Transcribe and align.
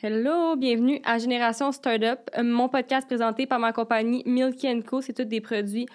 Hello, 0.00 0.54
bienvenue 0.54 1.00
à 1.04 1.18
Génération 1.18 1.72
Startup, 1.72 2.20
euh, 2.38 2.44
mon 2.44 2.68
podcast 2.68 3.04
présenté 3.04 3.48
par 3.48 3.58
ma 3.58 3.72
compagnie 3.72 4.22
Milky 4.26 4.80
Co. 4.84 5.00
C'est 5.00 5.12
tous 5.12 5.24
des 5.24 5.40
produits 5.40 5.88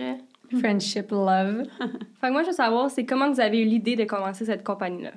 Friendship, 0.58 1.10
love. 1.10 1.64
fait 2.20 2.28
que 2.28 2.33
moi, 2.33 2.42
je 2.42 2.48
veux 2.48 2.55
savoir, 2.55 2.91
c'est 2.91 3.05
comment 3.05 3.30
vous 3.30 3.41
avez 3.41 3.60
eu 3.60 3.64
l'idée 3.64 3.97
de 3.97 4.05
commencer 4.05 4.44
cette 4.44 4.64
compagnie-là? 4.64 5.12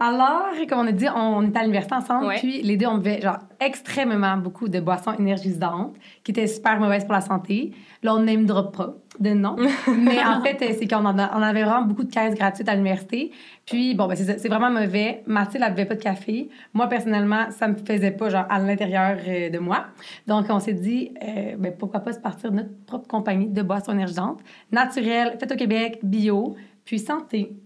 Alors, 0.00 0.50
comme 0.68 0.78
on 0.78 0.86
a 0.86 0.92
dit, 0.92 1.06
on 1.12 1.42
est 1.42 1.56
à 1.56 1.62
l'université 1.62 1.96
ensemble, 1.96 2.32
puis 2.36 2.62
les 2.62 2.76
deux, 2.76 2.86
on 2.86 2.98
buvait 2.98 3.20
genre 3.20 3.38
extrêmement 3.58 4.36
beaucoup 4.36 4.68
de 4.68 4.78
boissons 4.78 5.12
énergisantes 5.18 5.96
qui 6.22 6.30
étaient 6.30 6.46
super 6.46 6.78
mauvaises 6.78 7.04
pour 7.04 7.14
la 7.14 7.20
santé. 7.20 7.72
Là, 8.04 8.14
on 8.14 8.20
name 8.20 8.46
drop 8.46 8.76
pas 8.76 8.94
de 9.18 9.30
nom, 9.30 9.56
mais 9.88 10.24
en 10.24 10.40
fait, 10.40 10.56
c'est 10.78 10.86
qu'on 10.86 11.04
on 11.04 11.42
avait 11.42 11.64
vraiment 11.64 11.82
beaucoup 11.82 12.04
de 12.04 12.12
caisses 12.12 12.36
gratuites 12.36 12.68
à 12.68 12.76
l'université. 12.76 13.32
Puis, 13.66 13.96
bon, 13.96 14.06
ben, 14.06 14.14
c'est 14.14 14.48
vraiment 14.48 14.70
mauvais. 14.70 15.24
Mathilde, 15.26 15.64
elle 15.66 15.74
buvait 15.74 15.86
pas 15.86 15.96
de 15.96 16.02
café. 16.02 16.48
Moi, 16.74 16.86
personnellement, 16.86 17.50
ça 17.50 17.66
me 17.66 17.74
faisait 17.74 18.12
pas, 18.12 18.28
genre, 18.28 18.46
à 18.48 18.60
l'intérieur 18.60 19.18
euh, 19.26 19.50
de 19.50 19.58
moi. 19.58 19.86
Donc, 20.28 20.46
on 20.48 20.60
s'est 20.60 20.74
dit, 20.74 21.12
euh, 21.26 21.56
ben, 21.58 21.74
pourquoi 21.76 21.98
pas 22.00 22.12
se 22.12 22.20
partir 22.20 22.52
de 22.52 22.58
notre 22.58 22.84
propre 22.86 23.08
compagnie 23.08 23.48
de 23.48 23.62
boissons 23.62 23.92
énergisantes, 23.92 24.38
naturelles, 24.70 25.36
faites 25.40 25.50
au 25.50 25.56
Québec, 25.56 25.98
bio, 26.04 26.54
puis 26.84 27.00
santé. 27.00 27.56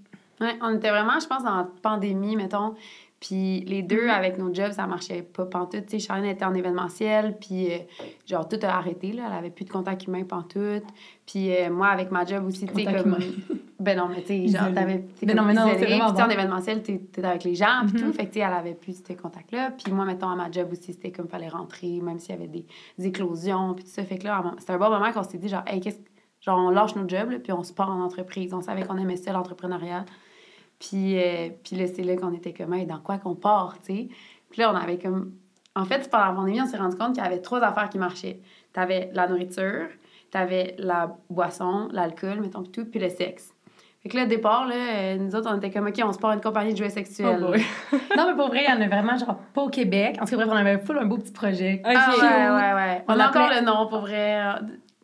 Ouais, 0.42 0.58
on 0.60 0.76
était 0.76 0.91
vraiment, 0.91 1.19
je 1.20 1.26
pense, 1.26 1.44
en 1.44 1.66
pandémie, 1.82 2.36
mettons. 2.36 2.75
Puis 3.22 3.60
les 3.60 3.82
deux, 3.82 4.08
mm-hmm. 4.08 4.10
avec 4.10 4.38
nos 4.38 4.53
jobs, 4.53 4.72
ça 4.72 4.88
marchait 4.88 5.22
pas 5.22 5.47
pantoute. 5.47 5.86
Tu 5.86 6.00
sais, 6.00 6.06
Charlene 6.06 6.26
était 6.26 6.44
en 6.44 6.54
événementiel, 6.54 7.36
puis 7.38 7.72
euh, 7.72 7.78
genre, 8.26 8.48
tout 8.48 8.58
a 8.62 8.76
arrêté, 8.76 9.12
là. 9.12 9.28
Elle 9.28 9.38
avait 9.38 9.50
plus 9.50 9.64
de 9.64 9.70
contact 9.70 10.08
humain 10.08 10.25
pantoute. 10.25 10.82
Puis 11.25 11.54
euh, 11.54 11.70
moi, 11.70 11.86
avec 11.86 12.10
ma 12.10 12.25
job 12.25 12.44
aussi, 12.44 12.66
tu 12.66 12.75
sais, 12.75 12.92
comme... 12.92 13.16
ben 13.81 13.97
non, 13.97 14.08
mais 14.08 14.22
tu 14.22 14.26
sais, 14.26 14.48
genre, 14.48 14.75
t'avais... 14.75 15.04
Ben 15.22 15.36
non, 15.36 15.44
mais 15.44 15.54
non, 15.54 15.62
en 15.62 16.28
événementiel, 16.31 16.82
t'es 16.82 17.25
avec 17.25 17.44
les 17.44 17.54
gens, 17.54 17.82
puis 17.86 18.02
tout. 18.02 18.08
Mm-hmm. 18.08 18.12
Fait 18.12 18.26
que, 18.26 18.32
tu 18.32 18.41
sais, 18.41 18.44
elle 18.44 18.54
avait 18.54 18.75
plus 18.75 19.00
ces 19.06 19.14
contacts-là. 19.14 19.70
Puis 19.70 19.92
moi, 19.92 20.04
mettons, 20.04 20.28
à 20.28 20.34
ma 20.34 20.50
job 20.50 20.70
aussi, 20.72 20.92
c'était 20.92 21.12
comme 21.12 21.28
fallait 21.28 21.48
rentrer, 21.48 22.00
même 22.00 22.19
s'il 22.19 22.34
y 22.34 22.38
avait 22.38 22.48
des, 22.48 22.66
éclosions, 22.98 23.75
puis 23.75 23.84
tout 23.84 23.91
ça. 23.91 24.02
Fait 24.02 24.19
que 24.19 24.25
là, 24.25 24.42
c'était 24.58 24.72
un 24.72 24.78
bon 24.78 24.91
moment 24.91 25.12
qu'on 25.12 25.22
s'est 25.22 25.38
dit, 25.38 25.48
genre, 25.48 25.62
hey, 25.69 25.81
qu'est-ce... 25.81 26.00
Genre, 26.41 26.58
on 26.58 26.70
lâche 26.70 26.97
nos 26.97 27.08
jobs, 27.08 27.31
là, 27.31 27.38
puis 27.38 27.52
on 27.52 27.62
se 27.62 27.72
part 27.72 27.88
en 27.88 28.02
entreprise. 28.02 28.52
On 28.52 28.62
savait 28.62 28.82
qu'on 28.82 28.97
aimait 28.97 29.14
ça, 29.14 29.31
l'entrepreneuriat. 29.31 30.04
Puis, 30.82 31.16
euh, 31.16 31.50
puis 31.62 31.76
là, 31.76 31.87
c'est 31.87 32.03
là 32.03 32.16
qu'on 32.16 32.32
était 32.32 32.53
comme, 32.53 32.75
hey, 32.75 32.87
dans 32.87 32.98
quoi 32.98 33.19
qu'on 33.19 33.37
part, 33.37 33.76
tu 33.87 33.94
sais? 33.94 34.09
Puis 34.50 34.60
là, 34.60 34.72
on 34.72 34.76
avait 34.76 34.98
comme. 34.98 35.32
En 35.76 35.84
fait, 35.84 36.10
pendant 36.10 36.26
la 36.26 36.32
pandémie, 36.32 36.60
on 36.60 36.66
s'est 36.66 36.76
rendu 36.76 36.97
compte 36.97 37.15
qu'il 37.15 37.22
y 37.22 37.26
avait 37.26 37.41
trois 37.41 37.60
affaires 37.60 37.88
qui 37.88 37.98
marchaient. 37.98 38.41
Tu 38.75 38.81
avais 38.81 39.09
la 39.15 39.28
nourriture, 39.28 39.87
tu 40.32 40.37
avais 40.37 40.75
la 40.78 41.16
boisson, 41.31 41.88
l'alcool, 41.93 42.41
mettons, 42.41 42.65
tout, 42.65 42.84
puis 42.84 42.98
le 42.98 43.09
sexe. 43.09 43.54
Fait 44.03 44.09
que 44.09 44.16
là, 44.16 44.25
au 44.25 44.26
départ, 44.26 44.66
là, 44.66 44.75
euh, 44.75 45.16
nous 45.19 45.37
autres, 45.37 45.48
on 45.50 45.56
était 45.56 45.70
comme, 45.70 45.87
OK, 45.87 46.00
on 46.04 46.12
se 46.12 46.19
part 46.19 46.32
une 46.32 46.41
compagnie 46.41 46.72
de 46.72 46.78
jouets 46.78 46.91
sexuels. 46.91 47.47
Oh 47.47 47.54
non, 48.16 48.26
mais 48.26 48.34
pour 48.34 48.49
vrai, 48.49 48.64
il 48.66 48.70
y 48.70 48.76
en 48.76 48.81
a 48.81 48.88
vraiment, 48.88 49.16
genre, 49.16 49.38
pas 49.54 49.62
au 49.62 49.70
Québec. 49.70 50.19
En 50.20 50.25
tout 50.25 50.32
cas, 50.32 50.44
bref, 50.44 50.49
on 50.50 50.56
avait 50.56 50.78
full 50.78 50.99
un 50.99 51.06
beau 51.06 51.16
petit 51.16 51.32
projet. 51.32 51.81
Ah, 51.84 52.10
ouais, 52.10 52.20
ouais, 52.20 52.75
ouais. 52.75 53.04
On, 53.06 53.19
a 53.20 53.28
encore 53.28 53.49
le 53.49 53.64
nom, 53.64 53.87
pour 53.87 54.00
vrai. 54.00 54.43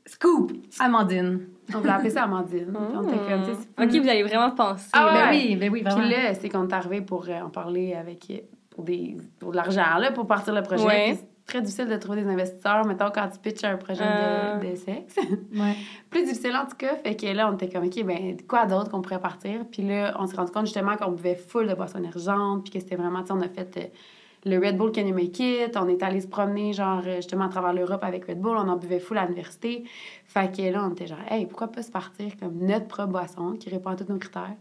Scoop! 0.04 0.52
Amandine. 0.80 1.46
On 1.74 1.78
voulait 1.78 1.92
appeler 1.92 2.10
ça 2.10 2.24
Amandine. 2.24 2.72
on 2.76 3.02
était 3.02 3.16
comme, 3.16 3.86
OK, 3.86 3.90
vous 3.90 4.08
avez 4.08 4.22
vraiment 4.22 4.50
pensé. 4.50 4.88
Ah, 4.92 5.10
ben 5.12 5.36
oui, 5.36 5.56
ben 5.56 5.70
oui, 5.72 5.82
vraiment. 5.82 6.00
Puis 6.00 6.10
là, 6.10 6.34
c'est 6.34 6.48
qu'on 6.48 6.66
est 6.66 6.72
arrivé 6.72 7.00
pour 7.00 7.28
euh, 7.28 7.40
en 7.40 7.50
parler 7.50 7.94
avec, 7.94 8.26
euh, 8.30 8.38
pour, 8.70 8.84
des, 8.84 9.16
pour 9.38 9.50
de 9.50 9.56
l'argent, 9.56 9.98
là, 9.98 10.12
pour 10.12 10.26
partir 10.26 10.54
le 10.54 10.62
projet. 10.62 11.14
C'est 11.14 11.28
très 11.46 11.60
difficile 11.62 11.88
de 11.88 11.96
trouver 11.96 12.22
des 12.22 12.28
investisseurs, 12.28 12.86
mettons, 12.86 13.10
quand 13.10 13.28
tu 13.28 13.38
pitches 13.38 13.64
un 13.64 13.76
projet 13.76 14.04
de, 14.04 14.08
euh. 14.08 14.70
de, 14.70 14.76
sexe. 14.76 15.16
Ouais. 15.54 15.74
Plus 16.10 16.24
difficile, 16.24 16.54
en 16.56 16.66
tout 16.66 16.76
cas. 16.76 16.96
Fait 16.96 17.16
que 17.16 17.26
là, 17.26 17.50
on 17.50 17.54
était 17.54 17.68
comme, 17.68 17.84
OK, 17.84 18.04
ben 18.04 18.36
quoi 18.46 18.66
d'autre 18.66 18.90
qu'on 18.90 19.00
pourrait 19.00 19.20
partir? 19.20 19.64
Puis 19.70 19.82
là, 19.82 20.14
on 20.18 20.26
s'est 20.26 20.36
rendu 20.36 20.52
compte 20.52 20.66
justement 20.66 20.96
qu'on 20.96 21.12
buvait 21.12 21.36
full 21.36 21.66
de 21.66 21.74
boissons 21.74 21.98
énergentes, 21.98 22.64
puis 22.64 22.72
que 22.72 22.80
c'était 22.80 22.96
vraiment, 22.96 23.20
tu 23.20 23.28
sais, 23.28 23.32
on 23.32 23.40
a 23.40 23.48
fait 23.48 23.92
le 24.44 24.58
Red 24.58 24.76
Bull 24.76 24.92
Can 24.92 25.06
You 25.06 25.14
Make 25.14 25.38
It. 25.40 25.76
On 25.76 25.88
est 25.88 26.02
allé 26.02 26.20
se 26.20 26.28
promener, 26.28 26.72
genre, 26.72 27.02
justement, 27.02 27.46
à 27.46 27.48
travers 27.48 27.72
l'Europe 27.72 28.02
avec 28.04 28.26
Red 28.26 28.40
Bull. 28.40 28.56
On 28.56 28.68
en 28.68 28.76
buvait 28.76 29.00
full 29.00 29.18
à 29.18 29.24
l'université. 29.24 29.84
Fait 30.24 30.54
que 30.54 30.62
là, 30.62 30.84
on 30.84 30.92
était 30.92 31.06
genre, 31.06 31.18
hey, 31.30 31.46
pourquoi 31.46 31.68
pas 31.68 31.82
se 31.82 31.90
partir 31.90 32.36
comme 32.38 32.58
notre 32.58 32.86
propre 32.86 33.10
boisson 33.10 33.52
qui 33.52 33.70
répond 33.70 33.90
à 33.90 33.96
tous 33.96 34.10
nos 34.10 34.18
critères? 34.18 34.56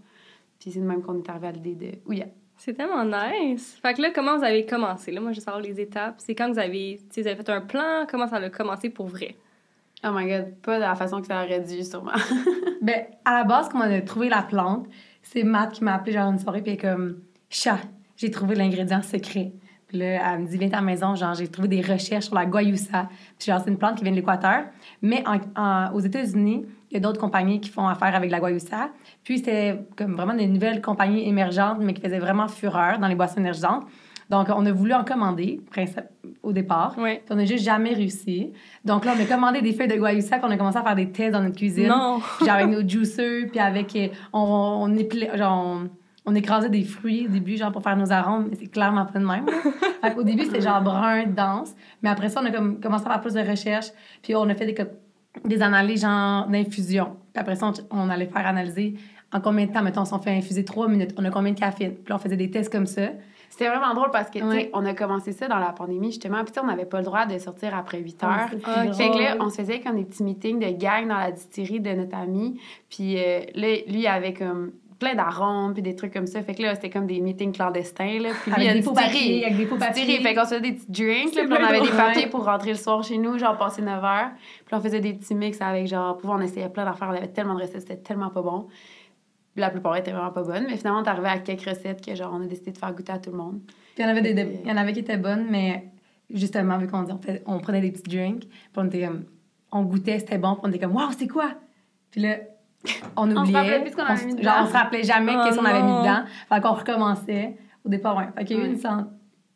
Puis 0.59 0.71
c'est 0.71 0.79
de 0.79 0.85
même 0.85 1.01
qu'on 1.01 1.17
est 1.17 1.29
arrivé 1.29 1.47
à 1.47 1.51
l'idée 1.51 1.75
de 1.75 2.09
Ouya. 2.09 2.25
C'est 2.57 2.73
tellement 2.73 3.05
nice. 3.05 3.77
Fait 3.81 3.93
que 3.93 4.01
là, 4.01 4.09
comment 4.13 4.37
vous 4.37 4.43
avez 4.43 4.65
commencé? 4.65 5.11
Là, 5.11 5.21
moi, 5.21 5.31
je 5.31 5.37
veux 5.37 5.43
savoir 5.43 5.61
les 5.61 5.79
étapes. 5.79 6.15
C'est 6.17 6.33
quand 6.33 6.51
vous 6.51 6.57
avez, 6.57 6.99
vous 7.15 7.27
avez 7.27 7.35
fait 7.35 7.49
un 7.49 7.61
plan? 7.61 8.05
Comment 8.09 8.27
ça 8.27 8.37
a 8.37 8.49
commencé 8.49 8.89
pour 8.89 9.05
vrai? 9.05 9.35
Oh 10.03 10.09
my 10.11 10.27
God, 10.27 10.55
pas 10.61 10.75
de 10.75 10.81
la 10.81 10.95
façon 10.95 11.21
que 11.21 11.27
ça 11.27 11.43
aurait 11.43 11.59
dû, 11.59 11.83
sûrement. 11.83 12.11
ben, 12.81 13.05
à 13.25 13.33
la 13.33 13.43
base, 13.43 13.69
quand 13.69 13.79
on 13.79 13.81
a 13.81 14.01
trouvé 14.01 14.29
la 14.29 14.41
plante, 14.41 14.87
c'est 15.21 15.43
Matt 15.43 15.73
qui 15.73 15.83
m'a 15.83 15.95
appelé 15.95 16.13
genre 16.13 16.31
une 16.31 16.39
soirée, 16.39 16.61
puis 16.61 16.77
comme, 16.77 17.19
chat, 17.49 17.79
j'ai 18.15 18.31
trouvé 18.31 18.55
l'ingrédient 18.55 19.01
secret. 19.01 19.53
Puis 19.87 19.97
là, 19.97 20.33
elle 20.33 20.39
me 20.41 20.47
dit, 20.47 20.57
viens 20.57 20.67
à 20.69 20.77
la 20.77 20.81
maison, 20.81 21.15
genre, 21.15 21.33
j'ai 21.33 21.47
trouvé 21.47 21.67
des 21.67 21.81
recherches 21.81 22.25
sur 22.25 22.35
la 22.35 22.45
guayusa. 22.45 23.07
Puis 23.39 23.47
genre, 23.51 23.61
c'est 23.63 23.69
une 23.69 23.77
plante 23.77 23.95
qui 23.95 24.03
vient 24.03 24.11
de 24.11 24.17
l'Équateur. 24.17 24.65
Mais 25.01 25.23
aux 25.93 25.99
États-Unis, 25.99 26.65
il 26.91 26.93
y 26.93 26.97
a 26.97 26.99
d'autres 26.99 27.19
compagnies 27.19 27.59
qui 27.61 27.69
font 27.69 27.87
affaire 27.87 28.13
avec 28.15 28.29
la 28.29 28.39
guayusa. 28.39 28.89
Puis 29.23 29.39
c'était 29.39 29.79
comme 29.95 30.15
vraiment 30.15 30.33
des 30.33 30.47
nouvelles 30.47 30.81
compagnies 30.81 31.27
émergentes, 31.27 31.79
mais 31.79 31.93
qui 31.93 32.01
faisaient 32.01 32.19
vraiment 32.19 32.47
fureur 32.47 32.99
dans 32.99 33.07
les 33.07 33.15
boissons 33.15 33.39
énergisantes. 33.39 33.85
Donc, 34.29 34.47
on 34.49 34.65
a 34.65 34.71
voulu 34.73 34.93
en 34.93 35.05
commander 35.05 35.61
au 36.43 36.51
dépépart. 36.51 36.95
Oui. 36.97 37.15
Puis 37.15 37.25
on 37.29 37.35
n'a 37.35 37.45
juste 37.45 37.63
jamais 37.63 37.93
réussi. 37.93 38.51
Donc 38.83 39.05
là, 39.05 39.13
on 39.17 39.21
a 39.21 39.25
commandé 39.25 39.61
des 39.61 39.71
feuilles 39.71 39.87
de 39.87 39.95
guayusa, 39.95 40.37
puis 40.37 40.45
on 40.45 40.51
a 40.51 40.57
commencé 40.57 40.77
à 40.77 40.83
faire 40.83 40.95
des 40.95 41.09
tests 41.11 41.31
dans 41.31 41.41
notre 41.41 41.55
cuisine. 41.55 41.87
Non! 41.87 42.19
genre 42.41 42.49
avec 42.49 42.67
nos 42.67 42.85
juicers, 42.85 43.47
puis 43.49 43.59
avec... 43.59 43.95
Euh, 43.95 44.09
on, 44.33 44.89
on, 44.89 44.97
on, 44.97 45.37
genre, 45.37 45.65
on 45.65 45.89
écrasait 46.35 46.69
des 46.69 46.83
fruits 46.83 47.27
au 47.27 47.31
début, 47.31 47.57
genre 47.57 47.71
pour 47.71 47.81
faire 47.81 47.95
nos 47.95 48.11
arômes, 48.11 48.47
mais 48.49 48.57
c'est 48.59 48.67
clairement 48.67 49.05
pas 49.05 49.19
de 49.19 49.25
même. 49.25 49.45
au 50.17 50.23
début, 50.23 50.43
c'était 50.43 50.61
genre 50.61 50.81
brun, 50.81 51.25
dense. 51.27 51.73
Mais 52.01 52.09
après 52.09 52.29
ça, 52.29 52.41
on 52.41 52.45
a 52.45 52.51
comme, 52.51 52.79
commencé 52.79 53.05
à 53.05 53.11
faire 53.11 53.21
plus 53.21 53.33
de 53.33 53.41
recherches. 53.41 53.91
Puis 54.21 54.35
on 54.35 54.43
a 54.49 54.55
fait 54.55 54.65
des, 54.65 54.75
des 55.45 55.61
analyses 55.61 56.01
genre 56.01 56.47
d'infusion. 56.47 57.15
Puis 57.33 57.41
après 57.41 57.55
ça, 57.55 57.71
on, 57.91 58.09
allait 58.09 58.27
faire 58.27 58.45
analyser 58.45 58.95
en 59.31 59.41
combien 59.41 59.65
de 59.65 59.71
temps, 59.71 59.81
mettons, 59.83 60.05
si 60.05 60.13
on 60.13 60.19
fait 60.19 60.31
infuser 60.31 60.65
trois 60.65 60.87
minutes, 60.87 61.13
on 61.17 61.25
a 61.25 61.29
combien 61.29 61.53
de 61.53 61.59
caféine? 61.59 61.95
Puis 61.95 62.13
on 62.13 62.17
faisait 62.17 62.37
des 62.37 62.49
tests 62.49 62.71
comme 62.71 62.87
ça. 62.87 63.09
C'était 63.49 63.69
vraiment 63.69 63.93
drôle 63.93 64.11
parce 64.11 64.29
que, 64.29 64.39
tu 64.39 64.51
sais, 64.51 64.69
on 64.73 64.85
a 64.85 64.93
commencé 64.93 65.31
ça 65.31 65.47
dans 65.47 65.59
la 65.59 65.71
pandémie, 65.71 66.11
justement. 66.11 66.43
Puis, 66.43 66.51
tu 66.51 66.53
sais, 66.55 66.59
on 66.59 66.67
n'avait 66.67 66.85
pas 66.85 66.99
le 66.99 67.05
droit 67.05 67.25
de 67.25 67.37
sortir 67.37 67.75
après 67.75 67.99
8 67.99 68.23
heures. 68.23 68.29
Ouais, 68.29 68.59
Ah, 68.65 68.83
c'est 68.91 69.03
Fait 69.03 69.09
que 69.09 69.17
là, 69.17 69.37
on 69.39 69.49
se 69.49 69.55
faisait 69.55 69.79
comme 69.79 69.95
des 69.95 70.03
petits 70.03 70.23
meetings 70.23 70.59
de 70.59 70.77
gang 70.77 71.07
dans 71.07 71.17
la 71.17 71.31
distillerie 71.31 71.79
de 71.79 71.91
notre 71.91 72.15
ami. 72.15 72.59
Puis 72.89 73.17
euh, 73.17 73.39
là, 73.55 73.67
lui, 73.87 74.01
il 74.01 74.07
avait 74.07 74.33
comme 74.33 74.73
plein 74.99 75.15
d'arômes 75.15 75.73
puis 75.73 75.81
des 75.81 75.95
trucs 75.95 76.11
comme 76.13 76.27
ça. 76.27 76.41
Fait 76.43 76.55
que 76.55 76.61
là, 76.63 76.75
c'était 76.75 76.89
comme 76.89 77.05
des 77.07 77.19
meetings 77.21 77.51
clandestins, 77.51 78.19
là. 78.19 78.29
Puis 78.41 78.51
lui, 78.51 78.63
il 78.63 78.67
Avec 78.67 78.69
a 78.69 78.73
des 78.73 78.81
faux 78.81 78.93
papiers, 78.93 79.45
avec 79.45 79.57
des 79.57 79.65
faux 79.65 79.77
Distillerie. 79.77 80.17
papiers. 80.17 80.23
Fait 80.23 80.33
qu'on 80.35 80.43
se 80.43 80.47
faisait 80.55 80.61
des 80.61 80.71
petits 80.73 80.91
drinks, 80.91 81.35
là, 81.35 81.43
puis 81.43 81.53
on 81.53 81.65
avait 81.65 81.81
des 81.81 81.89
papiers 81.95 82.27
pour 82.27 82.45
rentrer 82.45 82.71
le 82.71 82.77
soir 82.77 83.03
chez 83.03 83.17
nous, 83.17 83.37
genre 83.37 83.57
passer 83.57 83.81
9 83.81 84.03
heures. 84.03 84.29
Puis 84.65 84.75
on 84.75 84.79
faisait 84.81 84.99
des 84.99 85.13
petits 85.13 85.35
mix 85.35 85.61
avec, 85.61 85.87
genre, 85.87 86.17
pour 86.17 86.29
on 86.31 86.39
essayait 86.41 86.69
plein 86.69 86.85
d'affaires. 86.85 87.09
On 87.11 87.15
avait 87.15 87.27
tellement 87.27 87.55
de 87.55 87.61
recettes, 87.61 87.81
c'était 87.81 87.97
tellement 87.97 88.29
pas 88.29 88.41
bon. 88.41 88.67
La 89.55 89.69
plupart 89.71 89.95
étaient 89.97 90.11
vraiment 90.11 90.31
pas 90.31 90.43
bonnes. 90.43 90.65
Mais 90.69 90.77
finalement, 90.77 90.99
on 90.99 91.03
est 91.03 91.09
arrivé 91.09 91.27
à 91.29 91.39
quelques 91.39 91.67
recettes 91.67 92.05
que, 92.05 92.13
genre, 92.15 92.31
on 92.33 92.43
a 92.43 92.45
décidé 92.45 92.71
de 92.71 92.77
faire 92.77 92.93
goûter 92.93 93.11
à 93.11 93.17
tout 93.19 93.31
le 93.31 93.37
monde. 93.37 93.59
Puis 93.65 93.75
il 93.97 94.01
y 94.03 94.05
en 94.05 94.09
avait 94.09 94.21
des, 94.21 94.33
des- 94.33 94.59
il 94.63 94.69
y 94.69 94.71
en 94.71 94.77
avait 94.77 94.93
qui 94.93 94.99
étaient 94.99 95.17
bonnes, 95.17 95.47
mais 95.49 95.87
justement, 96.29 96.77
vu 96.77 96.87
qu'on 96.87 97.01
dit, 97.03 97.11
on, 97.11 97.17
fait- 97.19 97.41
on 97.47 97.57
prenait 97.59 97.81
des 97.81 97.91
petits 97.91 98.15
drinks, 98.17 98.41
puis 98.47 98.49
on 98.77 98.85
était 98.85 99.05
comme, 99.07 99.23
on 99.71 99.81
goûtait, 99.83 100.19
c'était 100.19 100.37
bon, 100.37 100.53
puis 100.53 100.61
on 100.65 100.69
était 100.69 100.79
comme, 100.79 100.95
waouh, 100.95 101.11
c'est 101.17 101.27
quoi? 101.27 101.53
Puis 102.11 102.21
là, 102.21 102.37
on 103.15 103.35
oubliait. 103.35 103.57
rappelait 103.57 103.81
plus 103.81 103.91
ce 103.91 103.95
qu'on 103.95 104.03
avait 104.03 104.17
se- 104.17 104.27
genre, 104.29 104.35
dedans. 104.37 104.53
on 104.63 104.65
se 104.67 104.73
rappelait 104.73 105.03
jamais 105.03 105.33
Oh 105.37 105.41
qu'est-ce 105.43 105.57
qu'on 105.57 105.65
avait 105.65 105.81
mis 105.83 105.91
dedans. 105.99 106.23
Fait 106.49 106.61
qu'on 106.61 106.73
recommençait. 106.73 107.57
Au 107.85 107.89
départ, 107.89 108.17
ouais. 108.17 108.27
Fait 108.37 108.45
qu'il 108.45 108.57
y 108.57 108.59
a 108.59 108.63
eu 108.63 108.67
Ouais. 108.67 108.73
une 108.73 108.79
cent- 108.79 109.05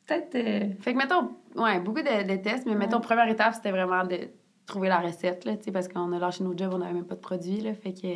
Peut-être. 0.08 0.36
euh, 0.36 0.70
Fait 0.82 0.94
que, 0.94 0.98
mettons, 0.98 1.30
ouais, 1.56 1.80
beaucoup 1.80 2.02
de, 2.02 2.28
de 2.28 2.36
tests, 2.42 2.66
mais 2.66 2.76
mettons, 2.76 3.00
première 3.00 3.28
étape, 3.30 3.54
c'était 3.54 3.72
vraiment 3.72 4.04
de 4.04 4.18
trouver 4.66 4.90
la 4.90 5.00
recette, 5.00 5.46
là, 5.46 5.56
tu 5.58 5.64
sais, 5.64 5.72
parce 5.72 5.88
qu'on 5.88 6.12
a 6.14 6.20
lâché 6.20 6.44
nos 6.44 6.58
jobs, 6.58 6.74
on 6.74 6.78
n'avait 6.80 6.94
même 6.94 7.06
pas 7.06 7.16
de 7.16 7.20
produit, 7.20 7.60
là, 7.62 7.74
fait 7.74 7.94
que 7.94 8.08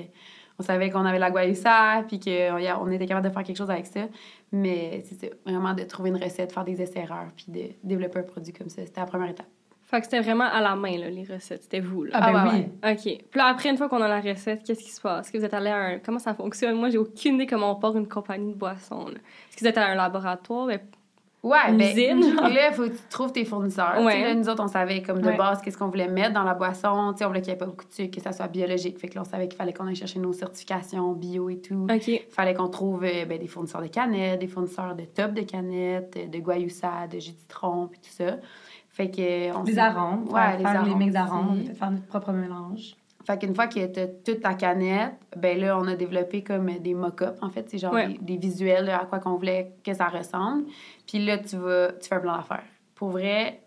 on 0.57 0.63
savait 0.63 0.89
qu'on 0.89 1.05
avait 1.05 1.19
la 1.19 1.29
guayusa, 1.31 2.03
puis 2.07 2.19
qu'on 2.19 2.57
on 2.81 2.89
était 2.91 3.05
capable 3.05 3.27
de 3.27 3.33
faire 3.33 3.43
quelque 3.43 3.57
chose 3.57 3.69
avec 3.69 3.85
ça, 3.87 4.01
mais 4.53 5.03
c'est 5.05 5.31
vraiment 5.45 5.73
de 5.73 5.83
trouver 5.83 6.11
une 6.11 6.21
recette, 6.23 6.53
faire 6.53 6.63
des 6.63 6.81
essais-erreurs, 6.81 7.27
puis 7.35 7.45
de 7.49 7.73
développer 7.83 8.19
un 8.19 8.23
produit 8.23 8.53
comme 8.53 8.69
ça, 8.69 8.81
c'était 8.85 9.01
la 9.01 9.05
première 9.05 9.29
étape. 9.29 9.47
Fait 9.87 9.99
que 9.99 10.05
c'était 10.05 10.19
vraiment 10.21 10.45
à 10.45 10.61
la 10.61 10.75
main, 10.75 10.97
là, 10.97 11.09
les 11.09 11.23
recettes. 11.23 11.63
C'était 11.63 11.79
vous, 11.79 12.05
là. 12.05 12.11
Ah, 12.15 12.31
ben 12.31 12.37
Ah, 12.39 12.45
ouais, 12.47 12.51
oui. 12.53 12.65
ouais. 12.83 12.93
OK. 12.93 13.23
Puis 13.29 13.37
là, 13.39 13.45
après, 13.45 13.69
une 13.69 13.77
fois 13.77 13.87
qu'on 13.87 14.01
a 14.01 14.07
la 14.07 14.19
recette, 14.19 14.63
qu'est-ce 14.63 14.83
qui 14.83 14.89
se 14.91 14.99
passe? 14.99 15.25
Est-ce 15.27 15.31
que 15.33 15.37
vous 15.37 15.45
êtes 15.45 15.53
allé 15.53 15.69
à 15.69 15.77
un... 15.77 15.99
Comment 15.99 16.17
ça 16.19 16.33
fonctionne? 16.33 16.75
Moi, 16.75 16.89
j'ai 16.89 16.97
aucune 16.97 17.35
idée 17.35 17.45
comment 17.45 17.71
on 17.71 17.75
part 17.75 17.95
une 17.95 18.07
compagnie 18.07 18.53
de 18.53 18.57
boissons. 18.57 19.05
là. 19.05 19.13
Est-ce 19.13 19.57
que 19.57 19.61
vous 19.61 19.67
êtes 19.67 19.77
allé 19.77 19.87
à 19.87 19.91
un 19.91 19.95
laboratoire? 19.95 20.67
Ben, 20.67 20.79
Ouais, 21.43 21.59
Une 21.69 21.77
ben, 21.77 21.91
usine, 21.95 22.35
là, 22.41 22.69
il 22.69 22.73
faut 22.73 22.85
que 22.85 22.95
tu 22.95 23.03
trouves 23.07 23.31
tes 23.31 23.45
fournisseurs. 23.45 24.01
Ouais. 24.01 24.13
Tu 24.13 24.19
sais, 24.19 24.23
là, 24.29 24.33
nous 24.33 24.49
autres, 24.49 24.63
on 24.63 24.67
savait 24.67 25.03
comme 25.03 25.21
de 25.21 25.27
Ouais. 25.27 25.37
base 25.37 25.61
qu'est-ce 25.61 25.77
qu'on 25.77 25.89
voulait 25.89 26.07
mettre 26.07 26.33
dans 26.33 26.41
la 26.41 26.55
boisson. 26.55 27.11
Tu 27.13 27.19
sais, 27.19 27.25
on 27.25 27.27
voulait 27.27 27.41
qu'il 27.41 27.51
n'y 27.51 27.55
ait 27.55 27.59
pas 27.59 27.67
beaucoup 27.67 27.85
de 27.85 27.91
sucre, 27.93 28.15
que 28.17 28.19
ça 28.23 28.31
soit 28.31 28.47
biologique. 28.47 28.97
Fait 28.97 29.07
que 29.09 29.13
là, 29.13 29.21
on 29.21 29.29
savait 29.29 29.47
qu'il 29.47 29.55
fallait 29.55 29.71
qu'on 29.71 29.85
aille 29.85 29.95
chercher 29.95 30.17
nos 30.17 30.33
certifications 30.33 31.11
bio 31.13 31.51
et 31.51 31.59
tout. 31.61 31.85
OK. 31.87 32.07
Il 32.07 32.21
fallait 32.31 32.55
qu'on 32.55 32.67
trouve 32.69 33.03
euh, 33.03 33.25
ben, 33.25 33.37
des 33.37 33.45
fournisseurs 33.45 33.83
de 33.83 33.87
canettes, 33.87 34.39
des 34.39 34.47
fournisseurs 34.47 34.95
de 34.95 35.03
top 35.05 35.33
de 35.33 35.41
canettes, 35.43 36.17
de 36.31 36.39
guayusa, 36.39 37.05
de 37.11 37.19
jus 37.19 37.33
de 37.33 37.37
citron, 37.37 37.89
puis 37.91 37.99
tout 37.99 38.09
ça. 38.09 38.37
Fait 38.95 39.11
que... 39.11 39.53
on 39.53 39.63
Les 39.63 39.77
arômes. 39.77 40.23
Ouais, 40.29 40.39
faire, 40.39 40.57
les 40.57 40.63
faire 40.63 40.71
les 40.71 40.77
arômes 40.89 40.97
mix 40.99 41.13
d'arômes. 41.13 41.47
On 41.49 41.53
aussi. 41.53 41.63
a 41.63 41.65
fait 41.65 41.73
faire 41.73 41.91
notre 41.91 42.05
propre 42.07 42.31
mélange. 42.31 42.95
Fait 43.25 43.37
qu'une 43.37 43.53
fois 43.53 43.67
que 43.67 43.85
t'as 43.87 44.07
toute 44.07 44.39
ta 44.39 44.53
canette, 44.53 45.15
ben 45.35 45.59
là, 45.59 45.77
on 45.77 45.85
a 45.87 45.95
développé 45.95 46.43
comme 46.43 46.71
des 46.79 46.93
mock-ups, 46.93 47.37
en 47.41 47.49
fait. 47.49 47.69
C'est 47.69 47.77
genre 47.77 47.91
Ouais. 47.93 48.07
des, 48.07 48.17
des 48.19 48.37
visuels 48.37 48.85
là, 48.85 49.01
à 49.01 49.05
quoi 49.05 49.19
qu'on 49.19 49.35
voulait 49.35 49.73
que 49.83 49.93
ça 49.93 50.07
ressemble. 50.07 50.63
Puis 51.05 51.25
là, 51.25 51.37
tu 51.39 51.57
vas... 51.57 51.91
Tu 51.93 52.07
fais 52.07 52.15
un 52.15 52.19
plan 52.21 52.37
d'affaires. 52.37 52.63
Pour 52.93 53.09
vrai, 53.09 53.61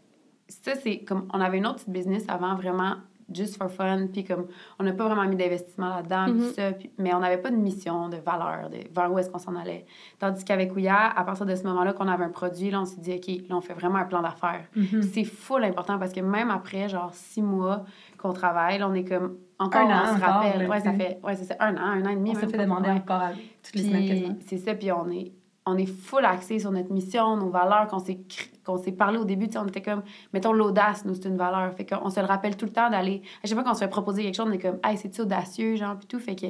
ça, 0.48 0.74
c'est 0.76 1.00
comme... 1.00 1.28
On 1.34 1.40
avait 1.40 1.58
une 1.58 1.66
autre 1.66 1.76
petite 1.80 1.90
business 1.90 2.24
avant, 2.28 2.54
vraiment 2.54 2.94
just 3.32 3.56
for 3.58 3.70
fun, 3.70 4.06
puis 4.12 4.24
comme 4.24 4.46
on 4.78 4.84
n'a 4.84 4.92
pas 4.92 5.06
vraiment 5.06 5.24
mis 5.28 5.36
d'investissement 5.36 5.88
là-dedans, 5.96 6.28
Mhm. 6.28 6.40
ça, 6.52 6.72
puis- 6.72 6.90
mais 6.98 7.14
on 7.14 7.20
n'avait 7.20 7.38
pas 7.38 7.50
de 7.50 7.56
mission, 7.56 8.08
de 8.08 8.16
valeur, 8.16 8.70
de 8.70 8.78
vers 8.94 9.12
où 9.12 9.18
est-ce 9.18 9.28
qu'on 9.30 9.38
s'en 9.38 9.54
allait. 9.56 9.84
Tandis 10.18 10.44
qu'avec 10.44 10.74
Ouya, 10.74 11.10
à 11.16 11.24
partir 11.24 11.44
de 11.46 11.54
ce 11.54 11.64
moment-là 11.64 11.92
qu'on 11.92 12.08
avait 12.08 12.24
un 12.24 12.30
produit, 12.30 12.70
là, 12.70 12.80
on 12.80 12.84
s'est 12.84 13.00
dit, 13.00 13.12
OK, 13.14 13.48
là, 13.48 13.56
on 13.56 13.60
fait 13.60 13.74
vraiment 13.74 13.98
un 13.98 14.04
plan 14.04 14.22
d'affaires. 14.22 14.64
Mhm. 14.74 15.02
C'est 15.02 15.24
full 15.24 15.64
important 15.64 15.98
parce 15.98 16.12
que 16.12 16.20
même 16.20 16.50
après, 16.50 16.88
genre, 16.88 17.12
six 17.12 17.42
mois 17.42 17.84
qu'on 18.18 18.32
travaille, 18.32 18.78
là, 18.78 18.88
on 18.88 18.94
est 18.94 19.04
comme 19.04 19.36
encore, 19.58 19.82
Un 19.82 19.90
an 19.90 20.02
on 20.12 20.16
se 20.16 20.24
rappelle. 20.24 20.68
Ouais, 20.68 20.80
ça 20.80 20.92
fait, 20.92 21.18
ouais, 21.22 21.34
c'est 21.34 21.60
un 21.60 21.76
an, 21.76 21.80
un 21.80 22.06
an 22.06 22.10
et 22.10 22.14
demi. 22.16 22.30
On 22.30 22.34
fait 22.34 22.46
demander 22.56 22.88
Ouais. 22.90 22.94
encore 22.96 23.16
à 23.22 23.30
toutes 23.62 23.74
les 23.74 23.82
semaines 23.82 24.06
quasiment. 24.08 24.36
c'est 24.46 24.58
ça, 24.58 24.74
puis 24.74 24.90
on 24.92 25.10
est, 25.10 25.32
on 25.68 25.76
est 25.76 25.86
full 25.86 26.24
axé 26.24 26.58
sur 26.58 26.70
notre 26.70 26.92
mission, 26.92 27.36
nos 27.36 27.50
valeurs, 27.50 27.86
qu'on 27.88 27.98
s'est, 27.98 28.18
qu'on 28.64 28.76
s'est 28.76 28.92
parlé 28.92 29.18
au 29.18 29.24
début, 29.24 29.48
on 29.56 29.66
était 29.66 29.82
comme, 29.82 30.02
mettons, 30.32 30.52
l'audace, 30.52 31.04
nous, 31.04 31.14
c'est 31.14 31.28
une 31.28 31.36
valeur. 31.36 31.72
Fait 31.74 31.86
qu'on 31.86 32.10
se 32.10 32.20
le 32.20 32.26
rappelle 32.26 32.56
tout 32.56 32.66
le 32.66 32.72
temps 32.72 32.90
d'aller, 32.90 33.22
à 33.42 33.46
chaque 33.46 33.56
fois 33.56 33.64
qu'on 33.64 33.74
se 33.74 33.80
fait 33.80 33.88
proposer 33.88 34.22
quelque 34.22 34.36
chose, 34.36 34.46
on 34.48 34.52
est 34.52 34.58
comme, 34.58 34.78
hey, 34.84 34.96
c'est-tu 34.96 35.22
audacieux, 35.22 35.76
genre, 35.76 35.96
puis 35.96 36.06
tout. 36.06 36.18
Fait 36.18 36.36
que 36.36 36.46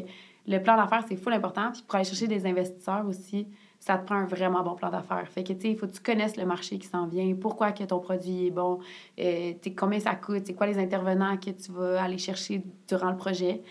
le 0.47 0.63
plan 0.63 0.77
d'affaires, 0.77 1.05
c'est 1.09 1.17
full 1.17 1.33
important. 1.33 1.71
Puis 1.73 1.83
pour 1.87 1.97
aller 1.97 2.05
chercher 2.05 2.27
des 2.27 2.47
investisseurs 2.47 3.07
aussi, 3.07 3.47
ça 3.81 3.97
te 3.97 4.07
prend 4.07 4.17
un 4.17 4.27
vraiment 4.27 4.63
bon 4.63 4.75
plan 4.75 4.91
d'affaires. 4.91 5.29
Fait 5.29 5.45
que, 5.45 5.53
tu 5.53 5.61
sais, 5.61 5.71
il 5.71 5.77
faut 5.77 5.87
que 5.87 5.93
tu 5.93 6.01
connaisses 6.01 6.37
le 6.37 6.47
marché 6.47 6.79
qui 6.79 6.87
s'en 6.87 7.07
vient, 7.07 7.35
pourquoi 7.35 7.73
que 7.73 7.85
ton 7.85 8.01
produit 8.01 8.47
est 8.47 8.51
bon, 8.51 8.81
euh, 9.21 9.53
combien 9.77 10.01
ça 10.01 10.15
coûte, 10.15 10.43
c'est 10.47 10.55
quoi 10.55 10.67
les 10.67 10.79
intervenants 10.79 11.37
que 11.37 11.51
tu 11.51 11.73
vas 11.73 12.03
aller 12.03 12.19
chercher 12.19 12.63
durant 12.89 13.11
le 13.11 13.17
projet. 13.17 13.63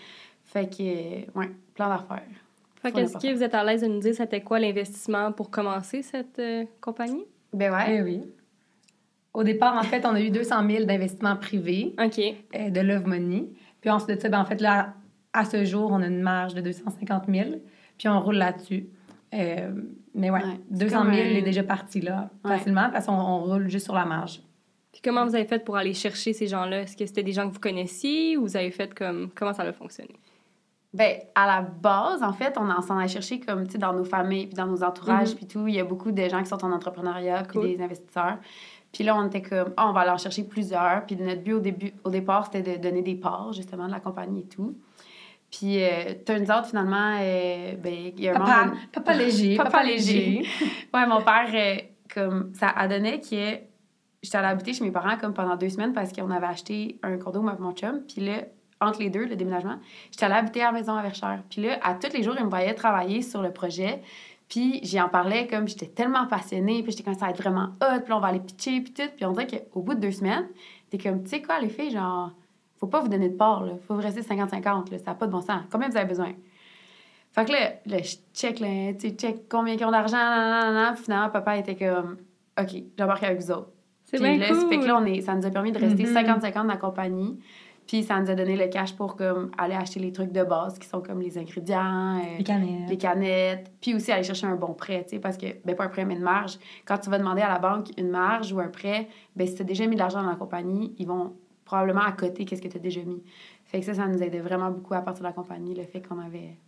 Fait 0.44 0.68
que, 0.68 1.30
ouais, 1.38 1.50
plan 1.74 1.88
d'affaires. 1.88 2.47
Qu'est-ce 2.82 3.18
que 3.18 3.34
vous 3.34 3.42
êtes 3.42 3.54
à 3.54 3.64
l'aise 3.64 3.82
de 3.82 3.86
nous 3.88 4.00
dire 4.00 4.14
c'était 4.14 4.40
quoi 4.40 4.58
l'investissement 4.58 5.32
pour 5.32 5.50
commencer 5.50 6.02
cette 6.02 6.38
euh, 6.38 6.64
compagnie? 6.80 7.24
Ben 7.52 7.72
ouais. 7.72 7.96
Eh 7.96 8.02
oui. 8.02 8.22
Au 9.34 9.42
départ, 9.44 9.76
en 9.76 9.82
fait, 9.82 10.04
on 10.06 10.14
a 10.14 10.20
eu 10.20 10.30
200 10.30 10.68
000 10.68 10.84
d'investissement 10.84 11.36
privé 11.36 11.94
OK. 12.02 12.18
euh, 12.56 12.70
de 12.70 12.80
Love 12.80 13.06
Money. 13.06 13.46
Puis 13.80 13.90
ensuite 13.90 14.16
de 14.16 14.20
ça, 14.20 14.28
ben, 14.28 14.40
en 14.40 14.44
fait, 14.44 14.60
là, 14.60 14.94
à 15.32 15.44
ce 15.44 15.64
jour, 15.64 15.90
on 15.92 16.02
a 16.02 16.06
une 16.06 16.20
marge 16.22 16.54
de 16.54 16.60
250 16.60 17.24
000. 17.28 17.50
Puis 17.98 18.08
on 18.08 18.20
roule 18.20 18.36
là-dessus. 18.36 18.88
Euh, 19.34 19.70
mais 20.14 20.30
ouais, 20.30 20.42
Ouais, 20.42 20.58
c'est 20.72 20.78
200 20.78 20.98
comme 21.02 21.12
000 21.14 21.26
un- 21.26 21.30
est 21.36 21.42
déjà 21.42 21.62
parti 21.62 22.00
là, 22.00 22.30
Ouais. 22.44 22.56
facilement, 22.56 22.88
parce 22.90 23.06
qu'on 23.06 23.12
on 23.12 23.40
roule 23.44 23.68
juste 23.68 23.84
sur 23.84 23.94
la 23.94 24.04
marge. 24.06 24.40
Puis 24.92 25.02
comment 25.04 25.24
vous 25.26 25.34
avez 25.34 25.44
fait 25.44 25.62
pour 25.64 25.76
aller 25.76 25.92
chercher 25.94 26.32
ces 26.32 26.46
gens-là? 26.46 26.82
Est-ce 26.82 26.96
que 26.96 27.04
c'était 27.06 27.22
des 27.22 27.32
gens 27.32 27.46
que 27.48 27.52
vous 27.54 27.60
connaissiez 27.60 28.36
ou 28.36 28.42
vous 28.42 28.56
avez 28.56 28.70
fait 28.70 28.92
comme... 28.94 29.28
Comment 29.34 29.52
ça 29.52 29.62
a 29.62 29.72
fonctionné? 29.72 30.14
Ben, 30.94 31.18
à 31.34 31.46
la 31.46 31.60
base, 31.60 32.22
en 32.22 32.32
fait, 32.32 32.56
on 32.58 32.70
en 32.70 32.80
s'en 32.80 32.96
a 32.96 33.06
cherché 33.06 33.40
comme, 33.40 33.66
tu 33.66 33.72
sais, 33.72 33.78
dans 33.78 33.92
nos 33.92 34.04
familles, 34.04 34.46
puis 34.46 34.54
dans 34.56 34.66
nos 34.66 34.82
entourages, 34.82 35.30
Mhm. 35.30 35.34
puis 35.36 35.46
tout. 35.46 35.66
Il 35.68 35.74
y 35.74 35.80
a 35.80 35.84
beaucoup 35.84 36.12
de 36.12 36.28
gens 36.28 36.40
qui 36.42 36.48
sont 36.48 36.64
en 36.64 36.72
entrepreneuriat, 36.72 37.42
puis 37.42 37.58
Cool. 37.58 37.76
des 37.76 37.82
investisseurs. 37.82 38.38
Puis 38.90 39.04
là, 39.04 39.14
on 39.16 39.26
était 39.26 39.42
comme, 39.42 39.74
Ah, 39.76 39.88
on 39.88 39.92
va 39.92 40.00
aller 40.00 40.10
en 40.12 40.16
chercher 40.16 40.44
plusieurs. 40.44 41.04
Puis 41.04 41.14
notre 41.16 41.42
but 41.42 41.52
au 41.52 41.60
début, 41.60 41.92
au 42.04 42.10
départ, 42.10 42.46
c'était 42.50 42.78
de 42.78 42.82
donner 42.82 43.02
des 43.02 43.16
parts, 43.16 43.52
justement, 43.52 43.86
de 43.86 43.92
la 43.92 44.00
compagnie 44.00 44.40
et 44.40 44.46
tout. 44.48 44.74
Puis, 45.50 45.82
euh, 45.82 46.14
turns 46.26 46.50
out, 46.50 46.64
finalement, 46.66 47.16
euh, 47.20 47.74
ben, 47.76 47.94
il 48.16 48.20
y 48.20 48.28
a 48.28 48.34
un 48.34 48.38
Papa, 48.38 48.70
papa 48.92 49.14
léger, 49.14 49.56
Papa 49.56 49.70
papa, 49.70 49.84
léger. 49.84 50.42
Ouais, 50.94 51.06
mon 51.06 51.22
père, 51.22 51.48
euh, 51.52 51.76
comme, 52.14 52.52
ça 52.54 52.68
a 52.68 52.88
donné 52.88 53.20
que 53.20 53.26
j'étais 54.22 54.36
allée 54.38 54.48
habiter 54.48 54.72
chez 54.74 54.84
mes 54.84 54.90
parents 54.90 55.16
comme 55.18 55.32
pendant 55.34 55.56
deux 55.56 55.68
semaines 55.70 55.92
parce 55.92 56.12
qu'on 56.12 56.30
avait 56.30 56.46
acheté 56.46 56.98
un 57.02 57.16
condo, 57.18 57.40
et 57.40 57.60
mon 57.62 57.72
chum. 57.72 58.00
Puis 58.06 58.24
là, 58.24 58.42
entre 58.80 59.00
les 59.00 59.10
deux, 59.10 59.24
le 59.26 59.36
déménagement, 59.36 59.78
j'étais 60.10 60.26
allée 60.26 60.34
habiter 60.34 60.62
à 60.62 60.66
la 60.66 60.72
maison 60.72 60.94
à 60.94 61.02
Verchères. 61.02 61.42
Puis 61.50 61.62
là, 61.62 61.78
à 61.82 61.94
tous 61.94 62.12
les 62.12 62.22
jours, 62.22 62.34
il 62.38 62.44
me 62.44 62.50
voyait 62.50 62.74
travailler 62.74 63.22
sur 63.22 63.42
le 63.42 63.50
projet. 63.52 64.00
Puis 64.48 64.80
j'y 64.82 65.00
en 65.00 65.08
parlais 65.08 65.46
comme 65.46 65.68
j'étais 65.68 65.88
tellement 65.88 66.26
passionnée. 66.26 66.82
Puis 66.82 66.92
j'étais 66.92 67.02
comme 67.04 67.14
ça 67.14 67.26
va 67.26 67.30
être 67.32 67.42
vraiment 67.42 67.70
hot. 67.82 68.00
Puis 68.04 68.12
on 68.12 68.20
va 68.20 68.28
aller 68.28 68.40
pitcher, 68.40 68.80
puis 68.80 68.92
tout. 68.92 69.10
Puis 69.16 69.24
on 69.26 69.32
dirait 69.32 69.46
qu'au 69.72 69.82
bout 69.82 69.94
de 69.94 70.00
deux 70.00 70.12
semaines, 70.12 70.46
t'es 70.90 70.98
comme, 70.98 71.22
tu 71.22 71.30
sais 71.30 71.42
quoi, 71.42 71.58
les 71.60 71.68
filles, 71.68 71.90
genre, 71.90 72.30
faut 72.78 72.86
pas 72.86 73.00
vous 73.00 73.08
donner 73.08 73.28
de 73.28 73.36
part, 73.36 73.64
là. 73.64 73.72
Faut 73.86 73.96
rester 73.96 74.22
50-50, 74.22 74.90
là. 74.90 74.98
Ça 74.98 75.04
n'a 75.06 75.14
pas 75.14 75.26
de 75.26 75.32
bon 75.32 75.40
sens. 75.40 75.62
Combien 75.70 75.88
vous 75.88 75.96
avez 75.96 76.06
besoin? 76.06 76.32
Fait 77.32 77.44
que 77.44 77.52
là, 77.52 77.72
là 77.86 77.98
je 78.02 78.16
check, 78.32 78.60
là, 78.60 78.92
tu 78.94 79.08
sais, 79.08 79.14
check 79.14 79.48
combien 79.50 79.74
ils 79.74 79.84
ont 79.84 79.90
d'argent. 79.90 80.94
Puis 80.94 81.04
finalement, 81.04 81.28
papa 81.30 81.58
était 81.58 81.74
comme, 81.76 82.16
OK, 82.58 82.82
j'embarque 82.96 83.22
avec 83.24 83.40
vous 83.40 83.50
autres. 83.50 83.70
C'est 84.04 84.16
Puis 84.16 84.26
bien 84.26 84.38
là, 84.38 84.48
cool. 84.48 84.68
Fait 84.70 84.78
que 84.78 84.84
là, 84.86 84.96
on 84.96 85.04
est, 85.04 85.20
ça 85.20 85.34
nous 85.34 85.44
a 85.44 85.50
permis 85.50 85.72
de 85.72 85.78
rester 85.78 86.04
Mhm. 86.04 86.14
50-50 86.14 86.54
dans 86.54 86.64
la 86.64 86.76
compagnie. 86.78 87.38
Puis 87.88 88.02
ça 88.02 88.20
nous 88.20 88.30
a 88.30 88.34
donné 88.34 88.54
le 88.54 88.68
cash 88.68 88.94
pour 88.94 89.16
comme, 89.16 89.50
aller 89.56 89.74
acheter 89.74 89.98
les 89.98 90.12
trucs 90.12 90.30
de 90.30 90.44
base 90.44 90.78
qui 90.78 90.86
sont 90.86 91.00
comme 91.00 91.22
les 91.22 91.38
ingrédients, 91.38 92.18
euh, 92.18 92.36
Les 92.36 92.44
canettes. 92.44 92.88
les 92.90 92.98
canettes, 92.98 93.72
puis 93.80 93.94
aussi 93.94 94.12
aller 94.12 94.22
chercher 94.22 94.46
un 94.46 94.56
bon 94.56 94.74
prêt, 94.74 95.04
tu 95.04 95.16
sais, 95.16 95.18
parce 95.18 95.38
que, 95.38 95.46
ben 95.64 95.74
pas 95.74 95.84
un 95.84 95.88
prêt, 95.88 96.04
mais 96.04 96.14
une 96.14 96.20
marge. 96.20 96.58
Quand 96.84 96.98
tu 96.98 97.08
vas 97.08 97.18
demander 97.18 97.40
à 97.40 97.48
la 97.48 97.58
banque 97.58 97.88
une 97.96 98.10
marge 98.10 98.52
ou 98.52 98.60
un 98.60 98.68
prêt, 98.68 99.08
ben 99.34 99.46
si 99.46 99.54
tu 99.54 99.62
as 99.62 99.64
déjà 99.64 99.86
mis 99.86 99.94
de 99.94 100.00
l'argent 100.00 100.22
dans 100.22 100.28
la 100.28 100.36
compagnie, 100.36 100.94
ils 100.98 101.06
vont 101.06 101.32
probablement 101.64 102.02
à 102.02 102.12
côté 102.12 102.44
qu'est-ce 102.44 102.60
que 102.60 102.68
tu 102.68 102.76
as 102.76 102.80
déjà 102.80 103.02
mis. 103.02 103.22
Fait 103.64 103.80
que 103.80 103.86
ça, 103.86 103.94
ça 103.94 104.06
nous 104.06 104.22
aidait 104.22 104.40
vraiment 104.40 104.70
beaucoup 104.70 104.92
à 104.92 105.00
partir 105.00 105.22
de 105.22 105.28
la 105.28 105.32
compagnie, 105.32 105.74
le 105.74 105.84
fait 105.84 106.02
qu'on 106.02 106.18
avait 106.18 106.58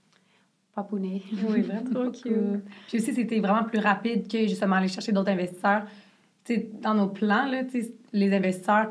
papouné. 0.74 1.22
Oui, 1.48 1.60
vraiment. 1.60 1.90
Trop 1.90 2.12
cool. 2.22 2.62
Puis 2.88 2.98
aussi, 2.98 3.12
c'était 3.12 3.40
vraiment 3.40 3.64
plus 3.64 3.78
rapide 3.78 4.26
que 4.26 4.46
justement 4.46 4.76
aller 4.76 4.88
chercher 4.88 5.12
d'autres 5.12 5.30
investisseurs. 5.30 5.82
Tu 6.44 6.54
sais, 6.54 6.70
dans 6.80 6.94
nos 6.94 7.08
plans, 7.08 7.44
là, 7.44 7.64
tu 7.64 7.82
sais, 7.82 7.92
les 8.14 8.34
investisseurs, 8.34 8.88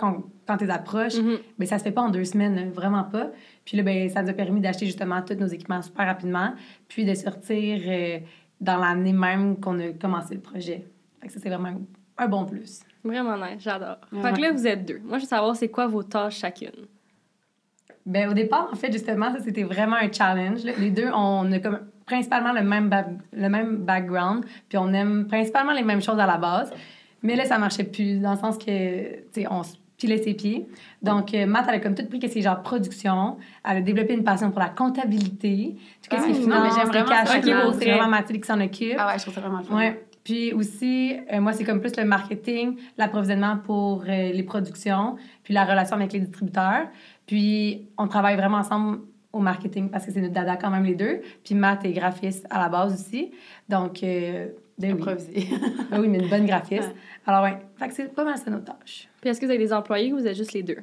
quand, 0.49 0.53
quand 0.53 0.57
tu 0.57 0.65
les 0.65 0.71
approches, 0.71 1.15
Mhm. 1.17 1.37
ben, 1.57 1.65
ça 1.67 1.77
se 1.77 1.83
fait 1.83 1.91
pas 1.91 2.01
en 2.01 2.09
deux 2.09 2.23
semaines, 2.25 2.55
là, 2.55 2.61
vraiment 2.73 3.03
pas. 3.03 3.31
Puis 3.65 3.77
là, 3.77 3.83
ben, 3.83 4.09
ça 4.09 4.21
nous 4.23 4.29
a 4.29 4.33
permis 4.33 4.61
d'acheter 4.61 4.85
justement 4.85 5.21
tous 5.21 5.35
nos 5.35 5.47
équipements 5.47 5.81
super 5.81 6.05
rapidement, 6.07 6.53
puis 6.87 7.05
de 7.05 7.13
sortir 7.13 7.81
euh, 7.87 8.19
dans 8.61 8.77
l'année 8.77 9.13
même 9.13 9.59
qu'on 9.59 9.79
a 9.79 9.89
commencé 9.89 10.35
le 10.35 10.41
projet. 10.41 10.85
Fait 11.21 11.27
que 11.27 11.33
ça, 11.33 11.39
c'est 11.41 11.49
vraiment 11.49 11.79
un 12.17 12.27
bon 12.27 12.45
plus. 12.45 12.81
Vraiment 13.03 13.37
nice, 13.37 13.59
j'adore. 13.59 13.97
Ouais. 14.11 14.21
Fait 14.21 14.33
que 14.33 14.41
là, 14.41 14.51
vous 14.51 14.67
êtes 14.67 14.85
deux. 14.85 14.99
Moi, 15.03 15.17
je 15.19 15.23
veux 15.23 15.29
savoir 15.29 15.55
c'est 15.55 15.69
quoi 15.69 15.87
vos 15.87 16.03
tâches 16.03 16.37
chacune? 16.39 16.87
Ben, 18.05 18.29
au 18.29 18.33
départ, 18.33 18.69
en 18.71 18.75
fait, 18.75 18.91
justement, 18.91 19.31
ça, 19.31 19.39
c'était 19.39 19.63
vraiment 19.63 19.95
un 19.95 20.11
challenge. 20.11 20.63
là. 20.63 20.71
Les 20.77 20.89
deux, 20.89 21.09
on 21.13 21.51
a 21.51 21.59
comme 21.59 21.79
principalement 22.05 22.53
le 22.53 22.63
même, 22.63 22.89
le 23.33 23.49
même 23.49 23.77
background, 23.77 24.43
puis 24.67 24.77
on 24.77 24.91
aime 24.93 25.27
principalement 25.27 25.73
les 25.73 25.83
mêmes 25.83 26.01
choses 26.01 26.17
à 26.19 26.25
la 26.25 26.37
base. 26.37 26.71
Mais 27.21 27.35
là, 27.35 27.45
ça 27.45 27.57
marchait 27.59 27.83
plus, 27.83 28.19
dans 28.19 28.31
le 28.31 28.37
sens 28.37 28.57
que, 28.57 29.17
tu 29.27 29.41
sais, 29.41 29.47
on 29.51 29.61
se 29.63 29.75
pilait 29.99 30.17
ses 30.17 30.33
pieds. 30.33 30.67
Donc, 31.01 31.33
euh, 31.33 31.45
Matt, 31.45 31.65
elle 31.67 31.75
a 31.75 31.79
comme 31.79 31.93
tout 31.93 32.05
pris 32.05 32.19
que 32.19 32.27
c'est 32.27 32.41
genre 32.41 32.61
production. 32.61 33.37
Elle 33.63 33.77
a 33.77 33.81
développé 33.81 34.13
une 34.13 34.23
passion 34.23 34.49
pour 34.49 34.59
la 34.59 34.69
comptabilité. 34.69 35.75
Tout 36.01 36.15
ce 36.17 36.23
qui 36.25 36.31
est 36.31 36.33
finance, 36.33 36.77
les 36.93 37.03
cash 37.03 37.41
flow, 37.41 37.73
c'est 37.73 37.91
vraiment 37.91 38.07
Mathilde 38.07 38.41
qui 38.41 38.47
s'en 38.47 38.59
occupe. 38.59 38.95
Ah 38.97 39.07
ouais, 39.07 39.17
je 39.17 39.23
trouve 39.23 39.33
ça 39.35 39.41
vraiment 39.41 39.61
fun. 39.61 39.75
Ouais. 39.75 40.05
Puis 40.23 40.53
aussi, 40.53 41.17
euh, 41.31 41.41
moi, 41.41 41.53
c'est 41.53 41.63
comme 41.63 41.79
plus 41.79 41.95
le 41.97 42.05
marketing, 42.05 42.77
l'approvisionnement 42.97 43.57
pour 43.57 44.03
euh, 44.03 44.31
les 44.31 44.43
productions, 44.43 45.15
puis 45.43 45.53
la 45.53 45.65
relation 45.65 45.95
avec 45.95 46.13
les 46.13 46.19
distributeurs. 46.19 46.87
Puis, 47.25 47.87
on 47.97 48.07
travaille 48.07 48.35
vraiment 48.35 48.57
ensemble 48.57 48.99
au 49.31 49.39
marketing 49.39 49.89
parce 49.89 50.05
que 50.05 50.11
c'est 50.11 50.21
notre 50.21 50.33
dada 50.33 50.55
quand 50.55 50.69
même 50.69 50.85
les 50.85 50.95
deux. 50.95 51.21
Puis 51.43 51.55
Matt 51.55 51.85
est 51.85 51.91
graphiste 51.91 52.45
à 52.49 52.59
la 52.59 52.69
base 52.69 52.93
aussi. 52.93 53.31
Donc, 53.67 54.01
euh, 54.03 54.47
ben 54.77 54.93
oui. 54.93 55.49
ben 55.91 55.99
oui, 55.99 56.07
mais 56.07 56.19
une 56.19 56.29
bonne 56.29 56.45
graphiste. 56.45 56.91
Alors, 57.25 57.43
ouais, 57.43 57.57
fait 57.75 57.87
que 57.89 57.93
c'est 57.93 58.13
pas 58.13 58.23
mal 58.23 58.37
ça 58.37 58.49
nos 58.49 58.59
tâches. 58.59 59.08
Puis 59.21 59.29
est-ce 59.29 59.39
que 59.39 59.45
vous 59.45 59.51
avez 59.51 59.59
des 59.59 59.73
employés 59.73 60.13
ou 60.13 60.17
vous 60.17 60.27
êtes 60.27 60.35
juste 60.35 60.53
les 60.53 60.63
deux? 60.63 60.77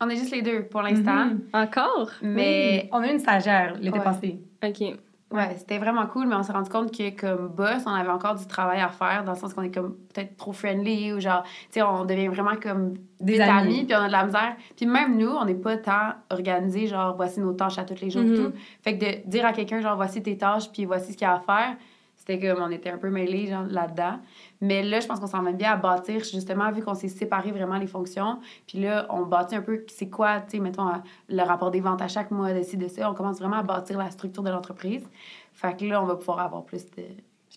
On 0.00 0.08
est 0.08 0.16
juste 0.16 0.32
les 0.32 0.42
deux 0.42 0.64
pour 0.64 0.82
l'instant. 0.82 1.26
Mm-hmm. 1.26 1.38
Encore? 1.52 2.10
Mais. 2.22 2.88
On 2.92 3.02
a 3.02 3.08
une 3.08 3.18
stagiaire 3.18 3.76
l'été 3.80 4.00
passé. 4.00 4.40
OK. 4.64 4.98
Ouais, 5.32 5.54
c'était 5.56 5.78
vraiment 5.78 6.06
cool, 6.06 6.26
mais 6.26 6.34
on 6.34 6.42
s'est 6.42 6.52
rendu 6.52 6.68
compte 6.68 6.94
que 6.94 7.08
comme 7.18 7.48
boss, 7.48 7.84
on 7.86 7.94
avait 7.94 8.10
encore 8.10 8.34
du 8.34 8.46
travail 8.46 8.80
à 8.80 8.88
faire 8.88 9.24
dans 9.24 9.32
le 9.32 9.38
sens 9.38 9.54
qu'on 9.54 9.62
est 9.62 9.74
comme 9.74 9.96
peut-être 10.12 10.36
trop 10.36 10.52
friendly 10.52 11.10
ou 11.14 11.20
genre, 11.20 11.42
tu 11.44 11.50
sais, 11.70 11.82
on 11.82 12.04
devient 12.04 12.28
vraiment 12.28 12.56
comme 12.62 12.94
des 13.18 13.40
amis, 13.40 13.84
puis 13.84 13.96
on 13.96 14.00
a 14.00 14.08
de 14.08 14.12
la 14.12 14.26
misère. 14.26 14.56
Puis 14.76 14.84
même 14.84 15.16
nous, 15.16 15.30
on 15.30 15.46
n'est 15.46 15.54
pas 15.54 15.78
tant 15.78 16.12
organisé, 16.28 16.86
genre, 16.86 17.16
voici 17.16 17.40
nos 17.40 17.54
tâches 17.54 17.78
à 17.78 17.84
tous 17.84 18.02
les 18.02 18.10
jours 18.10 18.22
et 18.22 18.26
mm-hmm. 18.26 18.44
tout. 18.44 18.52
Fait 18.82 18.98
que 18.98 19.04
de 19.04 19.28
dire 19.30 19.46
à 19.46 19.54
quelqu'un, 19.54 19.80
genre, 19.80 19.96
voici 19.96 20.22
tes 20.22 20.36
tâches, 20.36 20.70
puis 20.70 20.84
voici 20.84 21.12
ce 21.12 21.16
qu'il 21.16 21.26
y 21.26 21.30
a 21.30 21.36
à 21.36 21.40
faire, 21.40 21.76
c'était 22.24 22.38
comme 22.38 22.62
on 22.62 22.70
était 22.70 22.90
un 22.90 22.98
peu 22.98 23.10
mêlés 23.10 23.52
là-dedans. 23.68 24.20
Mais 24.60 24.84
là, 24.84 25.00
je 25.00 25.08
pense 25.08 25.18
qu'on 25.18 25.26
s'en 25.26 25.42
met 25.42 25.54
bien 25.54 25.72
à 25.72 25.76
bâtir, 25.76 26.20
justement, 26.20 26.70
vu 26.70 26.80
qu'on 26.80 26.94
s'est 26.94 27.08
séparé 27.08 27.50
vraiment 27.50 27.78
les 27.78 27.88
fonctions. 27.88 28.38
Puis 28.68 28.78
là, 28.78 29.06
on 29.10 29.22
bâtit 29.22 29.56
un 29.56 29.60
peu 29.60 29.84
c'est 29.88 30.08
quoi, 30.08 30.40
tu 30.40 30.50
sais, 30.50 30.58
mettons, 30.60 30.88
le 31.28 31.42
rapport 31.42 31.72
des 31.72 31.80
ventes 31.80 32.00
à 32.00 32.06
chaque 32.06 32.30
mois, 32.30 32.52
de 32.52 32.62
ci, 32.62 32.76
de 32.76 32.86
ça. 32.86 33.10
On 33.10 33.14
commence 33.14 33.40
vraiment 33.40 33.56
à 33.56 33.64
bâtir 33.64 33.98
la 33.98 34.08
structure 34.10 34.44
de 34.44 34.50
l'entreprise. 34.50 35.04
Fait 35.52 35.76
que 35.76 35.84
là, 35.84 36.00
on 36.00 36.06
va 36.06 36.14
pouvoir 36.14 36.38
avoir 36.38 36.64
plus 36.64 36.86
de. 36.92 37.02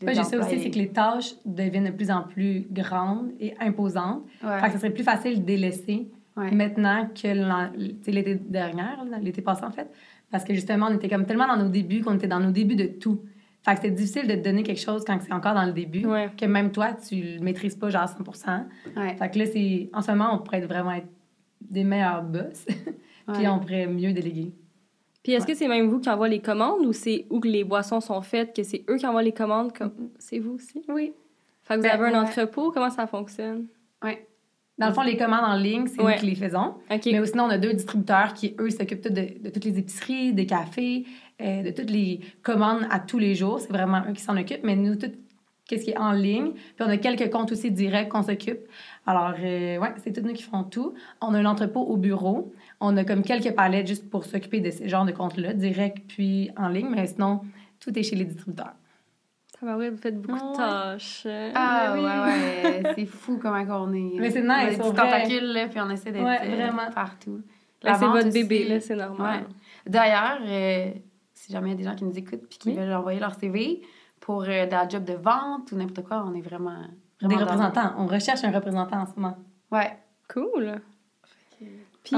Je 0.01 0.23
sais 0.23 0.37
aussi, 0.37 0.59
c'est 0.59 0.71
que 0.71 0.79
les 0.79 0.89
tâches 0.89 1.35
deviennent 1.45 1.85
de 1.85 1.91
plus 1.91 2.09
en 2.09 2.23
plus 2.23 2.65
grandes 2.71 3.33
et 3.39 3.53
imposantes. 3.59 4.23
Fait 4.41 4.65
que 4.65 4.71
ça 4.71 4.79
serait 4.79 4.89
plus 4.89 5.03
facile 5.03 5.41
de 5.41 5.45
délaisser 5.45 6.09
maintenant 6.35 7.07
que 7.13 8.09
l'été 8.09 8.33
dernier, 8.33 8.81
l'été 9.21 9.43
passé 9.43 9.63
en 9.63 9.71
fait. 9.71 9.91
Parce 10.31 10.43
que 10.43 10.55
justement, 10.55 10.87
on 10.89 10.95
était 10.95 11.07
comme 11.07 11.27
tellement 11.27 11.47
dans 11.47 11.57
nos 11.57 11.69
débuts 11.69 12.01
qu'on 12.01 12.15
était 12.15 12.27
dans 12.27 12.39
nos 12.39 12.51
débuts 12.51 12.75
de 12.75 12.87
tout. 12.87 13.21
Fait 13.65 13.73
que 13.73 13.81
c'est 13.81 13.91
difficile 13.91 14.27
de 14.27 14.35
te 14.35 14.41
donner 14.41 14.61
quelque 14.61 14.79
chose 14.79 15.03
quand 15.05 15.17
c'est 15.21 15.33
encore 15.33 15.55
dans 15.55 15.65
le 15.65 15.73
début, 15.73 16.03
que 16.37 16.45
même 16.45 16.71
toi, 16.71 16.93
tu 16.93 17.15
le 17.15 17.39
maîtrises 17.39 17.75
pas 17.75 17.89
genre 17.89 18.03
à 18.03 18.07
100 18.07 18.17
Fait 19.17 19.31
que 19.31 19.39
là, 19.39 19.45
c'est... 19.47 19.89
En 19.91 20.01
ce 20.01 20.11
moment, 20.11 20.29
on 20.33 20.37
pourrait 20.37 20.61
vraiment 20.61 20.91
être 20.91 21.07
des 21.61 21.83
meilleurs 21.83 22.21
boss, 22.21 22.65
puis 23.33 23.47
on 23.47 23.59
pourrait 23.59 23.87
mieux 23.87 24.13
déléguer. 24.13 24.53
Puis 25.23 25.33
est-ce 25.33 25.47
que 25.47 25.55
c'est 25.55 25.67
même 25.67 25.87
vous 25.87 25.99
qui 25.99 26.07
envoie 26.07 26.27
les 26.27 26.41
commandes 26.41 26.85
ou 26.85 26.93
c'est 26.93 27.25
où 27.31 27.39
que 27.39 27.47
les 27.47 27.63
boissons 27.63 27.99
sont 27.99 28.21
faites, 28.21 28.55
que 28.55 28.61
c'est 28.61 28.85
eux 28.87 28.97
qui 28.97 29.07
envoient 29.07 29.23
les 29.23 29.31
commandes? 29.31 29.75
Comme... 29.75 30.11
C'est 30.19 30.37
vous 30.37 30.53
aussi? 30.53 30.83
Oui. 30.87 31.13
Fait 31.63 31.73
que 31.73 31.79
vous 31.79 31.87
ben, 31.87 31.99
avez 31.99 32.15
un 32.15 32.21
entrepôt, 32.21 32.71
comment 32.71 32.91
ça 32.91 33.07
fonctionne? 33.07 33.65
Oui. 34.03 34.11
Dans 34.77 34.87
le 34.87 34.93
fond, 34.93 35.01
les 35.01 35.17
commandes 35.17 35.45
en 35.45 35.55
ligne, 35.55 35.87
c'est 35.87 36.03
nous 36.03 36.11
qui 36.19 36.27
les 36.27 36.35
faisons. 36.35 36.75
Mais 36.89 36.99
sinon, 37.01 37.45
on 37.45 37.49
a 37.49 37.57
deux 37.57 37.73
distributeurs 37.73 38.33
qui, 38.33 38.55
eux, 38.59 38.69
s'occupent 38.69 39.07
de, 39.07 39.41
de, 39.41 39.49
toutes 39.49 39.63
les 39.63 39.79
épiceries, 39.79 40.33
des 40.33 40.45
cafés, 40.45 41.05
euh, 41.41 41.63
de 41.63 41.71
toutes 41.71 41.89
les 41.89 42.21
commandes 42.43 42.85
à 42.89 42.99
tous 42.99 43.19
les 43.19 43.35
jours. 43.35 43.59
C'est 43.59 43.71
vraiment 43.71 44.01
eux 44.09 44.13
qui 44.13 44.21
s'en 44.21 44.37
occupent. 44.37 44.63
Mais 44.63 44.75
nous, 44.75 44.95
tout 44.95 45.11
ce 45.69 45.75
qui 45.75 45.91
est 45.91 45.97
en 45.97 46.11
ligne. 46.11 46.53
Puis 46.53 46.85
on 46.85 46.89
a 46.89 46.97
quelques 46.97 47.31
comptes 47.31 47.51
aussi 47.51 47.71
directs 47.71 48.09
qu'on 48.09 48.23
s'occupe. 48.23 48.59
Alors, 49.05 49.33
euh, 49.39 49.77
ouais, 49.77 49.93
c'est 50.03 50.13
tous 50.13 50.25
nous 50.25 50.33
qui 50.33 50.43
font 50.43 50.63
tout. 50.63 50.93
On 51.21 51.33
a 51.33 51.39
un 51.39 51.45
entrepôt 51.45 51.81
au 51.81 51.97
bureau. 51.97 52.53
On 52.79 52.95
a 52.97 53.03
comme 53.03 53.23
quelques 53.23 53.55
palettes 53.55 53.87
juste 53.87 54.09
pour 54.09 54.25
s'occuper 54.25 54.59
de 54.59 54.71
ce 54.71 54.87
genre 54.87 55.05
de 55.05 55.11
comptes-là, 55.11 55.53
direct 55.53 55.97
puis 56.07 56.51
en 56.57 56.67
ligne. 56.67 56.89
Mais 56.89 57.07
sinon, 57.07 57.41
tout 57.79 57.97
est 57.97 58.03
chez 58.03 58.15
les 58.15 58.25
distributeurs. 58.25 58.73
Ça 59.59 59.65
va, 59.65 59.77
ouais, 59.77 59.89
vous 59.89 59.97
faites 59.97 60.19
beaucoup 60.19 60.51
de 60.51 60.55
tâches. 60.55 61.25
Ah, 61.55 61.93
ouais, 61.93 62.01
ouais. 62.01 62.93
c'est 62.95 63.05
fou 63.05 63.39
comment 63.41 63.63
on 63.69 63.93
est. 63.93 64.19
Mais 64.19 64.29
c'est 64.29 64.41
nice. 64.41 64.79
On 64.79 64.89
a 64.89 64.91
des 64.91 64.95
tentacules, 64.95 65.53
là, 65.53 65.67
puis 65.67 65.79
on 65.79 65.89
essaie 65.89 66.11
d'être 66.11 66.25
euh, 66.25 66.91
partout. 66.93 67.41
c'est 67.81 68.05
votre 68.05 68.31
bébé, 68.31 68.67
là, 68.67 68.79
c'est 68.81 68.95
normal. 68.95 69.45
D'ailleurs, 69.87 70.39
si 71.35 71.51
jamais 71.51 71.69
il 71.69 71.71
y 71.71 71.75
a 71.75 71.77
des 71.77 71.83
gens 71.83 71.95
qui 71.95 72.05
nous 72.05 72.17
écoutent 72.17 72.47
puis 72.49 72.57
qui 72.57 72.73
veulent 72.73 72.93
envoyer 72.93 73.19
leur 73.19 73.35
CV 73.35 73.81
pour 74.19 74.43
euh, 74.43 74.65
dans 74.65 74.89
job 74.89 75.03
de 75.03 75.13
vente 75.13 75.71
ou 75.71 75.75
n'importe 75.75 76.07
quoi, 76.07 76.25
on 76.27 76.33
est 76.33 76.41
vraiment. 76.41 76.81
des 77.21 77.35
représentants. 77.35 77.93
On 77.97 78.07
recherche 78.07 78.43
un 78.43 78.51
représentant 78.51 79.01
en 79.01 79.05
ce 79.05 79.11
moment. 79.15 79.37
Ouais. 79.71 79.91
Cool. 80.33 80.81
Puis, 82.03 82.15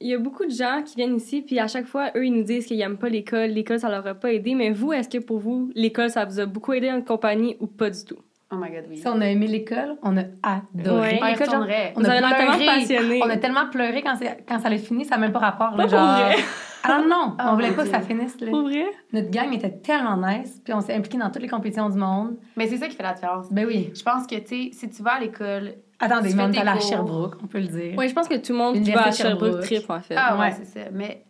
il 0.00 0.08
y 0.08 0.14
a 0.14 0.18
beaucoup 0.18 0.44
de 0.44 0.50
gens 0.50 0.82
qui 0.84 0.96
viennent 0.96 1.16
ici, 1.16 1.42
puis 1.42 1.60
à 1.60 1.68
chaque 1.68 1.86
fois, 1.86 2.10
eux, 2.16 2.26
ils 2.26 2.32
nous 2.32 2.42
disent 2.42 2.66
qu'ils 2.66 2.78
n'aiment 2.78 2.98
pas 2.98 3.08
l'école. 3.08 3.50
L'école, 3.50 3.78
ça 3.78 3.88
leur 3.88 4.04
a 4.04 4.14
pas 4.14 4.32
aidé. 4.32 4.54
Mais 4.56 4.70
vous, 4.70 4.92
est-ce 4.92 5.08
que 5.08 5.18
pour 5.18 5.38
vous, 5.38 5.70
l'école, 5.76 6.10
ça 6.10 6.24
vous 6.24 6.40
a 6.40 6.46
beaucoup 6.46 6.72
aidé 6.72 6.90
en 6.90 7.00
compagnie 7.02 7.56
ou 7.60 7.68
pas 7.68 7.88
du 7.90 8.04
tout? 8.04 8.18
Oh 8.50 8.56
my 8.56 8.70
God, 8.70 8.86
oui. 8.88 8.96
Si 8.96 9.06
on 9.06 9.20
a 9.20 9.26
aimé 9.26 9.46
l'école, 9.46 9.96
on 10.02 10.16
a 10.16 10.22
adoré. 10.42 11.20
Ouais, 11.20 11.36
on, 11.94 12.00
on 12.00 12.04
a 12.04 12.32
tellement 12.34 12.58
passionné. 12.66 13.20
On 13.22 13.30
a 13.30 13.36
tellement 13.36 13.68
pleuré 13.68 14.02
quand, 14.02 14.18
quand 14.48 14.58
ça 14.58 14.68
a 14.68 14.78
fini, 14.78 15.04
ça 15.04 15.16
n'a 15.16 15.20
même 15.20 15.32
pas 15.32 15.38
rapport. 15.38 15.76
Là, 15.76 15.86
genre... 15.86 16.32
Ah 16.84 17.00
non, 17.06 17.36
on 17.38 17.50
oh 17.50 17.54
voulait 17.54 17.72
pas 17.72 17.84
que 17.84 17.90
ça 17.90 18.00
finisse. 18.00 18.40
Là. 18.40 18.50
Pour 18.50 18.62
vrai? 18.62 18.86
Notre 19.12 19.30
gang 19.30 19.52
était 19.52 19.72
tellement 19.78 20.16
nice, 20.16 20.60
puis 20.64 20.72
on 20.72 20.80
s'est 20.80 20.94
impliqué 20.94 21.18
dans 21.18 21.30
toutes 21.30 21.42
les 21.42 21.48
compétitions 21.48 21.88
du 21.88 21.98
monde. 21.98 22.36
Mais 22.56 22.66
c'est 22.68 22.76
ça 22.76 22.88
qui 22.88 22.96
fait 22.96 23.02
la 23.02 23.14
différence. 23.14 23.50
Ben 23.50 23.66
oui. 23.66 23.90
Je 23.94 24.02
pense 24.02 24.26
que, 24.26 24.36
tu 24.36 24.46
sais, 24.46 24.70
si 24.72 24.90
tu 24.90 25.02
vas 25.02 25.14
à 25.14 25.20
l'école. 25.20 25.74
Attendez, 26.00 26.38
allé 26.38 26.58
à 26.58 26.78
Sherbrooke, 26.78 27.36
on 27.42 27.46
peut 27.46 27.58
le 27.58 27.66
dire. 27.66 27.94
Oui, 27.98 28.08
je 28.08 28.14
pense 28.14 28.28
que 28.28 28.36
tout 28.36 28.52
le 28.52 28.58
monde 28.58 28.82
qui 28.82 28.92
va 28.92 29.06
à 29.06 29.12
Sherbrooke 29.12 29.60
trip, 29.60 29.90
en 29.90 30.00
fait. 30.00 30.14
Ah 30.16 30.38
ouais, 30.38 30.52
c'est 30.52 30.64
ça. 30.64 30.90
Mais 30.92 31.24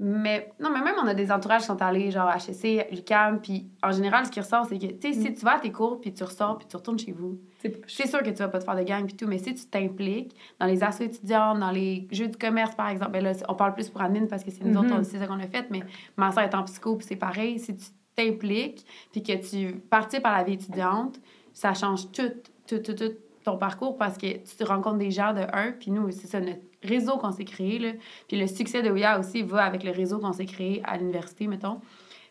mais 0.00 0.52
non, 0.60 0.70
mais 0.70 0.80
même 0.80 0.94
on 1.02 1.06
a 1.08 1.14
des 1.14 1.32
entourages 1.32 1.62
qui 1.62 1.66
sont 1.66 1.82
allés 1.82 2.12
genre 2.12 2.30
HEC, 2.30 2.86
UCAM, 2.92 3.40
puis 3.40 3.68
en 3.82 3.90
général, 3.90 4.26
ce 4.26 4.30
qui 4.30 4.38
ressort, 4.38 4.64
c'est 4.66 4.78
que, 4.78 4.86
tu 4.86 5.12
sais, 5.12 5.12
si 5.12 5.30
mm. 5.30 5.34
tu 5.34 5.44
vas 5.44 5.56
à 5.56 5.58
tes 5.58 5.72
cours, 5.72 6.00
puis 6.00 6.12
tu 6.12 6.22
ressors, 6.22 6.56
puis 6.56 6.68
tu 6.68 6.76
retournes 6.76 7.00
chez 7.00 7.10
vous, 7.10 7.40
c'est 7.88 8.06
sûr 8.06 8.22
que 8.22 8.30
tu 8.30 8.36
vas 8.36 8.48
pas 8.48 8.60
te 8.60 8.64
faire 8.64 8.76
de 8.76 8.84
gang, 8.84 9.04
puis 9.04 9.16
tout, 9.16 9.26
mais 9.26 9.38
si 9.38 9.54
tu 9.54 9.66
t'impliques 9.66 10.36
dans 10.60 10.66
les 10.66 10.84
assos 10.84 11.02
étudiants, 11.02 11.56
dans 11.56 11.72
les 11.72 12.06
jeux 12.12 12.28
de 12.28 12.36
commerce, 12.36 12.76
par 12.76 12.88
exemple, 12.90 13.10
ben 13.10 13.24
là, 13.24 13.32
on 13.48 13.54
parle 13.54 13.74
plus 13.74 13.88
pour 13.88 14.00
admin 14.00 14.26
parce 14.26 14.44
que 14.44 14.52
c'est 14.52 14.64
nous 14.64 14.78
autres, 14.78 14.88
mm-hmm. 14.88 15.04
c'est 15.04 15.18
ça 15.18 15.26
qu'on 15.26 15.40
a 15.40 15.48
fait, 15.48 15.66
mais 15.70 15.82
ma 16.16 16.30
soeur 16.30 16.44
est 16.44 16.54
en 16.54 16.62
psycho, 16.62 16.94
puis 16.94 17.06
c'est 17.06 17.16
pareil, 17.16 17.58
si 17.58 17.76
tu 17.76 17.86
t'impliques, 18.14 18.86
puis 19.10 19.22
que 19.24 19.32
tu 19.32 19.80
participes 19.80 20.26
à 20.26 20.38
la 20.38 20.44
vie 20.44 20.54
étudiante, 20.54 21.20
ça 21.52 21.74
change 21.74 22.12
tout, 22.12 22.30
tout, 22.68 22.78
tout, 22.78 22.94
tout 22.94 23.14
ton 23.48 23.56
parcours 23.56 23.96
parce 23.96 24.18
que 24.18 24.26
tu 24.26 24.56
te 24.56 24.64
rencontres 24.64 24.98
des 24.98 25.10
gens 25.10 25.32
de 25.32 25.40
un, 25.52 25.72
puis 25.72 25.90
nous, 25.90 26.10
c'est 26.10 26.26
ça, 26.26 26.40
notre 26.40 26.60
réseau 26.82 27.16
qu'on 27.16 27.32
s'est 27.32 27.44
créé. 27.44 27.78
Là. 27.78 27.92
Puis 28.28 28.38
le 28.38 28.46
succès 28.46 28.82
de 28.82 28.90
Ouya 28.90 29.18
aussi 29.18 29.42
va 29.42 29.64
avec 29.64 29.84
le 29.84 29.90
réseau 29.90 30.18
qu'on 30.18 30.32
s'est 30.32 30.46
créé 30.46 30.82
à 30.84 30.98
l'université, 30.98 31.46
mettons. 31.46 31.80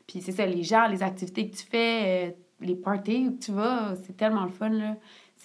Puis 0.05 0.21
c'est 0.21 0.31
ça, 0.31 0.45
les 0.45 0.63
gens, 0.63 0.87
les 0.87 1.01
activités 1.01 1.49
que 1.49 1.55
tu 1.55 1.65
fais, 1.65 2.27
euh, 2.27 2.31
les 2.61 2.75
parties 2.75 3.27
où 3.29 3.37
tu 3.37 3.51
vas, 3.51 3.95
c'est 4.05 4.15
tellement 4.15 4.43
le 4.43 4.51
fun. 4.51 4.69
Là. 4.69 4.95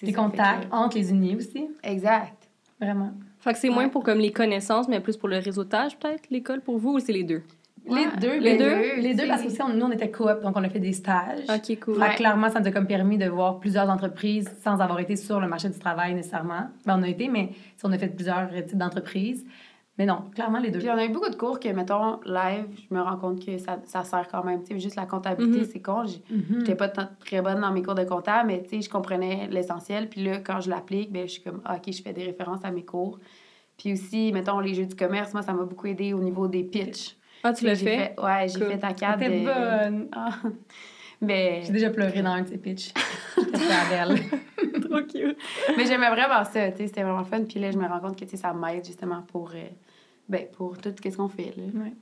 Les 0.01 0.13
contacts 0.13 0.67
entre 0.71 0.97
les 0.97 1.11
unis 1.11 1.35
aussi. 1.35 1.67
Exact. 1.83 2.49
Vraiment. 2.79 3.11
Fait 3.39 3.53
que 3.53 3.59
c'est 3.59 3.69
moins 3.69 3.89
pour 3.89 4.03
comme 4.03 4.19
les 4.19 4.31
connaissances, 4.31 4.87
mais 4.87 4.99
plus 4.99 5.17
pour 5.17 5.29
le 5.29 5.37
réseautage, 5.37 5.97
peut-être, 5.97 6.29
l'école, 6.29 6.61
pour 6.61 6.77
vous, 6.77 6.93
ou 6.93 6.99
c'est 6.99 7.13
les 7.13 7.23
deux? 7.23 7.43
Les 7.85 8.05
deux, 8.19 8.39
les, 8.39 8.57
deux, 8.57 9.01
les 9.01 9.13
deux, 9.13 9.27
parce 9.27 9.41
que 9.41 9.47
aussi, 9.47 9.59
nous, 9.75 9.85
on 9.85 9.91
était 9.91 10.09
coop, 10.09 10.41
donc 10.41 10.55
on 10.55 10.63
a 10.63 10.69
fait 10.69 10.79
des 10.79 10.93
stages. 10.93 11.43
OK, 11.49 11.79
cool. 11.81 11.99
clairement, 12.15 12.49
ça 12.49 12.59
nous 12.59 12.67
a 12.67 12.71
comme 12.71 12.87
permis 12.87 13.17
de 13.17 13.27
voir 13.27 13.59
plusieurs 13.59 13.89
entreprises 13.89 14.49
sans 14.63 14.79
avoir 14.79 14.99
été 14.99 15.15
sur 15.15 15.39
le 15.39 15.47
marché 15.47 15.69
du 15.69 15.77
travail 15.77 16.13
nécessairement. 16.13 16.69
Ben, 16.85 16.97
on 16.99 17.03
a 17.03 17.07
été, 17.09 17.27
mais 17.27 17.49
on 17.83 17.91
a 17.91 17.97
fait 17.97 18.07
plusieurs 18.07 18.49
types 18.49 18.77
d'entreprises. 18.77 19.45
Mais 19.97 20.07
non, 20.07 20.23
clairement, 20.33 20.57
les 20.57 20.71
deux. 20.71 20.79
Puis 20.79 20.89
on 20.89 20.97
a 20.97 21.05
eu 21.05 21.09
beaucoup 21.09 21.29
de 21.29 21.35
cours 21.35 21.59
que, 21.59 21.69
mettons, 21.69 22.19
live, 22.25 22.65
je 22.89 22.95
me 22.95 22.99
rends 22.99 23.17
compte 23.17 23.45
que 23.45 23.59
ça, 23.59 23.79
ça 23.83 24.03
sert 24.03 24.27
quand 24.27 24.43
même. 24.43 24.63
Tu 24.63 24.73
sais, 24.73 24.79
juste 24.79 24.95
la 24.95 25.05
comptabilité, 25.05 25.61
mm-hmm. 25.61 25.71
c'est 25.71 25.81
con. 25.81 26.03
Mm-hmm. 26.03 26.59
J'étais 26.59 26.75
pas 26.75 26.87
très 26.87 27.41
bonne 27.41 27.61
dans 27.61 27.71
mes 27.71 27.83
cours 27.83 27.93
de 27.93 28.03
compta, 28.03 28.43
mais 28.43 28.63
tu 28.63 28.69
sais, 28.69 28.81
je 28.81 28.89
comprenais 28.89 29.47
l'essentiel. 29.51 30.09
Puis 30.09 30.23
là, 30.23 30.39
quand 30.39 30.61
je 30.61 30.69
l'applique, 30.71 31.11
ben, 31.11 31.27
je 31.27 31.33
suis 31.33 31.43
comme, 31.43 31.61
ah, 31.63 31.75
OK, 31.75 31.93
je 31.93 32.01
fais 32.01 32.13
des 32.13 32.23
références 32.23 32.63
à 32.63 32.71
mes 32.71 32.83
cours. 32.83 33.19
Puis 33.77 33.93
aussi, 33.93 34.31
mettons, 34.31 34.59
les 34.59 34.73
jeux 34.73 34.87
du 34.87 34.95
commerce, 34.95 35.31
moi, 35.33 35.43
ça 35.43 35.53
m'a 35.53 35.63
beaucoup 35.63 35.85
aidé 35.85 36.13
au 36.13 36.19
niveau 36.19 36.47
des 36.47 36.63
pitchs. 36.63 37.15
Ah, 37.43 37.53
tu 37.53 37.65
l'as 37.65 37.75
fait? 37.75 38.15
Ouais, 38.21 38.47
j'ai 38.47 38.59
fait 38.59 38.77
ta 38.77 38.93
carte. 38.93 39.19
T'es 39.19 39.43
bonne. 39.43 40.07
Ah. 40.13 40.39
Mais... 41.21 41.61
J'ai 41.65 41.71
déjà 41.73 41.89
pleuré 41.89 42.21
dans 42.21 42.31
un 42.31 42.41
de 42.41 42.47
ses 42.47 42.57
pitchs. 42.57 42.93
C'était 43.35 43.57
belle. 43.89 44.81
Trop 44.81 45.01
cute. 45.01 45.37
Mais 45.77 45.85
j'aimais 45.85 46.09
vraiment 46.09 46.43
ça, 46.43 46.71
tu 46.71 46.77
sais, 46.77 46.87
c'était 46.87 47.03
vraiment 47.03 47.23
fun. 47.23 47.43
Puis 47.43 47.59
là, 47.59 47.71
je 47.71 47.77
me 47.77 47.87
rends 47.87 47.99
compte 47.99 48.19
que, 48.19 48.37
ça 48.37 48.53
m'aide 48.53 48.85
justement 48.85 49.21
pour, 49.21 49.51
euh, 49.55 49.67
ben, 50.27 50.47
pour 50.51 50.77
tout 50.77 50.93
ce 51.01 51.15
qu'on 51.15 51.29
fait, 51.29 51.53
là. 51.55 51.63
Ouais. 51.73 51.93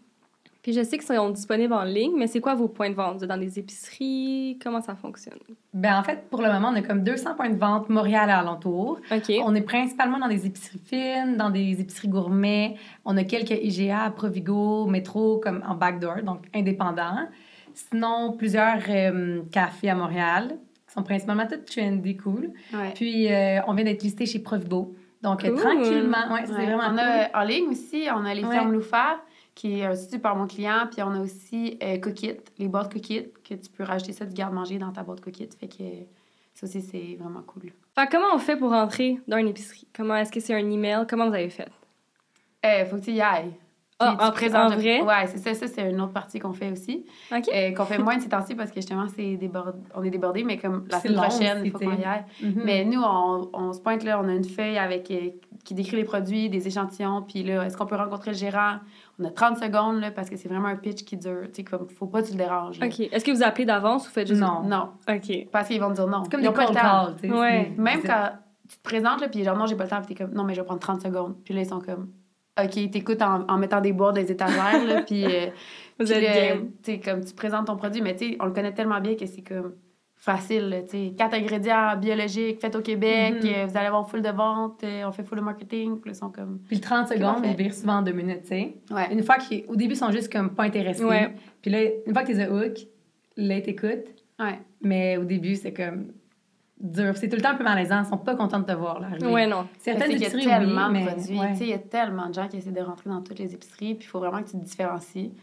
Puis 0.61 0.73
je 0.73 0.83
sais 0.83 0.97
qu'ils 0.97 1.07
sont 1.07 1.29
disponibles 1.31 1.73
en 1.73 1.83
ligne, 1.83 2.13
mais 2.17 2.27
c'est 2.27 2.39
quoi 2.39 2.53
vos 2.53 2.67
points 2.67 2.89
de 2.89 2.95
vente? 2.95 3.23
Dans 3.23 3.37
des 3.37 3.57
épiceries? 3.57 4.59
Comment 4.61 4.81
ça 4.81 4.95
fonctionne? 4.95 5.39
Ben 5.73 5.97
en 5.97 6.03
fait, 6.03 6.29
pour 6.29 6.41
le 6.41 6.51
moment, 6.51 6.69
on 6.71 6.75
a 6.75 6.81
comme 6.83 7.03
200 7.03 7.35
points 7.35 7.49
de 7.49 7.57
vente 7.57 7.89
Montréal 7.89 8.29
et 8.29 8.33
alentour. 8.33 8.99
OK. 9.11 9.31
On 9.43 9.55
est 9.55 9.61
principalement 9.61 10.19
dans 10.19 10.27
des 10.27 10.45
épiceries 10.45 10.81
fines, 10.85 11.35
dans 11.35 11.49
des 11.49 11.81
épiceries 11.81 12.09
gourmets. 12.09 12.75
On 13.05 13.17
a 13.17 13.23
quelques 13.23 13.51
IGA, 13.51 14.11
Provigo, 14.15 14.85
Métro, 14.85 15.39
comme 15.39 15.63
en 15.67 15.73
backdoor, 15.73 16.21
donc 16.23 16.45
indépendants. 16.53 17.27
Sinon, 17.73 18.33
plusieurs 18.37 18.81
euh, 18.89 19.41
cafés 19.51 19.89
à 19.89 19.95
Montréal, 19.95 20.57
qui 20.87 20.93
sont 20.93 21.03
principalement 21.03 21.47
tous 21.47 21.73
trendy, 21.73 22.17
cool. 22.17 22.51
Puis, 22.95 23.31
euh, 23.31 23.61
on 23.67 23.73
vient 23.73 23.85
d'être 23.85 24.03
listé 24.03 24.25
chez 24.25 24.39
Provibo. 24.39 24.93
Donc, 25.21 25.45
euh, 25.45 25.55
tranquillement, 25.55 26.33
ouais, 26.33 26.45
c'est 26.45 26.53
vraiment 26.53 26.83
on 26.91 26.97
A, 26.97 27.41
en 27.41 27.43
ligne 27.43 27.69
aussi, 27.69 28.07
on 28.13 28.25
a 28.25 28.33
les 28.33 28.43
fermes 28.43 28.73
Loufa, 28.73 29.21
qui 29.55 29.81
est 29.81 29.87
aussi 29.87 30.19
par 30.19 30.35
mon 30.35 30.47
client. 30.47 30.87
Puis, 30.91 31.01
on 31.01 31.11
a 31.11 31.19
aussi 31.19 31.77
Cookit, 32.01 32.37
les 32.57 32.67
boîtes 32.67 32.91
Cookit, 32.91 33.29
que 33.43 33.53
tu 33.55 33.69
peux 33.69 33.83
rajouter 33.83 34.13
ça 34.13 34.25
du 34.25 34.33
garde-manger 34.33 34.77
dans 34.77 34.91
ta 34.91 35.03
boîte 35.03 35.21
Cookit. 35.21 35.49
Fait 35.59 35.67
que 35.67 35.83
ça 36.53 36.65
aussi, 36.65 36.81
c'est 36.81 37.17
vraiment 37.19 37.41
cool. 37.43 37.71
Fait 37.95 38.07
comment 38.09 38.33
on 38.33 38.37
fait 38.37 38.55
pour 38.55 38.71
rentrer 38.71 39.19
dans 39.27 39.37
une 39.37 39.47
épicerie? 39.49 39.87
Comment 39.95 40.15
est-ce 40.15 40.31
que 40.31 40.39
c'est 40.39 40.53
un 40.53 40.69
email? 40.69 41.05
Comment 41.09 41.27
vous 41.27 41.35
avez 41.35 41.49
fait? 41.49 41.69
Il 42.63 42.85
faut 42.89 42.97
que 42.97 43.03
tu 43.03 43.11
y 43.11 43.21
ailles. 43.21 43.53
Ah, 44.01 44.27
en, 44.27 44.31
présent, 44.31 44.67
vrai? 44.69 45.01
Ouais, 45.01 45.27
c'est 45.27 45.37
ça. 45.37 45.53
Ça, 45.53 45.67
c'est 45.67 45.89
une 45.89 46.01
autre 46.01 46.13
partie 46.13 46.39
qu'on 46.39 46.53
fait 46.53 46.71
aussi. 46.71 47.05
OK. 47.31 47.47
Euh, 47.53 47.71
qu'on 47.73 47.85
fait 47.85 47.97
moins 47.97 48.17
de 48.17 48.21
ces 48.21 48.29
temps-ci 48.29 48.55
parce 48.55 48.71
que 48.71 48.77
justement, 48.77 49.05
c'est 49.15 49.35
débord... 49.37 49.73
on 49.95 50.03
est 50.03 50.09
débordé, 50.09 50.43
mais 50.43 50.57
comme 50.57 50.85
la 50.89 50.99
semaine 50.99 51.17
prochaine, 51.17 51.61
il 51.63 51.71
faut 51.71 51.79
qu'on 51.79 51.91
y 51.91 52.03
aille. 52.03 52.25
Mm-hmm. 52.41 52.61
Mais 52.63 52.85
nous, 52.85 53.01
on, 53.01 53.49
on, 53.53 53.73
se 53.73 53.79
pointe 53.79 54.03
là, 54.03 54.19
on 54.23 54.27
a 54.27 54.33
une 54.33 54.43
feuille 54.43 54.77
avec, 54.77 55.11
euh, 55.11 55.29
qui 55.63 55.73
décrit 55.73 55.97
les 55.97 56.03
produits, 56.03 56.49
des 56.49 56.67
échantillons, 56.67 57.21
puis 57.21 57.43
là, 57.43 57.65
est-ce 57.65 57.77
qu'on 57.77 57.85
peut 57.85 57.95
rencontrer 57.95 58.31
le 58.31 58.37
gérant? 58.37 58.77
On 59.19 59.25
a 59.25 59.29
30 59.29 59.57
secondes 59.57 59.99
là, 59.99 60.11
parce 60.11 60.29
que 60.29 60.35
c'est 60.35 60.49
vraiment 60.49 60.67
un 60.67 60.75
pitch 60.75 61.03
qui 61.03 61.17
dure. 61.17 61.43
Tu 61.45 61.57
sais, 61.57 61.63
comme, 61.63 61.87
faut 61.89 62.07
pas 62.07 62.21
que 62.21 62.27
tu 62.27 62.33
le 62.33 62.39
déranges. 62.39 62.79
OK. 62.81 62.99
Est-ce 62.99 63.23
que 63.23 63.31
vous 63.31 63.43
appelez 63.43 63.65
d'avance 63.65 64.07
ou 64.07 64.11
faites 64.11 64.27
juste. 64.27 64.41
Non. 64.41 64.63
Non. 64.63 64.89
OK. 65.07 65.47
Parce 65.51 65.67
qu'ils 65.67 65.79
vont 65.79 65.89
te 65.89 65.95
dire 65.95 66.07
non. 66.07 66.23
Comme 66.23 66.41
Ils 66.41 67.21
des 67.21 67.29
Ouais. 67.29 67.73
Même 67.77 68.01
quand 68.03 68.31
tu 68.67 68.77
te 68.77 68.83
présentes, 68.83 69.21
là, 69.21 69.27
puis 69.27 69.43
genre, 69.43 69.57
non, 69.57 69.65
j'ai 69.65 69.75
pas 69.75 69.83
le 69.83 69.89
temps, 69.89 70.01
puis 70.01 70.15
t'es 70.15 70.23
comme, 70.23 70.33
non, 70.33 70.43
mais 70.43 70.53
je 70.53 70.61
vais 70.61 70.65
prendre 70.65 70.79
30 70.79 71.01
secondes. 71.01 71.35
Puis 71.43 71.53
là, 71.53 71.61
ils 71.61 71.67
sont 71.67 71.79
comme, 71.79 72.09
OK, 72.59 72.91
t'écoutes 72.91 73.21
en, 73.21 73.45
en 73.47 73.57
mettant 73.57 73.81
des 73.81 73.93
boîtes 73.93 74.15
des 74.15 74.31
étagères, 74.31 74.83
là, 74.85 75.01
puis... 75.01 75.25
Euh, 75.25 75.47
Vous 75.99 76.11
êtes 76.11 76.81
Tu 76.83 76.99
comme 76.99 77.23
tu 77.23 77.33
présentes 77.33 77.67
ton 77.67 77.77
produit, 77.77 78.01
mais 78.01 78.15
tu 78.15 78.35
on 78.39 78.45
le 78.45 78.51
connaît 78.51 78.73
tellement 78.73 78.99
bien 78.99 79.15
que 79.15 79.25
c'est 79.25 79.41
comme 79.41 79.75
facile, 80.15 80.83
tu 80.87 80.91
sais. 80.91 81.13
Quatre 81.17 81.33
ingrédients 81.33 81.97
biologiques 81.97 82.61
faits 82.61 82.75
au 82.75 82.81
Québec, 82.81 83.35
mm-hmm. 83.41 83.55
euh, 83.55 83.65
vous 83.65 83.77
allez 83.77 83.87
avoir 83.87 84.07
full 84.07 84.21
de 84.21 84.29
vente, 84.29 84.83
euh, 84.83 85.03
on 85.07 85.11
fait 85.11 85.23
full 85.23 85.39
de 85.39 85.43
marketing, 85.43 85.99
puis 85.99 86.11
ils 86.11 86.15
sont 86.15 86.29
comme... 86.29 86.59
Puis 86.67 86.75
le 86.75 86.81
30 86.81 87.07
secondes, 87.07 87.43
ils 87.43 87.55
virent 87.55 87.73
souvent 87.73 87.97
en 87.97 88.01
deux 88.03 88.11
minutes, 88.11 88.43
tu 88.43 88.49
sais. 88.49 88.75
Ouais. 88.91 89.11
Une 89.11 89.23
fois 89.23 89.37
qu'au 89.37 89.75
début, 89.75 89.93
ils 89.93 89.97
sont 89.97 90.11
juste 90.11 90.31
comme 90.31 90.53
pas 90.53 90.63
intéressés. 90.63 91.03
Ouais. 91.03 91.33
Puis 91.61 91.71
là, 91.71 91.79
une 92.05 92.13
fois 92.13 92.23
que 92.23 92.31
t'es 92.31 92.47
hook, 92.47 92.77
là, 93.37 93.57
ils 93.57 93.63
t'écoutent. 93.63 94.13
Ouais. 94.39 94.59
Mais 94.81 95.17
au 95.17 95.23
début, 95.23 95.55
c'est 95.55 95.73
comme 95.73 96.11
dur. 96.81 97.15
C'est 97.15 97.29
tout 97.29 97.35
le 97.35 97.41
temps 97.41 97.51
un 97.51 97.55
peu 97.55 97.63
malaisant. 97.63 98.03
Ils 98.03 98.09
sont 98.09 98.17
pas 98.17 98.35
contents 98.35 98.59
de 98.59 98.65
te 98.65 98.71
voir 98.71 98.99
là. 98.99 99.09
Ouais, 99.29 99.47
non. 99.47 99.67
Certaines 99.79 100.11
épiceries, 100.11 100.43
il 100.43 100.49
y 100.49 100.51
a 100.51 100.59
tellement 100.59 100.89
de 100.89 101.05
produits. 101.05 101.39
Il 101.61 101.67
y 101.67 101.73
a 101.73 101.79
tellement 101.79 102.29
de 102.29 102.33
gens 102.33 102.47
qui 102.47 102.57
essaient 102.57 102.71
de 102.71 102.81
rentrer 102.81 103.09
dans 103.09 103.21
toutes 103.21 103.39
les 103.39 103.53
épiceries, 103.53 103.95
puis 103.95 104.05
il 104.05 104.09
faut 104.09 104.19
vraiment 104.19 104.41
que 104.41 104.49
tu 104.49 104.57
te 104.57 104.63
différencies. 104.63 105.33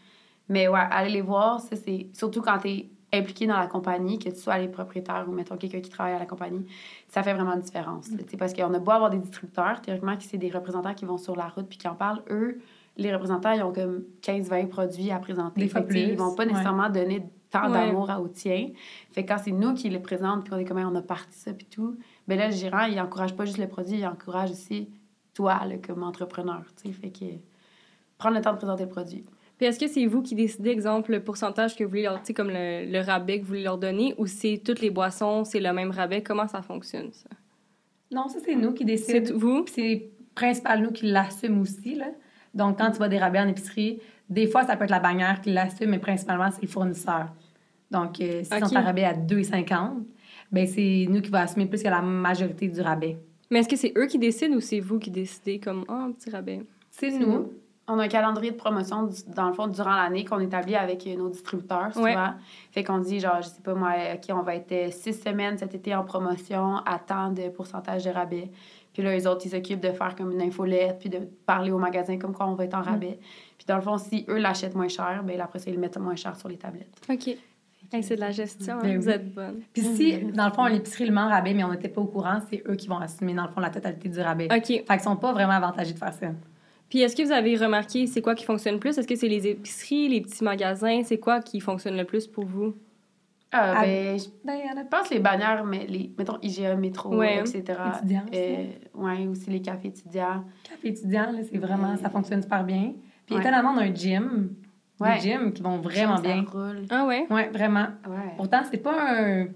Mais 0.48 0.68
ouais, 0.68 0.80
aller 0.90 1.10
les 1.10 1.20
voir, 1.20 1.60
ça, 1.60 1.76
c'est 1.76 2.08
surtout 2.14 2.40
quand 2.40 2.58
tu 2.58 2.68
es 2.68 2.88
impliqué 3.12 3.46
dans 3.46 3.58
la 3.58 3.66
compagnie, 3.66 4.18
que 4.18 4.28
tu 4.28 4.36
sois 4.36 4.58
les 4.58 4.68
propriétaires 4.68 5.24
ou, 5.28 5.32
mettons, 5.32 5.56
quelqu'un 5.56 5.80
qui 5.80 5.90
travaille 5.90 6.14
à 6.14 6.18
la 6.18 6.26
compagnie, 6.26 6.66
ça 7.08 7.22
fait 7.22 7.32
vraiment 7.32 7.54
une 7.54 7.60
différence. 7.60 8.10
Mm. 8.10 8.36
Parce 8.38 8.52
qu'on 8.52 8.72
a 8.72 8.78
beau 8.78 8.90
avoir 8.90 9.10
des 9.10 9.18
distributeurs, 9.18 9.80
théoriquement, 9.80 10.16
qui 10.16 10.26
c'est 10.26 10.38
des 10.38 10.50
représentants 10.50 10.94
qui 10.94 11.04
vont 11.04 11.18
sur 11.18 11.36
la 11.36 11.48
route 11.48 11.66
puis 11.68 11.78
qui 11.78 11.88
en 11.88 11.94
parlent, 11.94 12.22
eux, 12.30 12.60
les 12.96 13.12
représentants, 13.12 13.52
ils 13.52 13.62
ont 13.62 13.72
comme 13.72 14.02
15-20 14.22 14.68
produits 14.68 15.10
à 15.10 15.18
présenter. 15.18 15.60
Des 15.60 15.68
fois 15.68 15.82
plus. 15.82 15.98
Ils 15.98 16.18
vont 16.18 16.34
pas 16.34 16.44
nécessairement 16.44 16.90
donner 16.90 17.22
tant 17.50 17.70
d'amour 17.70 18.10
au 18.20 18.28
tien. 18.28 18.70
Fait 19.10 19.24
que 19.24 19.28
quand 19.28 19.38
c'est 19.42 19.52
nous 19.52 19.74
qui 19.74 19.88
les 19.88 19.98
présentent, 19.98 20.44
puis 20.44 20.52
on 20.54 20.58
est 20.58 20.64
comme, 20.64 20.78
on 20.78 20.94
a 20.94 21.02
parti 21.02 21.36
ça, 21.38 21.52
puis 21.52 21.66
tout, 21.66 21.96
ben 22.26 22.38
là, 22.38 22.48
le 22.48 22.54
gérant, 22.54 22.84
il 22.84 23.00
encourage 23.00 23.34
pas 23.34 23.44
juste 23.44 23.58
le 23.58 23.68
produit, 23.68 23.98
il 23.98 24.06
encourage 24.06 24.50
aussi 24.50 24.90
toi, 25.34 25.64
là, 25.66 25.76
comme 25.78 26.02
entrepreneur, 26.02 26.62
tu 26.76 26.88
sais. 26.88 26.92
Fait 26.92 27.10
que 27.10 27.24
prendre 28.18 28.36
le 28.36 28.42
temps 28.42 28.52
de 28.52 28.58
présenter 28.58 28.84
le 28.84 28.88
produit. 28.88 29.24
Puis 29.56 29.66
est-ce 29.66 29.78
que 29.78 29.88
c'est 29.88 30.06
vous 30.06 30.22
qui 30.22 30.34
décidez, 30.34 30.70
exemple, 30.70 31.10
le 31.10 31.22
pourcentage 31.22 31.76
que 31.76 31.82
vous 31.82 31.90
voulez 31.90 32.02
leur, 32.02 32.20
tu 32.20 32.26
sais, 32.26 32.34
comme 32.34 32.50
le, 32.50 32.90
le, 32.90 33.00
rabais 33.00 33.38
que 33.38 33.42
vous 33.42 33.48
voulez 33.48 33.62
leur 33.62 33.78
donner, 33.78 34.14
ou 34.18 34.26
c'est 34.26 34.60
toutes 34.64 34.80
les 34.80 34.90
boissons, 34.90 35.44
c'est 35.44 35.60
le 35.60 35.72
même 35.72 35.90
rabais? 35.90 36.22
Comment 36.22 36.46
ça 36.46 36.62
fonctionne, 36.62 37.12
ça? 37.12 37.28
Non, 38.10 38.28
ça, 38.28 38.38
c'est 38.44 38.54
nous 38.54 38.72
qui 38.72 38.84
décidons. 38.84 39.24
C'est 39.24 39.32
vous? 39.32 39.64
c'est 39.66 40.10
principalement 40.34 40.86
nous 40.86 40.92
qui 40.92 41.06
l'assument 41.06 41.60
aussi, 41.60 41.94
là. 41.94 42.06
Donc, 42.54 42.78
quand 42.78 42.90
tu 42.90 42.98
vas 42.98 43.08
des 43.08 43.18
rabais 43.18 43.40
en 43.40 43.48
épicerie, 43.48 44.00
des 44.28 44.46
fois, 44.46 44.64
ça 44.64 44.76
peut 44.76 44.84
être 44.84 44.90
la 44.90 45.00
bannière 45.00 45.40
qui 45.40 45.50
l'assume, 45.50 45.90
mais 45.90 45.98
principalement, 45.98 46.50
c'est 46.50 46.62
le 46.62 46.68
fournisseur. 46.68 47.28
Donc, 47.90 48.20
euh, 48.20 48.42
si 48.44 48.76
on 48.76 48.82
rabais 48.82 49.04
à 49.04 49.14
2,50, 49.14 50.04
ben 50.52 50.66
c'est 50.66 51.06
nous 51.08 51.20
qui 51.20 51.30
va 51.30 51.42
assumer 51.42 51.66
plus 51.66 51.82
que 51.82 51.88
la 51.88 52.02
majorité 52.02 52.68
du 52.68 52.80
rabais. 52.80 53.18
Mais 53.50 53.60
est-ce 53.60 53.68
que 53.68 53.76
c'est 53.76 53.92
eux 53.96 54.06
qui 54.06 54.18
décident 54.18 54.56
ou 54.56 54.60
c'est 54.60 54.80
vous 54.80 54.98
qui 54.98 55.10
décidez 55.10 55.58
comme 55.58 55.84
oh, 55.88 55.92
un 55.92 56.12
petit 56.12 56.30
rabais? 56.30 56.62
C'est 56.90 57.10
nous. 57.10 57.50
On 57.90 57.98
a 57.98 58.04
un 58.04 58.08
calendrier 58.08 58.50
de 58.50 58.56
promotion, 58.56 59.08
dans 59.34 59.48
le 59.48 59.54
fond, 59.54 59.66
durant 59.66 59.96
l'année 59.96 60.22
qu'on 60.26 60.40
établit 60.40 60.76
avec 60.76 61.06
nos 61.06 61.30
distributeurs, 61.30 61.94
souvent. 61.94 62.34
Fait 62.70 62.84
qu'on 62.84 62.98
dit, 62.98 63.18
genre, 63.18 63.40
je 63.40 63.48
sais 63.48 63.62
pas 63.62 63.72
moi, 63.72 63.92
OK, 64.14 64.36
on 64.36 64.42
va 64.42 64.56
être 64.56 64.72
euh, 64.72 64.90
six 64.90 65.14
semaines 65.14 65.56
cet 65.56 65.74
été 65.74 65.94
en 65.94 66.04
promotion 66.04 66.76
à 66.84 66.98
tant 66.98 67.32
de 67.32 67.48
pourcentage 67.48 68.04
de 68.04 68.10
rabais. 68.10 68.50
Puis 68.98 69.06
là, 69.06 69.12
les 69.12 69.28
autres, 69.28 69.42
ils 69.46 69.50
s'occupent 69.50 69.78
de 69.78 69.92
faire 69.92 70.16
comme 70.16 70.32
une 70.32 70.42
infolette, 70.42 70.98
puis 70.98 71.08
de 71.08 71.18
parler 71.46 71.70
au 71.70 71.78
magasin 71.78 72.18
comme 72.18 72.34
quoi 72.34 72.48
on 72.48 72.54
va 72.54 72.64
être 72.64 72.74
en 72.74 72.80
mm. 72.80 72.82
rabais. 72.82 73.18
Puis 73.56 73.64
dans 73.64 73.76
le 73.76 73.80
fond, 73.80 73.96
si 73.96 74.24
eux 74.28 74.38
l'achètent 74.38 74.74
moins 74.74 74.88
cher, 74.88 75.22
bien 75.22 75.38
après 75.38 75.60
ça, 75.60 75.70
ils 75.70 75.74
le 75.74 75.80
mettent 75.80 75.98
moins 75.98 76.16
cher 76.16 76.34
sur 76.34 76.48
les 76.48 76.56
tablettes. 76.56 77.00
OK 77.08 77.36
c'est 78.02 78.16
de 78.16 78.20
la 78.20 78.32
gestion, 78.32 78.74
hein, 78.74 78.80
ben 78.82 78.98
vous 78.98 79.08
êtes 79.08 79.32
bonne. 79.32 79.62
Puis 79.72 79.82
si, 79.82 80.18
dans 80.18 80.46
le 80.46 80.52
fond, 80.52 80.66
l'épicerie 80.66 81.06
le 81.06 81.12
ment 81.12 81.28
rabais, 81.28 81.54
mais 81.54 81.64
on 81.64 81.70
n'était 81.70 81.88
pas 81.88 82.02
au 82.02 82.06
courant, 82.06 82.40
c'est 82.50 82.62
eux 82.68 82.74
qui 82.74 82.86
vont 82.86 82.98
assumer, 82.98 83.32
dans 83.32 83.44
le 83.44 83.48
fond, 83.48 83.60
la 83.60 83.70
totalité 83.70 84.08
du 84.10 84.20
rabais. 84.20 84.48
OK. 84.54 84.66
Fait 84.66 84.84
qu'ils 84.84 85.00
sont 85.00 85.16
pas 85.16 85.32
vraiment 85.32 85.54
avantagés 85.54 85.94
de 85.94 85.98
faire 85.98 86.12
ça. 86.12 86.26
Puis 86.90 87.00
est-ce 87.00 87.16
que 87.16 87.22
vous 87.22 87.32
avez 87.32 87.56
remarqué, 87.56 88.06
c'est 88.06 88.20
quoi 88.20 88.34
qui 88.34 88.44
fonctionne 88.44 88.78
plus? 88.78 88.98
Est-ce 88.98 89.06
que 89.06 89.16
c'est 89.16 89.28
les 89.28 89.46
épiceries, 89.46 90.08
les 90.08 90.20
petits 90.20 90.44
magasins? 90.44 91.02
C'est 91.04 91.18
quoi 91.18 91.40
qui 91.40 91.60
fonctionne 91.60 91.96
le 91.96 92.04
plus 92.04 92.26
pour 92.26 92.44
vous? 92.44 92.74
Ah, 93.50 93.74
ah 93.76 93.82
ben, 93.82 94.18
je 94.18 94.26
ben, 94.44 94.86
pense 94.90 95.08
les 95.10 95.20
bannières, 95.20 95.64
mais 95.64 95.86
les, 95.86 96.12
mettons, 96.18 96.38
IGA, 96.42 96.76
métro, 96.76 97.22
etc. 97.22 97.62
Étudiants. 97.96 98.26
Euh, 98.34 98.66
ouais, 98.94 99.26
aussi 99.26 99.50
les 99.50 99.62
cafés 99.62 99.88
étudiants. 99.88 100.44
Cafés 100.64 100.88
étudiants, 100.88 101.32
là, 101.32 101.38
c'est 101.50 101.58
vraiment, 101.58 101.96
ça 101.96 102.10
fonctionne 102.10 102.42
super 102.42 102.62
bien. 102.64 102.92
Puis 103.26 103.36
étonnamment, 103.36 103.72
on 103.74 103.78
a 103.78 103.84
un 103.84 103.94
gym 103.94 104.50
ouais. 105.00 105.20
gym 105.20 105.52
qui 105.52 105.62
vont 105.62 105.78
vraiment 105.78 106.20
bien. 106.20 106.44
Ah 106.90 107.04
ouais? 107.04 107.26
Ouais, 107.30 107.48
vraiment. 107.48 107.88
Ouais. 108.06 108.34
Pourtant, 108.36 108.62
c'est 108.70 108.78
pas 108.82 108.94
un 109.12 109.46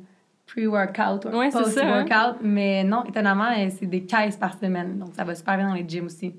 pre-workout 0.47 1.25
ou 1.27 1.41
un 1.41 1.51
post-workout, 1.51 2.13
hein? 2.13 2.37
mais 2.43 2.85
non, 2.85 3.05
étonnamment, 3.05 3.53
c'est 3.71 3.87
des 3.87 4.05
caisses 4.05 4.37
par 4.37 4.59
semaine. 4.59 4.99
Donc, 4.99 5.15
ça 5.15 5.25
va 5.25 5.35
super 5.35 5.57
bien 5.57 5.69
dans 5.69 5.75
les 5.75 5.89
gyms 5.89 6.07
aussi. 6.07 6.35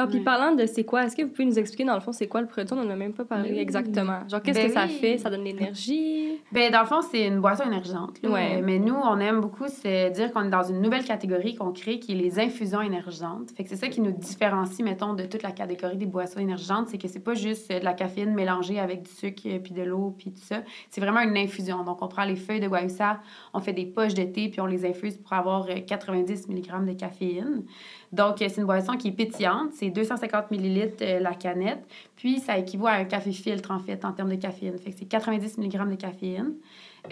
Ah, 0.00 0.06
puis 0.06 0.20
parlant 0.20 0.54
de 0.54 0.64
c'est 0.64 0.84
quoi, 0.84 1.04
est-ce 1.04 1.16
que 1.16 1.22
vous 1.22 1.30
pouvez 1.30 1.44
nous 1.44 1.58
expliquer 1.58 1.84
dans 1.84 1.94
le 1.94 2.00
fond 2.00 2.12
c'est 2.12 2.28
quoi 2.28 2.40
le 2.40 2.46
produit? 2.46 2.72
On 2.72 2.84
n'en 2.84 2.88
a 2.88 2.94
même 2.94 3.12
pas 3.12 3.24
parlé 3.24 3.58
exactement. 3.58 4.20
Genre, 4.28 4.40
qu'est-ce 4.40 4.60
ben 4.60 4.68
que 4.68 4.72
ça 4.72 4.86
fait? 4.86 5.18
Ça 5.18 5.28
donne 5.28 5.42
l'énergie? 5.42 6.40
Ben, 6.52 6.70
dans 6.70 6.82
le 6.82 6.86
fond, 6.86 7.00
c'est 7.02 7.26
une 7.26 7.40
boisson 7.40 7.64
énergisante. 7.64 8.20
Ouais. 8.22 8.62
Mais 8.62 8.78
nous, 8.78 8.94
on 8.94 9.18
aime 9.18 9.40
beaucoup, 9.40 9.66
c'est 9.66 10.10
dire 10.10 10.32
qu'on 10.32 10.44
est 10.44 10.50
dans 10.50 10.62
une 10.62 10.80
nouvelle 10.80 11.02
catégorie 11.02 11.56
qu'on 11.56 11.72
crée 11.72 11.98
qui 11.98 12.12
est 12.12 12.14
les 12.14 12.38
infusions 12.38 12.80
énergisantes. 12.80 13.50
Fait 13.56 13.64
que 13.64 13.70
c'est 13.70 13.76
ça 13.76 13.88
qui 13.88 14.00
nous 14.00 14.12
différencie, 14.12 14.84
mettons, 14.84 15.14
de 15.14 15.24
toute 15.24 15.42
la 15.42 15.50
catégorie 15.50 15.96
des 15.96 16.06
boissons 16.06 16.38
énergisantes. 16.38 16.86
C'est 16.90 16.98
que 16.98 17.08
c'est 17.08 17.18
pas 17.18 17.34
juste 17.34 17.68
de 17.68 17.84
la 17.84 17.92
caféine 17.92 18.34
mélangée 18.34 18.78
avec 18.78 19.02
du 19.02 19.10
sucre, 19.10 19.42
puis 19.42 19.72
de 19.72 19.82
l'eau, 19.82 20.14
puis 20.16 20.30
tout 20.30 20.42
ça. 20.42 20.62
C'est 20.90 21.00
vraiment 21.00 21.22
une 21.22 21.36
infusion. 21.36 21.82
Donc, 21.82 22.02
on 22.02 22.08
prend 22.08 22.24
les 22.24 22.36
feuilles 22.36 22.60
de 22.60 22.68
guayusa, 22.68 23.18
on 23.52 23.58
fait 23.58 23.72
des 23.72 23.86
poches 23.86 24.14
de 24.14 24.22
thé, 24.22 24.48
puis 24.48 24.60
on 24.60 24.66
les 24.66 24.86
infuse 24.86 25.16
pour 25.16 25.32
avoir 25.32 25.66
90 25.66 26.46
euh, 26.48 26.52
mg 26.52 26.86
de 26.86 26.92
caféine. 26.92 27.64
Donc, 28.12 28.36
c'est 28.38 28.56
une 28.56 28.64
boisson 28.64 28.96
qui 28.96 29.08
est 29.08 29.12
pétillante. 29.12 29.72
C'est 29.74 29.90
250 29.90 30.50
ml 30.50 30.92
euh, 31.02 31.20
la 31.20 31.34
canette. 31.34 31.86
Puis, 32.16 32.40
ça 32.40 32.58
équivaut 32.58 32.86
à 32.86 32.92
un 32.92 33.04
café 33.04 33.32
filtre, 33.32 33.70
en 33.70 33.78
fait, 33.78 34.04
en 34.04 34.12
termes 34.12 34.30
de 34.30 34.36
caféine. 34.36 34.76
C'est 34.84 35.06
90 35.06 35.58
mg 35.58 35.90
de 35.90 35.94
caféine. 35.94 36.54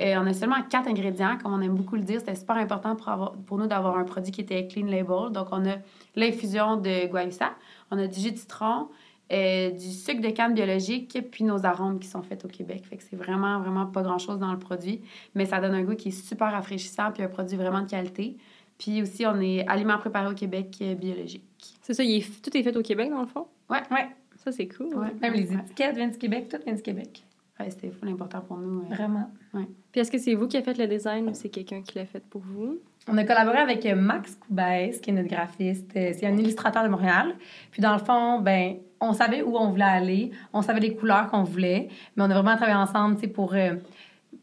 Euh, 0.01 0.15
on 0.19 0.27
a 0.27 0.33
seulement 0.33 0.63
quatre 0.69 0.89
ingrédients, 0.89 1.39
comme 1.43 1.53
on 1.53 1.61
aime 1.61 1.75
beaucoup 1.75 1.97
le 1.97 2.03
dire. 2.03 2.21
C'était 2.21 2.35
super 2.35 2.57
important 2.57 2.97
pour, 2.97 3.35
pour 3.47 3.59
nous 3.59 3.67
d'avoir 3.67 3.99
un 3.99 4.05
produit 4.05 4.33
qui 4.33 4.41
était 4.41 4.67
clean 4.67 4.87
label. 4.87 5.33
Donc, 5.33 5.49
on 5.53 5.65
a 5.69 5.77
l'infusion 6.15 6.77
de 6.77 7.07
guayusa, 7.07 7.53
on 7.91 7.99
a 7.99 8.07
du 8.07 8.21
jus 8.21 8.33
de 8.33 8.39
citron, 8.39 8.89
euh, 9.33 9.71
du 9.73 9.91
sucre 9.91 10.21
de 10.21 10.31
canne 10.31 10.55
biologique, 10.55 11.19
puis 11.33 11.43
nos 11.43 11.67
arômes 11.67 11.99
qui 11.99 12.07
sont 12.07 12.23
faits 12.23 12.45
au 12.45 12.49
Québec. 12.49 12.85
Que 12.89 12.97
c'est 13.03 13.17
vraiment, 13.17 13.59
vraiment 13.59 13.87
pas 13.87 14.03
grand-chose 14.03 14.39
dans 14.39 14.53
le 14.53 14.59
produit, 14.59 15.03
mais 15.35 15.47
ça 15.47 15.61
donne 15.61 15.75
un 15.75 15.83
goût 15.83 15.97
qui 15.97 16.09
est 16.09 16.27
super 16.27 16.53
rafraîchissant, 16.53 17.11
puis 17.13 17.23
un 17.23 17.29
produit 17.29 17.57
vraiment 17.57 17.81
de 17.81 17.91
qualité. 17.91 18.37
Puis 18.79 19.03
aussi, 19.03 19.25
on 19.27 19.41
est 19.41 19.67
aliments 19.67 19.99
préparés 19.99 20.31
au 20.31 20.35
Québec 20.35 20.77
euh, 20.83 20.95
biologique. 20.95 21.43
C'est 21.83 21.95
ça, 21.95 22.03
il 22.03 22.17
est, 22.17 22.43
tout 22.43 22.57
est 22.57 22.63
fait 22.63 22.77
au 22.77 22.83
Québec, 22.83 23.11
dans 23.11 23.21
le 23.21 23.27
fond? 23.27 23.47
Oui. 23.71 23.79
Ouais. 23.91 24.09
Ça, 24.37 24.53
c'est 24.53 24.69
cool. 24.69 24.95
Ouais. 24.95 25.13
Même 25.21 25.33
les 25.33 25.53
étiquettes 25.53 25.97
viennent 25.97 26.11
du 26.11 26.19
Québec, 26.19 26.49
tout 26.49 26.59
vient 26.65 26.75
du 26.75 26.83
Québec. 26.83 27.25
Ouais, 27.59 27.71
c'était 27.71 27.91
fou 27.91 28.07
important 28.07 28.41
pour 28.41 28.59
nous. 28.59 28.83
Vraiment. 28.83 29.31
Ouais. 29.55 29.67
Puis 29.91 30.03
est-ce 30.03 30.11
que 30.11 30.19
c'est 30.19 30.35
vous 30.35 30.47
qui 30.47 30.59
avez 30.59 30.65
fait 30.65 30.79
le 30.79 30.87
design 30.87 31.29
ou 31.29 31.33
c'est 31.33 31.49
quelqu'un 31.49 31.81
qui 31.81 31.99
l'a 31.99 32.05
fait 32.05 32.23
pour 32.23 32.43
vous? 32.43 32.79
On 33.09 33.17
a 33.17 33.25
collaboré 33.25 33.59
avec 33.59 33.87
euh, 33.87 33.95
Max 33.95 34.35
Koubès, 34.35 35.01
qui 35.01 35.11
est 35.11 35.13
notre 35.13 35.29
graphiste. 35.29 35.91
Euh, 35.97 36.13
c'est 36.13 36.27
un 36.27 36.37
illustrateur 36.37 36.85
de 36.85 36.89
Montréal. 36.89 37.35
Puis 37.71 37.81
dans 37.81 37.95
le 37.95 37.99
fond, 37.99 38.41
ben, 38.41 38.77
on 39.01 39.15
savait 39.15 39.43
où 39.43 39.57
on 39.57 39.71
voulait 39.71 39.85
aller, 39.85 40.31
on 40.53 40.61
savait 40.61 40.81
les 40.81 40.95
couleurs 40.95 41.31
qu'on 41.31 41.45
voulait, 41.45 41.89
mais 42.15 42.25
on 42.25 42.31
a 42.31 42.35
vraiment 42.35 42.57
travaillé 42.57 42.77
ensemble 42.77 43.17
pour, 43.29 43.55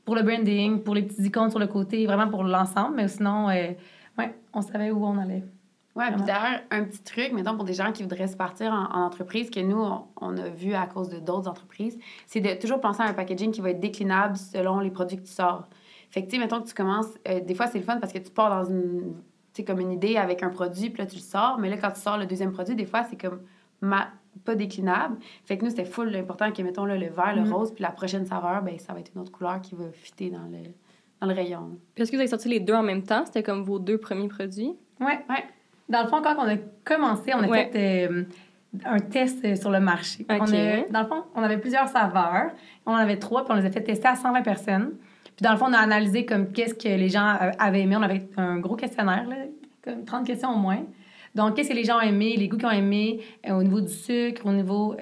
pour 0.06 0.16
le 0.16 0.22
branding, 0.24 0.82
pour 0.82 0.96
les 0.96 1.04
petits 1.04 1.24
icônes 1.24 1.50
sur 1.50 1.60
le 1.60 1.68
côté, 1.68 2.06
vraiment 2.06 2.28
pour 2.28 2.44
l'ensemble. 2.44 2.96
Mais 2.96 3.08
sinon, 3.08 3.50
ouais, 4.18 4.36
on 4.54 4.62
savait 4.62 4.92
où 4.92 5.06
on 5.06 5.18
allait. 5.18 5.44
Ouais, 5.96 6.12
puis 6.12 6.24
d'ailleurs, 6.24 6.62
un 6.72 6.86
petit 6.86 7.04
truc, 7.04 7.34
mettons, 7.34 7.56
pour 7.56 7.66
des 7.66 7.76
gens 7.76 7.92
qui 7.92 8.02
voudraient 8.02 8.28
se 8.28 8.36
partir 8.36 8.72
en, 8.72 9.04
entreprise, 9.04 9.52
que 9.52 9.60
nous, 9.60 9.80
on, 10.20 10.38
a 10.38 10.50
vu 10.50 10.74
à 10.74 10.88
cause 10.88 11.10
de 11.10 11.20
d'autres 11.20 11.48
entreprises, 11.48 12.00
c'est 12.26 12.42
de 12.42 12.60
toujours 12.60 12.82
penser 12.82 13.04
à 13.04 13.06
un 13.06 13.14
packaging 13.14 13.52
qui 13.52 13.62
va 13.62 13.70
être 13.70 13.80
déclinable 13.80 14.36
selon 14.36 14.80
les 14.80 14.90
produits 14.90 15.18
que 15.18 15.24
tu 15.24 15.32
sors. 15.32 15.68
Fait 16.10 16.24
que, 16.24 16.30
tu 16.30 16.36
sais, 16.36 16.42
mettons 16.42 16.62
que 16.62 16.68
tu 16.68 16.74
commences, 16.74 17.10
euh, 17.28 17.42
des 17.42 17.54
fois, 17.54 17.68
c'est 17.68 17.78
le 17.78 17.84
fun 17.84 18.00
parce 18.00 18.12
que 18.12 18.18
tu 18.18 18.32
pars 18.32 18.50
dans 18.50 18.68
une, 18.70 19.14
tu 19.54 19.64
comme 19.64 19.80
une 19.80 19.92
idée 19.92 20.18
avec 20.18 20.42
un 20.42 20.50
produit, 20.50 20.90
puis 20.90 21.04
là, 21.04 21.06
tu 21.06 21.18
le 21.18 21.22
sors, 21.22 21.60
mais 21.60 21.70
là, 21.70 21.78
quand 21.78 21.92
tu 21.92 22.02
sors 22.02 22.18
le 22.18 22.26
deuxième 22.26 22.54
produit, 22.54 22.76
des 22.76 22.86
fois, 22.86 23.04
c'est 23.04 23.20
comme 23.22 23.42
pas 24.44 24.56
déclinable. 24.56 25.18
Fait 25.46 25.58
que 25.58 25.64
nous, 25.64 25.70
c'était 25.70 25.86
full 25.86 26.16
important 26.16 26.52
que, 26.52 26.62
mettons, 26.64 26.86
là, 26.86 26.98
le 26.98 27.08
vert, 27.08 27.36
le 27.36 27.44
mm-hmm. 27.44 27.52
rose, 27.52 27.72
puis 27.72 27.84
la 27.84 27.92
prochaine 27.92 28.26
saveur, 28.26 28.64
ben 28.64 28.80
ça 28.80 28.94
va 28.94 29.00
être 29.00 29.12
une 29.14 29.22
autre 29.22 29.32
couleur 29.32 29.62
qui 29.62 29.76
va 29.76 29.92
fitter 29.92 30.32
dans 30.32 30.46
le, 30.46 30.60
dans 31.24 31.30
le 31.30 31.36
rayon. 31.36 31.78
Puis 31.96 32.04
est-ce 32.04 32.12
que 32.12 32.18
vous 32.18 32.22
avez 32.22 32.30
sorti 32.30 32.50
les 32.50 32.60
deux 32.60 32.74
en 32.74 32.84
même 32.84 33.04
temps? 33.04 33.24
C'était 33.26 33.44
comme 33.44 33.64
vos 33.64 33.80
deux 33.80 33.98
premiers 33.98 34.28
produits? 34.28 34.74
Ouais. 35.00 35.20
ouais. 35.30 35.46
Dans 35.90 36.04
le 36.04 36.08
fond, 36.08 36.22
quand 36.22 36.36
on 36.38 36.48
a 36.48 36.58
commencé, 36.84 37.34
on 37.34 37.44
a 37.44 37.48
fait 37.48 37.72
euh, 37.76 38.24
un 38.86 39.00
test 39.00 39.56
sur 39.56 39.70
le 39.72 39.80
marché. 39.80 40.26
On 40.30 40.38
dans 40.38 41.02
le 41.02 41.08
fond, 41.08 41.24
on 41.36 41.44
avait 41.44 41.58
plusieurs 41.58 41.88
saveurs. 41.88 42.52
On 42.86 42.92
en 42.92 42.98
avait 42.98 43.18
trois, 43.18 43.44
puis 43.44 43.54
on 43.54 43.58
les 43.58 43.66
a 43.66 43.72
fait 43.72 43.82
tester 43.82 44.08
à 44.08 44.16
120 44.16 44.42
personnes. 44.42 44.92
Puis 45.36 45.44
dans 45.44 45.52
le 45.52 45.58
fond, 45.58 45.66
on 45.70 45.74
a 45.74 45.80
analysé 45.80 46.26
comme 46.26 46.52
qu'est-ce 46.52 46.74
que 46.74 46.90
les 46.90 47.10
gens 47.10 47.38
euh, 47.42 47.52
avaient 47.58 47.82
aimé. 47.82 47.96
On 47.98 48.02
avait 48.02 48.28
un 48.38 48.60
gros 48.60 48.76
questionnaire, 48.76 49.26
là, 49.28 49.36
comme 49.84 50.04
30 50.06 50.26
questions 50.26 50.52
au 50.52 50.58
moins. 50.58 50.84
Donc, 51.36 51.56
qu'est-ce 51.56 51.70
que 51.70 51.74
les 51.74 51.84
gens 51.84 51.98
ont 51.98 52.02
aimé, 52.02 52.36
les 52.38 52.48
goûts 52.48 52.58
qu'ils 52.58 52.68
ont 52.68 52.72
aimé 52.72 53.22
euh, 53.48 53.54
au 53.54 53.64
niveau 53.64 53.82
du 53.82 53.92
sucre, 53.92 54.46
au 54.46 54.52
niveau 54.52 54.96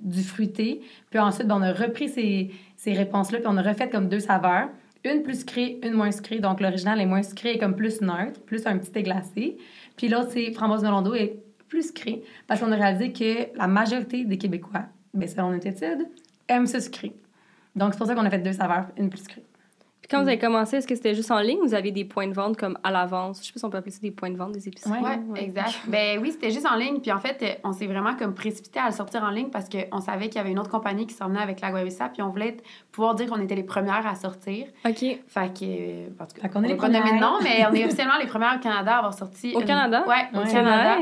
du 0.00 0.22
fruité. 0.22 0.82
Puis 1.10 1.18
ensuite, 1.18 1.46
ben, 1.46 1.56
on 1.58 1.62
a 1.62 1.72
repris 1.72 2.08
ces, 2.08 2.50
ces 2.76 2.92
réponses-là, 2.92 3.38
puis 3.38 3.46
on 3.48 3.56
a 3.56 3.62
refait 3.62 3.88
comme 3.88 4.08
deux 4.08 4.20
saveurs. 4.20 4.68
Une 5.06 5.22
plus 5.22 5.40
sucrée, 5.40 5.78
une 5.84 5.92
moins 5.92 6.10
sucrée. 6.10 6.40
Donc, 6.40 6.60
l'original 6.60 7.00
est 7.00 7.06
moins 7.06 7.22
sucré 7.22 7.52
et 7.52 7.58
comme 7.58 7.76
plus 7.76 8.00
neutre, 8.00 8.40
plus 8.44 8.66
un 8.66 8.76
petit 8.76 8.90
thé 8.90 9.04
glacé. 9.04 9.56
Puis 9.96 10.08
l'autre, 10.08 10.30
c'est 10.32 10.52
framboise 10.52 10.82
melon 10.82 11.14
et 11.14 11.38
plus 11.68 11.88
sucré. 11.88 12.22
Parce 12.48 12.60
qu'on 12.60 12.72
a 12.72 12.76
réalisé 12.76 13.12
que 13.12 13.56
la 13.56 13.68
majorité 13.68 14.24
des 14.24 14.36
Québécois, 14.36 14.86
bien, 15.14 15.28
selon 15.28 15.50
notre 15.50 15.68
étude, 15.68 16.08
aiment 16.48 16.66
ce 16.66 16.80
sucré. 16.80 17.14
Donc, 17.76 17.92
c'est 17.92 17.98
pour 17.98 18.08
ça 18.08 18.16
qu'on 18.16 18.24
a 18.24 18.30
fait 18.30 18.40
deux 18.40 18.52
saveurs, 18.52 18.86
une 18.96 19.08
plus 19.08 19.20
sucrée 19.20 19.45
quand 20.10 20.22
vous 20.22 20.28
avez 20.28 20.38
commencé, 20.38 20.76
est-ce 20.76 20.86
que 20.86 20.94
c'était 20.94 21.14
juste 21.14 21.30
en 21.30 21.40
ligne? 21.40 21.58
Ou 21.58 21.68
vous 21.68 21.74
aviez 21.74 21.92
des 21.92 22.04
points 22.04 22.28
de 22.28 22.32
vente 22.32 22.56
comme 22.56 22.78
à 22.84 22.90
l'avance? 22.90 23.40
Je 23.40 23.46
sais 23.46 23.52
pas 23.52 23.58
si 23.58 23.64
on 23.64 23.70
peut 23.70 23.78
appeler 23.78 23.92
ça 23.92 24.00
des 24.00 24.10
points 24.10 24.30
de 24.30 24.36
vente 24.36 24.52
des 24.52 24.68
épiceries. 24.68 24.92
Oui, 25.02 25.10
ouais. 25.30 25.42
exact. 25.42 25.80
ben 25.86 26.18
oui, 26.20 26.32
c'était 26.32 26.50
juste 26.50 26.66
en 26.66 26.76
ligne. 26.76 27.00
Puis 27.00 27.12
en 27.12 27.18
fait, 27.18 27.60
on 27.64 27.72
s'est 27.72 27.86
vraiment 27.86 28.14
comme 28.16 28.34
précipité 28.34 28.80
à 28.80 28.86
le 28.86 28.94
sortir 28.94 29.22
en 29.22 29.30
ligne 29.30 29.48
parce 29.48 29.68
qu'on 29.68 30.00
savait 30.00 30.28
qu'il 30.28 30.36
y 30.36 30.38
avait 30.38 30.50
une 30.50 30.58
autre 30.58 30.70
compagnie 30.70 31.06
qui 31.06 31.14
s'en 31.14 31.28
venait 31.28 31.40
avec 31.40 31.60
la 31.60 31.70
Guavissa. 31.70 32.08
Puis 32.08 32.22
on 32.22 32.30
voulait 32.30 32.56
pouvoir 32.92 33.14
dire 33.14 33.28
qu'on 33.28 33.40
était 33.40 33.54
les 33.54 33.62
premières 33.62 34.06
à 34.06 34.14
sortir. 34.14 34.66
OK. 34.84 34.98
Fait 34.98 35.58
que. 35.58 36.10
Parce 36.16 36.32
que 36.32 36.40
on 36.54 36.62
est 36.62 36.68
les 36.68 36.76
premières. 36.76 37.04
Non, 37.14 37.38
mais 37.42 37.64
on 37.70 37.74
est 37.74 37.84
officiellement 37.84 38.18
les 38.20 38.26
premières 38.26 38.56
au 38.56 38.60
Canada 38.60 38.94
à 38.94 38.98
avoir 38.98 39.14
sorti. 39.14 39.54
Au 39.54 39.60
Canada? 39.60 40.04
Oui, 40.06 40.40
au 40.40 40.44
Canada. 40.44 40.98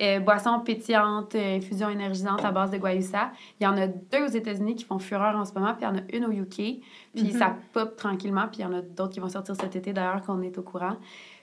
Euh, 0.00 0.20
boisson 0.20 0.60
pétillante, 0.60 1.34
euh, 1.34 1.56
infusion 1.56 1.88
énergisante 1.88 2.44
à 2.44 2.52
base 2.52 2.70
de 2.70 2.78
guayusa. 2.78 3.32
Il 3.60 3.64
y 3.64 3.66
en 3.66 3.76
a 3.76 3.88
deux 3.88 4.24
aux 4.24 4.28
États-Unis 4.28 4.76
qui 4.76 4.84
font 4.84 4.98
fureur 4.98 5.34
en 5.34 5.44
ce 5.44 5.52
moment, 5.52 5.74
puis 5.74 5.82
il 5.82 5.84
y 5.84 5.86
en 5.88 5.96
a 5.96 6.16
une 6.16 6.24
au 6.24 6.30
UK. 6.30 6.54
Puis 6.54 6.82
mm-hmm. 7.14 7.38
ça 7.38 7.56
pop 7.72 7.96
tranquillement, 7.96 8.46
puis 8.46 8.60
il 8.60 8.62
y 8.62 8.64
en 8.64 8.72
a 8.74 8.82
d'autres 8.82 9.14
qui 9.14 9.20
vont 9.20 9.28
sortir 9.28 9.56
cet 9.56 9.74
été 9.74 9.92
d'ailleurs, 9.92 10.22
qu'on 10.22 10.40
est 10.42 10.56
au 10.56 10.62
courant. 10.62 10.96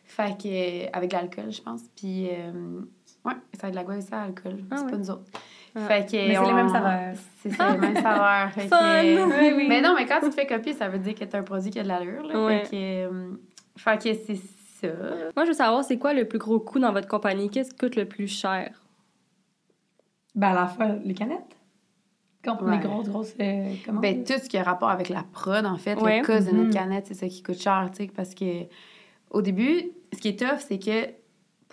Fait 0.06 0.38
que, 0.38 0.48
euh, 0.48 0.90
avec 0.94 1.12
l'alcool, 1.12 1.52
je 1.52 1.62
pense. 1.62 1.82
Puis, 1.96 2.30
ouais, 3.26 3.34
ça 3.54 3.64
va 3.64 3.68
être 3.68 3.72
de 3.72 3.76
la 3.76 3.84
guayusa 3.84 4.18
à 4.18 4.26
l'alcool. 4.26 4.64
Ah 4.72 4.78
c'est 4.78 4.90
pas 4.90 4.98
nous 4.98 5.12
autres. 5.12 5.32
Ah. 5.76 5.82
Fait 5.82 6.10
que, 6.10 6.16
mais 6.16 6.36
c'est 6.36 6.46
les 6.46 6.54
mêmes 6.54 6.70
saveurs. 6.70 7.16
C'est 7.42 7.50
les 7.50 7.78
mêmes 7.78 7.96
saveurs. 8.02 8.52
Fait 8.52 8.70
que, 8.70 9.40
oui, 9.40 9.54
oui. 9.58 9.66
Mais 9.68 9.82
non, 9.82 9.96
mais 9.98 10.06
quand 10.06 10.22
tu 10.22 10.30
te 10.30 10.34
fais 10.34 10.48
copier, 10.48 10.72
ça 10.72 10.88
veut 10.88 11.00
dire 11.00 11.16
que 11.16 11.26
tu 11.26 11.36
un 11.36 11.44
produit 11.44 11.72
qui 11.72 11.80
a 11.80 11.84
de 11.84 11.90
l'allure. 11.90 12.26
Fait 12.48 12.70
que, 12.72 13.38
fait 13.76 14.02
que 14.02 14.14
c'est 14.14 14.55
moi, 15.36 15.46
je 15.46 15.50
veux 15.50 15.56
savoir, 15.56 15.84
c'est 15.84 15.98
quoi 15.98 16.14
le 16.14 16.28
plus 16.28 16.40
gros 16.40 16.60
coût 16.60 16.80
dans 16.80 16.92
votre 16.92 17.08
compagnie? 17.08 17.50
Qu'est-ce 17.50 17.72
qui 17.72 17.78
coûte 17.78 17.96
le 17.96 18.06
plus 18.06 18.28
cher? 18.28 18.86
Ben, 20.36 20.50
à 20.50 20.54
la 20.54 20.68
fois, 20.68 20.88
les 21.04 21.14
canettes. 21.14 21.58
Les 22.46 22.78
grosses, 22.78 23.10
grosses 23.10 23.34
euh, 23.40 23.74
Ben, 24.02 24.24
tout 24.24 24.34
ce 24.34 24.48
qui 24.48 24.58
a 24.58 24.64
rapport 24.64 24.90
avec 24.90 25.10
la 25.10 25.24
prod, 25.24 25.66
en 25.66 25.78
fait, 25.78 25.96
le 25.96 26.24
cost 26.24 26.48
de 26.48 26.56
notre 26.56 26.70
mm-hmm. 26.70 26.74
canette, 26.74 27.08
c'est 27.08 27.16
ça 27.16 27.28
qui 27.28 27.42
coûte 27.42 27.60
cher, 27.60 27.90
tu 27.92 28.04
sais, 28.04 28.12
parce 28.16 28.36
que 28.36 28.66
au 29.32 29.42
début, 29.42 29.92
ce 30.14 30.20
qui 30.20 30.28
est 30.30 30.40
tough, 30.40 30.60
c'est 30.60 30.78
que 30.78 31.10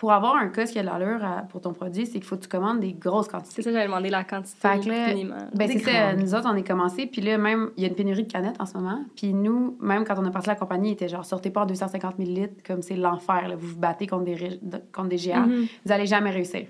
pour 0.03 0.11
avoir 0.11 0.35
un 0.35 0.49
cas 0.49 0.65
qui 0.65 0.77
a 0.77 0.81
de 0.81 0.87
l'allure 0.87 1.21
pour 1.47 1.61
ton 1.61 1.71
produit, 1.71 2.05
c'est 2.05 2.19
qu'il 2.19 2.25
faut 2.25 2.35
que 2.35 2.41
tu 2.41 2.49
commandes 2.49 2.81
des 2.81 2.91
grosses 2.91 3.29
quantités. 3.29 3.55
C'est 3.55 3.61
ça, 3.61 3.71
j'avais 3.71 3.85
demandé 3.85 4.09
la 4.09 4.25
quantité 4.25 4.67
minimale. 4.77 5.47
Ben 5.55 5.69
c'est 5.71 5.79
ça, 5.79 6.13
nous 6.13 6.35
autres, 6.35 6.45
on 6.51 6.57
est 6.57 6.67
commencé, 6.67 7.05
puis 7.05 7.21
là, 7.21 7.37
même, 7.37 7.69
il 7.77 7.83
y 7.83 7.85
a 7.85 7.89
une 7.89 7.95
pénurie 7.95 8.23
de 8.23 8.29
canettes 8.29 8.59
en 8.59 8.65
ce 8.65 8.73
moment. 8.73 9.05
Puis 9.15 9.33
nous, 9.33 9.77
même 9.79 10.03
quand 10.03 10.15
on 10.19 10.25
a 10.25 10.29
parti 10.29 10.49
la 10.49 10.55
compagnie, 10.55 10.89
il 10.89 10.91
était 10.91 11.07
genre, 11.07 11.23
sortez 11.23 11.51
pas 11.51 11.61
en 11.61 11.65
250 11.67 12.19
ml, 12.19 12.49
comme 12.67 12.81
c'est 12.81 12.97
l'enfer, 12.97 13.53
vous 13.57 13.69
vous 13.69 13.77
battez 13.77 14.05
contre 14.05 14.25
des, 14.25 14.59
contre 14.91 15.07
des 15.07 15.17
géants, 15.17 15.47
mm-hmm. 15.47 15.69
vous 15.85 15.91
allez 15.93 16.05
jamais 16.05 16.31
réussir. 16.31 16.67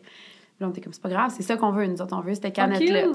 Là, 0.59 0.67
on 0.67 0.69
était 0.69 0.81
comme, 0.81 0.93
c'est 0.93 1.01
pas 1.01 1.09
grave, 1.09 1.33
c'est 1.35 1.41
ça 1.41 1.57
qu'on 1.57 1.71
veut, 1.71 1.87
nous 1.87 2.03
autres, 2.03 2.15
on 2.15 2.21
veut 2.21 2.35
cette 2.35 2.53
canette-là. 2.53 3.07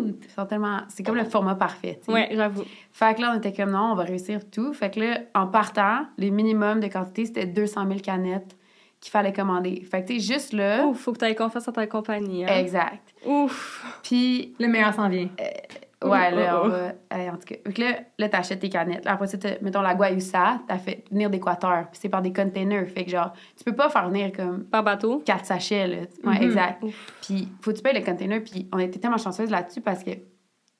C'est 0.88 1.04
comme 1.04 1.14
le 1.14 1.26
format 1.26 1.54
parfait. 1.54 2.00
Oui, 2.08 2.22
j'avoue. 2.32 2.64
Fait 2.90 3.14
que 3.14 3.20
là, 3.20 3.30
on 3.32 3.38
était 3.38 3.52
comme, 3.52 3.70
non, 3.70 3.92
on 3.92 3.94
va 3.94 4.02
réussir 4.02 4.50
tout. 4.50 4.72
Fait 4.72 4.90
que 4.90 4.98
là, 4.98 5.20
en 5.36 5.46
partant, 5.46 6.06
les 6.16 6.32
minimums 6.32 6.80
de 6.80 6.88
quantité, 6.88 7.24
c'était 7.26 7.46
200 7.46 7.86
000 7.86 8.00
canettes 8.00 8.57
qu'il 9.00 9.10
fallait 9.10 9.32
commander. 9.32 9.82
Fait 9.90 10.02
que, 10.02 10.08
tu 10.08 10.20
sais, 10.20 10.34
juste 10.34 10.52
là. 10.52 10.86
Ouf, 10.86 10.98
faut 10.98 11.12
que 11.12 11.18
tu 11.18 11.24
aies 11.24 11.34
confiance 11.34 11.68
en 11.68 11.72
ta 11.72 11.86
compagnie. 11.86 12.44
Hein? 12.44 12.58
Exact. 12.58 13.14
Ouf. 13.26 13.84
Puis. 14.02 14.54
Le 14.58 14.66
meilleur 14.66 14.92
s'en 14.94 15.08
vient. 15.08 15.28
Euh, 15.40 16.08
ouais, 16.08 16.30
là, 16.30 16.62
on 16.62 16.68
va. 16.68 16.92
en 17.12 17.36
tout 17.36 17.46
cas. 17.46 17.56
Donc 17.64 17.78
là, 17.78 18.00
là 18.18 18.28
t'achètes 18.28 18.60
tes 18.60 18.68
canettes. 18.68 19.04
Là, 19.04 19.12
après 19.12 19.26
ça, 19.26 19.38
mettons 19.62 19.82
la 19.82 19.94
Guayusa, 19.94 20.60
t'as 20.66 20.78
fait 20.78 21.04
venir 21.10 21.30
d'Équateur. 21.30 21.86
Puis 21.90 22.00
c'est 22.02 22.08
par 22.08 22.22
des 22.22 22.32
containers. 22.32 22.88
Fait 22.88 23.04
que, 23.04 23.10
genre, 23.10 23.32
tu 23.56 23.64
peux 23.64 23.74
pas 23.74 23.88
faire 23.88 24.08
venir 24.08 24.32
comme. 24.32 24.64
Par 24.64 24.82
bateau. 24.82 25.22
Quatre 25.24 25.46
sachets, 25.46 25.86
là. 25.86 25.96
Ouais, 26.24 26.34
mm-hmm. 26.34 26.42
exact. 26.42 26.84
Puis, 27.22 27.48
faut 27.60 27.70
que 27.70 27.76
tu 27.76 27.82
payes 27.82 27.94
le 27.94 28.04
container. 28.04 28.40
Puis, 28.42 28.68
on 28.72 28.78
était 28.78 28.98
tellement 28.98 29.18
chanceuse 29.18 29.50
là-dessus 29.50 29.80
parce 29.80 30.02
que 30.02 30.10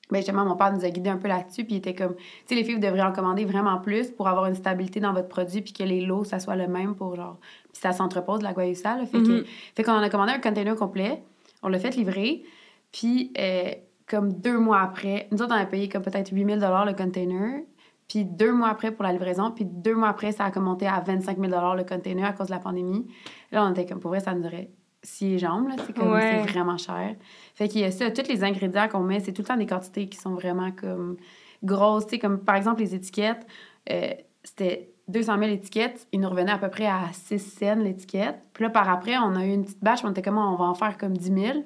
ben 0.09 0.17
justement, 0.17 0.43
mon 0.43 0.55
père 0.55 0.73
nous 0.73 0.83
a 0.83 0.89
guidé 0.89 1.09
un 1.09 1.17
peu 1.17 1.27
là-dessus, 1.27 1.63
puis 1.65 1.75
il 1.75 1.77
était 1.77 1.93
comme, 1.93 2.15
tu 2.15 2.23
sais, 2.47 2.55
les 2.55 2.63
filles, 2.63 2.73
vous 2.73 2.81
devriez 2.81 3.03
en 3.03 3.11
commander 3.11 3.45
vraiment 3.45 3.77
plus 3.77 4.09
pour 4.09 4.27
avoir 4.27 4.47
une 4.47 4.55
stabilité 4.55 4.99
dans 4.99 5.13
votre 5.13 5.27
produit, 5.27 5.61
puis 5.61 5.71
que 5.71 5.83
les 5.83 6.01
lots, 6.01 6.23
ça 6.23 6.39
soit 6.39 6.55
le 6.55 6.67
même 6.67 6.95
pour 6.95 7.15
genre. 7.15 7.37
Ça 7.79 7.91
s'entrepose, 7.93 8.41
la 8.41 8.53
guayusa, 8.53 8.97
là. 8.97 9.05
Fait 9.05 9.17
mm-hmm. 9.17 9.83
qu'on 9.83 9.91
en 9.91 10.01
a 10.01 10.09
commandé 10.09 10.33
un 10.33 10.39
container 10.39 10.75
complet, 10.75 11.23
on 11.63 11.69
l'a 11.69 11.79
fait 11.79 11.95
livrer, 11.95 12.43
puis 12.91 13.31
euh, 13.39 13.71
comme 14.07 14.33
deux 14.33 14.57
mois 14.57 14.81
après, 14.81 15.27
nous 15.31 15.41
autres, 15.41 15.53
on 15.53 15.59
a 15.59 15.65
payé 15.65 15.87
comme 15.87 16.01
peut-être 16.01 16.31
8000 16.31 16.59
le 16.59 16.93
container, 16.93 17.61
puis 18.07 18.25
deux 18.25 18.51
mois 18.51 18.69
après 18.69 18.91
pour 18.91 19.03
la 19.03 19.13
livraison, 19.13 19.51
puis 19.51 19.65
deux 19.65 19.95
mois 19.95 20.09
après, 20.09 20.31
ça 20.31 20.45
a 20.45 20.59
monté 20.59 20.87
à 20.87 20.99
25 20.99 21.37
000 21.39 21.51
le 21.75 21.83
container 21.83 22.25
à 22.25 22.33
cause 22.33 22.47
de 22.47 22.51
la 22.51 22.59
pandémie. 22.59 23.07
Là, 23.51 23.63
on 23.65 23.71
était 23.71 23.85
comme, 23.85 23.99
pour 23.99 24.09
vrai, 24.09 24.19
ça 24.19 24.33
nous 24.33 24.45
aurait 24.45 24.71
six 25.03 25.39
jambes, 25.39 25.69
là, 25.69 25.75
c'est 25.85 25.95
comme, 25.95 26.19
c'est 26.19 26.51
vraiment 26.51 26.77
cher. 26.77 27.15
Fait 27.55 27.69
qu'il 27.69 27.81
y 27.81 27.83
a 27.85 27.91
ça, 27.91 28.09
tous 28.11 28.27
les 28.27 28.43
ingrédients 28.43 28.89
qu'on 28.89 29.01
met, 29.01 29.19
c'est 29.19 29.31
tout 29.31 29.43
le 29.43 29.47
temps 29.47 29.57
des 29.57 29.67
quantités 29.67 30.09
qui 30.09 30.17
sont 30.17 30.33
vraiment 30.33 30.71
comme 30.71 31.17
grosses, 31.63 32.07
tu 32.07 32.11
sais, 32.11 32.19
comme 32.19 32.39
par 32.39 32.55
exemple 32.55 32.81
les 32.81 32.95
étiquettes, 32.95 33.45
euh, 33.91 34.11
c'était 34.43 34.91
200 35.09 35.39
000 35.39 35.51
étiquettes, 35.51 36.07
il 36.11 36.19
nous 36.19 36.29
revenait 36.29 36.51
à 36.51 36.57
peu 36.57 36.69
près 36.69 36.85
à 36.85 37.01
6 37.11 37.39
cents 37.39 37.75
l'étiquette. 37.75 38.35
Puis 38.53 38.63
là, 38.63 38.69
par 38.69 38.89
après, 38.89 39.17
on 39.17 39.35
a 39.35 39.45
eu 39.45 39.53
une 39.53 39.63
petite 39.63 39.83
bâche, 39.83 39.99
on 40.03 40.11
était 40.11 40.21
comment, 40.21 40.53
on 40.53 40.55
va 40.55 40.65
en 40.65 40.75
faire 40.75 40.97
comme 40.97 41.17
10 41.17 41.33
000. 41.33 41.57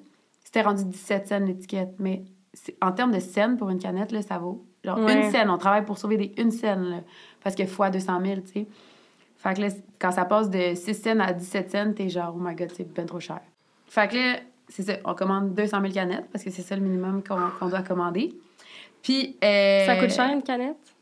C'était 0.44 0.62
rendu 0.62 0.86
17 0.86 1.28
cents 1.28 1.40
l'étiquette, 1.40 1.96
mais 2.00 2.24
en 2.82 2.92
termes 2.92 3.12
de 3.12 3.20
scène 3.20 3.58
pour 3.58 3.70
une 3.70 3.80
canette, 3.80 4.12
là, 4.12 4.22
ça 4.22 4.38
vaut 4.38 4.66
genre 4.84 4.98
une 5.00 5.30
scène. 5.30 5.50
On 5.50 5.58
travaille 5.58 5.86
pour 5.86 5.98
sauver 5.98 6.18
des 6.18 6.34
une 6.38 6.52
scène, 6.52 6.84
là, 6.84 6.98
parce 7.44 7.56
que 7.56 7.66
fois 7.66 7.90
200 7.90 8.22
000, 8.24 8.42
tu 8.42 8.48
sais. 8.48 8.68
Fait 9.38 9.56
que 9.56 9.62
là, 9.62 9.68
quand 10.00 10.12
ça 10.12 10.24
passe 10.24 10.50
de 10.50 10.74
6 10.74 10.94
cents 10.94 11.20
à 11.20 11.34
17 11.34 11.72
cents, 11.72 11.94
t'es 11.94 12.08
genre, 12.08 12.34
oh 12.36 12.40
my 12.40 12.56
god, 12.56 12.72
c'est 12.74 12.92
bien 12.94 13.06
trop 13.06 13.20
cher. 13.20 13.42
Fait 13.88 14.08
que 14.08 14.16
là, 14.16 14.40
c'est 14.70 14.84
ça, 14.84 14.94
on 15.04 15.14
commande 15.16 15.54
200 15.54 15.82
000 15.82 15.94
canettes 15.94 16.30
parce 16.32 16.44
que 16.44 16.50
c'est 16.50 16.62
ça 16.62 16.76
le 16.76 16.82
minimum 16.82 17.22
qu'on 17.24 17.68
doit 17.68 17.82
commander. 17.82 18.34
Puis. 19.02 19.38
Euh, 19.44 19.86
ça 19.86 19.98
coûte 19.98 20.12
cher 20.12 20.32
une 20.32 20.44
canette? 20.44 20.93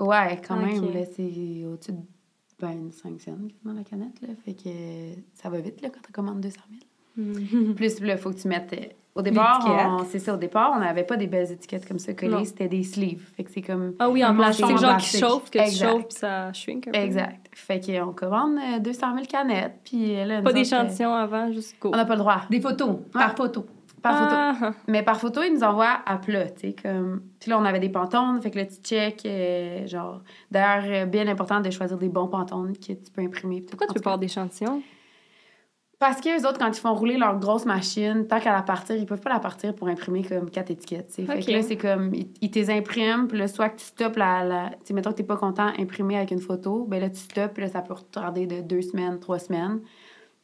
Ouais, 0.00 0.40
quand 0.46 0.56
même. 0.56 0.92
Là, 0.92 1.04
c'est 1.04 1.64
au-dessus 1.64 1.92
de 1.92 1.98
25 2.60 3.20
cents 3.20 3.38
dans 3.64 3.72
la 3.72 3.84
canette. 3.84 4.20
Là, 4.22 4.28
fait 4.44 4.54
que 4.54 4.70
ça 5.34 5.50
va 5.50 5.60
vite 5.60 5.80
là, 5.82 5.90
quand 5.90 6.00
tu 6.04 6.12
commandes 6.12 6.40
200 6.40 6.60
000. 7.16 7.74
Plus, 7.74 7.98
il 8.00 8.16
faut 8.16 8.30
que 8.30 8.40
tu 8.40 8.48
mettes 8.48 8.72
euh, 8.72 8.86
au 9.14 9.20
départ, 9.20 10.06
c'est 10.08 10.18
ça, 10.18 10.32
au 10.32 10.38
départ, 10.38 10.72
on 10.74 10.80
n'avait 10.80 11.02
pas 11.02 11.18
des 11.18 11.26
belles 11.26 11.52
étiquettes 11.52 11.86
comme 11.86 11.98
ça 11.98 12.14
collées, 12.14 12.46
c'était 12.46 12.68
des 12.68 12.82
sleeves. 12.82 13.28
Fait 13.36 13.44
que 13.44 13.50
c'est 13.50 13.60
comme. 13.60 13.94
Ah 13.98 14.08
oui, 14.08 14.24
en 14.24 14.34
plastique. 14.34 14.64
C'est 14.66 14.78
genre 14.78 14.96
qui 14.96 15.18
chauffe, 15.18 15.50
que 15.50 15.70
tu 15.70 15.84
chauffes, 15.84 16.06
ça 16.08 16.50
shrink 16.54 16.88
un 16.88 16.92
peu. 16.92 16.98
Exact. 16.98 17.46
Fait 17.52 17.80
qu'on 17.80 18.12
commande 18.12 18.58
200 18.80 19.06
euh, 19.06 19.14
000 19.16 19.26
canettes, 19.26 19.80
puis 19.84 20.14
là. 20.24 20.40
Pas 20.40 20.54
d'échantillon 20.54 21.12
avant, 21.12 21.52
juste 21.52 21.76
go. 21.78 21.90
On 21.92 21.96
n'a 21.96 22.06
pas 22.06 22.14
le 22.14 22.20
droit. 22.20 22.42
Des 22.48 22.60
photos, 22.60 23.00
par 23.12 23.36
photo. 23.36 23.66
Par 24.02 24.18
photo. 24.18 24.34
Ah. 24.36 24.72
Mais 24.88 25.02
par 25.02 25.20
photo, 25.20 25.42
ils 25.42 25.54
nous 25.54 25.62
envoient 25.62 26.00
à 26.04 26.18
plat, 26.18 26.50
tu 26.50 26.68
sais, 26.68 26.74
comme... 26.80 27.22
Puis 27.38 27.50
là, 27.50 27.58
on 27.58 27.64
avait 27.64 27.80
des 27.80 27.88
pantones, 27.88 28.42
fait 28.42 28.50
que 28.50 28.58
là, 28.58 28.66
tu 28.66 28.76
check, 28.82 29.24
euh, 29.24 29.86
genre... 29.86 30.22
D'ailleurs, 30.50 30.84
euh, 30.86 31.06
bien 31.06 31.28
important 31.28 31.60
de 31.60 31.70
choisir 31.70 31.96
des 31.96 32.08
bons 32.08 32.28
pantones 32.28 32.76
que 32.76 32.92
tu 32.92 33.12
peux 33.14 33.22
imprimer. 33.22 33.62
Pourquoi 33.62 33.86
tu 33.86 33.94
peux 33.94 34.00
pas 34.00 34.10
avoir 34.10 34.18
d'échantillons? 34.18 34.82
Parce 36.02 36.20
que 36.20 36.36
les 36.36 36.44
autres, 36.44 36.58
quand 36.58 36.76
ils 36.76 36.80
font 36.80 36.94
rouler 36.94 37.16
leur 37.16 37.38
grosse 37.38 37.64
machine, 37.64 38.26
tant 38.26 38.40
qu'à 38.40 38.52
la 38.52 38.62
partir, 38.62 38.96
ils 38.96 39.06
peuvent 39.06 39.20
pas 39.20 39.30
la 39.30 39.38
partir 39.38 39.72
pour 39.72 39.86
imprimer 39.86 40.24
comme 40.24 40.50
quatre 40.50 40.72
étiquettes. 40.72 41.12
Fait 41.12 41.24
que 41.24 41.50
là, 41.52 41.62
c'est 41.62 41.76
comme, 41.76 42.12
ils, 42.12 42.50
te 42.50 42.58
les 42.58 42.70
impriment, 42.70 43.28
puis 43.28 43.38
là, 43.38 43.46
soit 43.46 43.68
que 43.68 43.78
tu 43.78 43.84
stoppes 43.84 44.16
la. 44.16 44.42
la 44.42 44.70
tu 44.70 44.76
sais, 44.86 44.94
mettons 44.94 45.12
que 45.12 45.18
t'es 45.18 45.22
pas 45.22 45.36
content 45.36 45.70
imprimer 45.78 46.16
avec 46.16 46.32
une 46.32 46.40
photo, 46.40 46.86
ben 46.88 47.00
là, 47.00 47.08
tu 47.08 47.20
stoppes, 47.20 47.52
puis 47.54 47.62
là, 47.62 47.70
ça 47.70 47.82
peut 47.82 47.94
retarder 47.94 48.48
de 48.48 48.62
deux 48.62 48.82
semaines, 48.82 49.20
trois 49.20 49.38
semaines. 49.38 49.80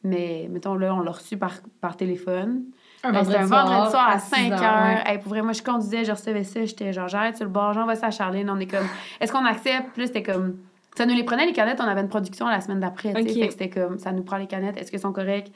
Mais, 0.03 0.47
mettons, 0.49 0.75
là, 0.75 0.95
on 0.95 1.01
l'a 1.01 1.11
reçu 1.11 1.35
par, 1.35 1.55
par 1.81 1.97
téléphone. 1.97 2.63
Un 3.03 3.11
Ben, 3.13 3.23
C'était 3.23 3.37
un 3.37 3.45
vendredi 3.45 3.91
soir 3.91 4.09
à 4.09 4.19
6 4.19 4.29
5 4.29 4.51
heures, 4.51 4.61
heures. 4.63 4.83
ouais. 4.83 5.03
Hey, 5.05 5.17
pour 5.19 5.29
vrai, 5.29 5.41
moi, 5.41 5.53
je 5.53 5.61
conduisais, 5.63 6.03
je 6.03 6.11
recevais 6.11 6.43
ça. 6.43 6.65
J'étais 6.65 6.91
genre, 6.91 7.07
j'arrête 7.07 7.37
sur 7.37 7.45
le 7.45 7.51
bord, 7.51 7.73
j'envoie 7.73 7.95
ça 7.95 8.07
à 8.07 8.11
Charline. 8.11 8.49
On 8.49 8.59
est 8.59 8.67
comme, 8.67 8.87
est-ce 9.21 9.31
qu'on 9.31 9.45
accepte? 9.45 9.91
Puis 9.93 10.07
c'était 10.07 10.23
comme, 10.23 10.57
ça 10.97 11.05
nous 11.05 11.15
les 11.15 11.23
prenait, 11.23 11.45
les 11.45 11.53
canettes. 11.53 11.79
On 11.79 11.87
avait 11.87 12.01
une 12.01 12.09
production 12.09 12.47
la 12.47 12.59
semaine 12.61 12.79
d'après. 12.79 13.13
Fait 13.13 13.23
que 13.23 13.51
c'était 13.51 13.69
comme, 13.69 13.99
ça 13.99 14.11
nous 14.11 14.23
prend 14.23 14.37
les 14.37 14.47
canettes. 14.47 14.77
Est-ce 14.77 14.91
qu'elles 14.91 14.99
sont 14.99 15.13
correctes? 15.13 15.51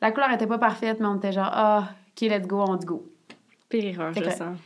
La 0.00 0.10
couleur 0.12 0.30
était 0.32 0.46
pas 0.46 0.58
parfaite, 0.58 0.98
mais 1.00 1.06
on 1.06 1.16
était 1.16 1.32
genre, 1.32 1.50
ah, 1.52 1.88
OK, 2.10 2.28
let's 2.28 2.46
go, 2.46 2.64
on 2.66 2.76
dit 2.76 2.86
go. 2.86 3.04
Pire 3.68 3.84
erreur, 3.84 4.12
je 4.14 4.22
sens. 4.30 4.56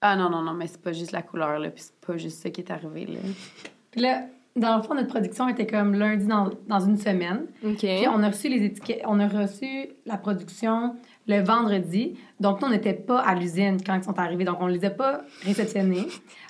Ah 0.00 0.16
non, 0.16 0.30
non, 0.30 0.42
non, 0.42 0.52
mais 0.54 0.66
c'est 0.66 0.80
pas 0.80 0.92
juste 0.92 1.12
la 1.12 1.22
couleur, 1.22 1.58
là. 1.58 1.70
Puis 1.70 1.82
c'est 1.84 2.06
pas 2.06 2.16
juste 2.16 2.42
ça 2.42 2.50
qui 2.50 2.60
est 2.60 2.70
arrivé, 2.70 3.06
là. 3.06 3.18
Puis 3.90 4.00
là, 4.00 4.22
dans 4.54 4.76
le 4.76 4.82
fond, 4.82 4.94
notre 4.94 5.08
production 5.08 5.48
était 5.48 5.66
comme 5.66 5.94
lundi 5.94 6.26
dans, 6.26 6.50
dans 6.66 6.80
une 6.80 6.96
semaine. 6.98 7.46
OK. 7.64 7.78
Puis 7.78 8.06
on 8.08 8.22
a 8.22 8.28
reçu 8.28 8.48
les 8.48 8.64
étiquettes, 8.64 9.02
on 9.06 9.18
a 9.20 9.26
reçu 9.28 9.88
la 10.06 10.16
production 10.16 10.94
le 11.28 11.40
vendredi. 11.42 12.18
Donc, 12.40 12.60
nous, 12.60 12.66
on 12.68 12.70
n'était 12.70 12.94
pas 12.94 13.20
à 13.20 13.34
l'usine 13.34 13.76
quand 13.84 13.94
ils 13.94 14.02
sont 14.02 14.18
arrivés. 14.18 14.44
Donc, 14.44 14.56
on 14.60 14.66
les 14.66 14.84
a 14.84 14.90
pas 14.90 15.20
réceptionnés. 15.44 16.06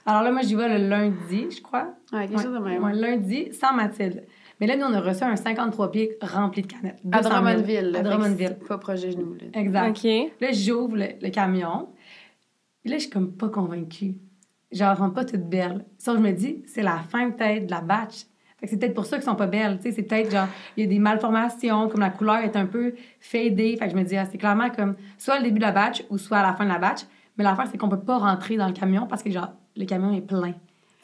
Alors 0.06 0.22
là, 0.22 0.30
moi, 0.32 0.40
j'y 0.42 0.54
vais 0.54 0.78
le 0.78 0.88
lundi, 0.88 1.46
je 1.50 1.60
crois. 1.60 1.94
Ouais, 2.12 2.26
quelque 2.26 2.36
Ouais, 2.38 2.42
chose 2.44 2.54
de 2.54 2.58
même. 2.58 2.82
ouais, 2.82 2.94
lundi, 2.94 3.52
sans 3.52 3.74
Mathilde. 3.74 4.24
Mais 4.60 4.66
là, 4.66 4.76
nous, 4.76 4.86
on 4.86 4.92
a 4.94 5.00
reçu 5.00 5.22
un 5.24 5.36
53 5.36 5.90
pieds 5.90 6.16
rempli 6.22 6.62
de 6.62 6.66
canettes. 6.66 7.00
À 7.12 7.20
200 7.22 7.28
000. 7.30 7.42
Drummondville. 7.44 7.96
À 7.96 7.98
que 8.00 8.04
Drummondville. 8.04 8.56
Pas 8.66 8.78
proche 8.78 9.02
de 9.02 9.12
nous, 9.16 9.34
là. 9.34 9.40
Exact. 9.54 9.90
OK. 10.04 10.32
Là, 10.40 10.48
j'ouvre 10.52 10.96
le, 10.96 11.06
le 11.20 11.30
camion. 11.30 11.88
Puis 12.82 12.90
là, 12.90 12.96
je 12.96 13.02
suis 13.02 13.10
comme 13.10 13.32
pas 13.32 13.48
convaincue. 13.48 14.14
Elles 14.70 14.96
sont 14.96 15.10
pas 15.10 15.24
toutes 15.24 15.48
belles. 15.48 15.84
Ça, 15.96 16.14
je 16.14 16.20
me 16.20 16.32
dis, 16.32 16.62
c'est 16.66 16.82
la 16.82 16.98
fin 16.98 17.30
peut-être 17.30 17.66
de 17.66 17.70
la 17.70 17.80
batch. 17.80 18.26
C'est 18.64 18.76
peut-être 18.78 18.94
pour 18.94 19.06
ça 19.06 19.16
qu'elles 19.16 19.24
sont 19.24 19.36
pas 19.36 19.46
belles. 19.46 19.76
Tu 19.76 19.84
sais, 19.84 19.92
c'est 19.92 20.02
peut-être 20.02 20.30
genre, 20.32 20.48
il 20.76 20.84
y 20.84 20.86
a 20.86 20.88
des 20.88 20.98
malformations, 20.98 21.88
comme 21.88 22.00
la 22.00 22.10
couleur 22.10 22.38
est 22.38 22.56
un 22.56 22.66
peu 22.66 22.94
fadée. 23.20 23.76
Fait 23.76 23.86
que 23.86 23.92
je 23.92 23.96
me 23.96 24.02
dis, 24.02 24.16
ah, 24.16 24.24
c'est 24.30 24.38
clairement 24.38 24.70
comme 24.70 24.96
soit 25.16 25.38
le 25.38 25.44
début 25.44 25.58
de 25.60 25.64
la 25.64 25.72
batch 25.72 26.02
ou 26.10 26.18
soit 26.18 26.38
à 26.38 26.42
la 26.42 26.54
fin 26.54 26.64
de 26.64 26.70
la 26.70 26.78
batch. 26.78 27.00
Mais 27.36 27.44
l'affaire, 27.44 27.66
c'est 27.70 27.78
qu'on 27.78 27.88
peut 27.88 28.00
pas 28.00 28.18
rentrer 28.18 28.56
dans 28.56 28.66
le 28.66 28.72
camion 28.72 29.06
parce 29.06 29.22
que, 29.22 29.30
genre, 29.30 29.52
le 29.76 29.84
camion 29.84 30.12
est 30.12 30.20
plein. 30.20 30.54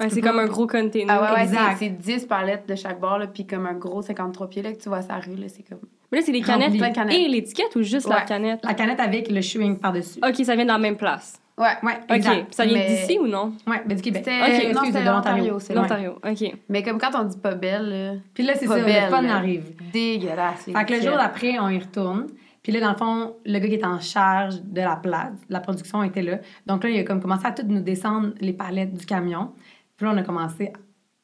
Ouais, 0.00 0.10
c'est 0.10 0.20
comme 0.20 0.40
un 0.40 0.46
gros 0.46 0.66
container. 0.66 1.06
Ah 1.08 1.22
ouais, 1.22 1.36
ouais, 1.36 1.44
Exact. 1.44 1.76
c'est 1.78 1.84
c'est 1.84 1.90
10 1.90 2.24
palettes 2.26 2.68
de 2.68 2.74
chaque 2.74 2.98
bord, 2.98 3.18
là, 3.18 3.28
puis 3.28 3.46
comme 3.46 3.66
un 3.66 3.74
gros 3.74 4.02
53 4.02 4.48
pieds, 4.48 4.62
là, 4.62 4.72
que 4.72 4.82
tu 4.82 4.88
vois 4.88 5.02
sa 5.02 5.18
rue, 5.18 5.36
là, 5.36 5.46
c'est 5.48 5.62
comme... 5.62 5.78
Mais 6.10 6.18
là, 6.18 6.24
c'est 6.26 6.32
les 6.32 6.40
canettes, 6.42 6.72
de 6.72 6.78
canettes. 6.92 7.14
et 7.14 7.28
l'étiquette 7.28 7.76
ou 7.76 7.82
juste 7.82 8.08
la 8.08 8.22
canette? 8.22 8.64
La 8.64 8.74
canette 8.74 8.98
avec 8.98 9.30
le 9.30 9.40
shrink 9.40 9.80
par-dessus. 9.80 10.18
OK, 10.26 10.44
ça 10.44 10.56
vient 10.56 10.64
dans 10.66 10.72
la 10.74 10.78
même 10.80 10.96
place. 10.96 11.40
Ouais. 11.56 11.66
Ouais, 11.84 11.98
OK. 12.10 12.16
exact. 12.16 12.52
Ça 12.54 12.64
vient 12.64 12.74
Mais- 12.78 12.88
d'ici 12.96 13.18
ou 13.18 13.26
non? 13.28 13.52
Ouais, 13.66 13.80
ben 13.86 13.94
du 13.96 14.02
Québec. 14.02 14.22
C'était- 14.24 14.40
Ok, 14.68 14.74
non, 14.74 14.80
c'était 14.86 15.00
de 15.00 15.04
l'Ontario. 15.06 15.12
l'Ontario, 15.44 15.58
c'est. 15.60 15.74
L'Ontario. 15.74 16.18
OK. 16.24 16.52
Mais 16.68 16.82
comme 16.82 16.98
quand 16.98 17.10
on 17.14 17.24
dit 17.24 17.38
pas 17.38 17.54
belle, 17.54 18.20
Puis 18.34 18.44
là, 18.44 18.54
c'est 18.56 18.66
ça, 18.66 18.74
belle, 18.74 19.04
le 19.04 19.10
fun 19.10 19.24
arrive. 19.28 19.72
dégueulasse. 19.92 20.64
Fait 20.64 20.84
que 20.84 20.94
le 20.94 21.00
jour 21.00 21.16
d'après, 21.16 21.58
on 21.60 21.68
y 21.68 21.78
retourne. 21.78 22.26
Puis 22.62 22.72
là, 22.72 22.80
dans 22.80 22.90
le 22.90 22.96
fond, 22.96 23.36
le 23.44 23.58
gars 23.58 23.68
qui 23.68 23.74
est 23.74 23.84
en 23.84 24.00
charge 24.00 24.62
de 24.62 24.80
la 24.80 24.96
plate, 24.96 25.34
la 25.50 25.60
production 25.60 26.02
était 26.02 26.22
là. 26.22 26.38
Donc 26.66 26.82
là, 26.82 26.90
il 26.90 26.98
a 26.98 27.04
comme 27.04 27.20
commencé 27.20 27.46
à 27.46 27.52
tout 27.52 27.62
nous 27.68 27.80
descendre 27.82 28.30
les 28.40 28.52
palettes 28.54 28.94
du 28.94 29.04
camion. 29.06 29.50
Puis 29.96 30.06
là, 30.06 30.12
on 30.14 30.16
a 30.16 30.22
commencé 30.22 30.72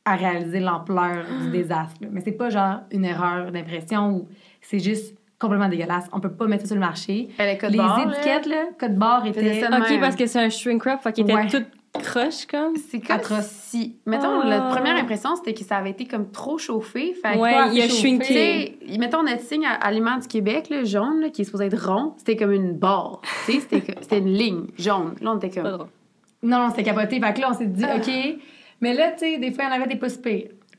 à 0.05 0.17
réaliser 0.17 0.61
l'ampleur 0.61 1.25
du 1.43 1.51
désastre. 1.51 1.97
là. 2.03 2.09
Mais 2.13 2.21
c'est 2.21 2.33
pas 2.33 2.51
genre 2.51 2.81
une 2.91 3.05
erreur 3.05 3.51
d'impression 3.53 4.11
ou 4.17 4.29
c'est 4.61 4.79
juste 4.79 5.17
complètement 5.41 5.69
dégueulasse. 5.69 6.07
On 6.13 6.21
peut 6.21 6.31
pas 6.31 6.47
mettre 6.47 6.63
ça 6.63 6.67
sur 6.69 6.77
le 6.77 6.81
marché. 6.81 7.29
Les 7.39 7.77
barre, 7.77 8.09
étiquettes, 8.13 8.47
là, 8.47 8.65
code 8.79 8.95
barre 8.97 9.27
était... 9.27 9.65
OK, 9.67 9.91
même. 9.91 10.01
parce 10.01 10.15
que 10.15 10.27
c'est 10.27 10.39
un 10.39 10.51
shrink 10.51 10.85
wrap, 10.85 11.03
fait 11.03 11.13
qu'il 11.13 11.25
était 11.25 11.35
Ouais. 11.35 11.47
tout 11.49 11.65
croche, 11.95 12.47
comme. 12.49 12.77
C'est 12.77 13.01
comme 13.01 13.17
Atroce. 13.17 13.47
si... 13.47 13.97
Mettons, 14.07 14.43
Oh. 14.45 14.49
la 14.49 14.61
première 14.61 14.95
impression, 14.97 15.35
c'était 15.35 15.55
que 15.55 15.65
ça 15.65 15.79
avait 15.79 15.91
été 15.91 16.05
comme 16.07 16.31
trop 16.31 16.57
chauffé. 16.59 17.15
Fait 17.21 17.33
que, 17.35 17.39
Ouais, 17.39 17.55
il 17.73 17.83
a 17.83 17.89
shrinké. 17.89 18.79
mettons 18.99 19.23
notre 19.25 19.41
signe 19.43 19.67
à 19.67 19.73
Aliment 19.73 20.19
du 20.19 20.29
Québec, 20.29 20.69
là, 20.71 20.85
jaune, 20.85 21.21
là, 21.21 21.31
qui 21.31 21.43
est 21.43 21.45
supposé 21.45 21.65
être 21.67 21.85
rond, 21.89 22.13
c'était 22.19 22.37
comme 22.37 22.53
une 22.53 22.75
barre. 22.75 23.21
Tu 23.47 23.53
sais, 23.61 23.61
c'était 24.01 24.19
une 24.19 24.33
ligne 24.33 24.67
jaune. 24.79 25.15
Là, 25.21 25.33
on 25.33 25.39
était 25.39 25.49
Pas 25.49 25.63
comme... 25.63 25.73
drôle. 25.73 25.89
Non, 26.43 26.59
non, 26.59 26.71
c'était 26.71 26.85
capoté. 26.85 27.19
Fait 27.21 27.33
que 27.35 27.41
là, 27.41 27.49
on 27.51 27.55
s'est 27.59 27.67
dit, 27.67 27.85
Ah. 27.85 27.97
OK. 27.97 28.11
Mais 28.83 28.95
là, 28.95 29.11
tu 29.13 29.19
sais, 29.19 29.39
des 29.39 29.51
fois, 29.51 29.65
il 29.65 29.67
y 29.69 29.71
en 29.73 29.77
avait 29.77 29.89
des 29.93 29.97
pas. 29.99 30.07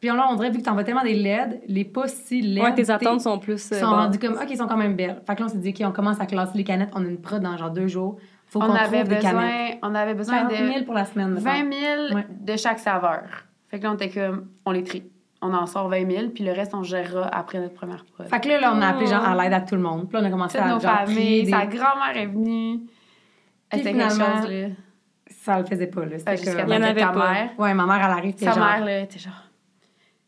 Puis 0.02 0.10
là, 0.10 0.28
on 0.30 0.36
dirait, 0.36 0.50
vu 0.50 0.58
que 0.58 0.64
t'en 0.64 0.74
vas 0.76 0.84
tellement 0.84 1.04
des 1.04 1.14
LED, 1.14 1.62
les 1.68 1.86
pas 1.86 2.08
si 2.08 2.42
LED. 2.42 2.64
Ouais, 2.64 2.74
tes 2.74 2.90
attentes 2.90 3.22
sont 3.22 3.38
plus. 3.38 3.72
euh, 3.72 3.80
sont 3.80 3.86
rendus 3.86 4.18
comme, 4.20 4.34
OK, 4.34 4.48
ils 4.50 4.58
sont 4.58 4.68
quand 4.68 4.76
même 4.76 4.96
belles. 4.96 5.22
Fait 5.28 5.36
que 5.36 5.40
là, 5.42 5.46
on 5.46 5.50
s'est 5.50 5.60
dit, 5.60 5.70
OK, 5.70 5.88
on 5.88 5.92
commence 5.92 6.20
à 6.20 6.26
classer 6.26 6.58
les 6.58 6.64
canettes. 6.64 6.90
On 6.96 7.06
a 7.06 7.08
une 7.08 7.22
prod 7.22 7.40
dans 7.42 7.56
genre 7.56 7.70
deux 7.70 7.88
jours. 7.88 8.18
Faut 8.48 8.60
qu'on 8.60 8.66
On 8.72 8.74
avait, 8.74 9.04
trouve 9.04 9.10
des 9.16 9.20
canettes. 9.22 9.78
besoin, 9.80 9.90
on 9.92 9.96
avait 9.96 10.14
besoin 10.16 10.38
40 10.48 10.52
000 10.58 10.80
de 10.80 10.86
pour 10.86 10.96
la 10.96 11.06
semaine, 11.06 11.30
mettons. 11.30 11.46
20 11.46 11.72
000 12.10 12.16
Ouais. 12.16 12.26
de 12.30 12.58
chaque 12.58 12.80
saveur. 12.80 13.22
Fait 13.70 13.78
que 13.80 13.84
là, 13.84 13.92
on 13.92 13.94
était 13.94 14.10
comme... 14.10 14.48
On 14.66 14.72
les 14.72 14.84
trie. 14.84 15.04
On 15.44 15.54
en 15.54 15.66
sort 15.68 15.88
20 15.88 16.10
000, 16.12 16.30
puis 16.30 16.44
le 16.44 16.52
reste, 16.52 16.74
on 16.76 16.84
gérera 16.84 17.28
après 17.28 17.60
notre 17.60 17.74
première 17.76 18.04
prod. 18.06 18.28
Fait 18.28 18.40
que 18.42 18.48
là, 18.50 18.60
là, 18.60 18.74
on 18.76 18.82
a 18.82 18.88
appelé 18.88 19.06
genre 19.08 19.24
Oh. 19.26 19.30
à 19.40 19.44
l'aide 19.44 19.54
à 19.54 19.62
tout 19.62 19.76
le 19.76 19.82
monde. 19.82 20.10
Puis 20.10 20.18
là, 20.18 20.24
on 20.24 20.28
a 20.28 20.32
commencé 20.32 20.58
Toutes 20.58 20.68
à 20.68 20.74
nos 20.74 20.80
genre, 20.80 21.04
trier 21.04 21.16
familles, 21.16 21.44
des... 21.44 21.52
sa 21.52 21.66
grand-mère 21.68 22.18
est 22.18 22.26
venue. 22.26 22.80
C'était 23.72 23.94
quelque 23.94 24.10
chose, 24.10 24.20
là. 24.50 24.68
Ça 25.30 25.60
le 25.60 25.66
faisait 25.66 25.88
pas, 25.88 26.06
là. 26.06 26.18
C'était 26.18 26.36
comme- 26.38 26.68
Il 26.70 26.74
y 26.74 26.78
en 26.78 26.82
avait 26.82 27.00
ta 27.02 27.08
pas. 27.10 27.32
mère. 27.32 27.50
Ouais, 27.58 27.74
ma 27.74 27.86
mère, 27.86 27.96
elle 28.04 28.12
arrive, 28.12 28.36
Sa 28.38 28.52
genre... 28.52 28.60
mère, 28.66 28.84
là, 28.86 29.00
était 29.02 29.20
genre. 29.20 29.34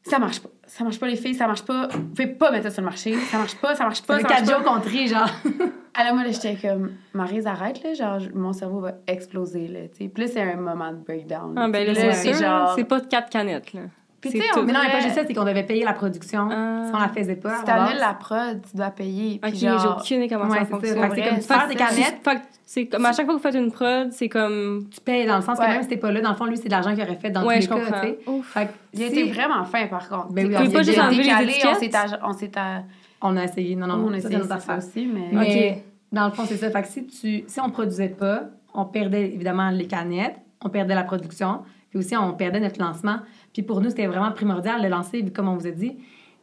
Ça 0.05 0.19
marche 0.19 0.41
pas. 0.41 0.49
Ça 0.65 0.83
marche 0.83 0.99
pas, 0.99 1.07
les 1.07 1.15
filles, 1.15 1.35
ça 1.35 1.47
marche 1.47 1.63
pas. 1.63 1.87
Vous 1.87 2.03
pouvez 2.09 2.27
pas 2.27 2.51
mettre 2.51 2.65
ça 2.65 2.71
sur 2.71 2.81
le 2.81 2.85
marché. 2.85 3.15
Ça 3.15 3.37
marche 3.37 3.55
pas, 3.55 3.75
ça 3.75 3.83
marche 3.85 4.01
pas. 4.01 4.19
Ça 4.19 4.27
quatre 4.27 4.49
jours 4.49 4.63
genre. 5.07 5.29
Alors, 5.95 6.15
moi, 6.15 6.23
là, 6.23 6.31
j'étais 6.31 6.55
comme, 6.55 6.93
Maryse, 7.13 7.45
arrête, 7.45 7.83
là. 7.83 7.93
Genre, 7.93 8.19
mon 8.33 8.51
cerveau 8.51 8.79
va 8.79 8.93
exploser, 9.05 9.67
là. 9.67 9.81
Tu 9.89 10.05
sais, 10.05 10.07
Puis 10.09 10.23
là, 10.23 10.29
c'est 10.29 10.41
un 10.41 10.55
moment 10.55 10.91
de 10.91 10.97
breakdown. 10.97 11.53
Ah, 11.55 11.67
ben 11.69 11.85
là, 11.85 12.13
c'est 12.13 12.33
sûr. 12.33 12.41
genre. 12.45 12.73
C'est 12.75 12.83
pas 12.83 12.99
de 12.99 13.05
quatre 13.05 13.29
canettes, 13.29 13.73
là. 13.73 13.81
Puis, 14.29 14.31
tu 14.31 14.38
sais, 14.39 14.45
on 14.57 14.63
Mais 14.63 14.71
non, 14.71 14.79
mais 14.81 14.91
pas 14.91 14.99
juste 15.01 15.15
ça, 15.15 15.21
c'est 15.27 15.33
qu'on 15.33 15.43
devait 15.43 15.63
payer 15.63 15.83
la 15.83 15.91
production. 15.91 16.47
Ah. 16.49 16.86
Si 16.88 16.95
on 16.95 16.99
la 16.99 17.09
faisait 17.09 17.36
pas. 17.36 17.57
Si 17.59 17.65
t'annules 17.65 17.99
la 17.99 18.13
prod, 18.13 18.62
tu 18.69 18.77
dois 18.77 18.89
payer. 18.89 19.39
Puis 19.41 19.51
Ok, 19.51 19.57
j'ai 19.57 19.67
genre, 19.67 19.97
aucune 19.99 20.17
idée 20.23 20.33
comment 20.33 20.49
Ouais, 20.49 20.59
ça 20.59 20.63
c'est 20.65 20.71
fonctionne. 20.71 20.95
Que 20.95 21.29
comme 21.29 21.41
faire 21.41 21.67
des 21.67 21.73
que 21.75 21.79
canettes, 21.79 22.19
Fait 22.23 22.36
que 22.36 22.41
c'est 22.65 22.86
comme 22.88 23.05
à 23.05 23.12
chaque 23.12 23.25
fois 23.25 23.36
que 23.36 23.39
vous 23.39 23.43
faites 23.43 23.55
une 23.55 23.71
prod, 23.71 24.12
c'est 24.13 24.29
comme. 24.29 24.88
tu 24.89 25.01
payes 25.01 25.25
dans 25.25 25.36
le 25.36 25.41
sens 25.41 25.57
que 25.59 25.63
Ouais. 25.63 25.69
même 25.71 25.81
si 25.83 25.89
t'es 25.89 25.97
pas 25.97 26.12
là, 26.12 26.21
dans 26.21 26.29
le 26.29 26.36
fond, 26.36 26.45
lui, 26.45 26.55
c'est 26.57 26.65
de 26.65 26.71
l'argent 26.71 26.93
qu'il 26.93 27.03
aurait 27.03 27.15
fait 27.17 27.31
dans 27.31 27.45
Ouais, 27.45 27.59
tous 27.59 27.65
je 27.65 27.73
les 27.73 27.81
cas, 27.91 28.01
tu 28.01 28.07
sais. 28.07 28.19
Fait 28.43 28.65
que 28.67 28.71
Il 28.93 29.03
a 29.03 29.07
si 29.09 29.19
été 29.19 29.31
vraiment 29.31 29.63
fin, 29.65 29.88
par 29.88 30.07
contre. 30.07 30.31
Ben 30.31 30.47
oui, 30.47 30.55
Tu 30.55 30.67
on 30.67 30.71
pas 30.71 30.83
juste 30.83 30.99
enlever 30.99 31.23
les 31.23 31.33
on 31.33 31.39
étiquettes? 31.41 31.79
s'est 31.91 32.17
on 32.23 32.33
s'est 32.33 32.51
à- 32.57 32.83
On 33.21 33.36
a 33.38 33.43
essayé. 33.43 33.75
Non, 33.75 33.88
non, 33.88 33.95
on 34.05 34.07
a 34.09 34.12
ça, 34.13 34.17
essayé 34.19 34.36
c'est 34.41 34.47
notre 34.49 34.62
ça, 34.62 34.77
aussi, 34.77 35.05
mais... 35.13 35.29
Mais 35.33 35.83
dans 36.12 36.25
le 36.25 36.31
fond, 36.31 36.43
c'est 36.47 36.57
ça. 36.57 36.69
Fait 36.69 36.81
que 36.81 36.88
si, 36.88 37.05
tu, 37.07 37.43
si 37.47 37.59
on 37.59 37.69
produisait 37.69 38.09
pas, 38.09 38.43
on 38.73 38.86
perdait 38.86 39.25
évidemment 39.33 39.69
les 39.69 39.88
canettes, 39.88 40.36
on 40.62 40.69
perdait 40.69 40.95
la 40.95 41.03
production, 41.03 41.59
puis 41.93 41.99
aussi 41.99 42.17
on 42.17 42.34
perdait 42.34 42.60
notre 42.60 42.82
lancement. 42.82 43.17
Puis 43.53 43.62
pour 43.62 43.79
nous, 43.82 43.89
c'était 43.89 44.08
vraiment 44.08 44.32
primordial 44.32 44.82
de 44.82 44.88
lancer, 44.88 45.21
vu 45.21 45.32
comme 45.32 45.47
on 45.47 45.56
vous 45.56 45.67
a 45.67 45.71
dit. 45.71 45.95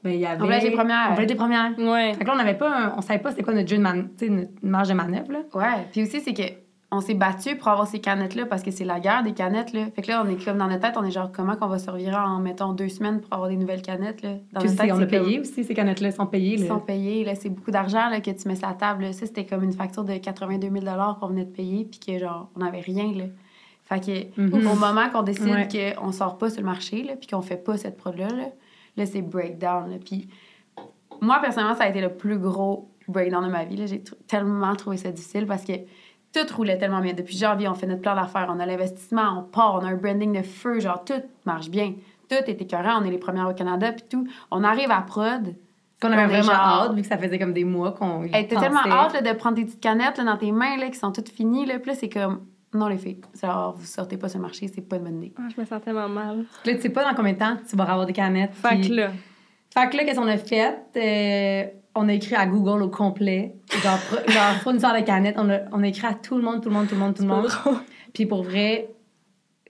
Ben, 0.04 0.14
il 0.14 0.20
y 0.20 0.26
avait... 0.26 0.38
voulait 0.38 0.58
être 0.58 0.62
les 0.62 0.70
premières. 0.70 1.08
On 1.08 1.14
voulait 1.14 1.24
être 1.24 1.30
les 1.30 1.36
premières. 1.36 1.72
Ouais. 1.78 2.14
Fait 2.14 2.20
que 2.20 2.26
là, 2.28 2.34
on 2.34 2.38
n'avait 2.38 2.54
pas... 2.56 2.70
un- 2.86 2.94
on 2.96 3.00
savait 3.00 3.18
pas 3.18 3.30
c'était 3.32 3.42
quoi 3.42 3.52
notre 3.52 3.68
jeu 3.68 3.76
de 3.76 3.82
man... 3.82 4.08
tu 4.16 4.26
sais, 4.26 4.30
notre 4.32 4.50
marge 4.62 4.88
de 4.88 4.94
manœuvre, 4.94 5.32
là. 5.32 5.40
Ouais, 5.54 5.86
puis 5.90 6.02
aussi, 6.04 6.20
c'est 6.20 6.32
que 6.32 6.42
on 6.92 7.00
s'est 7.00 7.14
battu 7.14 7.54
pour 7.56 7.68
avoir 7.68 7.86
ces 7.86 8.00
canettes-là 8.00 8.46
parce 8.46 8.62
que 8.64 8.70
c'est 8.72 8.84
la 8.84 8.98
guerre 8.98 9.22
des 9.22 9.32
canettes, 9.32 9.72
là. 9.72 9.86
Fait 9.94 10.02
que 10.02 10.08
là, 10.08 10.24
on 10.24 10.28
est 10.30 10.42
comme 10.42 10.58
dans 10.58 10.66
notre 10.68 10.80
tête, 10.80 10.94
on 10.96 11.04
est 11.04 11.10
genre, 11.10 11.30
comment 11.30 11.54
qu'on 11.54 11.68
va 11.68 11.78
survivre 11.78 12.16
en, 12.16 12.38
mettons, 12.40 12.72
deux 12.72 12.88
semaines 12.88 13.20
pour 13.20 13.32
avoir 13.34 13.48
des 13.48 13.56
nouvelles 13.56 13.82
canettes, 13.82 14.22
là? 14.22 14.30
Dans 14.52 14.60
Puis 14.60 14.70
notre 14.70 14.82
tête, 14.82 14.90
on 14.92 14.96
a 14.96 14.98
comme- 15.00 15.08
payé 15.26 15.38
aussi, 15.40 15.62
ces 15.64 15.74
canettes-là 15.74 16.10
sont 16.12 16.26
payées. 16.26 16.54
Ils 16.54 16.62
là. 16.62 16.68
sont 16.68 16.80
payés, 16.80 17.24
là. 17.24 17.34
C'est 17.36 17.50
beaucoup 17.50 17.70
d'argent, 17.70 18.08
là, 18.08 18.20
que 18.20 18.30
tu 18.30 18.48
mets 18.48 18.56
sur 18.56 18.66
la 18.66 18.74
table, 18.74 19.02
là. 19.04 19.12
Ça, 19.12 19.26
c'était 19.26 19.44
comme 19.46 19.62
une 19.62 19.72
facture 19.72 20.02
de 20.02 20.14
82 20.16 20.68
000 20.80 20.84
qu'on 21.20 21.26
venait 21.28 21.44
de 21.44 21.50
payer, 21.52 21.84
puis 21.84 22.00
que, 22.00 22.18
genre, 22.18 22.48
on 22.56 22.60
n'avait 22.60 22.80
rien, 22.80 23.12
là. 23.14 23.24
Fait 23.90 24.00
que, 24.36 24.40
Mhm. 24.40 24.66
au 24.66 24.74
moment 24.76 25.10
qu'on 25.10 25.22
décide 25.22 25.46
Ouais. 25.50 25.94
qu'on 25.98 26.12
sort 26.12 26.38
pas 26.38 26.48
sur 26.48 26.60
le 26.60 26.66
marché, 26.66 27.02
là, 27.02 27.14
puis 27.16 27.26
qu'on 27.26 27.42
fait 27.42 27.56
pas 27.56 27.76
cette 27.76 27.96
prod-là, 27.96 28.28
là, 28.28 28.44
là, 28.96 29.04
c'est 29.06 29.20
breakdown. 29.20 29.98
Puis 30.04 30.28
moi, 31.20 31.38
personnellement, 31.40 31.74
ça 31.76 31.84
a 31.84 31.88
été 31.88 32.00
le 32.00 32.10
plus 32.14 32.38
gros 32.38 32.88
breakdown 33.08 33.44
de 33.44 33.50
ma 33.50 33.64
vie. 33.64 33.86
J'ai 33.86 34.02
tellement 34.28 34.74
trouvé 34.76 34.96
ça 34.96 35.10
difficile 35.10 35.46
parce 35.46 35.64
que 35.64 35.72
tout 36.32 36.54
roulait 36.56 36.78
tellement 36.78 37.00
bien. 37.00 37.12
Depuis 37.12 37.36
janvier, 37.36 37.66
on 37.68 37.74
fait 37.74 37.86
notre 37.88 38.02
plan 38.02 38.14
d'affaires, 38.14 38.46
on 38.54 38.60
a 38.60 38.66
l'investissement, 38.66 39.38
on 39.38 39.42
part, 39.42 39.74
on 39.74 39.84
a 39.84 39.88
un 39.88 39.96
branding 39.96 40.32
de 40.38 40.42
feu, 40.42 40.78
genre 40.80 41.04
tout 41.04 41.20
marche 41.44 41.68
bien. 41.68 41.94
Tout 42.28 42.36
est 42.36 42.62
écœurant, 42.62 43.02
on 43.02 43.04
est 43.04 43.10
les 43.10 43.18
premières 43.18 43.48
au 43.48 43.54
Canada, 43.54 43.90
puis 43.92 44.04
tout. 44.08 44.24
On 44.52 44.62
arrive 44.62 44.90
à 44.92 45.00
prod. 45.02 45.56
Qu'on 46.00 46.12
avait 46.12 46.26
vraiment 46.26 46.44
genre- 46.52 46.54
hâte, 46.84 46.94
vu 46.94 47.02
que 47.02 47.08
ça 47.08 47.18
faisait 47.18 47.38
comme 47.38 47.52
des 47.52 47.64
mois 47.64 47.90
qu'on 47.92 48.22
y 48.24 48.34
Hey, 48.34 48.46
T'as 48.46 48.60
tellement 48.60 48.86
hâte 48.86 49.12
là, 49.14 49.20
de 49.20 49.36
prendre 49.36 49.56
tes 49.56 49.64
petites 49.64 49.80
canettes 49.80 50.16
là, 50.16 50.24
dans 50.24 50.36
tes 50.38 50.52
mains 50.52 50.76
là, 50.78 50.88
qui 50.88 50.98
sont 50.98 51.10
toutes 51.12 51.28
finies. 51.28 51.66
Là. 51.66 51.78
Puis 51.80 51.90
là, 51.90 51.96
c'est 51.96 52.08
comme, 52.08 52.40
non, 52.72 52.86
les 52.86 52.98
filles, 52.98 53.20
genre, 53.40 53.74
vous 53.76 53.84
sortez 53.84 54.16
pas 54.16 54.28
sur 54.28 54.38
le 54.38 54.42
marché, 54.42 54.68
c'est 54.72 54.80
pas 54.80 54.96
une 54.96 55.04
bonne 55.04 55.18
idée. 55.18 55.34
Ah, 55.36 55.48
je 55.54 55.60
me 55.60 55.66
sens 55.66 55.82
tellement 55.82 56.08
mal. 56.08 56.44
Là, 56.64 56.74
tu 56.74 56.80
sais 56.80 56.90
pas 56.90 57.04
dans 57.04 57.14
combien 57.14 57.32
de 57.32 57.38
temps 57.38 57.56
tu 57.68 57.76
vas 57.76 57.84
avoir 57.84 58.06
des 58.06 58.12
canettes. 58.12 58.54
Fait 58.54 58.76
puis- 58.76 58.88
que 58.88 58.94
là. 58.94 59.10
Fait 59.72 59.88
que 59.88 59.96
là, 59.96 60.04
qu'est-ce 60.04 60.18
qu'on 60.18 60.26
a 60.26 60.36
fait? 60.36 60.78
Euh, 60.96 61.70
on 61.94 62.08
a 62.08 62.12
écrit 62.12 62.34
à 62.34 62.46
Google 62.46 62.82
au 62.82 62.88
complet. 62.88 63.56
Genre, 63.82 63.98
genre 64.28 64.54
fournisseur 64.62 64.94
de 64.94 65.00
canettes. 65.00 65.36
On 65.38 65.48
a, 65.50 65.60
on 65.72 65.82
a 65.82 65.86
écrit 65.88 66.06
à 66.06 66.14
tout 66.14 66.36
le 66.36 66.42
monde, 66.42 66.62
tout 66.62 66.68
le 66.68 66.74
monde, 66.74 66.86
tout 66.86 66.94
le 66.94 67.00
monde, 67.00 67.14
tout 67.14 67.22
le 67.22 67.28
monde. 67.28 67.48
Puis 68.12 68.26
pour 68.26 68.42
vrai, 68.42 68.88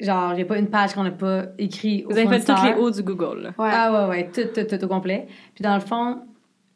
genre, 0.01 0.35
j'ai 0.35 0.45
pas 0.45 0.59
une 0.59 0.69
page 0.69 0.95
qu'on 0.95 1.05
n'a 1.05 1.11
pas 1.11 1.45
écrit 1.59 2.05
au 2.05 2.11
Vous 2.11 2.19
avez 2.19 2.29
fait 2.41 2.45
tous 2.45 2.65
les 2.65 2.75
hauts 2.75 2.91
du 2.91 3.03
Google, 3.03 3.43
là. 3.43 3.49
Ouais. 3.59 3.71
Ah 3.73 4.09
ouais, 4.09 4.11
ouais, 4.11 4.31
tout, 4.31 4.49
tout, 4.55 4.67
tout 4.67 4.85
au 4.85 4.89
complet. 4.89 5.27
Puis 5.55 5.63
dans 5.63 5.75
le 5.75 5.81
fond, 5.81 6.21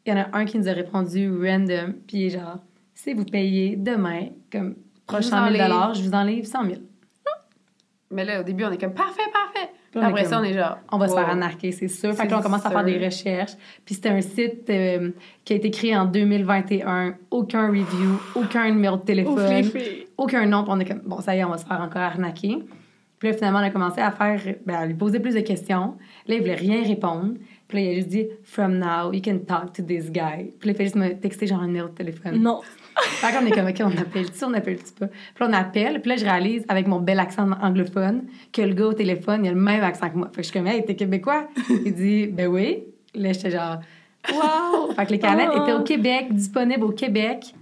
il 0.05 0.13
y 0.13 0.15
en 0.15 0.21
a 0.21 0.37
un 0.37 0.45
qui 0.45 0.57
nous 0.57 0.67
a 0.67 0.73
répondu 0.73 1.31
random. 1.31 1.93
Puis 2.07 2.29
genre, 2.29 2.59
si 2.93 3.13
vous 3.13 3.25
payez 3.25 3.75
demain, 3.75 4.27
comme 4.51 4.75
proche 5.07 5.25
Je 5.25 5.29
vous 5.29 5.35
100 5.35 5.51
000 5.51 5.63
enlève. 5.71 5.95
je 5.95 6.01
vous 6.03 6.13
enlève 6.13 6.45
100 6.45 6.63
000. 6.65 6.75
Mais 8.11 8.23
là, 8.23 8.39
au 8.41 8.43
début, 8.43 8.63
on 8.63 8.71
est 8.71 8.77
comme, 8.79 8.93
parfait, 8.93 9.21
parfait. 9.33 9.69
Puis 9.91 10.01
Après 10.03 10.21
comme- 10.23 10.31
ça, 10.31 10.39
on 10.39 10.43
est 10.43 10.53
genre. 10.53 10.77
on 10.91 10.97
va 10.97 11.07
se 11.07 11.13
faire 11.13 11.29
anarquer, 11.29 11.71
c'est 11.71 11.87
sûr. 11.87 12.13
Fait 12.13 12.25
que 12.27 12.31
là, 12.31 12.39
on 12.39 12.41
commence 12.41 12.65
à 12.65 12.69
faire 12.69 12.83
des 12.83 13.03
recherches. 13.03 13.53
Puis 13.85 13.95
c'était 13.95 14.09
un 14.09 14.21
site 14.21 14.69
euh, 14.69 15.11
qui 15.43 15.53
a 15.53 15.55
été 15.55 15.71
créé 15.71 15.95
en 15.97 16.05
2021. 16.05 17.15
Aucun 17.31 17.67
review, 17.67 18.19
aucun 18.35 18.69
numéro 18.71 18.95
de 18.97 19.01
Ouf, 19.01 19.05
téléphone, 19.05 19.63
filles. 19.63 20.07
aucun 20.17 20.45
nom. 20.45 20.63
Puis 20.63 20.71
on 20.73 20.79
est 20.79 20.85
comme, 20.85 21.01
bon, 21.05 21.19
ça 21.21 21.35
y 21.35 21.39
est, 21.39 21.43
on 21.43 21.49
va 21.49 21.57
se 21.57 21.65
faire 21.65 21.81
encore 21.81 22.01
arnaquer. 22.01 22.59
Puis 23.19 23.29
là, 23.29 23.33
finalement, 23.35 23.59
on 23.59 23.63
a 23.63 23.69
commencé 23.69 24.01
à 24.01 24.11
faire, 24.11 24.39
ben, 24.65 24.75
à 24.75 24.85
lui 24.85 24.93
poser 24.93 25.19
plus 25.19 25.33
de 25.33 25.39
questions. 25.39 25.95
Là, 26.27 26.35
il 26.35 26.41
voulait 26.41 26.55
rien 26.55 26.83
répondre. 26.83 27.33
Puis 27.67 27.77
là, 27.77 27.83
il 27.85 27.89
a 27.91 27.95
juste 27.95 28.09
dit, 28.09 28.27
From 28.43 28.77
now, 28.77 29.11
you 29.13 29.21
can 29.23 29.39
talk 29.47 29.71
to 29.73 29.81
this 29.81 30.11
guy. 30.11 30.51
Puis 30.59 30.69
là, 30.69 30.73
il 30.73 30.75
fait 30.75 30.83
juste 30.83 30.95
me 30.95 31.13
texter 31.13 31.47
genre 31.47 31.61
un 31.61 31.67
numéro 31.67 31.87
de 31.87 31.93
téléphone. 31.93 32.41
Non. 32.41 32.61
Fait 32.97 33.31
qu'on 33.37 33.45
est 33.45 33.51
comme, 33.51 33.67
OK, 33.67 33.75
on 33.81 34.01
appelle-tu, 34.01 34.43
on 34.45 34.53
appelle-tu 34.53 34.93
pas? 34.93 35.07
Puis 35.07 35.17
là, 35.39 35.47
on 35.49 35.53
appelle, 35.53 36.01
puis 36.01 36.09
là, 36.11 36.17
je 36.17 36.23
réalise, 36.25 36.65
avec 36.69 36.87
mon 36.87 36.99
bel 36.99 37.19
accent 37.19 37.49
anglophone, 37.61 38.23
que 38.53 38.61
le 38.61 38.73
gars 38.73 38.85
au 38.87 38.93
téléphone, 38.93 39.43
il 39.43 39.49
a 39.49 39.51
le 39.51 39.59
même 39.59 39.83
accent 39.83 40.09
que 40.09 40.15
moi. 40.17 40.27
Fait 40.27 40.37
que 40.37 40.43
je 40.43 40.49
suis 40.51 40.57
comme, 40.59 40.67
hey, 40.67 40.83
t'es 40.85 40.95
québécois? 40.95 41.47
Il 41.85 41.93
dit, 41.93 42.27
ben 42.27 42.47
oui. 42.47 42.83
Là, 43.13 43.33
j'étais 43.33 43.51
genre, 43.51 43.77
wow! 44.33 44.91
Fait 44.93 45.05
que 45.05 45.11
les 45.11 45.19
canettes 45.19 45.49
Oh. 45.55 45.61
étaient 45.61 45.73
au 45.73 45.83
Québec, 45.83 46.27
disponibles 46.31 46.83
au 46.83 46.91
Québec. 46.91 47.53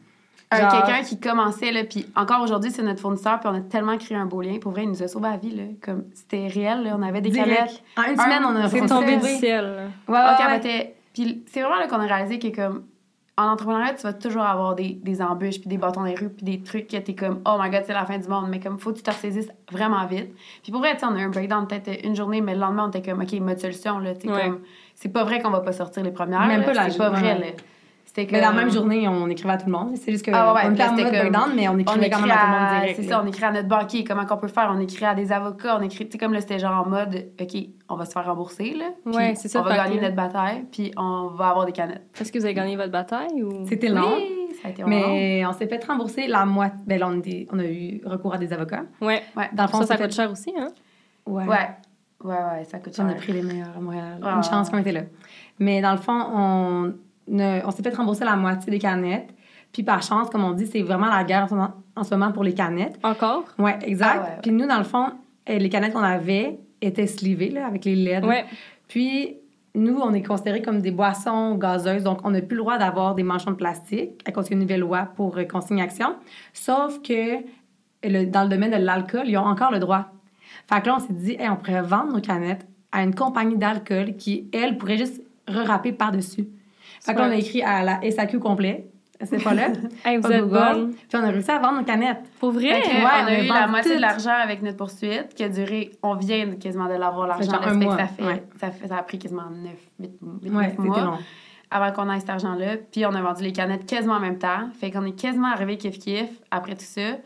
Genre- 0.55 0.71
quelqu'un 0.71 1.01
qui 1.01 1.19
commençait, 1.19 1.71
là, 1.71 1.83
puis 1.83 2.05
encore 2.15 2.41
aujourd'hui, 2.43 2.69
c'est 2.69 2.83
notre 2.83 2.99
fournisseur, 3.01 3.39
puis 3.39 3.49
on 3.51 3.55
a 3.55 3.61
tellement 3.61 3.97
créé 3.97 4.15
un 4.15 4.27
beau 4.27 4.39
lien. 4.39 4.59
Pour 4.59 4.71
vrai, 4.71 4.83
il 4.83 4.89
nous 4.89 5.01
a 5.01 5.07
sauvé 5.07 5.29
la 5.29 5.37
vie, 5.37 5.49
là. 5.55 5.63
Comme, 5.81 6.03
c'était 6.13 6.45
réel, 6.47 6.83
là. 6.83 6.95
On 6.95 7.01
avait 7.01 7.21
des 7.21 7.31
Direct. 7.31 7.49
canettes. 7.55 7.83
En 7.97 8.03
une 8.03 8.17
semaine, 8.19 8.43
on 8.45 8.55
a 8.55 8.69
C'est 8.69 8.85
tombé 8.85 9.17
du 9.17 9.25
ciel. 9.39 9.65
là. 9.65 9.87
Ouais, 10.07 10.59
ouais, 10.69 10.95
Puis 11.11 11.43
c'est 11.51 11.61
vraiment 11.61 11.77
là 11.79 11.87
qu'on 11.87 11.99
a 11.99 12.05
réalisé 12.05 12.37
que, 12.37 12.55
comme, 12.55 12.83
en 13.35 13.47
entrepreneuriat, 13.47 13.93
tu 13.95 14.03
vas 14.03 14.13
toujours 14.13 14.43
avoir 14.43 14.75
des, 14.75 14.99
des 15.01 15.21
embûches, 15.21 15.59
puis 15.59 15.67
des 15.67 15.77
bâtons 15.77 16.03
des 16.03 16.13
rues, 16.13 16.29
puis 16.29 16.45
des 16.45 16.61
trucs 16.61 16.87
que 16.87 16.97
t'es 16.97 17.15
comme, 17.15 17.41
oh 17.45 17.57
my 17.59 17.69
god, 17.71 17.83
c'est 17.85 17.93
la 17.93 18.05
fin 18.05 18.19
du 18.19 18.27
monde. 18.27 18.47
Mais 18.49 18.59
comme, 18.59 18.77
faut 18.77 18.91
que 18.91 18.97
tu 18.97 19.03
te 19.03 19.09
ressaisisses 19.09 19.51
vraiment 19.71 20.05
vite. 20.05 20.35
Puis 20.61 20.71
pour 20.71 20.81
vrai, 20.81 20.95
tu 20.95 21.05
on 21.05 21.15
a 21.15 21.19
eu 21.19 21.23
un 21.23 21.29
breakdown 21.29 21.67
peut-être 21.67 22.05
une 22.05 22.15
journée, 22.15 22.41
mais 22.41 22.53
le 22.53 22.59
lendemain, 22.59 22.85
on 22.85 22.89
était 22.89 23.01
comme, 23.01 23.21
ok, 23.21 23.31
mode 23.39 23.59
solution, 23.59 23.97
là. 23.97 24.13
Tu 24.13 24.29
Ouais. 24.29 24.41
comme, 24.41 24.61
c'est 24.93 25.09
pas 25.09 25.23
vrai 25.23 25.41
qu'on 25.41 25.49
va 25.49 25.61
pas 25.61 25.71
sortir 25.73 26.03
les 26.03 26.11
premières. 26.11 26.45
Même 26.45 26.61
là. 26.61 26.65
pas 26.65 26.73
la 26.73 26.89
C'est 26.89 26.97
pas 26.97 27.09
vrai, 27.09 27.39
là. 27.39 27.45
C'était 28.15 28.31
Mais 28.31 28.41
dans 28.41 28.49
la 28.51 28.55
même 28.55 28.69
journée, 28.71 29.07
on 29.07 29.27
écrivait 29.27 29.53
à 29.53 29.57
tout 29.57 29.65
le 29.65 29.71
monde. 29.71 29.95
C'est 29.97 30.11
juste 30.11 30.23
que 30.23 30.29
Ah 30.31 30.53
ouais, 30.53 30.61
on 30.67 30.73
était 30.73 30.83
en 30.83 30.91
mode 30.91 31.01
comme- 31.01 31.09
breakdown, 31.09 31.49
mais 31.55 31.67
on 31.67 31.71
On 31.73 31.77
écrivait 31.79 32.09
quand 32.11 32.17
écrit 32.17 32.29
même 32.29 32.37
à 32.37 32.41
tout 32.41 32.47
le 32.51 32.53
à, 32.55 32.59
monde 32.59 32.79
direct. 32.81 32.95
c'est 33.01 33.07
ça, 33.09 33.21
on 33.23 33.27
écrit 33.27 33.43
à 33.45 33.51
notre 33.51 33.67
banquier, 33.67 34.03
comment 34.03 34.25
qu'on 34.27 34.37
peut 34.37 34.47
faire, 34.47 34.71
on 34.71 34.79
écrit 34.79 35.05
à 35.05 35.15
des 35.15 35.31
avocats, 35.31 35.77
on 35.79 35.81
écrit, 35.81 36.05
tu 36.05 36.11
sais, 36.11 36.17
comme 36.19 36.31
là, 36.33 36.41
c'était 36.41 36.59
genre 36.59 36.85
en 36.85 36.89
mode, 36.89 37.25
OK, 37.41 37.57
on 37.89 37.95
va 37.95 38.05
se 38.05 38.11
faire 38.11 38.25
rembourser, 38.25 38.75
là. 38.75 38.85
Ouais, 39.11 39.33
c'est 39.35 39.47
ça, 39.47 39.61
On 39.61 39.63
va 39.63 39.75
gagner 39.77 39.97
que- 39.97 40.03
notre 40.03 40.15
bataille, 40.15 40.63
puis 40.71 40.91
on 40.95 41.29
va 41.35 41.47
avoir 41.49 41.65
des 41.65 41.71
canettes. 41.71 42.03
Est-ce 42.21 42.31
que 42.31 42.37
vous 42.37 42.45
avez 42.45 42.53
gagné 42.53 42.75
votre 42.75 42.91
bataille 42.91 43.41
ou? 43.41 43.65
C'était 43.67 43.89
long. 43.89 44.13
Oui, 44.17 44.55
ça 44.61 44.67
a 44.67 44.71
été 44.71 44.83
long. 44.83 44.89
Mais 44.89 45.43
on 45.47 45.53
s'est 45.53 45.67
fait 45.67 45.83
rembourser 45.83 46.27
la 46.27 46.45
moitié. 46.45 46.77
Ben 46.85 46.99
là, 46.99 47.07
on, 47.09 47.17
était- 47.17 47.47
on 47.51 47.57
a 47.57 47.65
eu 47.65 47.99
recours 48.05 48.35
à 48.35 48.37
des 48.37 48.53
avocats. 48.53 48.83
Ouais. 49.01 49.23
Ouais, 49.35 49.49
Dans 49.53 49.63
le 49.63 49.69
fond, 49.69 49.79
Ça, 49.79 49.87
ça 49.87 49.97
coûte 49.97 50.05
fait- 50.05 50.11
cher 50.15 50.31
aussi, 50.31 50.53
hein? 50.55 50.67
Ouais. 51.25 51.45
ouais, 51.45 51.69
ouais, 52.25 52.31
ouais, 52.35 52.63
ça 52.65 52.77
coûte 52.77 52.95
cher. 52.95 53.05
On 53.07 53.09
a 53.11 53.15
pris 53.15 53.33
les 53.33 53.41
meilleurs 53.41 53.75
à 53.75 53.79
Montréal. 53.81 54.19
Ah. 54.21 54.35
Une 54.35 54.43
chance 54.43 54.69
qu'on 54.69 54.77
était 54.77 54.91
là. 54.91 55.01
Mais 55.57 55.81
dans 55.81 55.93
le 55.93 55.97
fond, 55.97 56.25
on, 56.35 56.93
ne- 57.27 57.61
on 57.65 57.71
s'est 57.71 57.83
fait 57.83 57.93
rembourser 57.95 58.25
la 58.25 58.35
moitié 58.35 58.71
des 58.71 58.79
canettes. 58.79 59.29
Puis 59.71 59.83
par 59.83 60.01
chance, 60.03 60.29
comme 60.29 60.43
on 60.43 60.51
dit, 60.51 60.67
c'est 60.67 60.81
vraiment 60.83 61.07
la 61.07 61.23
guerre 61.23 61.47
en 61.95 62.03
ce 62.03 62.13
moment, 62.15 62.31
pour 62.31 62.43
les 62.43 62.53
canettes. 62.53 62.99
Encore? 63.03 63.45
Ouais, 63.57 63.77
exact. 63.83 64.11
Ah 64.13 64.17
ouais, 64.21 64.29
ouais. 64.29 64.39
Puis 64.43 64.51
nous, 64.51 64.67
dans 64.67 64.77
le 64.77 64.83
fond, 64.83 65.07
euh, 65.49 65.57
les 65.57 65.69
canettes 65.69 65.93
qu'on 65.93 65.99
avait 66.03 66.59
étaient 66.81 67.07
slivées 67.07 67.49
là, 67.49 67.65
avec 67.67 67.85
les 67.85 67.95
LED. 67.95 68.25
Ouais. 68.25 68.45
Puis 68.87 69.37
nous, 69.75 69.97
on 69.97 70.13
est 70.13 70.21
considérés 70.21 70.61
comme 70.61 70.79
des 70.81 70.91
boissons 70.91 71.55
gazeuses, 71.55 72.03
donc 72.03 72.19
on 72.23 72.29
n'a 72.31 72.41
plus 72.41 72.55
le 72.57 72.61
droit 72.61 72.77
d'avoir 72.77 73.15
des 73.15 73.23
manchons 73.23 73.51
de 73.51 73.55
plastique 73.55 74.21
à 74.27 74.31
cause 74.31 74.49
d'une 74.49 74.59
nouvelle 74.59 74.81
loi 74.81 75.07
pour 75.15 75.37
euh, 75.37 75.45
consignation. 75.45 76.15
Sauf 76.53 77.01
que 77.01 77.37
le- 78.03 78.25
dans 78.25 78.43
le 78.43 78.49
domaine 78.49 78.71
de 78.71 78.77
l'alcool, 78.85 79.23
ils 79.25 79.37
ont 79.37 79.45
encore 79.45 79.71
le 79.71 79.79
droit. 79.79 80.05
Fait 80.71 80.81
que 80.81 80.87
là, 80.87 80.97
on 80.97 80.99
s'est 80.99 81.13
dit, 81.13 81.31
Hey, 81.39 81.49
on 81.49 81.55
pourrait 81.55 81.81
vendre 81.81 82.13
nos 82.13 82.21
canettes 82.21 82.67
à 82.91 83.01
une 83.01 83.15
compagnie 83.15 83.57
d'alcool 83.57 84.15
qui, 84.17 84.47
elle, 84.53 84.77
pourrait 84.77 84.97
juste 84.99 85.19
rerapper 85.47 85.91
par-dessus. 85.93 86.47
Fait 87.05 87.13
que 87.13 87.19
là, 87.19 87.27
on 87.27 87.31
a 87.31 87.35
écrit 87.35 87.61
à 87.61 87.83
la 87.83 87.99
SAQ 88.11 88.39
complet. 88.39 88.89
C'est 89.25 89.41
pas 89.41 89.53
là. 89.53 89.67
Hey, 90.05 90.17
vous 90.17 90.23
pas 90.23 90.31
êtes 90.35 90.41
Google. 90.43 90.53
bonne. 90.59 90.91
Puis 90.93 91.07
on 91.17 91.23
a 91.23 91.29
réussi 91.29 91.49
à 91.51 91.59
vendre 91.59 91.79
nos 91.79 91.85
canettes. 91.85 92.23
Pour 92.39 92.51
vrai? 92.51 92.81
Que, 92.81 92.87
Ouais, 92.87 93.03
on 93.03 93.23
on 93.23 93.27
a 93.27 93.39
eu 93.39 93.47
la 93.47 93.67
moitié 93.67 93.91
tout. 93.91 93.97
de 93.97 94.01
l'argent 94.01 94.31
avec 94.43 94.61
notre 94.61 94.77
poursuite 94.77 95.33
qui 95.33 95.43
a 95.43 95.49
duré, 95.49 95.91
on 96.01 96.15
vient 96.15 96.51
quasiment 96.55 96.87
de 96.87 96.95
l'avoir 96.95 97.27
l'argent. 97.27 97.49
ça 97.51 97.59
fait 97.61 97.85
Ça, 97.89 98.07
fait, 98.07 98.23
ouais. 98.23 98.43
ça, 98.59 98.71
fait, 98.71 98.87
ça 98.87 98.97
a 98.97 99.03
pris 99.03 99.19
quasiment 99.19 99.49
9, 99.49 99.71
8, 99.99 100.11
8 100.43 100.51
Ouais, 100.51 100.69
c'était 100.71 100.81
mois 100.81 101.01
long. 101.01 101.17
avant 101.71 101.91
qu'on 101.93 102.11
ait 102.11 102.19
cet 102.19 102.31
argent-là. 102.31 102.75
Puis 102.91 103.05
on 103.05 103.13
a 103.13 103.21
vendu 103.21 103.43
les 103.43 103.53
canettes 103.53 103.85
quasiment 103.85 104.15
en 104.15 104.19
même 104.19 104.39
temps. 104.39 104.69
Fait 104.79 104.91
qu'on 104.91 105.05
est 105.05 105.17
quasiment 105.17 105.51
arrivé 105.53 105.77
kiff-kiff 105.77 106.27
après 106.51 106.73
tout 106.75 106.83
ça. 106.85 107.17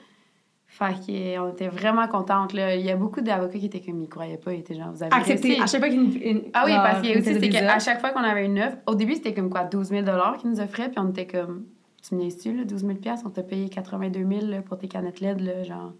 Fait 0.78 0.94
qu'on 0.94 1.50
était 1.52 1.70
vraiment 1.70 2.08
contentes. 2.08 2.54
Là. 2.54 2.76
Il 2.76 2.86
y 2.86 2.92
a 2.92 2.96
beaucoup 2.96 3.22
d'avocats 3.22 3.58
qui 3.58 3.66
étaient 3.66 3.82
comme, 3.82 4.02
ils 4.04 4.08
croyaient 4.10 4.38
pas. 4.38 4.54
Ils 4.54 4.60
étaient 4.60 4.76
genre, 4.76 4.92
vous 4.92 5.02
avez 5.02 5.12
Accepté. 5.14 5.48
réussi. 5.48 5.62
À 5.64 5.66
chaque 5.66 5.80
fois 5.82 5.90
une- 5.90 6.44
Ah 6.54 6.64
oui, 6.68 6.74
parce 6.76 7.00
qu'il 7.02 7.10
y 7.10 7.14
a 7.14 7.16
une 7.16 7.22
aussi, 7.22 7.34
c'est 7.40 7.50
qu'à 7.50 7.80
chaque 7.80 8.00
fois 8.00 8.12
qu'on 8.12 8.20
avait 8.24 8.46
une 8.46 8.60
offre, 8.60 8.78
au 8.86 8.94
début, 8.94 9.16
c'était 9.16 9.34
comme 9.34 9.50
quoi, 9.50 9.64
12 9.64 9.88
000 9.90 10.06
qu'ils 10.40 10.50
nous 10.52 10.60
offraient, 10.60 10.90
puis 10.90 11.00
on 11.00 11.10
était 11.10 11.26
comme, 11.26 11.66
tu 12.08 12.14
me 12.16 12.22
là, 12.58 12.64
12 12.64 12.82
000 12.86 12.94
on 13.26 13.30
t'a 13.30 13.42
payé 13.44 13.70
82 13.70 14.20
000 14.40 14.46
là, 14.52 14.62
pour 14.62 14.78
tes 14.78 14.88
canettes 14.88 15.20
LED, 15.20 15.42
là, 15.42 15.64
genre, 15.64 15.94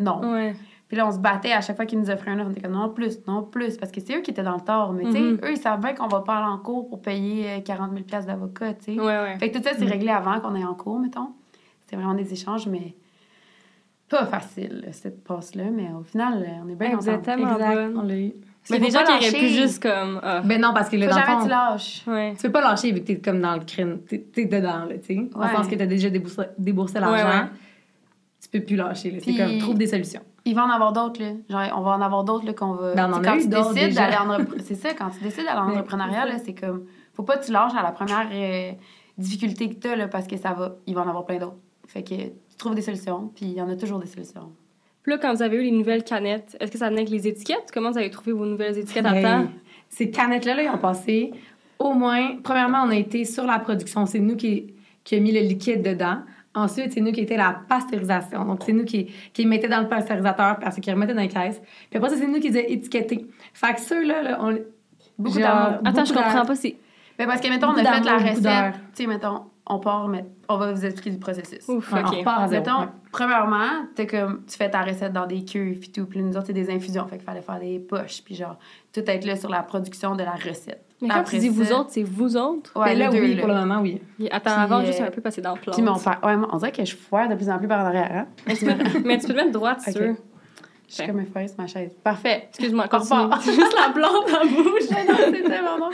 non. 0.00 0.20
Ouais. 0.32 0.54
Puis 0.88 0.96
là, 0.96 1.06
on 1.06 1.12
se 1.12 1.18
battait 1.18 1.52
à 1.52 1.60
chaque 1.60 1.76
fois 1.76 1.86
qu'ils 1.86 2.00
nous 2.00 2.10
offraient 2.10 2.32
un 2.32 2.38
offre, 2.40 2.48
on 2.48 2.52
était 2.52 2.62
comme, 2.62 2.72
non, 2.72 2.88
plus, 2.88 3.18
non, 3.28 3.42
plus, 3.44 3.76
parce 3.76 3.92
que 3.92 4.00
c'est 4.00 4.16
eux 4.16 4.20
qui 4.22 4.32
étaient 4.32 4.42
dans 4.42 4.54
le 4.56 4.60
tort, 4.60 4.92
mais 4.92 5.04
tu 5.04 5.12
sais, 5.12 5.20
Mhm. 5.20 5.38
eux, 5.44 5.50
ils 5.52 5.56
savent 5.56 5.80
bien 5.80 5.94
qu'on 5.94 6.08
va 6.08 6.20
pas 6.22 6.34
aller 6.38 6.48
en 6.52 6.58
cours 6.58 6.88
pour 6.88 7.00
payer 7.00 7.48
euh, 7.48 7.60
40 7.60 7.92
000 7.92 8.24
d'avocat, 8.26 8.74
tu 8.74 8.94
sais. 8.94 9.00
Ouais, 9.00 9.06
ouais. 9.06 9.38
Fait 9.38 9.50
que 9.52 9.56
tout 9.58 9.62
ça, 9.64 9.70
c'est 9.78 9.84
Mhm. 9.84 9.90
réglé 9.92 10.08
avant 10.10 10.40
qu'on 10.40 10.54
aille 10.56 10.64
en 10.64 10.74
cours, 10.74 10.98
mettons. 10.98 11.28
C'était 11.82 11.94
vraiment 11.96 12.14
des 12.14 12.32
échanges, 12.32 12.66
mais 12.66 12.94
pas 14.08 14.26
facile, 14.26 14.88
cette 14.92 15.24
passe-là, 15.24 15.64
mais 15.72 15.88
au 15.98 16.02
final, 16.02 16.46
on 16.64 16.68
est 16.68 16.74
bien 16.74 16.90
Hey, 16.90 16.94
vous 16.94 17.08
êtes 17.08 17.16
contents. 17.16 17.24
tellement 17.24 17.54
Exact, 17.54 17.74
bonne. 17.74 17.98
on 17.98 18.02
l'a 18.02 18.16
eu. 18.16 18.32
Mais 18.70 18.78
des 18.78 18.90
gens 18.90 19.04
qui 19.04 19.12
auraient 19.12 19.38
pu 19.38 19.48
juste 19.48 19.82
comme. 19.82 20.20
Ah. 20.22 20.40
Ben 20.44 20.60
non, 20.60 20.72
parce 20.74 20.88
que 20.88 20.96
là, 20.96 21.06
Faut 21.06 21.14
dans 21.14 21.20
le 21.20 21.26
jamais 21.26 21.38
fond, 21.38 21.44
tu 21.44 21.50
lâches. 21.50 22.02
Ouais. 22.06 22.34
tu 22.34 22.42
peux 22.42 22.52
pas 22.52 22.60
lâcher 22.60 22.92
vu 22.92 23.00
que 23.00 23.06
t'es 23.06 23.18
comme 23.18 23.40
dans 23.40 23.54
le 23.54 23.64
crime. 23.64 24.00
T'es, 24.08 24.18
t'es 24.18 24.46
dedans, 24.46 24.84
là, 24.84 24.98
tu 24.98 25.06
sais. 25.06 25.14
Ouais. 25.14 25.48
le 25.50 25.56
sens 25.56 25.68
que 25.68 25.74
t'as 25.74 25.86
déjà 25.86 26.10
déboursé, 26.10 26.42
déboursé 26.58 26.98
l'argent. 27.00 27.28
Ouais, 27.28 27.34
ouais. 27.42 27.46
Tu 28.42 28.48
peux 28.48 28.64
plus 28.64 28.76
lâcher, 28.76 29.10
là. 29.10 29.18
C'est 29.20 29.34
comme, 29.34 29.58
trouve 29.58 29.78
des 29.78 29.86
solutions. 29.86 30.22
Il 30.44 30.54
va 30.54 30.64
en 30.64 30.70
avoir 30.70 30.92
d'autres, 30.92 31.20
là. 31.20 31.32
Genre, 31.48 31.78
on 31.78 31.82
va 31.82 31.90
en 31.92 32.00
avoir 32.00 32.22
d'autres, 32.22 32.46
là, 32.46 32.52
qu'on 32.52 32.74
va... 32.74 32.94
Ben, 32.94 33.10
on 33.10 33.14
en 33.16 33.22
quand 33.22 33.34
eu 33.34 33.42
tu 33.42 33.48
décides 33.48 33.94
d'aller 33.94 34.16
en... 34.16 34.38
C'est 34.64 34.76
ça, 34.76 34.94
quand 34.94 35.10
tu 35.10 35.24
décides 35.24 35.44
d'aller 35.44 35.58
en 35.58 35.70
entrepreneuriat, 35.70 36.22
c'est 36.26 36.32
là, 36.32 36.38
c'est 36.44 36.54
comme... 36.54 36.84
Faut 37.14 37.24
pas 37.24 37.38
que 37.38 37.44
tu 37.46 37.50
lâches 37.50 37.74
à 37.76 37.82
la 37.82 37.90
première 37.90 38.28
euh, 38.32 38.72
difficulté 39.18 39.68
que 39.68 39.74
t'as, 39.74 39.96
là, 39.96 40.06
parce 40.06 40.28
que 40.28 40.36
ça 40.36 40.52
va... 40.52 40.76
Il 40.86 40.94
va 40.94 41.02
en 41.02 41.08
avoir 41.08 41.24
plein 41.24 41.38
d'autres. 41.38 41.56
Fait 41.88 42.04
que 42.04 42.14
tu 42.56 42.58
trouves 42.58 42.74
des 42.74 42.82
solutions, 42.82 43.30
puis 43.34 43.46
il 43.46 43.52
y 43.52 43.60
en 43.60 43.68
a 43.68 43.76
toujours 43.76 43.98
des 43.98 44.06
solutions. 44.06 44.50
Puis 45.02 45.12
là, 45.12 45.18
quand 45.18 45.34
vous 45.34 45.42
avez 45.42 45.58
eu 45.58 45.62
les 45.62 45.70
nouvelles 45.70 46.02
canettes, 46.04 46.56
est-ce 46.58 46.72
que 46.72 46.78
ça 46.78 46.88
venait 46.88 47.02
avec 47.02 47.10
les 47.10 47.28
étiquettes? 47.28 47.70
Comment 47.72 47.90
vous 47.90 47.98
avez 47.98 48.10
trouvé 48.10 48.32
vos 48.32 48.46
nouvelles 48.46 48.78
étiquettes 48.78 49.06
à 49.06 49.14
Hey, 49.16 49.22
temps? 49.22 49.46
Ces 49.88 50.10
canettes-là, 50.10 50.54
là, 50.54 50.62
ils 50.64 50.70
ont 50.70 50.78
passé 50.78 51.32
au 51.78 51.92
moins. 51.92 52.38
Premièrement, 52.42 52.82
on 52.84 52.88
a 52.90 52.96
été 52.96 53.24
sur 53.24 53.44
la 53.44 53.58
production. 53.58 54.06
C'est 54.06 54.18
nous 54.18 54.34
qui, 54.36 54.74
qui 55.04 55.14
a 55.16 55.20
mis 55.20 55.32
le 55.32 55.40
liquide 55.40 55.82
dedans. 55.82 56.18
Ensuite, 56.54 56.92
c'est 56.92 57.00
nous 57.02 57.12
qui 57.12 57.20
était 57.20 57.36
la 57.36 57.60
pasteurisation. 57.68 58.44
Donc, 58.46 58.62
c'est 58.64 58.72
nous 58.72 58.84
qui, 58.84 59.12
qui 59.34 59.44
mettait 59.44 59.68
dans 59.68 59.80
le 59.82 59.88
pasteurisateur, 59.88 60.58
puis 60.58 60.80
qui 60.80 60.90
remettait 60.90 61.14
dans 61.14 61.20
les 61.20 61.28
caisses. 61.28 61.60
Puis 61.90 61.98
après 61.98 62.08
ça, 62.08 62.16
c'est 62.16 62.26
nous 62.26 62.40
qui 62.40 62.48
les 62.48 62.58
a 62.58 62.62
étiquetés. 62.66 63.26
Fait 63.52 63.74
que 63.74 63.80
ceux-là, 63.82 64.22
là, 64.22 64.38
on. 64.42 64.58
Beaucoup 65.18 65.38
genre. 65.38 65.78
Attends, 65.84 66.04
je 66.04 66.12
beaucoup 66.12 66.24
comprends 66.24 66.32
d'air. 66.32 66.46
pas. 66.46 66.54
C'est. 66.56 66.76
Ben, 67.18 67.26
parce 67.26 67.40
que, 67.40 67.48
mettons, 67.48 67.68
on 67.68 67.74
a 67.74 67.84
fait 67.84 68.04
la 68.04 68.16
recette. 68.16 68.80
Tu 68.94 69.02
sais, 69.02 69.06
mettons, 69.06 69.42
on 69.68 69.78
part, 69.80 70.08
mais 70.08 70.24
on 70.48 70.58
va 70.58 70.72
vous 70.72 70.84
expliquer 70.84 71.10
du 71.10 71.18
processus. 71.18 71.68
Ouf, 71.68 71.92
Ouais, 71.92 72.02
on 72.04 72.46
zéro. 72.46 72.48
Mettons, 72.48 72.80
ouais. 72.80 72.86
premièrement, 73.10 73.86
t'es 73.94 74.06
comme, 74.06 74.42
tu 74.46 74.56
fais 74.56 74.70
ta 74.70 74.82
recette 74.82 75.12
dans 75.12 75.26
des 75.26 75.44
cuves 75.44 75.78
puis 75.80 75.90
tout. 75.90 76.06
Puis 76.06 76.22
nous 76.22 76.36
autres, 76.36 76.46
c'est 76.46 76.52
des 76.52 76.70
infusions. 76.70 77.06
Fait 77.06 77.16
qu'il 77.16 77.24
fallait 77.24 77.42
faire 77.42 77.58
des 77.58 77.78
poches. 77.80 78.22
Puis 78.24 78.34
genre, 78.36 78.58
tout 78.92 79.00
être 79.06 79.24
là 79.24 79.36
sur 79.36 79.48
la 79.50 79.62
production 79.62 80.14
de 80.14 80.22
la 80.22 80.32
recette. 80.32 80.82
Mais 81.02 81.08
quand 81.08 81.16
Après 81.16 81.32
tu 81.32 81.38
dis 81.40 81.48
vous 81.48 81.72
autres, 81.72 81.90
c'est 81.90 82.02
vous 82.04 82.36
autres? 82.36 82.72
Ouais, 82.74 82.86
Mais 82.86 82.94
là, 82.94 83.10
les 83.10 83.18
deux, 83.18 83.24
oui, 83.24 83.34
là. 83.34 83.40
pour 83.42 83.48
le 83.48 83.54
moment, 83.60 83.80
oui. 83.82 84.00
Attends, 84.30 84.50
Puis, 84.50 84.62
avant, 84.62 84.78
euh, 84.80 84.84
juste 84.86 85.00
un 85.00 85.10
peu 85.10 85.20
passer 85.20 85.42
dans 85.42 85.54
le 85.54 85.60
plan. 85.60 85.72
Puis 85.74 85.82
mon 85.82 85.98
père, 85.98 86.20
ouais, 86.24 86.34
on 86.50 86.56
dirait 86.56 86.72
que 86.72 86.84
je 86.84 86.96
foire 86.96 87.28
de 87.28 87.34
plus 87.34 87.50
en 87.50 87.58
plus 87.58 87.68
par 87.68 87.80
en 87.84 87.86
arrière. 87.88 88.10
Hein? 88.12 88.26
Mais 88.46 88.54
tu 88.56 88.64
peux, 88.64 88.74
te 89.32 89.32
mettre 89.36 89.50
droite, 89.52 89.80
si 89.82 89.92
tu 89.92 89.98
Ok. 89.98 90.04
veux. 90.06 90.16
Je 90.88 90.94
suis 90.94 91.06
comme 91.06 91.20
effeuillée 91.20 91.48
sur 91.48 91.58
ma 91.58 91.66
chaise. 91.66 91.96
Parfait. 92.02 92.44
Excuse-moi, 92.50 92.84
repart. 92.84 93.40
C'est 93.42 93.54
juste 93.54 93.74
la 93.76 93.92
plante 93.92 94.28
en 94.30 94.46
bouche. 94.46 94.90
non, 95.08 95.16
c'est 95.18 95.42
tellement 95.42 95.78
drôle. 95.78 95.92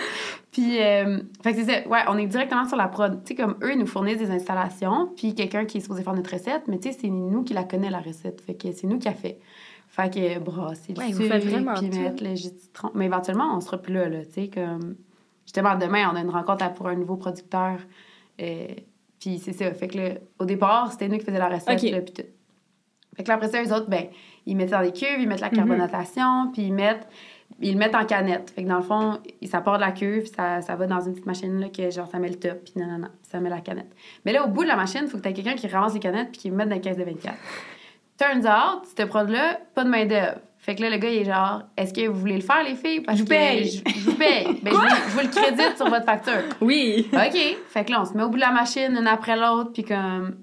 Puis, 0.51 0.81
euh, 0.83 1.21
fait 1.43 1.55
que 1.55 1.65
c'est 1.65 1.83
ça. 1.83 1.89
Ouais, 1.89 2.01
on 2.09 2.19
est 2.19 2.27
directement 2.27 2.67
sur 2.67 2.77
la 2.77 2.89
prod. 2.89 3.25
Tu 3.25 3.29
sais, 3.29 3.35
comme 3.43 3.57
eux, 3.63 3.73
ils 3.73 3.79
nous 3.79 3.87
fournissent 3.87 4.19
des 4.19 4.31
installations, 4.31 5.11
puis 5.17 5.35
quelqu'un 5.35 5.65
qui 5.65 5.79
est 5.79 5.81
supposé 5.81 6.03
faire 6.03 6.13
notre 6.15 6.31
recette, 6.31 6.69
mais 6.69 6.79
tu 6.79 6.91
sais, 6.93 6.99
c'est 7.01 7.09
nous 7.09 7.43
qui 7.43 7.55
la 7.55 7.65
connaît, 7.65 7.89
la 7.89 8.01
recette. 8.01 8.43
Fait 8.43 8.55
que 8.55 8.71
c'est 8.73 8.87
nous 8.87 8.99
qui 8.99 9.09
a 9.09 9.15
fait. 9.15 9.39
Fait 9.89 10.13
que 10.13 10.39
brasser 10.39 10.93
le 10.93 10.99
Ouais, 10.99 11.13
vous 11.13 11.23
sucre, 11.23 11.39
puis 11.79 11.91
tout. 11.91 11.99
mettre 12.01 12.23
le 12.25 12.35
jus 12.35 12.51
de 12.53 12.59
citron. 12.59 12.91
Mais 12.95 13.07
éventuellement, 13.07 13.57
on 13.57 13.61
sera 13.61 13.79
plus 13.79 13.95
là, 13.95 14.09
là. 14.11 14.25
Tu 14.27 14.33
sais, 14.33 14.49
comme. 14.49 14.97
Justement, 15.47 15.75
demain, 15.77 16.11
on 16.13 16.17
a 16.17 16.21
une 16.21 16.31
rencontre 16.31 16.71
pour 16.75 16.87
un 16.89 16.95
nouveau 16.97 17.17
producteur. 17.17 17.79
Euh, 18.41 18.67
puis 19.19 19.39
c'est 19.39 19.53
ça. 19.53 19.73
Fait 19.73 19.89
que 19.89 19.99
là, 19.99 20.11
au 20.39 20.45
départ, 20.45 20.93
c'était 20.93 21.09
nous 21.09 21.17
qui 21.19 21.25
faisions 21.25 21.41
la 21.41 21.49
recette, 21.49 21.83
Ok. 21.83 21.91
là, 21.91 22.01
puis 22.01 22.13
tout. 22.13 22.23
Fait 23.17 23.23
que 23.25 23.29
là, 23.29 23.35
après 23.35 23.49
ça, 23.49 23.63
eux 23.63 23.73
autres, 23.73 23.89
ben, 23.89 24.07
ils 24.47 24.57
mettent 24.57 24.71
dans 24.71 24.83
des 24.83 24.93
cuves, 24.93 25.19
ils 25.21 25.29
mettent 25.29 25.41
la 25.41 25.49
Mhm. 25.51 25.57
carbonatation, 25.57 26.51
puis 26.53 26.63
ils 26.63 26.73
mettent, 26.73 27.07
ils 27.61 27.73
le 27.75 27.79
mettent 27.79 27.95
en 27.95 28.05
canette. 28.05 28.51
Fait 28.55 28.65
que 28.65 28.69
dans 28.69 28.77
le 28.79 28.83
fond, 28.83 29.19
ça 29.45 29.61
part 29.61 29.77
de 29.77 29.83
la 29.83 29.93
cuve, 29.93 30.27
ça, 30.35 30.61
ça 30.63 30.75
va 30.77 30.87
dans 30.87 31.01
une 31.01 31.13
petite 31.13 31.27
machine, 31.27 31.61
là, 31.61 31.69
que 31.69 31.91
genre, 31.91 32.07
ça 32.09 32.19
met 32.19 32.29
le 32.29 32.37
top, 32.39 32.65
puis 32.65 32.73
non, 32.77 32.87
non, 32.87 32.99
non, 32.99 33.09
ça 33.23 33.41
met 33.41 33.51
la 33.51 33.61
canette. 33.61 33.91
Mais 34.25 34.33
là, 34.33 34.45
au 34.45 34.49
bout 34.49 34.63
de 34.63 34.69
la 34.69 34.77
machine, 34.77 35.03
il 35.05 35.09
faut 35.09 35.19
que 35.19 35.23
tu 35.23 35.29
aies 35.29 35.33
quelqu'un 35.33 35.55
qui 35.55 35.69
ramasse 35.69 35.95
les 35.95 36.01
canettes, 36.01 36.31
puis 36.33 36.41
qui 36.41 36.51
les 36.51 36.57
mette 36.57 36.69
dans 36.69 36.75
la 36.77 36.81
caisse 36.81 36.97
de 36.97 37.05
24. 37.05 37.37
Turns 38.19 38.47
out, 38.47 38.85
cette 38.95 39.09
prod-là, 39.09 39.59
pas 39.75 39.85
de 39.85 39.89
main-d'œuvre. 39.91 40.39
Fait 40.59 40.77
que 40.77 40.83
là, 40.83 40.91
le 40.91 40.97
gars, 40.99 41.09
il 41.11 41.23
est 41.23 41.25
genre, 41.25 41.63
est-ce 41.77 41.93
que 41.93 42.07
vous 42.07 42.21
voulez 42.21 42.37
le 42.37 42.41
faire, 42.43 42.63
les 42.63 42.77
filles? 42.77 43.01
Parce 43.01 43.19
Je 43.19 43.23
vous 43.25 43.29
que 43.29 43.35
paye. 43.35 43.83
Je, 43.85 44.01
vous 44.11 44.15
paye. 44.15 44.45
Ben, 44.63 44.71
je, 44.73 44.77
vous, 44.77 44.83
je 45.09 45.11
vous 45.15 45.21
le 45.21 45.29
crédite 45.29 45.77
sur 45.77 45.89
votre 45.89 46.05
facture. 46.05 46.43
Oui. 46.61 47.09
OK. 47.13 47.57
Fait 47.69 47.85
que 47.85 47.91
là, 47.91 48.03
on 48.03 48.05
se 48.05 48.15
met 48.17 48.23
au 48.23 48.29
bout 48.29 48.37
de 48.37 48.41
la 48.43 48.53
machine, 48.53 48.97
une 48.97 49.09
après 49.09 49.35
l'autre, 49.37 49.73
puis 49.73 49.83
comme, 49.83 50.37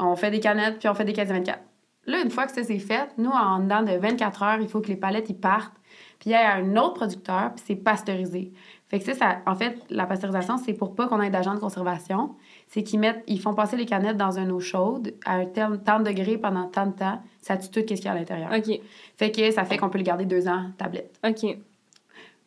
on 0.00 0.16
fait 0.16 0.32
des 0.32 0.40
canettes, 0.40 0.80
puis 0.80 0.88
on 0.88 0.94
fait 0.94 1.04
des 1.04 1.12
caisses 1.12 1.28
de 1.28 1.34
24. 1.34 1.60
Là, 2.06 2.20
une 2.22 2.30
fois 2.30 2.46
que 2.46 2.52
ça 2.52 2.62
c'est 2.62 2.78
fait, 2.78 3.08
nous, 3.18 3.30
en 3.30 3.58
dedans 3.60 3.82
de 3.82 3.92
24 3.92 4.42
heures, 4.42 4.60
il 4.60 4.68
faut 4.68 4.80
que 4.80 4.88
les 4.88 4.96
palettes, 4.96 5.28
ils 5.28 5.36
partent, 5.38 5.74
puis 6.18 6.30
il 6.30 6.32
y 6.32 6.34
a 6.36 6.54
un 6.54 6.76
autre 6.76 6.94
producteur, 6.94 7.52
puis 7.54 7.64
c'est 7.66 7.76
pasteurisé. 7.76 8.52
Fait 8.88 9.00
que 9.00 9.04
ça, 9.04 9.14
ça, 9.14 9.38
en 9.46 9.56
fait, 9.56 9.76
la 9.90 10.06
pasteurisation, 10.06 10.56
c'est 10.58 10.72
pour 10.72 10.94
pas 10.94 11.08
qu'on 11.08 11.20
ait 11.20 11.30
d'agent 11.30 11.54
de 11.54 11.58
conservation. 11.58 12.36
C'est 12.68 12.84
qu'ils 12.84 13.00
mettent, 13.00 13.24
ils 13.26 13.40
font 13.40 13.52
passer 13.52 13.76
les 13.76 13.84
canettes 13.86 14.16
dans 14.16 14.38
une 14.38 14.52
eau 14.52 14.60
chaude 14.60 15.12
à 15.24 15.34
un 15.34 15.46
tel- 15.46 15.80
tant 15.84 15.98
de 15.98 16.04
degrés 16.04 16.38
pendant 16.38 16.68
tant 16.68 16.86
de 16.86 16.92
temps. 16.92 17.20
Ça 17.40 17.56
tue 17.56 17.68
tout 17.68 17.80
ce 17.80 17.84
qu'il 17.94 18.04
y 18.04 18.08
a 18.08 18.12
à 18.12 18.14
l'intérieur. 18.14 18.50
OK. 18.56 18.80
Fait 19.16 19.32
que 19.32 19.50
ça 19.50 19.64
fait 19.64 19.76
qu'on 19.76 19.88
peut 19.90 19.98
les 19.98 20.04
garder 20.04 20.24
deux 20.24 20.46
ans, 20.46 20.66
tablette. 20.78 21.18
OK. 21.26 21.56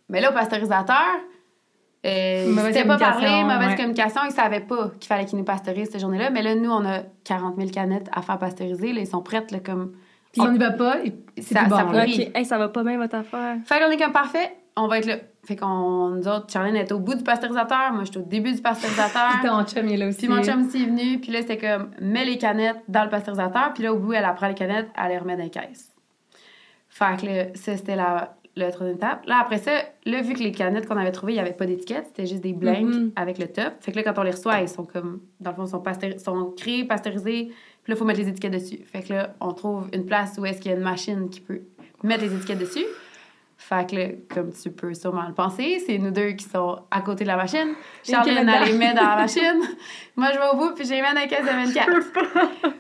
Mais 0.08 0.22
là, 0.22 0.32
au 0.32 0.34
pasteurisateur, 0.34 1.18
euh, 2.06 2.54
Mauvaise 2.54 2.88
pas 2.88 2.98
parlé, 2.98 3.44
mauvaise 3.44 3.70
ouais. 3.70 3.76
communication, 3.76 4.22
ils 4.26 4.32
savaient 4.32 4.62
pas 4.62 4.92
qu'il 5.00 5.08
fallait 5.08 5.26
qu'ils 5.26 5.38
nous 5.38 5.44
pasteurisent 5.44 5.90
cette 5.92 6.00
journée-là. 6.00 6.30
Mais 6.30 6.42
là, 6.42 6.56
nous, 6.56 6.72
on 6.72 6.86
a 6.86 7.00
40 7.26 7.58
000 7.58 7.70
canettes 7.72 8.10
à 8.14 8.22
faire 8.22 8.38
pasteuriser. 8.38 8.94
Là, 8.94 9.02
ils 9.02 9.08
sont 9.08 9.22
prêtes, 9.22 9.52
là, 9.52 9.60
comme... 9.60 9.92
Puis 10.32 10.42
si 10.42 10.48
on 10.48 10.52
n'y 10.52 10.60
va 10.60 10.72
pas, 10.72 10.98
c'est 11.38 11.56
Ça- 11.56 11.68
ça. 11.68 12.06
Hey, 12.06 12.46
ça 12.46 12.58
va 12.58 12.70
pas 12.70 12.84
bien, 12.84 12.98
votre 12.98 13.16
affaire. 13.16 13.58
Fait 13.66 13.80
qu'on 13.80 13.90
est 13.90 13.98
comme 13.98 14.12
parfait, 14.12 14.56
on 14.76 14.88
va 14.88 15.00
être 15.00 15.08
là. 15.08 15.16
Fait 15.44 15.56
qu'on, 15.56 16.10
nous 16.10 16.28
autres, 16.28 16.46
Charlene 16.52 16.76
est 16.76 16.92
au 16.92 17.00
bout 17.00 17.16
du 17.16 17.24
pasteurisateur, 17.24 17.92
moi, 17.94 18.04
j'étais 18.04 18.20
au 18.20 18.24
début 18.24 18.54
du 18.54 18.62
pasteurisateur. 18.62 19.30
Puis 19.42 19.50
ton 19.50 19.64
chum, 19.66 19.88
il 19.88 19.94
est 19.94 19.98
là 19.98 20.08
aussi. 20.08 20.20
Puis 20.20 20.28
mon 20.28 20.44
chum 20.44 20.68
aussi 20.68 20.84
est 20.84 20.86
venu, 20.86 21.20
puis 21.20 21.32
là, 21.32 21.42
c'était 21.42 21.58
comme, 21.58 21.90
mets 22.00 22.26
les 22.26 22.38
canettes 22.38 22.84
dans 22.88 23.04
le 23.04 23.10
pasteurisateur, 23.10 23.74
puis 23.74 23.84
là, 23.84 23.94
au 23.94 23.98
bout, 23.98 24.14
elle 24.14 24.26
apprend 24.26 24.48
les 24.48 24.54
canettes, 24.54 24.90
elle 24.96 25.10
les 25.10 25.18
remet 25.18 25.36
dans 25.36 25.44
les 25.44 25.50
caisses. 25.50 25.90
Fait 26.90 27.20
que 27.20 27.26
là, 27.26 27.44
ça, 27.56 27.76
c'était 27.76 27.96
la, 27.96 28.36
la 28.60 28.72
troisième 28.72 28.98
étape. 28.98 29.26
Là, 29.26 29.40
après 29.42 29.58
ça, 29.58 29.72
là, 30.06 30.22
vu 30.22 30.34
que 30.34 30.40
les 30.40 30.52
canettes 30.52 30.88
qu'on 30.88 30.98
avait 30.98 31.12
trouvées, 31.12 31.34
il 31.34 31.36
n'y 31.36 31.42
avait 31.42 31.54
pas 31.54 31.66
d'étiquette, 31.66 32.06
c'était 32.08 32.26
juste 32.26 32.42
des 32.42 32.54
blanks 32.54 32.80
Mhm. 32.84 33.12
avec 33.16 33.38
le 33.38 33.48
top. 33.48 33.74
Fait 33.82 33.92
que 33.92 33.98
là, 33.98 34.04
quand 34.04 34.20
on 34.20 34.24
les 34.24 34.32
reçoit, 34.32 34.62
ils 34.62 34.70
sont 34.70 34.84
comme, 34.86 35.22
dans 35.40 35.52
le 35.52 35.56
fond, 35.56 35.66
ils 35.66 35.70
sont, 35.70 35.80
pasteur- 35.82 36.20
sont 36.20 36.54
créés, 36.58 36.84
pasteurisés, 36.86 37.46
puis 37.84 37.92
là, 37.92 37.96
il 37.96 37.98
faut 37.98 38.06
mettre 38.06 38.20
les 38.20 38.28
étiquettes 38.30 38.54
dessus. 38.54 38.80
Fait 38.86 39.02
que 39.02 39.14
là, 39.14 39.34
on 39.40 39.54
trouve 39.54 39.88
une 39.94 40.06
place 40.06 40.38
où 40.40 40.46
est-ce 40.46 40.60
qu'il 40.62 40.72
y 40.72 40.74
a 40.74 40.78
une 40.78 40.84
machine 40.84 41.30
qui 41.30 41.42
peut 41.42 41.62
mettre 42.04 42.24
les 42.24 42.34
étiquettes 42.36 42.60
dessus. 42.60 42.86
Fait 43.62 43.90
que 43.90 43.96
là, 43.98 44.08
comme 44.34 44.52
tu 44.54 44.72
peux 44.72 44.94
sûrement 44.94 45.28
le 45.28 45.34
penser, 45.34 45.84
c'est 45.86 45.98
nous 45.98 46.12
deux 46.12 46.32
qui 46.32 46.46
sont 46.46 46.80
à 46.92 47.02
côté 47.02 47.26
de 47.26 47.28
la 47.30 47.36
machine. 47.36 47.74
Là-dedans. 48.08 48.54
elle 48.64 48.72
les 48.72 48.78
met 48.78 48.94
dans 48.94 49.02
la 49.04 49.16
machine. 49.18 49.60
Moi, 50.16 50.30
je 50.34 50.38
vais 50.40 50.46
au 50.54 50.56
bout, 50.56 50.74
puis 50.74 50.86
je 50.86 50.92
les 50.92 51.02
mets 51.02 51.10
dans 51.14 51.20
la 51.20 51.28
caisse 51.28 51.42
de 51.42 51.50
24. 51.50 51.90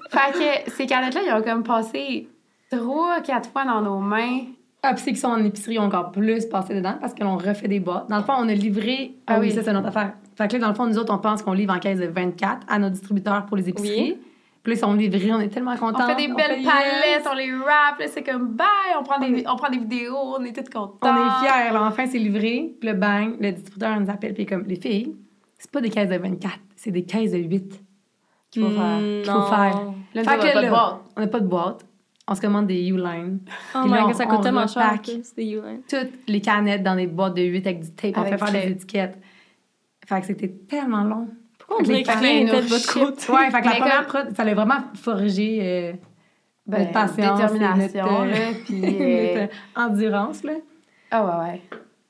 fait 0.09 0.65
que 0.65 0.71
ces 0.71 0.85
canettes-là, 0.85 1.21
ils 1.27 1.33
ont 1.33 1.41
comme 1.41 1.63
passé 1.63 2.29
trois, 2.71 3.19
quatre 3.21 3.49
fois 3.49 3.65
dans 3.65 3.81
nos 3.81 3.99
mains. 3.99 4.43
Ah, 4.81 4.93
puis 4.93 5.03
ceux 5.03 5.11
qui 5.11 5.17
sont 5.17 5.27
en 5.27 5.43
épicerie 5.43 5.77
ont 5.77 5.83
encore 5.83 6.11
plus 6.11 6.45
passé 6.45 6.73
dedans 6.73 6.95
parce 7.01 7.13
que 7.13 7.23
l'on 7.23 7.37
refait 7.37 7.67
des 7.67 7.79
boîtes. 7.79 8.09
Dans 8.09 8.17
le 8.17 8.23
fond, 8.23 8.33
on 8.37 8.47
a 8.47 8.53
livré. 8.53 9.15
Ah, 9.27 9.33
Ah 9.35 9.39
oui, 9.39 9.47
oui. 9.47 9.53
ça, 9.53 9.61
c'est 9.63 9.73
notre 9.73 9.87
affaire. 9.87 10.13
Fait 10.35 10.47
que 10.47 10.53
là, 10.53 10.59
dans 10.59 10.69
le 10.69 10.73
fond, 10.73 10.85
nous 10.87 10.97
autres, 10.97 11.13
on 11.13 11.17
pense 11.17 11.41
qu'on 11.41 11.51
livre 11.51 11.73
en 11.73 11.79
caisse 11.79 11.99
de 11.99 12.07
24 12.07 12.65
à 12.69 12.79
nos 12.79 12.89
distributeurs 12.89 13.45
pour 13.45 13.57
les 13.57 13.67
épiceries. 13.67 14.17
Puis 14.63 14.73
là, 14.73 14.77
ils 14.77 14.79
sont 14.79 14.93
livrés, 14.93 15.31
on 15.33 15.39
est 15.39 15.49
tellement 15.49 15.75
contents. 15.77 16.03
On 16.03 16.07
fait 16.07 16.15
des 16.15 16.33
belles 16.33 16.57
fait 16.57 16.63
palettes, 16.63 17.23
yes. 17.23 17.27
on 17.29 17.35
les 17.35 17.51
wrap, 17.53 17.99
là, 17.99 18.07
c'est 18.07 18.23
comme 18.23 18.49
bye, 18.55 18.67
on 18.99 19.03
prend, 19.03 19.19
des, 19.19 19.45
on 19.47 19.55
prend 19.55 19.69
des 19.69 19.77
vidéos, 19.79 20.17
on 20.17 20.43
est 20.43 20.53
toutes 20.53 20.71
contents. 20.71 20.97
On 21.01 21.07
est 21.07 21.45
fiers, 21.45 21.73
là, 21.73 21.83
enfin, 21.83 22.05
c'est 22.07 22.17
livré. 22.17 22.73
Puis 22.79 22.89
le 22.89 22.95
bang, 22.95 23.35
le 23.39 23.51
distributeur 23.53 23.99
nous 23.99 24.09
appelle, 24.09 24.33
puis 24.33 24.45
comme, 24.45 24.63
les 24.65 24.75
filles, 24.75 25.15
c'est 25.57 25.71
pas 25.71 25.79
des 25.79 25.89
caisses 25.89 26.09
de 26.09 26.17
24, 26.17 26.53
c'est 26.75 26.91
des 26.91 27.03
caisses 27.03 27.31
de 27.31 27.37
8 27.37 27.81
qu'il 28.51 28.63
faut 28.63 28.69
faire. 28.69 28.99
Hmm, 28.99 29.21
Qu'il 29.23 29.31
faut 29.31 29.41
faire. 29.43 29.93
Là, 30.13 30.23
Fait 30.23 30.67
on 30.67 30.71
pas. 30.71 31.03
On 31.15 31.21
n'a 31.21 31.27
pas 31.27 31.39
de 31.39 31.47
boîte. 31.47 31.85
On 32.31 32.35
se 32.35 32.41
commande 32.41 32.67
des 32.67 32.87
U-Line. 32.89 33.39
Oh 33.75 33.79
my 33.85 33.89
là, 33.91 34.01
god, 34.01 34.09
on- 34.09 34.13
ça 34.13 34.23
on 34.27 34.29
coûte 34.29 34.43
tellement 34.43 34.67
cher. 34.67 34.99
Toutes 35.89 36.09
les 36.27 36.41
canettes 36.41 36.83
dans 36.83 36.95
des 36.95 37.07
boîtes 37.07 37.33
de 37.35 37.41
8 37.41 37.65
avec 37.65 37.79
du 37.81 37.91
tape. 37.91 38.13
On 38.17 38.21
Avec 38.21 38.33
fait 38.39 38.45
faire 38.45 38.61
des 38.61 38.71
étiquettes. 38.71 39.17
Fait 40.05 40.21
que 40.21 40.27
c'était 40.27 40.47
tellement 40.49 41.03
long. 41.03 41.27
Pourquoi 41.57 41.77
on 41.79 41.83
dirait 41.83 42.03
que 42.03 42.19
rien 42.19 42.41
était 42.41 42.61
de 42.61 42.67
votre 42.67 42.93
côté? 42.93 43.31
Ouais, 43.31 43.49
fait 43.49 43.61
que 43.61 43.65
la 43.65 43.75
première 43.75 44.05
prod, 44.07 44.35
ça 44.35 44.43
l'a 44.43 44.53
vraiment 44.53 44.79
forgé 44.95 45.59
euh, 45.61 45.93
Ben, 46.67 46.79
notre 46.79 46.91
patience. 46.91 47.17
détermination, 47.17 48.05
notre, 48.05 48.21
euh, 48.21 48.31
là, 48.31 48.57
puis... 48.65 48.81
euh, 48.83 49.41
notre 49.41 49.53
endurance, 49.93 50.43
là. 50.43 50.53
Ah 51.11 51.25
ouais, 51.25 51.51
ouais. 51.51 51.61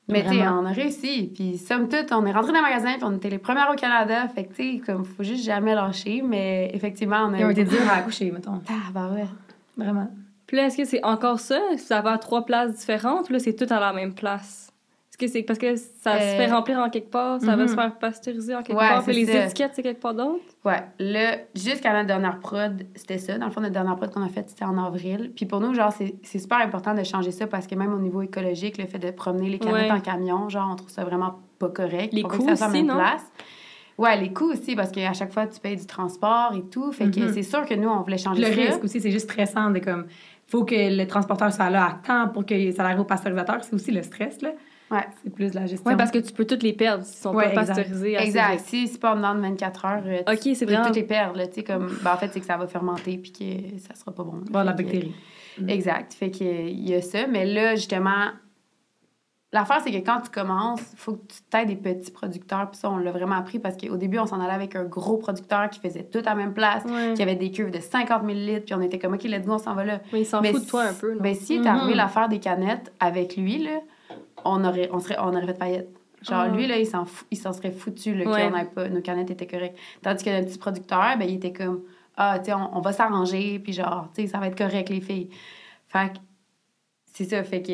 Mais 0.08 0.24
tu 0.24 0.36
on 0.40 0.66
a 0.66 0.72
réussi. 0.72 1.30
Puis 1.34 1.56
somme 1.56 1.88
toute, 1.88 2.10
on 2.12 2.26
est 2.26 2.32
rentré 2.32 2.52
dans 2.52 2.58
le 2.58 2.64
magasin, 2.64 2.92
puis 2.94 3.04
on 3.04 3.16
était 3.16 3.30
les 3.30 3.38
premières 3.38 3.70
au 3.72 3.76
Canada. 3.76 4.26
Fait 4.28 4.44
que 4.44 4.54
tu 4.54 4.72
sais, 4.74 4.78
comme, 4.84 5.04
faut 5.04 5.22
juste 5.22 5.44
jamais 5.44 5.74
lâcher. 5.74 6.20
Mais 6.22 6.70
effectivement, 6.74 7.26
on 7.28 7.32
a... 7.34 7.38
Ils 7.38 7.44
ont 7.44 7.50
été 7.50 7.64
durs 7.64 7.88
à 7.90 7.98
accoucher, 7.98 8.30
mettons. 8.30 8.60
Ah, 8.68 8.90
bah 8.92 9.08
ouais. 9.14 9.24
Vraiment. 9.76 10.08
Puis 10.46 10.56
là, 10.56 10.66
est-ce 10.66 10.76
que 10.76 10.84
c'est 10.84 11.04
encore 11.04 11.38
ça? 11.40 11.60
Ça 11.76 12.00
va 12.00 12.12
à 12.12 12.18
trois 12.18 12.44
places 12.44 12.74
différentes 12.74 13.28
ou 13.30 13.32
là, 13.32 13.38
c'est 13.38 13.54
tout 13.54 13.72
à 13.72 13.78
la 13.80 13.92
même 13.92 14.14
place? 14.14 14.66
Est-ce 15.10 15.18
que 15.18 15.26
c'est 15.28 15.42
parce 15.42 15.58
que 15.58 15.76
ça 15.76 16.18
se 16.18 16.24
Euh, 16.24 16.36
fait 16.38 16.46
remplir 16.50 16.78
en 16.78 16.88
quelque 16.88 17.10
part, 17.10 17.40
ça 17.40 17.54
va 17.54 17.62
mhm. 17.64 17.68
se 17.68 17.74
faire 17.74 17.94
pasteuriser 17.98 18.54
en 18.54 18.62
quelque 18.62 18.76
Ouais, 18.78 18.88
part, 18.88 19.04
puis 19.04 19.12
les 19.14 19.26
ça. 19.26 19.44
étiquettes, 19.44 19.72
c'est 19.74 19.82
quelque 19.82 20.00
part 20.00 20.14
d'autre? 20.14 20.42
Ouais, 20.64 20.82
là, 20.98 21.36
jusqu'à 21.54 21.92
notre 21.92 22.06
dernière 22.06 22.40
prod, 22.40 22.84
c'était 22.94 23.18
ça. 23.18 23.36
Dans 23.38 23.46
le 23.46 23.52
fond, 23.52 23.60
notre 23.60 23.74
dernière 23.74 23.96
prod 23.96 24.10
qu'on 24.10 24.22
a 24.24 24.28
faite, 24.28 24.48
c'était 24.48 24.64
en 24.64 24.78
avril. 24.82 25.30
Puis 25.36 25.44
pour 25.46 25.60
nous, 25.60 25.74
genre, 25.74 25.92
c'est 25.92 26.14
c'est 26.22 26.38
super 26.38 26.58
important 26.58 26.94
de 26.94 27.02
changer 27.04 27.30
ça 27.32 27.46
parce 27.46 27.66
que 27.66 27.74
même 27.74 27.92
au 27.92 27.98
niveau 27.98 28.22
écologique, 28.22 28.78
le 28.78 28.86
fait 28.86 28.98
de 28.98 29.10
promener 29.10 29.50
les 29.50 29.58
canettes 29.58 29.90
Ouais. 29.90 29.92
en 29.92 30.00
camion, 30.00 30.48
genre, 30.48 30.68
on 30.72 30.76
trouve 30.76 30.90
ça 30.90 31.04
vraiment 31.04 31.38
pas 31.58 31.68
correct. 31.68 32.12
Les 32.14 32.22
coûts 32.22 32.48
aussi, 32.50 32.68
même 32.68 32.86
non? 32.86 32.94
place. 32.96 33.22
Ouais, 34.00 34.16
les 34.20 34.32
coûts 34.32 34.50
aussi, 34.52 34.74
parce 34.74 34.90
qu'à 34.90 35.12
chaque 35.12 35.32
fois, 35.32 35.46
tu 35.46 35.60
payes 35.60 35.76
du 35.76 35.86
transport 35.86 36.52
et 36.56 36.62
tout. 36.70 36.90
Fait 36.92 37.10
que 37.10 37.20
Mhm. 37.20 37.32
c'est 37.34 37.42
sûr 37.42 37.64
que 37.66 37.74
nous, 37.74 37.88
on 37.88 38.00
voulait 38.02 38.18
changer 38.18 38.40
Le 38.40 38.48
ça. 38.52 38.60
risque 38.60 38.82
aussi, 38.84 39.00
c'est 39.00 39.10
juste 39.10 39.30
stressant 39.30 39.70
de 39.70 39.78
comme. 39.78 40.06
faut 40.46 40.64
que 40.64 40.74
le 40.74 41.06
transporteur 41.06 41.52
soit 41.52 41.70
là 41.70 41.84
à 41.86 41.92
temps 42.06 42.28
pour 42.32 42.44
que 42.44 42.72
ça 42.72 42.82
arrive 42.84 42.98
au 43.00 43.04
pasteurisateur. 43.04 43.62
C'est 43.62 43.72
aussi 43.74 43.92
le 43.92 44.02
stress, 44.02 44.42
là. 44.42 44.50
Ouais. 44.90 45.06
C'est 45.22 45.30
plus 45.32 45.50
de 45.52 45.54
la 45.54 45.66
gestion. 45.66 45.88
Oui, 45.88 45.96
parce 45.96 46.10
que 46.10 46.18
tu 46.18 46.32
peux 46.32 46.44
toutes 46.44 46.64
les 46.64 46.72
perdre 46.72 47.04
s'ils 47.04 47.20
sont 47.22 47.32
Ouais, 47.32 47.44
pas 47.54 47.60
exact. 47.60 47.76
pasteurisés. 47.76 48.16
Exact. 48.20 48.58
Si 48.66 48.88
c'est 48.88 48.98
pas 48.98 49.12
en 49.12 49.16
dedans 49.16 49.36
de 49.36 49.40
24 49.42 49.84
heures, 49.84 50.02
euh, 50.04 50.16
tu- 50.26 50.32
Ok, 50.32 50.38
c'est 50.42 50.52
tu 50.54 50.58
peux 50.66 50.72
vraiment- 50.72 50.86
toutes 50.86 50.96
les 50.96 51.04
perdre, 51.04 51.36
là, 51.38 51.46
tu 51.46 51.54
sais, 51.54 51.62
comme... 51.62 51.86
Ben, 52.02 52.12
en 52.14 52.16
fait, 52.16 52.30
c'est 52.32 52.40
que 52.40 52.46
ça 52.46 52.56
va 52.56 52.66
fermenter 52.66 53.16
puis 53.18 53.30
que 53.30 53.78
ça 53.78 53.94
sera 53.94 54.10
pas 54.10 54.24
bon. 54.24 54.40
Bon, 54.50 54.62
la 54.64 54.72
que- 54.72 54.78
bactérie. 54.82 55.14
Exact. 55.68 56.14
Fait 56.14 56.30
qu'il 56.32 56.80
y 56.88 56.94
a 56.94 57.00
ça. 57.02 57.28
Mais 57.28 57.44
là, 57.44 57.76
justement, 57.76 58.30
l'affaire, 59.52 59.80
c'est 59.82 59.90
que 59.90 59.96
quand 60.04 60.20
tu 60.20 60.30
commences, 60.30 60.80
il 60.92 60.98
faut 60.98 61.12
que 61.14 61.26
tu 61.32 61.42
t'aides 61.50 61.68
des 61.68 61.76
petits 61.76 62.10
producteurs. 62.10 62.70
Puis 62.70 62.78
ça, 62.80 62.90
on 62.90 62.98
l'a 62.98 63.10
vraiment 63.12 63.36
appris 63.36 63.58
parce 63.58 63.76
qu'au 63.76 63.96
début, 63.96 64.18
on 64.18 64.26
s'en 64.26 64.40
allait 64.40 64.52
avec 64.54 64.76
un 64.76 64.84
gros 64.84 65.16
producteur 65.16 65.68
qui 65.70 65.80
faisait 65.80 66.04
tout 66.04 66.18
à 66.20 66.30
la 66.30 66.34
même 66.34 66.54
place, 66.54 66.84
Ouais. 66.84 67.14
qui 67.14 67.22
avait 67.22 67.34
des 67.36 67.50
cuves 67.50 67.70
de 67.70 67.80
50 67.80 68.22
000 68.24 68.34
litres. 68.38 68.66
Puis 68.66 68.74
on 68.74 68.80
était 68.80 68.98
comme, 68.98 69.14
OK, 69.14 69.24
let's 69.24 69.44
go, 69.44 69.54
on 69.54 69.58
s'en 69.58 69.74
va 69.74 69.84
là. 69.84 70.00
Mais 70.12 70.20
ils 70.20 70.26
s'en 70.26 70.40
Mais 70.40 70.52
foutent 70.52 70.64
de 70.64 70.68
toi 70.70 70.82
un 70.84 70.94
peu, 70.94 71.14
non? 71.14 71.20
Ben, 71.20 71.34
si 71.34 71.54
est 71.56 71.66
arrivé 71.66 71.94
l'affaire 71.94 72.28
des 72.28 72.38
canettes 72.38 72.92
avec 73.00 73.36
lui, 73.36 73.58
là, 73.64 73.80
on 74.44 74.64
aurait, 74.64 74.88
on 74.92 75.00
serait, 75.00 75.16
on 75.18 75.28
aurait 75.34 75.46
fait 75.46 75.58
faillite. 75.58 75.86
Genre, 76.22 76.40
Ah. 76.40 76.48
lui, 76.48 76.66
là, 76.66 76.76
il 76.76 76.86
s'en, 76.86 77.04
il 77.30 77.36
serait 77.38 77.70
foutu, 77.72 78.14
là, 78.14 78.30
Ouais. 78.30 78.50
qu'on 78.50 78.64
pas, 78.74 78.88
nos 78.88 79.00
canettes 79.00 79.30
étaient 79.30 79.46
correctes. 79.46 79.78
Tandis 80.02 80.22
que 80.22 80.30
notre 80.30 80.46
petit 80.48 80.58
producteur, 80.58 81.16
ben, 81.18 81.26
il 81.28 81.36
était 81.36 81.52
comme, 81.52 81.80
ah, 82.16 82.38
tu 82.38 82.46
sais, 82.46 82.52
on, 82.52 82.76
on 82.76 82.80
va 82.82 82.92
s'arranger, 82.92 83.58
puis 83.58 83.72
genre, 83.72 84.08
tu 84.14 84.22
sais, 84.22 84.28
ça 84.28 84.38
va 84.38 84.48
être 84.48 84.56
correct, 84.58 84.90
les 84.90 85.00
filles. 85.00 85.30
Fait 85.88 86.12
que, 86.12 86.18
c'est 87.24 87.36
ça, 87.36 87.44
fait 87.44 87.60
que 87.60 87.72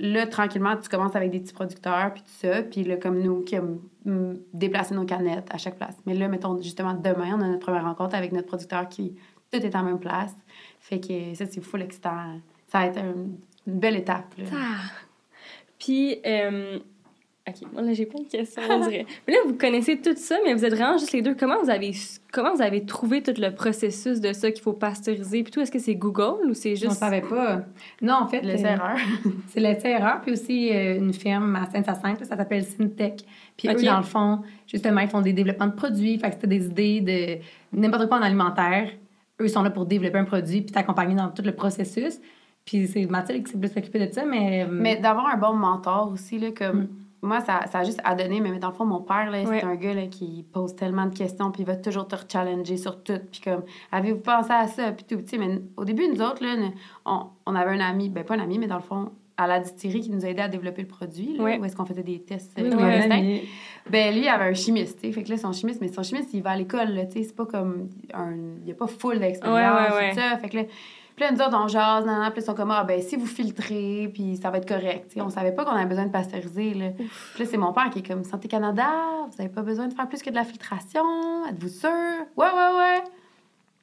là, 0.00 0.26
tranquillement, 0.26 0.76
tu 0.76 0.88
commences 0.88 1.14
avec 1.14 1.30
des 1.30 1.38
petits 1.38 1.52
producteurs, 1.52 2.12
puis 2.14 2.22
tout 2.24 2.30
ça, 2.48 2.62
puis 2.62 2.82
là, 2.82 2.96
comme 2.96 3.20
nous, 3.20 3.42
qui 3.42 3.54
aiment 3.54 3.78
mm, 4.04 4.32
déplacer 4.52 4.92
nos 4.96 5.04
canettes 5.04 5.46
à 5.52 5.56
chaque 5.58 5.76
place. 5.76 5.96
Mais 6.04 6.14
là, 6.14 6.26
mettons, 6.26 6.60
justement, 6.60 6.92
demain, 6.94 7.36
on 7.38 7.40
a 7.42 7.46
notre 7.46 7.60
première 7.60 7.84
rencontre 7.84 8.16
avec 8.16 8.32
notre 8.32 8.48
producteur 8.48 8.88
qui, 8.88 9.14
tout 9.52 9.60
est 9.60 9.76
en 9.76 9.84
même 9.84 10.00
place. 10.00 10.34
Fait 10.80 10.98
que 10.98 11.32
ça, 11.34 11.46
c'est 11.46 11.60
full 11.60 11.80
excitant. 11.82 12.40
Ça 12.66 12.80
va 12.80 12.86
être 12.86 12.98
un- 12.98 13.28
une 13.68 13.78
belle 13.78 13.94
étape, 13.94 14.34
là. 14.36 14.44
Ah. 14.52 14.90
Puis, 15.78 16.16
euh, 16.26 16.80
OK, 17.48 17.56
moi, 17.72 17.82
là, 17.82 17.92
j'ai 17.92 18.06
plein 18.06 18.22
de 18.22 18.28
questions, 18.28 18.62
on 18.70 18.88
dirait. 18.88 19.04
Mais 19.26 19.32
là, 19.34 19.40
vous 19.46 19.54
connaissez 19.54 20.00
tout 20.00 20.14
ça, 20.14 20.36
mais 20.44 20.54
vous 20.54 20.64
êtes 20.64 20.74
vraiment 20.74 20.96
juste 20.96 21.10
les 21.10 21.22
deux. 21.22 21.34
Comment 21.34 21.60
vous 21.60 21.70
avez, 21.70 21.90
comment 22.32 22.54
vous 22.54 22.62
avez 22.62 22.84
trouvé 22.84 23.20
tout 23.20 23.34
le 23.36 23.52
processus 23.52 24.20
de 24.20 24.32
ça 24.32 24.52
qu'il 24.52 24.62
faut 24.62 24.72
pasteuriser? 24.74 25.42
Puis 25.42 25.50
tout, 25.50 25.60
est-ce 25.60 25.72
que 25.72 25.80
c'est 25.80 25.96
Google 25.96 26.46
ou 26.48 26.54
c'est 26.54 26.72
On 26.74 26.76
juste... 26.76 26.92
savait 26.92 27.20
pas. 27.20 27.62
Non, 28.00 28.14
en 28.22 28.26
fait. 28.28 28.42
Laisse 28.42 28.62
euh, 28.62 28.68
erreur. 28.68 28.96
C'est 29.48 29.58
l'essai-erreur, 29.58 30.20
puis 30.20 30.32
aussi 30.32 30.70
euh, 30.72 30.98
une 30.98 31.12
firme 31.12 31.56
à 31.56 31.68
Saint-Hyacinthe, 31.68 32.20
là, 32.20 32.26
ça 32.26 32.36
s'appelle 32.36 32.62
Syntech. 32.62 33.22
Puis 33.56 33.68
Ok. 33.68 33.78
eux, 33.80 33.84
dans 33.86 33.96
le 33.96 34.04
fond, 34.04 34.42
justement, 34.68 35.00
ils 35.00 35.08
font 35.08 35.20
des 35.20 35.32
développements 35.32 35.66
de 35.66 35.74
produits, 35.74 36.18
fait 36.18 36.28
que 36.28 36.34
c'était 36.34 36.46
des 36.46 36.66
idées 36.66 37.00
de 37.72 37.76
n'importe 37.76 38.06
quoi 38.08 38.18
en 38.18 38.22
alimentaire. 38.22 38.88
Eux 39.40 39.48
sont 39.48 39.62
là 39.64 39.70
pour 39.70 39.86
développer 39.86 40.18
un 40.18 40.24
produit, 40.24 40.62
puis 40.62 40.70
t'accompagner 40.70 41.16
dans 41.16 41.28
tout 41.28 41.42
le 41.42 41.52
processus. 41.56 42.20
Puis 42.64 42.86
c'est 42.86 43.04
Mathilde 43.06 43.44
qui 43.44 43.50
s'est 43.52 43.58
plus 43.58 43.76
occupée 43.76 44.06
de 44.06 44.12
ça, 44.12 44.24
mais... 44.24 44.62
euh, 44.64 44.68
Mais 44.70 44.96
d'avoir 44.96 45.26
un 45.26 45.36
bon 45.36 45.54
mentor 45.54 46.12
aussi, 46.12 46.38
là, 46.38 46.52
comme... 46.56 46.82
Mm. 46.82 46.88
Moi, 47.24 47.40
ça, 47.40 47.60
ça 47.70 47.78
a 47.78 47.84
juste 47.84 48.00
à 48.02 48.14
donner, 48.16 48.40
mais 48.40 48.58
dans 48.58 48.68
le 48.68 48.74
fond, 48.74 48.84
mon 48.84 49.00
père, 49.00 49.30
là, 49.30 49.42
Ouais. 49.44 49.60
c'est 49.60 49.64
un 49.64 49.76
gars 49.76 49.94
là, 49.94 50.06
qui 50.08 50.44
pose 50.52 50.74
tellement 50.74 51.06
de 51.06 51.14
questions, 51.16 51.52
puis 51.52 51.62
il 51.62 51.66
va 51.66 51.76
toujours 51.76 52.08
te 52.08 52.16
challenger 52.30 52.76
sur 52.76 53.00
tout. 53.02 53.20
Puis 53.30 53.40
comme, 53.40 53.62
avez-vous 53.92 54.20
pensé 54.20 54.50
à 54.52 54.66
ça? 54.66 54.90
Puis 54.92 55.04
tout. 55.08 55.22
Tu 55.22 55.28
sais, 55.28 55.38
mais 55.38 55.60
au 55.76 55.84
début, 55.84 56.08
nous 56.08 56.20
autres, 56.20 56.42
là, 56.44 56.56
on, 57.06 57.26
on 57.46 57.54
avait 57.54 57.70
un 57.70 57.80
ami, 57.80 58.08
ben 58.08 58.24
pas 58.24 58.34
un 58.34 58.40
ami, 58.40 58.58
mais 58.58 58.66
dans 58.66 58.74
le 58.76 58.82
fond, 58.82 59.12
à 59.36 59.46
la 59.46 59.60
distillerie 59.60 60.00
qui 60.00 60.10
nous 60.10 60.24
a 60.24 60.28
aidé 60.28 60.42
à 60.42 60.48
développer 60.48 60.82
le 60.82 60.88
produit, 60.88 61.36
là, 61.36 61.44
Ouais. 61.44 61.58
où 61.58 61.64
est-ce 61.64 61.74
qu'on 61.76 61.86
faisait 61.86 62.02
des 62.02 62.20
tests 62.20 62.52
oui, 62.58 62.64
euh, 62.70 63.00
oui, 63.08 63.48
Ben, 63.88 64.12
lui, 64.14 64.22
il 64.22 64.28
avait 64.28 64.44
un 64.50 64.54
chimiste, 64.54 65.00
tu 65.00 65.06
sais. 65.06 65.12
Fait 65.12 65.22
que 65.22 65.30
là, 65.30 65.36
son 65.38 65.52
chimiste, 65.52 65.80
mais 65.80 65.88
son 65.88 66.02
chimiste, 66.02 66.30
il 66.34 66.42
va 66.42 66.50
à 66.50 66.56
l'école, 66.56 66.88
tu 67.10 67.18
sais. 67.18 67.22
C'est 67.24 67.36
pas 67.36 67.46
comme 67.46 67.88
un. 68.14 68.32
Il 68.58 68.64
n'y 68.64 68.72
a 68.72 68.74
pas 68.74 68.86
full 68.88 69.18
d'expérience, 69.20 69.90
Ouais, 69.90 69.96
ouais, 69.96 70.10
tout 70.10 70.16
ça. 70.20 70.36
Fait 70.38 70.48
que 70.48 70.56
là, 70.58 70.62
Puis 71.16 71.24
là, 71.24 71.30
nous 71.32 71.40
autres, 71.40 71.56
on 71.58 71.68
jase, 71.68 72.06
nan, 72.06 72.20
nan, 72.20 72.30
puis 72.32 72.40
ils 72.40 72.44
sont 72.44 72.54
comme, 72.54 72.70
ah, 72.70 72.84
ben, 72.84 73.00
si 73.02 73.16
vous 73.16 73.26
filtrez, 73.26 74.10
puis 74.12 74.36
ça 74.36 74.50
va 74.50 74.58
être 74.58 74.68
correct. 74.68 75.08
Tu 75.08 75.14
sais, 75.14 75.20
on 75.20 75.28
savait 75.28 75.52
pas 75.52 75.64
qu'on 75.64 75.72
avait 75.72 75.86
besoin 75.86 76.06
de 76.06 76.10
pasteuriser, 76.12 76.74
là. 76.74 76.86
Puis 77.34 77.44
là, 77.44 77.50
c'est 77.50 77.56
mon 77.58 77.72
père 77.72 77.90
qui 77.90 77.98
est 78.00 78.06
comme, 78.06 78.24
Santé 78.24 78.48
Canada, 78.48 78.86
vous 79.28 79.40
avez 79.40 79.50
pas 79.50 79.62
besoin 79.62 79.88
de 79.88 79.94
faire 79.94 80.08
plus 80.08 80.22
que 80.22 80.30
de 80.30 80.34
la 80.34 80.44
filtration. 80.44 81.04
Êtes-vous 81.50 81.68
sûr? 81.68 81.90
Ouais, 82.36 82.46
ouais, 82.46 82.76
ouais. 82.78 83.02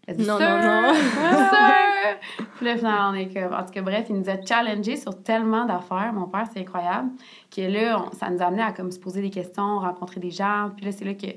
Êtes-vous 0.07 0.25
Non, 0.25 0.37
sûr? 0.37 0.49
non, 0.49 0.81
non. 0.81 0.93
Sûr? 0.93 2.45
Puis 2.57 2.65
là, 2.65 2.77
finalement, 2.77 3.09
on 3.11 3.13
est 3.13 3.31
comme, 3.31 3.53
en 3.53 3.63
tout 3.63 3.71
cas, 3.73 3.81
bref, 3.83 4.07
il 4.09 4.15
nous 4.15 4.29
a 4.29 4.41
challengé 4.43 4.95
sur 4.95 5.21
tellement 5.21 5.65
d'affaires. 5.65 6.11
Mon 6.13 6.25
père, 6.27 6.45
c'est 6.51 6.61
incroyable. 6.61 7.09
Que 7.55 7.61
là, 7.61 8.01
on- 8.01 8.11
ça 8.15 8.29
nous 8.31 8.41
a 8.41 8.45
amené 8.45 8.63
à 8.63 8.71
comme 8.71 8.91
se 8.91 8.99
poser 8.99 9.21
des 9.21 9.29
questions, 9.29 9.79
rencontrer 9.79 10.19
des 10.19 10.31
gens. 10.31 10.71
Puis 10.75 10.85
là, 10.85 10.91
c'est 10.91 11.05
là 11.05 11.13
que 11.13 11.27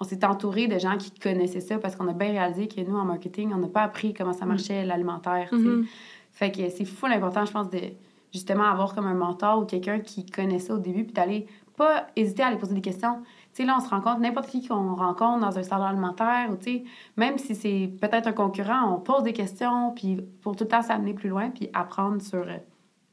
on 0.00 0.04
s'est 0.04 0.24
entouré 0.24 0.66
de 0.66 0.78
gens 0.78 0.96
qui 0.96 1.10
connaissaient 1.12 1.60
ça 1.60 1.78
parce 1.78 1.96
qu'on 1.96 2.08
a 2.08 2.12
bien 2.12 2.30
réalisé 2.30 2.68
que 2.68 2.80
nous, 2.80 2.96
en 2.96 3.04
marketing, 3.04 3.52
on 3.54 3.58
n'a 3.58 3.68
pas 3.68 3.82
appris 3.82 4.12
comment 4.12 4.32
ça 4.32 4.44
marchait 4.44 4.84
l'alimentaire. 4.84 5.48
Mhm. 5.52 5.86
Fait 6.32 6.50
que 6.50 6.68
c'est 6.68 6.84
fou 6.84 7.06
l'important, 7.06 7.44
je 7.44 7.52
pense, 7.52 7.70
de 7.70 7.80
justement 8.32 8.64
avoir 8.64 8.94
comme 8.94 9.06
un 9.06 9.14
mentor 9.14 9.60
ou 9.60 9.64
quelqu'un 9.64 10.00
qui 10.00 10.26
connaît 10.26 10.58
ça 10.58 10.74
au 10.74 10.78
début, 10.78 11.04
puis 11.04 11.12
d'aller 11.12 11.46
pas 11.76 12.08
hésiter 12.16 12.42
à 12.42 12.48
aller 12.48 12.56
poser 12.56 12.74
des 12.74 12.80
questions. 12.80 13.22
Tu 13.52 13.62
sais, 13.62 13.64
là, 13.64 13.76
on 13.78 13.80
se 13.80 13.88
rencontre, 13.88 14.20
n'importe 14.20 14.48
qui 14.48 14.66
qu'on 14.66 14.94
rencontre 14.94 15.40
dans 15.40 15.58
un 15.58 15.62
salon 15.62 15.84
alimentaire, 15.84 16.48
ou 16.50 16.56
tu 16.56 16.64
sais, 16.64 16.84
même 17.16 17.38
si 17.38 17.54
c'est 17.54 17.90
peut-être 18.00 18.26
un 18.26 18.32
concurrent, 18.32 18.92
on 18.92 19.00
pose 19.00 19.22
des 19.22 19.32
questions, 19.32 19.92
puis 19.94 20.18
pour 20.42 20.56
tout 20.56 20.64
le 20.64 20.68
temps 20.68 20.82
s'amener 20.82 21.14
plus 21.14 21.28
loin, 21.28 21.50
puis 21.50 21.70
apprendre 21.72 22.20
sur 22.20 22.42
euh, 22.42 22.56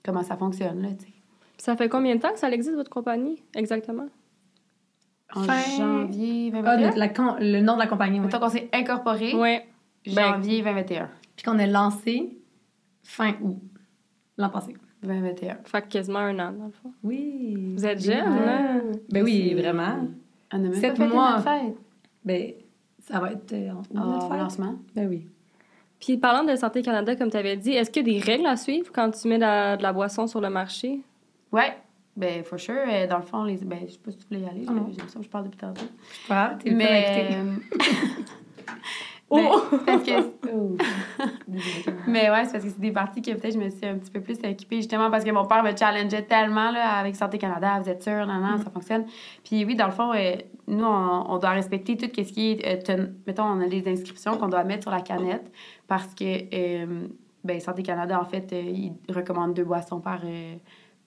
comment 0.03 0.23
ça 0.23 0.35
fonctionne, 0.37 0.81
là, 0.81 0.89
tu 0.89 1.05
sais. 1.05 1.13
Ça 1.57 1.75
fait 1.75 1.89
combien 1.89 2.15
de 2.15 2.21
temps 2.21 2.33
que 2.33 2.39
ça 2.39 2.49
existe, 2.49 2.75
votre 2.75 2.89
compagnie, 2.89 3.43
exactement? 3.53 4.07
En 5.35 5.43
Fin- 5.43 5.77
janvier 5.77 6.51
Ah, 6.53 6.61
2021. 6.61 6.91
le, 6.91 6.99
la 6.99 7.09
con- 7.09 7.35
le 7.39 7.61
nom 7.61 7.75
de 7.75 7.79
la 7.79 7.87
compagnie, 7.87 8.19
oui. 8.19 8.25
Mettons 8.25 8.39
qu'on 8.39 8.49
s'est 8.49 8.69
incorporé 8.73 9.33
Ouais. 9.33 9.65
Ben- 10.05 10.33
janvier 10.33 10.61
2021. 10.61 11.09
Puis 11.35 11.45
qu'on 11.45 11.57
a 11.59 11.67
lancé 11.67 12.37
fin 13.03 13.33
août, 13.41 13.59
l'an 14.37 14.49
passé. 14.49 14.75
2021. 15.03 15.57
Fait 15.63 15.81
que 15.81 15.87
quasiment 15.87 16.19
un 16.19 16.37
an, 16.39 16.51
dans 16.51 16.65
le 16.65 16.71
fond. 16.71 16.91
Oui. 17.03 17.73
Vous 17.75 17.85
êtes 17.85 18.03
jeune, 18.03 18.45
là. 18.45 18.81
Ben 19.09 19.23
oui, 19.23 19.53
vraiment. 19.55 20.07
On 20.53 20.57
n'a 20.57 20.69
même 20.69 20.73
Sept 20.79 20.95
pas 20.97 21.07
fait 21.07 21.13
mois. 21.13 21.31
notre 21.37 21.43
fête. 21.43 21.75
Ben, 22.23 22.51
ça 22.99 23.19
va 23.19 23.31
être 23.31 23.51
euh, 23.53 23.71
en 23.71 23.81
Ah, 23.95 24.05
notre 24.05 24.35
lancement. 24.35 24.75
Ben 24.95 25.07
oui. 25.09 25.25
Puis 25.99 26.17
parlant 26.17 26.43
de 26.43 26.55
Santé 26.55 26.81
Canada, 26.83 27.15
comme 27.15 27.31
tu 27.31 27.37
avais 27.37 27.57
dit, 27.57 27.71
est-ce 27.71 27.89
qu'il 27.89 28.07
y 28.07 28.17
a 28.17 28.19
des 28.19 28.25
règles 28.25 28.45
à 28.45 28.57
suivre 28.57 28.91
quand 28.93 29.09
tu 29.11 29.27
mets 29.27 29.35
de 29.37 29.41
la, 29.41 29.77
de 29.77 29.83
la 29.83 29.93
boisson 29.93 30.27
sur 30.27 30.41
le 30.41 30.49
marché? 30.49 30.99
Ouais, 31.51 31.75
ben, 32.15 32.43
for 32.43 32.59
sure. 32.59 32.75
Euh, 32.87 33.07
Dans 33.07 33.17
le 33.17 33.23
fond, 33.23 33.43
les... 33.43 33.57
ben, 33.57 33.79
je 33.87 33.93
sais 33.93 33.99
pas 33.99 34.11
si 34.11 34.17
tu 34.17 34.25
voulais 34.27 34.41
y 34.41 34.49
aller. 34.49 34.65
Non. 34.65 34.87
J'ai 34.89 34.97
l'impression 34.97 35.19
que 35.19 35.25
je 35.25 35.29
parle 35.29 35.45
depuis 35.45 35.57
tantôt. 35.59 35.85
Je 36.29 36.57
t'es 36.63 36.71
Mais. 36.71 36.75
Mais... 36.75 37.29
euh, 37.33 37.53
Oh! 39.33 39.61
ben, 39.71 39.79
parce 39.85 40.03
que- 40.03 40.21
Oh. 40.53 40.75
Mais 42.05 42.29
ouais, 42.29 42.43
c'est 42.43 42.51
parce 42.51 42.65
que 42.65 42.69
c'est 42.69 42.79
des 42.81 42.91
parties 42.91 43.21
que 43.21 43.31
peut-être 43.31 43.53
je 43.53 43.59
me 43.59 43.69
suis 43.69 43.85
un 43.85 43.95
petit 43.97 44.11
peu 44.11 44.19
plus 44.19 44.37
équipée, 44.43 44.77
justement 44.77 45.09
parce 45.09 45.23
que 45.23 45.31
mon 45.31 45.45
père 45.45 45.63
me 45.63 45.73
challengeait 45.73 46.23
tellement 46.23 46.69
là, 46.71 46.95
avec 46.97 47.15
Santé 47.15 47.37
Canada. 47.37 47.79
Vous 47.81 47.87
êtes 47.89 48.03
sûr, 48.03 48.25
non, 48.27 48.39
non, 48.41 48.57
ça 48.57 48.69
fonctionne. 48.69 49.05
Puis 49.45 49.63
oui, 49.63 49.75
dans 49.75 49.85
le 49.85 49.93
fond, 49.93 50.11
euh, 50.13 50.33
nous, 50.67 50.83
on, 50.83 51.25
on 51.31 51.37
doit 51.37 51.51
respecter 51.51 51.95
tout 51.95 52.07
ce 52.13 52.29
qui 52.33 52.51
est. 52.51 52.67
euh, 52.67 52.81
ten- 52.81 53.15
Mettons, 53.25 53.43
on 53.45 53.61
a 53.61 53.67
des 53.67 53.87
inscriptions 53.89 54.35
qu'on 54.37 54.49
doit 54.49 54.65
mettre 54.65 54.83
sur 54.83 54.91
la 54.91 54.99
canette 55.01 55.49
parce 55.87 56.13
que 56.13 56.25
euh, 56.53 57.07
ben, 57.45 57.59
Santé 57.61 57.83
Canada, 57.83 58.19
en 58.19 58.25
fait, 58.25 58.51
ils 58.51 58.91
recommandent 59.07 59.53
deux 59.53 59.63
boissons 59.63 60.01
par. 60.01 60.19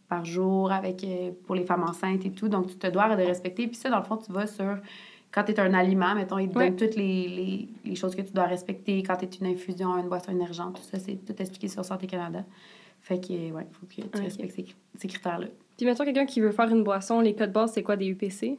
Euh, 0.05 0.09
par 0.09 0.25
jour 0.25 0.71
avec 0.73 1.03
euh, 1.05 1.31
pour 1.47 1.55
les 1.55 1.65
femmes 1.65 1.83
enceintes 1.85 2.25
et 2.27 2.31
tout 2.31 2.49
donc 2.49 2.69
tu 2.69 2.77
te 2.77 2.87
dois 2.87 3.15
de 3.17 3.23
respecter 3.23 3.67
puis 3.67 3.77
ça 3.77 3.91
dans 3.91 3.99
le 3.99 4.05
fond 4.05 4.17
tu 4.17 4.33
vas 4.33 4.47
sur 4.47 4.77
quand 5.33 5.43
tu 5.45 5.53
es 5.53 5.61
un 5.61 5.75
aliment 5.75 6.15
mettons 6.15 6.39
ils 6.39 6.49
te 6.49 6.55
donnent 6.55 6.77
toutes 6.77 6.97
les, 6.97 7.29
les, 7.29 7.69
les 7.85 7.95
choses 7.95 8.15
que 8.15 8.23
tu 8.23 8.33
dois 8.33 8.45
respecter 8.45 9.03
quand 9.03 9.17
tu 9.17 9.25
es 9.25 9.29
une 9.41 9.47
infusion 9.47 9.97
une 9.99 10.09
boisson 10.09 10.33
énergente 10.33 10.77
tout 10.77 10.83
ça 10.91 10.99
c'est 10.99 11.17
tout 11.25 11.35
expliqué 11.41 11.69
sur 11.69 11.85
Santé 11.85 12.07
Canada 12.07 12.45
fait 13.01 13.19
que 13.21 13.33
ouais 13.53 13.67
faut 13.73 13.87
que 13.87 13.95
tu 14.17 14.23
respectes 14.23 14.55
ces, 14.55 14.67
ces 14.97 15.09
critères 15.09 15.39
là 15.39 15.47
Puis 15.77 15.87
mettons 15.87 16.05
quelqu'un 16.05 16.27
qui 16.27 16.41
veut 16.41 16.53
faire 16.53 16.69
une 16.71 16.85
boisson, 16.85 17.21
les 17.21 17.35
codes 17.35 17.53
base, 17.53 17.73
c'est 17.73 17.83
quoi 17.83 17.97
des 17.97 18.07
UPC? 18.07 18.59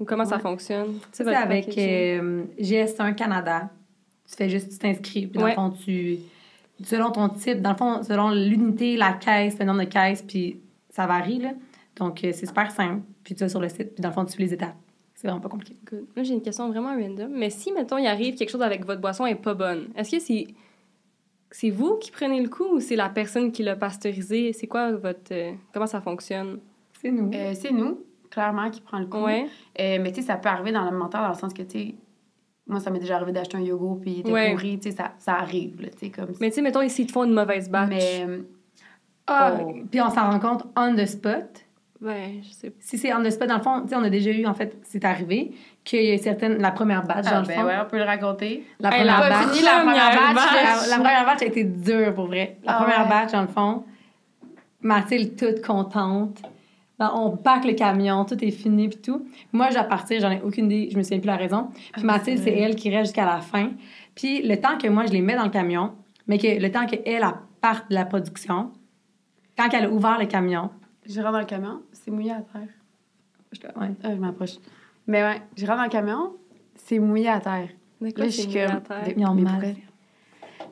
Ou 0.00 0.04
comment 0.04 0.24
ça 0.24 0.38
fonctionne? 0.38 0.94
Tu 0.94 1.08
sais, 1.12 1.24
Ça, 1.24 1.30
c'est 1.32 1.36
avec 1.36 1.66
packaging. 1.66 2.20
euh, 2.20 2.44
GS1 2.60 3.14
Canada. 3.16 3.68
Tu 4.30 4.36
fais 4.36 4.48
juste, 4.48 4.70
tu 4.70 4.78
t'inscris. 4.78 5.26
Puis 5.26 5.38
dans 5.38 5.42
Ouais. 5.42 5.50
le 5.50 5.54
fond, 5.56 5.70
tu. 5.70 6.18
Selon 6.82 7.10
ton 7.10 7.28
type, 7.28 7.60
dans 7.60 7.70
le 7.70 7.76
fond, 7.76 8.02
selon 8.02 8.30
l'unité, 8.30 8.96
la 8.96 9.12
caisse, 9.14 9.58
le 9.58 9.64
nombre 9.64 9.80
de 9.80 9.86
caisses, 9.86 10.22
puis 10.22 10.60
ça 10.90 11.06
varie, 11.06 11.38
là. 11.38 11.52
Donc, 11.96 12.22
euh, 12.22 12.30
c'est 12.32 12.46
super 12.46 12.70
simple. 12.70 13.02
Puis 13.24 13.34
tu 13.34 13.40
vas 13.40 13.48
sur 13.48 13.60
le 13.60 13.68
site, 13.68 13.94
puis 13.94 14.02
dans 14.02 14.08
le 14.08 14.14
fond, 14.14 14.24
tu 14.24 14.32
suis 14.32 14.44
les 14.44 14.54
étapes. 14.54 14.76
C'est 15.14 15.26
vraiment 15.26 15.40
pas 15.40 15.48
compliqué. 15.48 15.76
Good. 15.84 16.06
Là, 16.14 16.22
j'ai 16.22 16.34
une 16.34 16.42
question 16.42 16.68
vraiment 16.68 16.94
random. 16.94 17.32
Mais 17.32 17.50
si, 17.50 17.72
mettons, 17.72 17.98
il 17.98 18.06
arrive 18.06 18.36
quelque 18.36 18.50
chose 18.50 18.62
avec 18.62 18.86
votre 18.86 19.00
boisson 19.00 19.26
et 19.26 19.34
pas 19.34 19.54
bonne, 19.54 19.88
est-ce 19.96 20.12
que 20.12 20.20
c'est 20.20 20.46
c'est 21.50 21.70
vous 21.70 21.96
qui 21.96 22.10
prenez 22.10 22.40
le 22.40 22.48
coup 22.48 22.74
ou 22.74 22.80
c'est 22.80 22.94
la 22.94 23.08
personne 23.08 23.50
qui 23.50 23.62
l'a 23.62 23.74
pasteurisé? 23.74 24.52
C'est 24.52 24.66
quoi 24.66 24.92
votre... 24.92 25.32
euh, 25.32 25.52
comment 25.72 25.86
ça 25.86 26.00
fonctionne? 26.00 26.60
C'est 27.00 27.10
nous. 27.10 27.30
Euh, 27.32 27.52
c'est 27.54 27.72
nous 27.72 28.04
clairement 28.30 28.70
qui 28.70 28.80
prend 28.80 28.98
le 28.98 29.06
coup 29.06 29.24
Ouais. 29.24 29.46
Euh, 29.80 29.98
mais 30.00 30.12
tu 30.12 30.20
sais 30.20 30.26
ça 30.26 30.36
peut 30.36 30.48
arriver 30.48 30.72
dans 30.72 30.84
l'alimentaire 30.84 31.22
dans 31.22 31.28
le 31.28 31.34
sens 31.34 31.54
que 31.54 31.62
tu 31.62 31.78
sais 31.78 31.94
moi 32.68 32.78
ça 32.80 32.90
m'est 32.90 32.98
déjà 33.00 33.16
arrivé 33.16 33.32
d'acheter 33.32 33.56
un 33.56 33.60
yogourt 33.62 33.98
puis 34.00 34.10
il 34.12 34.20
était 34.20 34.30
Ouais. 34.30 34.52
pourri 34.52 34.78
tu 34.78 34.90
sais 34.90 34.96
ça, 34.96 35.12
ça 35.18 35.34
arrive 35.34 35.80
là 35.82 35.88
tu 35.88 36.06
sais 36.06 36.10
comme 36.10 36.28
Mais 36.40 36.50
tu 36.50 36.56
sais, 36.56 36.62
mettons, 36.62 36.82
ici, 36.82 37.02
ils 37.02 37.06
te 37.06 37.12
font 37.12 37.24
une 37.24 37.32
mauvaise 37.32 37.68
batch. 37.70 37.88
mais 37.88 38.26
Ah, 39.26 39.54
oh. 39.60 39.72
Puis 39.90 40.00
on 40.00 40.10
s'en 40.10 40.30
rend 40.30 40.38
compte 40.38 40.64
on 40.76 40.94
the 40.94 41.04
spot. 41.06 41.64
Ouais, 42.00 42.40
je 42.44 42.52
sais 42.52 42.70
pas. 42.70 42.76
Si 42.78 42.96
c'est 42.96 43.12
on 43.12 43.22
the 43.24 43.30
spot, 43.30 43.48
dans 43.48 43.56
le 43.56 43.62
fond, 43.62 43.80
tu 43.82 43.88
sais, 43.88 43.96
on 43.96 44.04
a 44.04 44.08
déjà 44.08 44.30
eu, 44.30 44.46
en 44.46 44.54
fait, 44.54 44.78
c'est 44.84 45.04
arrivé, 45.04 45.50
qu'il 45.82 46.04
y 46.04 46.12
a 46.12 46.18
certaines. 46.18 46.58
La 46.58 46.70
première 46.70 47.02
batch, 47.04 47.24
dans 47.24 47.38
ah, 47.38 47.40
le 47.40 47.46
ben 47.48 47.56
fond. 47.60 47.64
ouais 47.66 47.74
on 47.84 47.86
peut 47.90 47.96
le 47.98 48.04
raconter 48.04 48.64
La 48.78 48.90
Hey, 48.90 48.98
première 49.04 49.18
batch. 49.18 49.48
fini 49.48 49.64
la 49.64 49.80
première 49.80 50.10
première 50.10 50.34
batch, 50.34 50.52
batch. 50.54 50.88
La, 50.88 50.96
la 50.96 51.02
première 51.02 51.26
batch 51.26 51.42
a 51.42 51.46
été 51.46 51.64
dure 51.64 52.14
pour 52.14 52.26
vrai. 52.28 52.56
La 52.62 52.76
Ah 52.76 52.82
première 52.82 53.02
ouais. 53.02 53.08
batch, 53.08 53.32
dans 53.32 53.40
le 53.42 53.48
fond, 53.48 53.82
Mathilde 54.80 55.36
toute 55.36 55.60
contente. 55.66 56.40
Là, 56.98 57.14
on 57.16 57.36
pack 57.36 57.64
le 57.64 57.74
camion, 57.74 58.24
tout 58.24 58.42
est 58.44 58.50
fini 58.50 58.88
puis 58.88 58.98
tout. 58.98 59.26
Moi, 59.52 59.68
partir, 59.84 60.20
j'en 60.20 60.30
ai 60.30 60.40
aucune 60.42 60.66
idée, 60.66 60.90
je 60.90 60.96
me 60.98 61.02
souviens 61.02 61.20
plus 61.20 61.26
la 61.28 61.36
raison. 61.36 61.68
Puis 61.74 61.92
Ah, 61.94 62.00
Mathilde, 62.02 62.40
c'est 62.42 62.52
elle 62.52 62.74
qui 62.74 62.90
reste 62.90 63.06
jusqu'à 63.06 63.24
la 63.24 63.40
fin. 63.40 63.70
Puis 64.16 64.42
le 64.42 64.56
temps 64.60 64.76
que 64.78 64.88
moi, 64.88 65.06
je 65.06 65.12
les 65.12 65.20
mets 65.22 65.36
dans 65.36 65.44
le 65.44 65.50
camion, 65.50 65.92
mais 66.26 66.38
que 66.38 66.60
le 66.60 66.70
temps 66.72 66.86
qu'elle, 66.86 67.02
elle 67.06 67.22
parte 67.60 67.88
de 67.90 67.94
la 67.94 68.04
production, 68.04 68.72
quand 69.56 69.68
elle 69.72 69.84
a 69.86 69.90
ouvert 69.90 70.18
le 70.18 70.26
camion, 70.26 70.70
je 71.06 71.20
rentre 71.20 71.32
dans 71.32 71.38
le 71.40 71.44
camion 71.46 71.80
c'est 71.92 72.10
mouillé 72.10 72.32
à 72.32 72.42
terre 72.42 72.68
je 73.50 73.60
ouais. 73.80 73.90
Ah, 74.04 74.10
je 74.14 74.20
m'approche 74.20 74.56
mais 75.06 75.22
ouais 75.22 75.40
je 75.56 75.64
rentre 75.64 75.78
dans 75.78 75.84
le 75.84 75.88
camion 75.88 76.32
c'est 76.76 76.98
mouillé 76.98 77.28
à 77.30 77.40
terre 77.40 77.68
Là, 78.00 78.10
c'est 78.16 78.24
je 78.26 78.28
suis 78.30 78.46
mis 78.48 78.58
à 78.58 78.72
comme- 78.72 78.82
terre? 78.82 79.04
des- 79.04 79.14
Ils 79.16 79.26
ont 79.26 79.34
Mais 79.34 79.42
mal 79.42 79.54
pourquoi? 79.54 79.72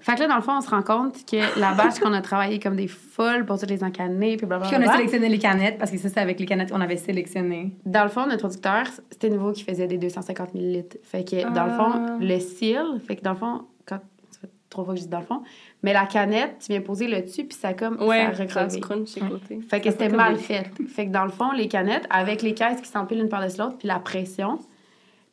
Fait. 0.00 0.14
Que 0.14 0.20
là, 0.20 0.28
dans 0.28 0.36
le 0.36 0.42
fond, 0.42 0.52
on 0.56 0.60
se 0.60 0.70
rend 0.70 0.82
compte 0.82 1.24
que 1.26 1.58
la 1.60 1.72
batch 1.74 1.98
qu'on 1.98 2.12
a 2.12 2.20
travaillé 2.20 2.58
comme 2.58 2.76
des 2.76 2.88
folles 2.88 3.44
pour 3.46 3.58
toutes 3.58 3.70
les 3.70 3.82
encaner, 3.84 4.36
puis 4.36 4.46
Puis 4.46 4.46
on 4.50 4.54
a 4.56 4.58
blablabla. 4.58 4.92
sélectionné 4.96 5.28
les 5.28 5.38
canettes, 5.38 5.78
parce 5.78 5.90
que 5.90 5.98
ça, 5.98 6.08
c'est 6.08 6.20
avec 6.20 6.38
les 6.40 6.46
canettes 6.46 6.70
qu'on 6.72 6.80
avait 6.80 6.96
sélectionné. 6.96 7.72
Dans 7.84 8.02
le 8.04 8.08
fond, 8.10 8.26
notre 8.26 8.40
producteur, 8.40 8.86
c'était 9.10 9.30
nouveau 9.30 9.52
qui 9.52 9.64
faisait 9.64 9.86
des 9.86 9.98
250 9.98 10.54
ml. 10.54 10.84
Fait 11.02 11.24
que, 11.24 11.42
dans 11.54 11.64
le 11.66 11.72
Ah. 11.72 11.76
fond, 11.78 12.18
le 12.20 12.38
seal, 12.40 13.00
fait 13.06 13.16
que 13.16 13.22
dans 13.22 13.32
le 13.32 13.38
fond, 13.38 13.62
quand. 13.86 14.00
Ça 14.30 14.40
fait 14.40 14.50
trois 14.68 14.84
fois 14.84 14.94
que 14.94 15.00
je 15.00 15.04
dis 15.04 15.10
dans 15.10 15.20
le 15.20 15.24
fond, 15.24 15.42
mais 15.82 15.92
la 15.94 16.04
canette, 16.06 16.56
tu 16.60 16.72
viens 16.72 16.80
poser 16.82 17.06
le 17.08 17.22
dessus, 17.22 17.44
puis 17.44 17.56
ça 17.56 17.72
comme. 17.72 18.02
Ouais, 18.02 18.26
ça 18.34 18.42
a 18.42 18.68
ça 18.68 18.78
crunch 18.80 19.08
chez 19.14 19.22
Ouais. 19.22 19.28
côté. 19.30 19.60
Fait 19.68 19.80
que 19.80 19.90
c'était 19.90 20.08
mal 20.10 20.34
des- 20.34 20.40
fait. 20.42 20.70
Fait 20.88 21.06
que 21.06 21.10
dans 21.12 21.24
le 21.24 21.30
fond, 21.30 21.52
les 21.52 21.68
canettes, 21.68 22.06
avec 22.10 22.42
les 22.42 22.52
caisses 22.54 22.80
qui 22.82 22.88
s'empilent 22.88 23.20
une 23.20 23.28
par-dessus 23.28 23.58
l'autre, 23.58 23.78
puis 23.78 23.88
la 23.88 23.98
pression, 23.98 24.58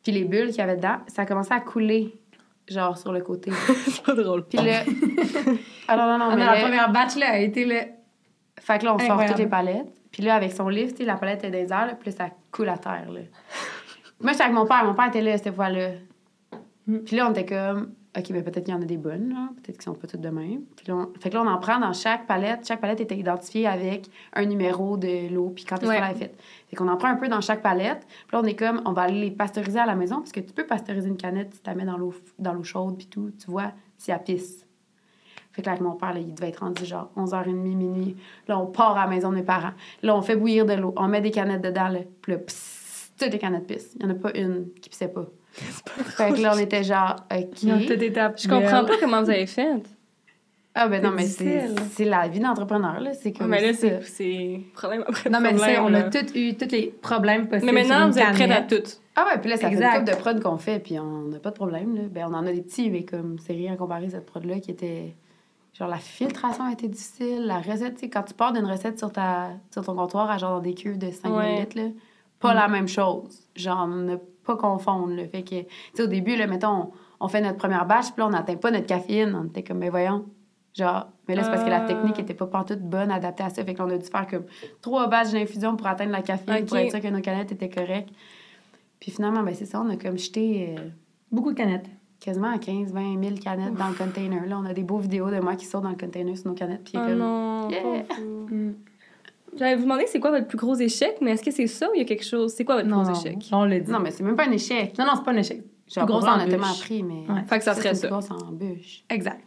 puis 0.02 0.12
les 0.12 0.24
bulles 0.24 0.48
qu'il 0.48 0.58
y 0.58 0.60
avait 0.60 0.76
dedans, 0.76 0.96
ça 1.08 1.26
commençait 1.26 1.52
à 1.54 1.60
couler, 1.60 2.14
genre 2.68 2.96
sur 2.98 3.12
le 3.12 3.20
côté. 3.20 3.50
c'est 3.86 4.02
pas 4.02 4.14
drôle. 4.14 4.44
Puis 4.46 4.58
là. 4.58 4.82
Alors, 5.88 6.06
non, 6.06 6.18
non, 6.18 6.24
Ah, 6.30 6.30
mais 6.30 6.36
mais 6.36 6.46
la 6.46 6.54
là- 6.54 6.60
première 6.62 6.92
batch, 6.92 7.16
là, 7.16 7.30
a 7.32 7.38
été 7.38 7.64
le. 7.64 7.76
Fait 8.60 8.78
que 8.78 8.84
là, 8.84 8.94
on 8.94 8.98
sort 8.98 9.24
toutes 9.26 9.38
les 9.38 9.46
palettes. 9.46 9.92
Puis 10.10 10.22
là, 10.22 10.36
avec 10.36 10.52
son 10.52 10.68
livre, 10.68 10.92
tu 10.92 10.98
sais, 10.98 11.04
la 11.04 11.16
palette 11.16 11.42
est 11.44 11.50
les 11.50 11.72
airs, 11.72 11.86
là, 11.86 11.94
puis 11.98 12.10
là, 12.10 12.16
ça 12.16 12.30
coule 12.52 12.68
à 12.68 12.78
terre, 12.78 13.10
là. 13.12 13.20
Moi, 14.20 14.30
j'étais 14.32 14.44
avec 14.44 14.54
mon 14.54 14.64
père. 14.66 14.84
Mon 14.84 14.94
père 14.94 15.08
était 15.08 15.20
là 15.20 15.36
cette 15.36 15.54
fois-là. 15.54 15.90
Mm. 16.86 16.98
Puis 16.98 17.16
là, 17.16 17.26
on 17.28 17.32
était 17.32 17.44
comme, 17.44 17.92
OK, 18.16 18.30
mais 18.30 18.42
peut-être 18.42 18.64
qu'il 18.64 18.72
y 18.74 18.76
en 18.76 18.80
a 18.80 18.84
des 18.84 18.96
bonnes, 18.96 19.30
là. 19.30 19.48
Peut-être 19.56 19.76
qu'ils 19.78 19.82
sont 19.82 19.94
pas 19.94 20.06
toutes 20.06 20.20
de 20.20 20.28
même. 20.28 20.62
Puis 20.76 20.86
là, 20.86 20.94
on... 20.94 21.08
Fait 21.20 21.30
que 21.30 21.34
là, 21.34 21.42
on 21.42 21.48
en 21.48 21.58
prend 21.58 21.80
dans 21.80 21.92
chaque 21.92 22.28
palette. 22.28 22.64
Chaque 22.66 22.80
palette 22.80 23.00
était 23.00 23.16
identifiée 23.16 23.66
avec 23.66 24.08
un 24.34 24.44
numéro 24.44 24.96
de 24.96 25.32
l'eau, 25.34 25.50
puis 25.50 25.64
quand 25.64 25.76
est-ce 25.76 25.86
Ouais. 25.86 25.96
qu'on 25.96 26.00
l'avait 26.02 26.18
faite. 26.18 26.40
Fait 26.68 26.76
qu'on 26.76 26.86
en 26.86 26.96
prend 26.96 27.08
un 27.08 27.16
peu 27.16 27.26
dans 27.26 27.40
chaque 27.40 27.60
palette. 27.60 28.06
Puis 28.06 28.36
là, 28.36 28.40
on 28.40 28.44
est 28.44 28.54
comme, 28.54 28.82
on 28.84 28.92
va 28.92 29.02
aller 29.02 29.20
les 29.20 29.30
pasteuriser 29.32 29.80
à 29.80 29.86
la 29.86 29.96
maison, 29.96 30.18
parce 30.18 30.30
que 30.30 30.38
tu 30.40 30.52
peux 30.52 30.64
pasteuriser 30.64 31.08
une 31.08 31.16
canette 31.16 31.54
si 31.54 31.60
tu 31.62 31.68
la 31.68 31.74
mets 31.74 31.84
dans 31.84 31.96
l'eau 31.98 32.14
dans 32.38 32.52
l'eau 32.52 32.62
chaude, 32.62 32.96
puis 32.96 33.08
tout. 33.08 33.32
Tu 33.36 33.50
vois 33.50 33.72
si 33.98 34.12
elle 34.12 34.22
pisse. 34.22 34.64
Fait 35.50 35.62
que 35.62 35.66
là, 35.66 35.72
avec 35.72 35.82
mon 35.82 35.94
père, 35.94 36.12
là, 36.14 36.20
il 36.20 36.34
devait 36.34 36.48
être 36.50 36.58
rendu 36.64 36.84
genre 36.84 37.10
11h30, 37.16 37.52
minuit. 37.52 38.16
Là, 38.46 38.58
on 38.60 38.66
part 38.66 38.96
à 38.96 39.04
la 39.04 39.10
maison 39.10 39.30
de 39.30 39.36
mes 39.36 39.42
parents. 39.42 39.72
Là, 40.04 40.16
on 40.16 40.22
fait 40.22 40.36
bouillir 40.36 40.66
de 40.66 40.74
l'eau. 40.74 40.92
On 40.96 41.08
met 41.08 41.20
des 41.20 41.30
canettes 41.32 41.62
dedans, 41.62 41.88
là. 41.88 42.00
Puis 42.22 42.32
là, 42.32 42.38
pss, 42.38 43.12
toutes 43.18 43.32
les 43.32 43.38
canettes 43.38 43.66
pissent. 43.66 43.94
Il 43.98 44.06
n'y 44.06 44.12
en 44.12 44.16
a 44.16 44.18
pas 44.18 44.36
une 44.36 44.68
qui 44.80 44.88
pissait 44.90 45.08
pas. 45.08 45.26
Fait 45.54 46.32
que 46.32 46.40
là, 46.40 46.52
on 46.54 46.58
était 46.58 46.82
genre, 46.84 47.16
OK. 47.32 47.58
Je 47.62 48.48
comprends 48.48 48.84
pas 48.84 48.94
comment 49.00 49.22
vous 49.22 49.30
avez 49.30 49.46
fait. 49.46 49.82
Ah, 50.76 50.88
ben 50.88 51.00
non, 51.00 51.12
mais 51.12 51.24
c'est 51.26 52.04
la 52.04 52.26
vie 52.26 52.40
d'entrepreneur, 52.40 52.98
là. 52.98 53.12
C'est 53.14 53.32
comme 53.32 53.46
mais 53.48 53.64
là, 53.64 53.72
c'est 53.72 54.00
c'est 54.02 54.60
problème 54.74 55.04
après 55.06 55.30
Non, 55.30 55.38
mais 55.40 55.50
problème. 55.54 55.74
ça, 55.76 55.84
on 55.84 55.88
là. 55.88 55.98
a 56.00 56.02
tous 56.10 56.34
eu 56.36 56.56
tous 56.56 56.68
les 56.72 56.88
problèmes 57.00 57.46
possibles. 57.46 57.72
Mais 57.72 57.84
maintenant, 57.84 57.98
sur 57.98 58.06
une 58.06 58.12
vous 58.12 58.18
êtes 58.18 58.32
prête 58.34 58.50
à 58.50 58.62
tout. 58.62 58.82
Ah 59.14 59.26
ouais, 59.26 59.40
puis 59.40 59.50
là, 59.50 59.56
ça 59.56 59.68
fait 59.68 59.74
Exact. 59.74 59.92
une 59.92 59.98
couple 60.00 60.10
de 60.10 60.16
prod 60.16 60.42
qu'on 60.42 60.58
fait, 60.58 60.80
puis 60.80 60.98
on 60.98 61.22
n'a 61.28 61.38
pas 61.38 61.50
de 61.50 61.54
problème, 61.54 61.94
là. 61.94 62.02
Ben, 62.10 62.26
on 62.28 62.34
en 62.34 62.44
a 62.44 62.52
des 62.52 62.62
petits, 62.62 62.90
mais 62.90 63.04
comme, 63.04 63.36
c'est 63.38 63.52
rien 63.52 63.76
comparé 63.76 64.06
à 64.06 64.10
cette 64.10 64.26
prod-là 64.26 64.58
qui 64.58 64.72
était 64.72 65.14
genre, 65.78 65.86
la 65.88 65.98
filtration 65.98 66.64
a 66.64 66.72
été 66.72 66.88
difficile. 66.88 67.44
La 67.46 67.58
recette, 67.60 67.94
tu 67.94 68.00
sais, 68.00 68.08
quand 68.10 68.24
tu 68.24 68.34
pars 68.34 68.52
d'une 68.52 68.66
recette 68.66 68.98
sur, 68.98 69.12
ta, 69.12 69.50
sur 69.72 69.84
ton 69.84 69.94
comptoir 69.94 70.28
à 70.28 70.38
genre 70.38 70.56
dans 70.56 70.60
des 70.60 70.74
cuves 70.74 70.98
de 70.98 71.12
5 71.12 71.32
Ouais. 71.36 71.60
litres, 71.60 71.76
là, 71.78 71.84
pas 72.40 72.52
Mm. 72.52 72.56
la 72.56 72.66
même 72.68 72.88
chose. 72.88 73.38
Genre, 73.54 73.86
ne 73.86 74.16
pas 74.44 74.56
confondre, 74.56 75.14
là. 75.14 75.26
Fait 75.28 75.42
que, 75.42 75.60
tu 75.62 75.66
sais, 75.94 76.02
au 76.02 76.06
début, 76.06 76.36
là, 76.36 76.46
mettons, 76.46 76.68
on, 76.68 76.90
on 77.20 77.28
fait 77.28 77.40
notre 77.40 77.56
première 77.58 77.86
batch, 77.86 78.06
puis 78.12 78.20
là, 78.20 78.26
on 78.26 78.30
n'atteint 78.30 78.56
pas 78.56 78.70
notre 78.70 78.86
caféine. 78.86 79.34
On 79.34 79.44
était 79.46 79.62
comme, 79.62 79.78
mais 79.78 79.88
voyons. 79.90 80.26
Genre, 80.74 81.06
mais 81.28 81.36
là, 81.36 81.44
c'est 81.44 81.50
parce 81.50 81.62
que 81.64 81.70
la 81.70 81.84
Ah. 81.84 81.86
technique 81.86 82.18
était 82.18 82.34
pas 82.34 82.46
partout 82.46 82.76
bonne, 82.80 83.10
adaptée 83.12 83.44
à 83.44 83.50
ça. 83.50 83.64
Fait 83.64 83.74
qu'on 83.74 83.88
a 83.90 83.96
dû 83.96 84.04
faire 84.06 84.26
comme 84.26 84.44
trois 84.80 85.06
batchs 85.06 85.30
d'infusion 85.32 85.76
pour 85.76 85.86
atteindre 85.86 86.10
la 86.12 86.22
caféine, 86.22 86.66
pour 86.66 86.76
être 86.76 86.90
sûr 86.90 87.00
que 87.00 87.08
nos 87.08 87.20
canettes 87.20 87.52
étaient 87.52 87.68
correctes. 87.70 88.10
Puis 89.00 89.10
finalement, 89.12 89.42
ben 89.42 89.54
c'est 89.54 89.66
ça, 89.66 89.80
on 89.80 89.88
a 89.90 89.96
comme 89.96 90.18
jeté 90.18 90.74
euh, 90.78 90.82
Beaucoup 91.30 91.52
de 91.52 91.56
canettes. 91.56 91.86
quasiment 92.20 92.50
à 92.52 92.58
15, 92.58 92.92
20 92.92 93.22
000 93.22 93.34
canettes 93.36 93.74
dans 93.74 93.88
le 93.88 93.94
container. 93.94 94.46
Là, 94.46 94.58
on 94.58 94.64
a 94.66 94.72
des 94.72 94.82
beaux 94.82 94.98
vidéos 94.98 95.30
de 95.30 95.38
moi 95.40 95.54
qui 95.56 95.66
sortent 95.66 95.84
dans 95.84 95.90
le 95.90 95.96
container 95.96 96.36
sur 96.36 96.48
nos 96.48 96.54
canettes. 96.54 96.82
Puis 96.84 96.94
Oh 96.96 97.06
comme, 97.06 97.18
non, 97.18 97.68
Yeah. 97.70 98.04
J'allais 99.56 99.76
vous 99.76 99.82
demander 99.84 100.04
c'est 100.06 100.20
quoi 100.20 100.30
votre 100.30 100.46
plus 100.46 100.58
gros 100.58 100.74
échec, 100.74 101.16
mais 101.20 101.32
est-ce 101.32 101.42
que 101.44 101.50
c'est 101.50 101.66
ça 101.66 101.88
ou 101.90 101.94
il 101.94 101.98
y 101.98 102.02
a 102.02 102.04
quelque 102.04 102.24
chose? 102.24 102.52
C'est 102.52 102.64
quoi 102.64 102.76
votre 102.76 102.88
Non, 102.88 103.02
plus 103.02 103.06
non, 103.08 103.12
gros 103.12 103.20
échec? 103.26 103.48
on 103.52 103.64
l'a 103.64 103.80
dit. 103.80 103.90
Non, 103.90 104.00
mais 104.00 104.10
c'est 104.10 104.22
même 104.24 104.36
pas 104.36 104.46
un 104.46 104.52
échec. 104.52 104.96
Non, 104.98 105.04
non, 105.06 105.12
c'est 105.16 105.24
pas 105.24 105.32
un 105.32 105.36
échec. 105.36 105.62
Genre, 105.94 106.06
vrai, 106.06 106.30
on 106.30 106.40
a 106.40 106.46
tellement 106.46 106.66
appris, 106.72 107.02
mais. 107.02 107.26
Ouais. 107.32 107.42
Fait 107.46 107.58
que 107.58 107.64
ça 107.64 107.74
serait 107.74 107.90
c'est 107.94 108.02
ça. 108.02 108.06
une 108.08 108.12
grosse 108.12 108.30
embûche. 108.30 109.04
Exact. 109.10 109.42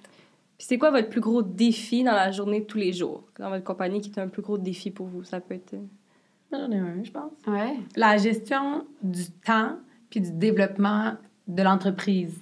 Puis 0.58 0.66
c'est 0.70 0.78
quoi 0.78 0.92
votre 0.92 1.10
plus 1.10 1.22
gros 1.22 1.42
défi 1.42 2.04
dans 2.04 2.14
la 2.14 2.32
journée 2.32 2.62
de 2.62 2.66
tous 2.66 2.78
les 2.78 2.94
jours? 2.94 3.24
Dans 3.40 3.50
votre 3.50 3.64
compagnie 3.64 4.02
qui 4.02 4.10
est 4.10 4.20
un 4.20 4.28
plus 4.28 4.42
gros 4.42 4.58
défi 4.58 4.92
pour 4.92 5.08
vous? 5.08 5.24
Ça 5.24 5.40
peut 5.40 5.56
être... 5.56 5.74
euh, 5.74 5.78
J'en 6.52 6.72
ai 6.72 6.78
un, 6.78 7.04
je 7.04 7.12
pense. 7.12 7.32
Ouais. 7.48 7.76
La 7.96 8.18
gestion 8.18 8.86
du 9.04 9.26
temps 9.46 9.74
puis 10.10 10.22
du 10.22 10.32
développement 10.32 11.14
de 11.48 11.62
l'entreprise. 11.64 12.40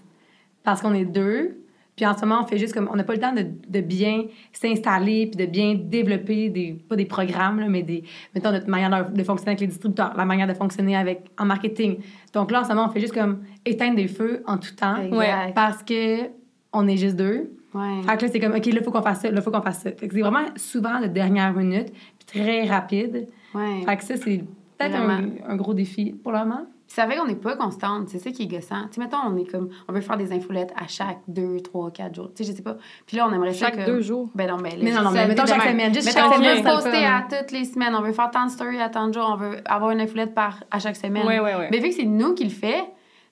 Parce 0.64 0.82
qu'on 0.82 0.94
est 0.94 1.06
deux, 1.06 1.58
puis 1.96 2.06
en 2.06 2.16
ce 2.16 2.26
moment, 2.26 2.42
on 2.44 2.46
fait 2.46 2.58
juste 2.58 2.74
comme... 2.74 2.90
On 2.92 2.96
n'a 2.96 3.04
pas 3.04 3.14
le 3.14 3.20
temps 3.20 3.34
de, 3.34 3.46
de 3.68 3.82
bien 3.82 4.26
s'installer 4.52 5.28
puis 5.28 5.46
de 5.46 5.50
bien 5.50 5.76
développer, 5.76 6.50
des, 6.50 6.74
pas 6.74 6.96
des 6.96 7.06
programmes, 7.06 7.60
là, 7.60 7.70
mais 7.70 7.84
des... 7.84 8.04
Mettons, 8.34 8.52
notre 8.52 8.68
manière 8.70 9.10
de, 9.10 9.16
de 9.16 9.24
fonctionner 9.24 9.52
avec 9.52 9.62
les 9.62 9.68
distributeurs, 9.68 10.14
la 10.16 10.26
manière 10.26 10.48
de 10.48 10.54
fonctionner 10.54 10.96
avec, 10.96 11.26
en 11.40 11.46
marketing. 11.46 12.00
Donc 12.34 12.52
là, 12.52 12.62
en 12.62 12.64
ce 12.64 12.70
moment, 12.70 12.88
on 12.88 12.90
fait 12.92 13.00
juste 13.00 13.14
comme 13.14 13.44
éteindre 13.66 13.96
des 13.96 14.08
feux 14.08 14.44
en 14.46 14.58
tout 14.58 14.76
temps. 14.76 14.98
Exact. 14.98 15.54
Parce 15.56 15.84
que 15.84 16.30
on 16.74 16.88
est 16.88 16.98
juste 16.98 17.16
deux. 17.16 17.52
Ouais. 17.74 18.02
Fait 18.06 18.18
que 18.18 18.26
là, 18.26 18.32
c'est 18.32 18.40
comme, 18.40 18.54
OK, 18.54 18.66
là, 18.66 18.74
il 18.74 18.84
faut 18.84 18.92
qu'on 18.92 19.02
fasse 19.02 19.22
ça, 19.22 19.30
là, 19.30 19.38
il 19.38 19.42
faut 19.42 19.52
qu'on 19.52 19.62
fasse 19.62 19.80
ça. 19.80 19.92
Fait 19.92 20.08
que 20.08 20.14
c'est 20.14 20.22
vraiment 20.22 20.46
souvent 20.56 21.00
de 21.00 21.08
dernière 21.08 21.54
minute, 21.54 21.92
puis 21.92 22.42
très 22.42 22.66
rapide. 22.66 23.28
Ouais. 23.54 23.82
Fait 23.86 23.98
que 23.98 24.04
ça, 24.04 24.18
c'est 24.18 24.44
peut-être 24.78 24.96
un 25.48 25.56
gros 25.56 25.74
défi 25.74 26.14
pour 26.24 26.34
le 26.34 26.40
moment. 26.40 26.66
Puis 26.88 26.94
ça 26.96 27.08
fait 27.08 27.16
qu'on 27.18 27.26
n'est 27.26 27.36
pas 27.36 27.56
constante. 27.56 28.10
C'est 28.10 28.20
ça 28.20 28.30
qui 28.32 28.44
est 28.44 28.48
gossant. 28.48 28.84
Tu 28.92 28.96
sais, 28.96 29.02
mettons, 29.02 29.18
on 29.26 29.36
est 29.38 29.46
comme. 29.50 29.70
On 29.88 29.94
veut 29.94 30.02
faire 30.02 30.18
des 30.18 30.32
infolettes 30.32 30.72
à 30.80 30.88
chaque 30.88 31.18
deux, 31.28 31.60
trois, 31.62 31.90
quatre 31.90 32.14
jours. 32.14 32.30
Tu 32.36 32.44
sais, 32.44 32.52
je 32.52 32.56
sais 32.56 32.62
pas. 32.62 32.78
Puis 33.08 33.18
là, 33.18 33.28
on 33.28 33.34
aimerait 33.34 33.54
ça. 33.54 33.66
Chaque 33.68 33.78
que- 33.78 33.86
deux 33.88 34.02
jours. 34.02 34.30
Ben 34.36 34.48
non, 34.48 34.58
ben 34.58 34.70
là, 34.70 34.78
Mais 34.82 34.92
non, 34.92 35.02
non, 35.02 35.12
mais 35.12 35.28
mettons 35.28 35.46
chaque 35.48 35.64
semaine, 35.64 35.94
juste 35.94 36.06
Mettons, 36.08 36.20
chaque 36.20 36.32
on 36.32 36.36
semaine, 36.36 36.58
veut 36.58 36.64
ça 36.64 36.70
le 36.70 36.76
poster 36.84 37.06
à 37.06 37.26
toutes 37.28 37.52
les 37.52 37.66
semaines. 37.66 37.96
On 37.96 38.02
veut 38.02 38.12
faire 38.14 38.30
tant 38.30 38.46
de 38.46 38.52
stories 38.52 38.80
à 38.82 38.90
tant 38.90 39.08
de 39.08 39.14
jours. 39.14 39.28
On 39.34 39.36
veut 39.36 39.58
avoir 39.66 39.90
une 39.92 40.00
infolette 40.02 40.36
par, 40.36 40.64
à 40.70 40.78
chaque 40.80 40.96
semaine. 40.96 41.26
Ouais, 41.26 41.40
ouais, 41.40 41.56
ouais. 41.56 41.70
Mais 41.72 41.80
vu 41.80 41.90
que 41.90 41.96
c'est 41.96 42.04
nous 42.06 42.34
qui 42.36 42.44
le 42.44 42.50
fait, 42.52 42.84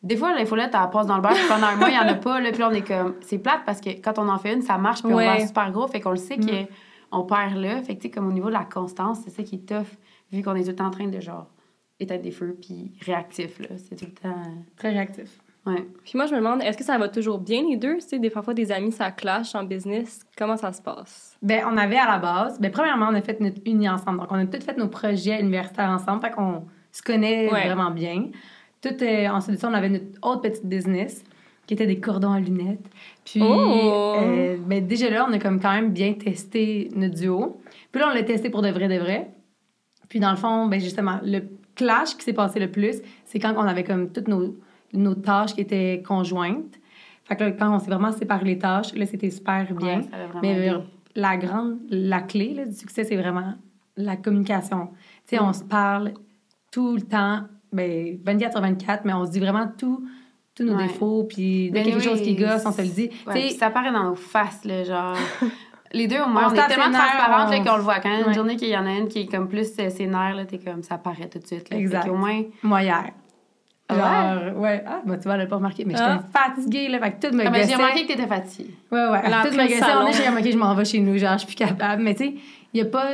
des 0.01 0.17
fois, 0.17 0.33
l'infolette, 0.33 0.71
elle 0.73 0.89
passe 0.89 1.05
dans 1.07 1.15
le 1.17 1.21
beurre. 1.21 1.33
pendant 1.47 1.67
un 1.67 1.75
mois, 1.75 1.89
il 1.89 1.93
n'y 1.93 1.99
en 1.99 2.07
a 2.07 2.15
pas. 2.15 2.39
Là, 2.39 2.49
puis 2.51 2.59
là, 2.59 2.69
on 2.71 2.73
est 2.73 2.81
comme. 2.87 3.13
C'est 3.21 3.37
plate 3.37 3.61
parce 3.67 3.79
que 3.81 3.89
quand 4.01 4.17
on 4.17 4.27
en 4.29 4.39
fait 4.39 4.53
une, 4.53 4.61
ça 4.63 4.77
marche. 4.79 5.03
Puis 5.03 5.13
Ouais. 5.13 5.27
on 5.29 5.39
va 5.39 5.45
super 5.47 5.71
gros. 5.71 5.87
Fait 5.87 6.01
qu'on 6.01 6.09
le 6.11 6.15
sait 6.17 6.37
Mm. 6.37 6.65
qu'on 7.11 7.23
perd 7.23 7.55
là. 7.55 7.81
Fait 7.83 7.95
que, 7.95 8.01
tu 8.01 8.07
sais, 8.07 8.09
comme 8.09 8.27
au 8.27 8.31
niveau 8.31 8.47
de 8.47 8.53
la 8.53 8.65
constance, 8.65 9.19
c'est 9.23 9.29
ça 9.29 9.43
qui 9.43 9.55
est 9.55 9.59
tough. 9.67 9.85
Vu 10.31 10.41
qu'on 10.41 10.55
est 10.55 10.63
tout 10.63 10.69
le 10.69 10.75
temps 10.75 10.87
en 10.87 10.91
train 10.91 11.07
de, 11.07 11.19
genre, 11.19 11.45
éteindre 12.03 12.21
des 12.23 12.31
feux. 12.31 12.55
Puis 12.61 12.91
réactif, 13.01 13.59
là. 13.59 13.67
C'est 13.77 13.95
tout 13.95 14.05
le 14.05 14.11
temps. 14.13 14.41
Très 14.77 14.89
réactif. 14.91 15.39
Ouais. 15.65 15.87
Puis 16.03 16.13
moi, 16.15 16.25
je 16.25 16.33
me 16.33 16.39
demande, 16.39 16.61
est-ce 16.61 16.77
que 16.77 16.83
ça 16.83 16.97
va 16.97 17.07
toujours 17.07 17.39
bien 17.39 17.63
les 17.69 17.77
deux? 17.77 17.95
Tu 17.95 18.01
sais, 18.01 18.19
des 18.19 18.29
parfois, 18.29 18.53
des 18.53 18.71
amis, 18.71 18.91
ça 18.91 19.11
clash 19.11 19.55
en 19.55 19.63
business. 19.63 20.21
Comment 20.37 20.57
ça 20.57 20.73
se 20.73 20.81
passe? 20.81 21.37
Ben, 21.41 21.63
on 21.71 21.77
avait 21.77 21.97
à 21.97 22.05
la 22.05 22.17
base, 22.19 22.59
ben, 22.59 22.69
premièrement, 22.69 23.07
on 23.09 23.15
a 23.15 23.21
fait 23.21 23.39
notre 23.39 23.61
uni 23.65 23.87
ensemble. 23.87 24.19
Donc, 24.19 24.27
on 24.31 24.35
a 24.35 24.45
tous 24.45 24.63
fait 24.63 24.77
nos 24.77 24.89
projets 24.89 25.39
universitaires 25.39 25.89
ensemble. 25.89 26.21
Fait 26.21 26.31
qu'on 26.31 26.63
se 26.91 27.01
connaît 27.01 27.49
Ouais. 27.51 27.65
vraiment 27.65 27.91
bien. 27.91 28.27
Tout, 28.81 28.89
euh, 29.01 29.27
ensuite 29.29 29.55
de 29.55 29.59
ça, 29.61 29.69
on 29.69 29.73
avait 29.73 29.87
notre 29.87 30.05
autre 30.21 30.41
petite 30.41 30.65
business 30.65 31.23
qui 31.65 31.75
était 31.75 31.87
des 31.87 32.01
cordons 32.01 32.33
à 32.33 32.41
lunettes. 32.41 32.85
Puis, 33.23 33.39
Oh! 33.41 34.15
euh, 34.19 34.57
ben, 34.67 34.85
déjà 34.85 35.09
là, 35.09 35.25
on 35.29 35.31
a 35.31 35.39
comme 35.39 35.61
quand 35.61 35.71
même 35.71 35.91
bien 35.93 36.11
testé 36.11 36.89
notre 36.93 37.15
duo. 37.15 37.61
Puis 37.93 38.01
là, 38.01 38.09
on 38.11 38.13
l'a 38.13 38.23
testé 38.23 38.49
pour 38.49 38.61
de 38.61 38.67
vrai, 38.69 38.89
de 38.89 38.97
vrai. 39.01 39.29
Puis 40.09 40.19
dans 40.19 40.31
le 40.31 40.35
fond, 40.37 40.67
ben 40.67 40.79
justement, 40.81 41.19
le 41.23 41.43
clash 41.75 42.15
qui 42.15 42.23
s'est 42.23 42.33
passé 42.33 42.59
le 42.59 42.69
plus, 42.71 42.97
c'est 43.25 43.39
quand 43.39 43.53
on 43.57 43.61
avait 43.61 43.83
comme 43.83 44.09
toutes 44.11 44.27
nos, 44.27 44.55
nos 44.93 45.15
tâches 45.15 45.53
qui 45.55 45.61
étaient 45.61 46.03
conjointes. 46.05 46.79
Fait 47.25 47.35
que 47.35 47.43
là, 47.45 47.51
quand 47.51 47.73
on 47.75 47.79
s'est 47.79 47.89
vraiment 47.89 48.11
séparé 48.11 48.45
les 48.45 48.57
tâches, 48.59 48.93
là, 48.93 49.05
c'était 49.05 49.29
super 49.29 49.65
bien. 49.73 49.99
Ouais, 50.01 50.05
Mais 50.41 50.69
euh, 50.69 50.79
la 51.15 51.37
grande, 51.37 51.77
la 51.89 52.21
clé 52.21 52.53
là, 52.53 52.65
du 52.65 52.75
succès, 52.75 53.03
c'est 53.05 53.15
vraiment 53.15 53.53
la 53.95 54.17
communication. 54.17 54.87
Tu 55.27 55.35
sais, 55.37 55.39
on 55.41 55.53
se 55.53 55.63
parle 55.63 56.13
tout 56.71 56.95
le 56.95 57.01
temps, 57.01 57.41
ben, 57.71 58.17
24 58.23 58.51
sur 58.51 58.61
24, 58.61 59.05
mais 59.05 59.13
on 59.13 59.25
se 59.25 59.31
dit 59.31 59.39
vraiment 59.39 59.67
tout, 59.77 60.03
tous 60.55 60.63
nos 60.63 60.75
Ouais. 60.75 60.83
défauts, 60.87 61.23
puis 61.23 61.71
dès 61.71 61.81
Ben 61.83 61.85
quelque 61.91 62.03
chose 62.03 62.21
qui 62.21 62.35
gosse, 62.35 62.63
on 62.65 62.71
se 62.71 62.81
le 62.81 62.87
dit. 62.89 63.09
Ouais, 63.25 63.33
Tu 63.33 63.39
puis 63.39 63.49
sais, 63.51 63.57
ça 63.57 63.69
paraît 63.69 63.91
dans 63.91 64.03
nos 64.03 64.15
faces, 64.15 64.65
là, 64.65 64.83
genre. 64.83 65.15
Les 65.93 66.07
deux, 66.07 66.19
au 66.21 66.27
moins, 66.27 66.47
On 66.47 66.51
on, 66.51 66.53
est 66.55 66.67
tellement 66.67 66.89
là, 66.89 67.47
on- 67.47 67.63
qu'on 67.63 67.75
le 67.77 67.81
voit. 67.83 67.99
Quand 67.99 68.09
il 68.09 68.13
y 68.13 68.15
a 68.15 68.19
une 68.21 68.27
Ouais. 68.27 68.33
journée 68.33 68.55
qu'il 68.55 68.69
y 68.69 68.77
en 68.77 68.85
a 68.85 68.91
une 68.91 69.07
qui 69.07 69.21
est 69.21 69.25
comme 69.27 69.47
plus 69.47 69.71
euh, 69.79 69.89
nerfs, 70.07 70.35
là, 70.35 70.45
t'es 70.45 70.57
comme, 70.57 70.81
ça 70.81 70.97
paraît 70.97 71.29
tout 71.29 71.39
de 71.39 71.45
suite. 71.45 71.69
Là. 71.69 71.77
Exact. 71.77 72.07
Qu'au 72.07 72.15
moins, 72.15 72.41
moi, 72.63 72.81
hier. 72.81 73.11
Ah 73.89 73.95
Genre, 74.49 74.57
ouais. 74.61 74.83
Ah, 74.87 75.01
bah, 75.05 75.17
tu 75.17 75.23
vois, 75.23 75.33
elle 75.33 75.41
l'a 75.41 75.45
pas 75.45 75.57
remarqué, 75.57 75.85
mais 75.85 75.93
Ah. 75.97 76.19
j'étais 76.19 76.31
fatiguée, 76.31 76.87
là, 76.89 76.99
fait 76.99 77.11
que 77.11 77.27
tout 77.27 77.35
me 77.35 77.45
ah, 77.45 77.51
j'ai 77.63 77.75
remarqué 77.75 78.03
que 78.03 78.07
t'étais 78.07 78.27
fatiguée. 78.27 78.73
Ouais, 78.91 79.07
ouais. 79.07 79.21
Tout 79.21 79.55
me 79.55 79.63
au 79.63 79.67
gossait. 79.67 79.83
On 80.01 80.07
est, 80.07 80.13
j'ai 80.13 80.27
remarqué, 80.27 80.51
je 80.51 80.57
m'en 80.57 80.73
vais 80.73 80.85
chez 80.85 80.99
nous, 80.99 81.17
genre, 81.17 81.33
je 81.33 81.37
suis 81.39 81.47
plus 81.47 81.55
capable. 81.55 82.01
Mais 82.01 82.15
tu 82.15 82.23
sais, 82.25 82.33
il 82.73 82.79
y 82.79 82.81
a 82.81 82.85
pas... 82.85 83.07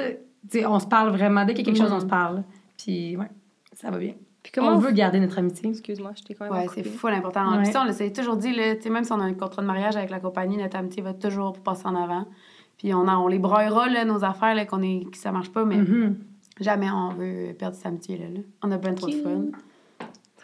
Tu 0.49 0.59
sais, 0.59 0.65
on 0.65 0.80
se 0.80 0.88
parle 0.88 1.09
vraiment. 1.09 1.43
Dès 1.43 1.53
qu'il 1.53 1.65
y 1.67 1.69
a 1.69 1.73
quelque 1.73 1.84
chose, 1.84 1.91
on 1.91 1.99
se 1.99 2.05
parle. 2.05 2.43
Puis, 2.77 3.17
ouais, 3.17 3.27
ça 3.73 3.91
va 3.91 3.97
bien. 3.97 4.13
Puis 4.41 4.53
comment 4.53 4.69
on 4.69 4.75
on 4.75 4.80
veut 4.80 4.91
garder 4.91 5.19
notre 5.19 5.38
amitié. 5.39 5.69
Excuse-moi, 5.69 6.11
je 6.17 6.23
t'ai 6.23 6.34
quand 6.34 6.45
même 6.45 6.53
Ouais, 6.53 6.67
c'est 6.73 6.84
fou 6.84 7.07
l'important. 7.07 7.51
Ouais. 7.51 7.63
Puis 7.63 7.73
ça, 7.73 7.84
on 7.86 7.91
s'est 7.91 8.13
toujours 8.13 8.38
dit, 8.38 8.53
là, 8.55 8.75
tu 8.75 8.84
sais, 8.84 8.89
même 8.89 9.03
si 9.03 9.11
on 9.11 9.19
a 9.19 9.23
un 9.25 9.34
contrat 9.34 9.61
de 9.61 9.67
mariage 9.67 9.97
avec 9.97 10.09
la 10.09 10.19
compagnie, 10.21 10.55
notre 10.55 10.77
amitié 10.77 11.03
va 11.03 11.13
toujours 11.13 11.53
passer 11.59 11.86
en 11.88 11.95
avant. 11.95 12.25
Puis 12.80 12.93
on, 12.93 13.07
a, 13.07 13.15
on 13.17 13.27
les 13.27 13.38
broyera, 13.39 13.88
là, 13.89 14.05
nos 14.05 14.23
affaires, 14.23 14.55
là, 14.55 14.65
qu'on 14.65 14.82
est, 14.82 15.05
que 15.11 15.17
ça 15.17 15.32
marche 15.32 15.49
pas, 15.51 15.65
mais 15.65 15.77
Mhm. 15.77 16.15
jamais 16.59 16.89
on 16.89 17.09
veut 17.13 17.53
perdre 17.59 17.75
cette 17.75 17.86
amitié-là. 17.86 18.30
là. 18.30 18.39
On 18.63 18.71
a 18.71 18.77
bien 18.77 18.93
trop 18.95 19.07
de 19.07 19.13
fun. 19.13 19.41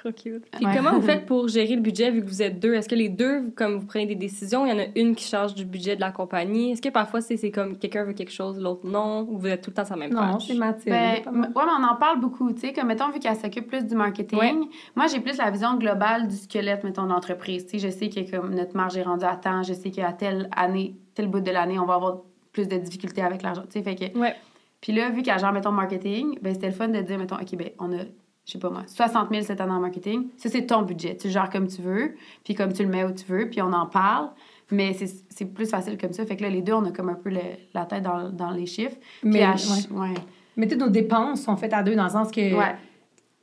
Trop 0.06 0.14
cute. 0.14 0.46
Puis 0.52 0.66
Ouais. 0.66 0.72
comment 0.76 0.94
vous 0.94 1.02
faites 1.02 1.26
pour 1.26 1.48
gérer 1.48 1.76
le 1.76 1.82
budget 1.82 2.12
vu 2.12 2.22
que 2.22 2.28
vous 2.28 2.42
êtes 2.42 2.60
deux? 2.60 2.74
Est-ce 2.74 2.88
que 2.88 2.96
les 2.96 3.10
deux, 3.10 3.50
comme 3.56 3.78
vous 3.78 3.86
prenez 3.86 4.06
des 4.06 4.16
décisions, 4.16 4.66
il 4.66 4.70
y 4.70 4.74
en 4.74 4.80
a 4.80 4.86
une 4.96 5.16
qui 5.16 5.26
charge 5.28 5.56
du 5.56 5.66
budget 5.66 5.96
de 5.96 6.02
la 6.02 6.12
compagnie? 6.12 6.72
Est-ce 6.72 6.82
que 6.82 6.90
parfois 6.90 7.22
c'est 7.22 7.38
c'est 7.38 7.52
comme 7.52 7.78
quelqu'un 7.78 8.04
veut 8.04 8.14
quelque 8.14 8.32
chose, 8.32 8.60
l'autre 8.60 8.82
non? 8.86 9.28
Ou 9.30 9.38
vous 9.38 9.48
êtes 9.48 9.62
tout 9.62 9.72
le 9.72 9.76
temps 9.76 9.86
sur 9.86 9.96
la 9.96 10.02
même 10.08 10.14
Non, 10.16 10.34
page? 10.34 10.48
c'est 10.48 10.54
Mathilde. 10.54 10.90
Ben, 10.96 11.14
ouais, 11.16 11.32
mais 11.34 11.48
on 11.56 11.84
en 11.84 11.96
parle 11.96 12.20
beaucoup, 12.20 12.52
tu 12.54 12.60
sais, 12.62 12.74
comme 12.74 12.88
mettons, 12.88 13.10
vu 13.10 13.20
qu'elle 13.20 13.36
s'occupe 13.36 13.68
plus 13.68 13.86
du 13.86 13.96
marketing, 13.96 14.38
Ouais. 14.40 14.54
moi, 14.96 15.08
j'ai 15.08 15.20
plus 15.20 15.38
la 15.38 15.50
vision 15.50 15.76
globale 15.78 16.28
du 16.28 16.36
squelette, 16.36 16.84
mettons, 16.84 17.04
de 17.06 17.10
l'entreprise. 17.10 17.66
Tu 17.66 17.80
sais, 17.80 17.88
je 17.90 17.94
sais 17.94 18.10
que 18.10 18.30
comme 18.30 18.54
notre 18.54 18.76
marge 18.76 18.96
est 18.98 19.04
rendue 19.04 19.26
à 19.26 19.36
temps, 19.36 19.64
je 19.64 19.74
sais 19.74 19.90
qu'à 19.92 20.14
telle 20.14 20.50
année, 20.56 20.96
tel 21.16 21.28
bout 21.28 21.40
de 21.40 21.52
l'année, 21.52 21.80
on 21.80 21.86
va 21.86 21.96
avoir 21.96 22.18
plus 22.52 22.68
de 22.68 22.78
difficultés 22.78 23.22
avec 23.22 23.42
l'argent, 23.42 23.64
tu 23.64 23.72
sais, 23.72 23.82
fait 23.84 23.96
que... 23.96 24.18
Ouais. 24.20 24.36
Puis 24.82 24.94
là, 24.94 25.10
vu 25.10 25.24
qu'à 25.24 25.38
genre, 25.40 25.52
mettons, 25.52 25.72
marketing, 25.72 26.38
ben 26.44 26.54
c'était 26.54 26.68
le 26.68 26.74
fun 26.74 26.90
de 26.90 27.02
dire, 27.02 27.18
mettons, 27.18 27.38
OK, 27.38 27.56
ben 27.56 27.70
on 27.80 27.92
a, 27.92 28.04
je 28.46 28.52
sais 28.52 28.60
pas 28.60 28.70
moi, 28.70 28.84
60 28.86 29.30
000 29.32 29.44
cette 29.44 29.60
année 29.60 29.72
en 29.72 29.80
marketing. 29.80 30.28
Ça, 30.38 30.50
c'est 30.50 30.66
ton 30.68 30.84
budget. 30.84 31.18
Tu 31.18 31.30
gères 31.30 31.50
comme 31.50 31.68
tu 31.68 31.82
veux, 31.82 32.16
puis 32.44 32.54
comme 32.54 32.72
tu 32.74 32.84
le 32.84 32.90
mets 32.90 33.04
où 33.04 33.12
tu 33.12 33.26
veux, 33.26 33.50
puis 33.50 33.62
on 33.62 33.74
en 33.74 33.86
parle. 33.88 34.30
Mais 34.72 34.94
c'est 35.30 35.46
plus 35.54 35.68
facile 35.70 35.98
comme 35.98 36.14
ça. 36.14 36.26
Fait 36.26 36.36
que 36.36 36.42
là, 36.44 36.50
les 36.50 36.62
deux, 36.62 36.74
on 36.74 36.84
a 36.86 36.92
comme 36.92 37.10
un 37.10 37.14
peu 37.16 37.30
le- 37.30 37.40
la 37.74 37.86
tête 37.86 38.02
dans, 38.04 38.30
dans 38.30 38.50
les 38.52 38.66
chiffres. 38.66 38.98
Mais, 39.24 39.44
à 39.44 39.52
ouais. 39.92 40.14
Mais 40.58 40.68
toutes 40.68 40.80
nos 40.80 40.90
dépenses 40.90 41.42
sont 41.44 41.56
faites 41.56 41.74
à 41.74 41.84
deux 41.84 41.96
dans 41.96 42.06
le 42.06 42.10
sens 42.10 42.32
que 42.32 42.56
Ouais. 42.56 42.76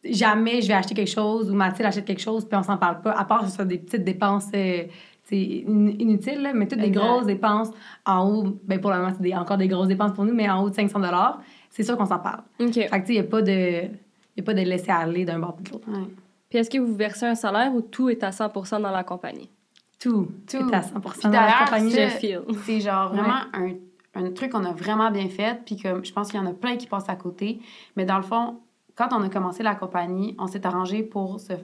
jamais 0.04 0.60
je 0.62 0.68
vais 0.68 0.74
acheter 0.74 0.94
quelque 0.94 1.10
chose 1.10 1.50
ou 1.50 1.54
Mathilde 1.54 1.86
achète 1.86 2.04
quelque 2.04 2.20
chose 2.22 2.44
puis 2.44 2.56
on 2.58 2.62
s'en 2.64 2.76
parle 2.76 3.02
pas. 3.02 3.12
À 3.12 3.24
part 3.24 3.40
que 3.42 3.46
ce 3.46 3.52
soit 3.54 3.64
des 3.64 3.78
petites 3.78 4.02
dépenses 4.04 4.48
euh, 4.54 4.84
inutiles, 5.30 6.42
là, 6.42 6.52
mais 6.54 6.66
toutes 6.66 6.80
des 6.80 6.90
grosses 6.90 7.26
dépenses 7.26 7.70
en 8.06 8.28
haut, 8.28 8.58
ben 8.64 8.80
pour 8.80 8.90
le 8.90 8.98
moment, 8.98 9.12
c'est 9.20 9.34
encore 9.34 9.56
des 9.58 9.68
grosses 9.68 9.88
dépenses 9.88 10.12
pour 10.12 10.24
nous, 10.24 10.34
mais 10.34 10.48
en 10.50 10.62
haut 10.62 10.70
de 10.70 10.74
500 10.74 11.00
c'est 11.70 11.82
sûr 11.84 11.96
qu'on 11.96 12.06
s'en 12.06 12.18
parle. 12.18 12.42
OK. 12.60 12.72
Fait 12.74 12.86
que, 12.88 12.96
tu 12.96 13.00
sais, 13.00 13.04
il 13.08 13.12
n'y 13.12 13.18
a 13.20 13.24
pas 13.24 13.42
de. 13.42 13.82
Y 14.36 14.40
a 14.40 14.42
pas 14.44 14.54
de 14.54 14.60
laisser 14.62 14.90
aller 14.90 15.24
d'un 15.24 15.38
bord 15.38 15.56
puis 15.56 15.64
de 15.64 15.70
l'autre. 15.70 15.88
ouais. 15.90 16.06
Puis 16.48 16.58
est-ce 16.58 16.68
que 16.70 16.78
vous 16.78 16.94
versez 16.94 17.26
un 17.26 17.34
salaire 17.34 17.74
ou 17.74 17.80
tout 17.80 18.08
est 18.10 18.22
à 18.22 18.30
100% 18.30 18.82
dans 18.82 18.90
la 18.90 19.04
compagnie? 19.04 19.48
Tout, 19.98 20.28
Tout. 20.50 20.56
est 20.56 20.74
à 20.74 20.82
100 20.82 21.00
Puis 21.00 21.22
dans 21.24 21.30
la 21.30 21.64
compagnie. 21.64 21.92
C'est 22.64 22.80
genre 22.80 23.12
vraiment 23.12 23.40
un, 23.54 23.70
un 24.14 24.30
truc 24.32 24.52
qu'on 24.52 24.64
a 24.64 24.72
vraiment 24.72 25.10
bien 25.10 25.28
fait. 25.28 25.60
Puis 25.64 25.76
comme 25.76 26.04
je 26.04 26.12
pense 26.12 26.30
qu'il 26.30 26.40
y 26.40 26.42
en 26.42 26.46
a 26.46 26.52
plein 26.52 26.76
qui 26.76 26.86
passent 26.86 27.08
à 27.08 27.16
côté. 27.16 27.60
Mais 27.96 28.04
dans 28.04 28.16
le 28.16 28.22
fond, 28.22 28.58
quand 28.96 29.08
on 29.12 29.22
a 29.22 29.28
commencé 29.28 29.62
la 29.62 29.74
compagnie, 29.74 30.34
on 30.38 30.46
s'est 30.46 30.66
arrangé 30.66 31.02
pour 31.02 31.40
se, 31.40 31.54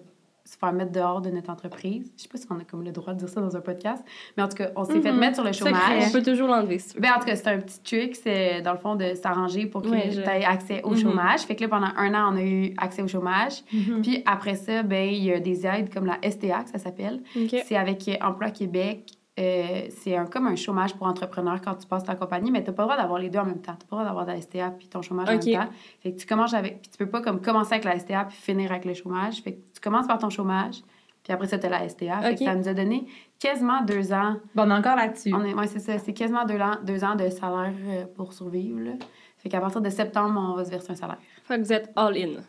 se 0.51 0.57
faire 0.57 0.73
mettre 0.73 0.93
dehors 0.93 1.21
de 1.21 1.29
notre 1.31 1.51
entreprise. 1.51 2.11
Je 2.17 2.23
sais 2.23 2.29
pas 2.29 2.39
si 2.39 2.47
on 2.51 2.59
a 2.59 2.65
comme 2.65 2.83
le 2.83 2.91
droit 2.91 3.13
de 3.13 3.19
dire 3.19 3.29
ça 3.29 3.41
dans 3.41 3.55
un 3.55 3.61
podcast. 3.61 4.03
Mais 4.37 4.43
en 4.43 4.49
tout 4.49 4.57
cas, 4.57 4.71
on 4.77 4.85
s'est 4.85 5.01
fait 5.03 5.13
Mhm. 5.13 5.19
mettre 5.19 5.35
sur 5.35 5.45
le 5.45 5.53
chômage. 5.53 6.05
On 6.07 6.11
peut 6.11 6.23
toujours 6.23 6.49
l'enlever. 6.49 6.79
Ben, 6.99 7.11
en 7.17 7.19
tout 7.21 7.27
cas, 7.27 7.37
c'est 7.37 7.49
un 7.49 7.59
petit 7.59 7.81
truc, 7.83 8.17
c'est 8.17 8.63
dans 8.63 8.73
le 8.73 8.79
fond 8.79 8.95
de 8.97 9.15
s'arranger 9.15 9.67
pour 9.67 9.83
que 9.83 9.89
Ouais, 9.89 10.09
tu 10.09 10.19
aies 10.21 10.45
accès 10.45 10.81
au 10.85 10.91
Mhm. 10.91 10.97
chômage. 11.03 11.41
Fait 11.41 11.55
que 11.55 11.63
là, 11.65 11.69
pendant 11.69 11.89
un 11.97 12.15
an, 12.15 12.33
on 12.33 12.37
a 12.39 12.43
eu 12.43 12.73
accès 12.79 13.03
au 13.03 13.09
chômage. 13.09 13.63
Mhm. 13.73 14.01
Puis 14.03 14.23
après 14.25 14.55
ça, 14.55 14.83
ben, 14.83 15.07
il 15.09 15.23
y 15.25 15.33
a 15.33 15.39
des 15.41 15.67
aides 15.67 15.93
comme 15.93 16.07
la 16.07 16.19
STA, 16.23 16.63
que 16.65 16.71
ça 16.71 16.79
s'appelle. 16.79 17.21
C'est 17.67 17.77
avec 17.77 18.09
Emploi 18.23 18.51
Québec. 18.51 19.05
Euh, 19.39 19.87
c'est 19.91 20.17
un, 20.17 20.27
comme 20.27 20.47
un 20.49 20.57
chômage 20.57 20.95
pour 20.97 21.07
entrepreneur 21.07 21.61
quand 21.61 21.75
tu 21.77 21.87
passes 21.87 22.03
ta 22.05 22.15
compagnie, 22.17 22.51
mais 22.51 22.63
tu 22.65 22.71
n'as 22.71 22.75
pas 22.77 22.83
le 22.83 22.89
droit 22.89 22.97
d'avoir 22.97 23.19
les 23.21 23.31
deux 23.31 23.39
en 23.39 23.45
même 23.45 23.61
temps. 23.63 23.77
Tu 23.79 23.85
n'as 23.85 23.89
pas 23.91 23.97
le 23.97 24.03
droit 24.03 24.05
d'avoir 24.05 24.27
la 24.27 24.41
STA 24.41 24.71
puis 24.77 24.89
ton 24.89 25.01
chômage 25.03 25.29
en 25.29 25.37
Ok. 25.37 25.47
même 25.47 25.61
temps. 25.67 25.73
Fait 26.03 26.13
que 26.13 26.19
tu 26.19 26.27
commences 26.27 26.55
avec. 26.55 26.83
Puis 26.83 26.91
tu 26.91 26.99
peux 26.99 27.09
pas 27.09 27.21
comme 27.23 27.41
commencer 27.41 27.75
avec 27.75 27.85
la 27.85 27.99
STA 27.99 28.25
puis 28.25 28.37
finir 28.37 28.71
avec 28.73 28.85
le 28.85 28.95
chômage. 28.95 29.37
Fait 29.43 29.53
que 29.55 29.61
tu 29.75 29.81
commences 29.81 30.07
par 30.07 30.19
ton 30.19 30.29
chômage, 30.31 30.77
puis 31.23 31.33
après 31.33 31.47
ça, 31.47 31.59
tu 31.59 31.67
as 31.67 31.69
la 31.71 31.89
STA. 31.89 32.21
Fait 32.21 32.33
Ok. 32.33 32.39
que 32.39 32.45
ça 32.45 32.55
nous 32.55 32.69
a 32.69 32.75
donné 32.75 33.07
quasiment 33.39 33.83
deux 33.83 34.13
ans. 34.13 34.37
Bon, 34.55 34.65
on 34.67 34.71
est 34.71 34.75
encore 34.79 34.97
là-dessus. 34.97 35.29
Est, 35.31 35.55
ouais, 35.55 35.67
c'est 35.67 35.79
ça. 35.79 35.99
C'est 35.99 36.13
quasiment 36.15 36.45
deux 36.45 36.61
ans, 36.61 36.77
deux 36.83 37.05
ans 37.05 37.15
de 37.15 37.29
salaire 37.29 37.73
euh, 37.87 38.05
pour 38.17 38.33
survivre. 38.33 38.81
Là. 38.81 38.93
Fait 39.37 39.49
qu'à 39.49 39.61
partir 39.61 39.81
de 39.81 39.91
septembre, 39.91 40.41
on 40.53 40.57
va 40.57 40.65
se 40.65 40.71
verser 40.71 40.93
un 40.93 40.97
salaire. 40.97 41.19
Fait 41.45 41.57
que 41.59 41.63
vous 41.65 41.73
êtes 41.73 41.93
all-in. 41.95 42.41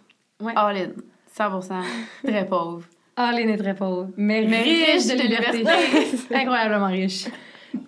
All 0.56 0.78
in. 0.78 0.90
100% 1.38 1.84
Très 2.24 2.46
pauvre. 2.50 2.84
Ah, 3.22 3.34
Lynn 3.34 3.50
est 3.50 3.58
très 3.58 3.76
pauvre. 3.76 4.08
Mais, 4.16 4.46
Mais 4.48 4.62
riche 4.62 4.94
riche 4.94 5.08
de 5.08 5.18
de 5.18 5.28
liberté. 5.28 5.58
liberté. 5.58 6.18
Incroyablement 6.36 6.88
riche. 6.88 7.26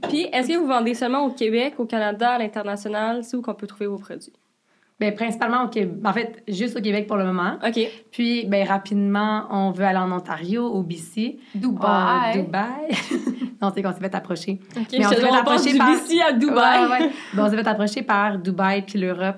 Puis, 0.10 0.28
est-ce 0.32 0.50
que 0.50 0.58
vous 0.58 0.68
vendez 0.68 0.94
seulement 0.94 1.26
au 1.26 1.30
Québec, 1.30 1.76
au 1.78 1.86
Canada, 1.86 2.32
à 2.32 2.38
l'international? 2.38 3.24
C'est 3.24 3.38
où 3.38 3.42
qu'on 3.42 3.54
peut 3.54 3.66
trouver 3.66 3.88
vos 3.88 3.98
produits? 3.98 4.34
Ben, 5.00 5.16
principalement 5.16 5.64
au 5.64 5.68
Québec. 5.70 5.96
En 6.06 6.12
fait, 6.14 6.44
juste 6.48 6.78
au 6.78 6.82
Québec 6.82 7.08
pour 7.08 7.16
le 7.16 7.24
moment. 7.24 7.54
OK. 7.66 7.80
Puis, 8.12 8.46
ben, 8.46 8.68
rapidement, 8.68 9.46
on 9.50 9.72
veut 9.72 9.86
aller 9.86 9.98
en 10.00 10.12
Ontario, 10.12 10.66
au 10.68 10.84
BC. 10.84 11.40
Dubaï. 11.56 12.34
Oh, 12.36 12.38
Dubaï. 12.38 12.90
non, 13.62 13.72
c'est 13.74 13.82
qu'on 13.82 13.94
s'est 13.94 14.00
fait 14.02 14.14
approcher. 14.14 14.60
OK, 14.78 14.86
Mais 14.92 15.06
on 15.06 15.10
je 15.10 15.16
se 15.16 15.22
te 15.22 15.26
fait 15.26 15.36
approcher 15.36 15.72
du 15.72 15.78
par- 15.78 15.92
BC 15.94 16.22
à 16.22 16.34
Dubaï. 16.34 16.84
Ouais, 16.86 16.92
ouais. 17.06 17.10
Ben, 17.34 17.46
on 17.46 17.50
s'est 17.50 17.56
fait 17.58 17.68
approcher 17.68 18.02
par 18.04 18.38
Dubaï 18.38 18.82
puis 18.84 19.00
l'Europe 19.00 19.38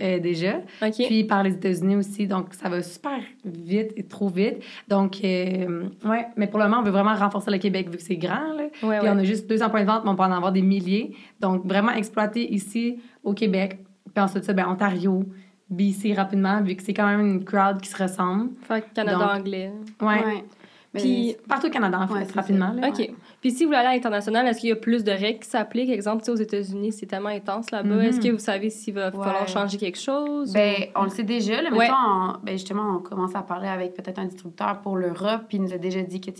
euh, 0.00 0.18
déjà. 0.18 0.60
Puis 0.90 1.24
par 1.24 1.42
les 1.42 1.52
États-Unis 1.54 1.96
aussi. 1.96 2.26
Donc, 2.26 2.54
ça 2.54 2.68
va 2.68 2.82
super 2.82 3.18
vite 3.44 3.92
et 3.96 4.04
trop 4.04 4.28
vite. 4.28 4.62
Donc, 4.88 5.18
euh, 5.24 5.88
ouais. 6.04 6.26
Mais 6.36 6.46
pour 6.46 6.58
le 6.58 6.66
moment, 6.66 6.78
on 6.80 6.82
veut 6.82 6.90
vraiment 6.90 7.14
renforcer 7.14 7.50
le 7.50 7.58
Québec 7.58 7.88
vu 7.90 7.96
que 7.96 8.02
c'est 8.02 8.16
grand. 8.16 8.52
Là. 8.54 8.64
Ouais, 8.64 8.70
Puis 8.80 8.88
ouais. 8.88 9.10
on 9.10 9.18
a 9.18 9.24
juste 9.24 9.48
200 9.48 9.70
points 9.70 9.82
de 9.82 9.86
vente, 9.86 10.04
mais 10.04 10.10
on 10.10 10.16
peut 10.16 10.22
en 10.22 10.32
avoir 10.32 10.52
des 10.52 10.62
milliers. 10.62 11.14
Donc, 11.40 11.66
vraiment 11.66 11.92
exploiter 11.92 12.52
ici 12.52 12.98
au 13.22 13.34
Québec. 13.34 13.78
Puis 14.14 14.24
ensuite, 14.24 14.44
ça, 14.44 14.52
ben, 14.52 14.66
Ontario, 14.68 15.24
BC 15.68 16.14
rapidement, 16.14 16.60
vu 16.62 16.74
que 16.74 16.82
c'est 16.82 16.94
quand 16.94 17.06
même 17.06 17.20
une 17.20 17.44
crowd 17.44 17.80
qui 17.80 17.88
se 17.88 18.02
ressemble. 18.02 18.50
Fait 18.62 18.82
que 18.82 18.94
Canada 18.94 19.18
Donc, 19.18 19.40
anglais. 19.40 19.72
Ouais. 20.00 20.24
Ouais. 20.24 20.44
Mais 20.92 21.00
Puis- 21.00 21.36
Partout 21.48 21.68
au 21.68 21.70
Canada, 21.70 22.00
en 22.00 22.08
fait, 22.08 22.14
Ouais, 22.14 22.26
rapidement. 22.34 22.72
là. 22.72 22.88
OK. 22.88 23.10
Puis 23.40 23.52
si 23.52 23.62
vous 23.62 23.68
voulez 23.68 23.78
aller 23.78 23.88
à 23.90 23.92
l'international, 23.94 24.44
est-ce 24.48 24.58
qu'il 24.60 24.70
y 24.70 24.72
a 24.72 24.76
plus 24.76 25.04
de 25.04 25.12
règles 25.12 25.38
qui 25.38 25.48
s'appliquent? 25.48 25.88
Exemple, 25.90 26.18
tu 26.22 26.26
sais, 26.26 26.30
aux 26.32 26.34
États-Unis, 26.42 26.90
c'est 26.90 27.06
tellement 27.06 27.28
intense 27.28 27.70
là-bas. 27.70 27.88
Mhm. 27.94 28.00
Est-ce 28.00 28.20
que 28.20 28.28
vous 28.28 28.38
savez 28.40 28.70
s'il 28.70 28.94
va 28.94 29.06
Ouais. 29.06 29.12
falloir 29.24 29.46
changer 29.46 29.78
quelque 29.78 29.98
chose? 30.00 30.52
Ben, 30.52 30.74
on 30.96 31.04
le 31.04 31.10
sait 31.10 31.22
déjà. 31.22 31.62
Là, 31.62 31.70
Ouais. 31.70 31.78
mettons, 31.86 31.94
on- 31.94 32.32
ben, 32.42 32.52
justement, 32.52 32.96
on 32.96 32.98
commence 32.98 33.36
à 33.36 33.42
parler 33.42 33.68
avec 33.68 33.94
peut-être 33.94 34.18
un 34.18 34.24
distributeur 34.24 34.80
pour 34.80 34.96
l'Europe, 34.96 35.42
puis 35.48 35.58
il 35.58 35.62
nous 35.62 35.72
a 35.72 35.78
déjà 35.78 36.02
dit 36.02 36.20
que, 36.20 36.30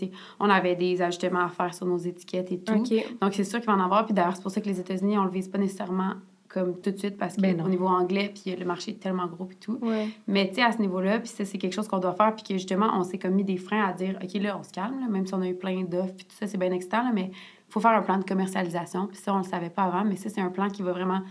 on 0.41 0.49
avait 0.49 0.75
des 0.75 1.01
ajustements 1.01 1.45
à 1.45 1.49
faire 1.49 1.73
sur 1.73 1.85
nos 1.85 1.97
étiquettes 1.97 2.51
et 2.51 2.59
tout. 2.59 2.73
OK. 2.73 2.89
Donc, 3.21 3.33
c'est 3.33 3.45
sûr 3.45 3.59
qu'il 3.61 3.69
va 3.69 3.75
en 3.77 3.79
avoir. 3.83 4.05
Puis 4.05 4.13
d'ailleurs, 4.13 4.35
c'est 4.35 4.41
pour 4.41 4.51
ça 4.51 4.59
que 4.59 4.67
les 4.67 4.79
États-Unis, 4.81 5.17
on 5.17 5.23
le 5.23 5.31
vise 5.31 5.47
pas 5.47 5.59
nécessairement 5.59 6.15
comme 6.53 6.79
tout 6.81 6.91
de 6.91 6.97
suite 6.97 7.17
parce 7.17 7.37
Ben 7.37 7.55
qu'au 7.61 7.69
niveau 7.69 7.87
anglais, 7.87 8.31
puis 8.33 8.55
le 8.55 8.65
marché 8.65 8.91
est 8.91 8.99
tellement 8.99 9.27
gros 9.27 9.47
et 9.51 9.55
tout. 9.55 9.77
Ouais. 9.81 10.07
Mais 10.27 10.49
tu 10.49 10.55
sais, 10.55 10.63
à 10.63 10.71
ce 10.71 10.79
niveau-là, 10.79 11.19
puis 11.19 11.29
ça, 11.29 11.45
c'est 11.45 11.57
quelque 11.57 11.73
chose 11.73 11.87
qu'on 11.87 11.99
doit 11.99 12.13
faire, 12.13 12.35
puis 12.35 12.43
que 12.43 12.53
justement, 12.53 12.89
on 12.93 13.03
s'est 13.03 13.17
comme 13.17 13.33
mis 13.35 13.43
des 13.43 13.57
freins 13.57 13.85
à 13.85 13.93
dire, 13.93 14.17
OK, 14.21 14.33
là, 14.41 14.57
on 14.59 14.63
se 14.63 14.71
calme, 14.71 14.99
là, 14.99 15.07
même 15.07 15.25
si 15.25 15.33
on 15.33 15.41
a 15.41 15.47
eu 15.47 15.55
plein 15.55 15.83
d'offres, 15.83 16.13
puis 16.15 16.25
tout 16.25 16.35
ça, 16.37 16.47
c'est 16.47 16.57
bien 16.57 16.71
excitant, 16.71 17.03
là, 17.03 17.11
mais 17.13 17.31
il 17.33 17.71
faut 17.73 17.79
faire 17.79 17.91
un 17.91 18.01
plan 18.01 18.17
de 18.17 18.23
commercialisation. 18.25 19.07
Puis 19.07 19.17
ça, 19.17 19.33
on 19.33 19.37
le 19.37 19.43
savait 19.43 19.69
pas 19.69 19.83
avant, 19.83 20.03
mais 20.03 20.17
ça, 20.17 20.29
c'est 20.29 20.41
un 20.41 20.49
plan 20.49 20.67
qui 20.69 20.81
va 20.81 20.91
vraiment 20.91 21.21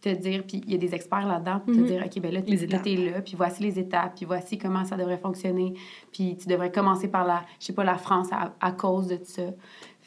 te 0.00 0.10
dire, 0.10 0.44
puis 0.46 0.62
il 0.64 0.70
y 0.72 0.76
a 0.76 0.78
des 0.78 0.94
experts 0.94 1.26
là-dedans 1.26 1.58
pour 1.58 1.74
Mhm. 1.74 1.82
te 1.82 1.86
dire, 1.88 2.02
OK, 2.06 2.20
ben 2.22 2.32
là, 2.32 2.40
t'es 2.40 2.54
là, 2.54 3.10
là, 3.16 3.20
puis 3.20 3.34
voici 3.36 3.64
les 3.64 3.80
étapes, 3.80 4.14
puis 4.14 4.26
voici 4.26 4.56
comment 4.56 4.84
ça 4.84 4.96
devrait 4.96 5.18
fonctionner, 5.18 5.74
puis 6.12 6.36
tu 6.36 6.46
devrais 6.46 6.70
commencer 6.70 7.08
par 7.08 7.26
la, 7.26 7.42
je 7.58 7.66
sais 7.66 7.72
pas, 7.72 7.82
la 7.82 7.96
France 7.98 8.28
à, 8.30 8.54
à 8.60 8.70
cause 8.70 9.08
de 9.08 9.16
tout 9.16 9.24
ça. 9.24 9.42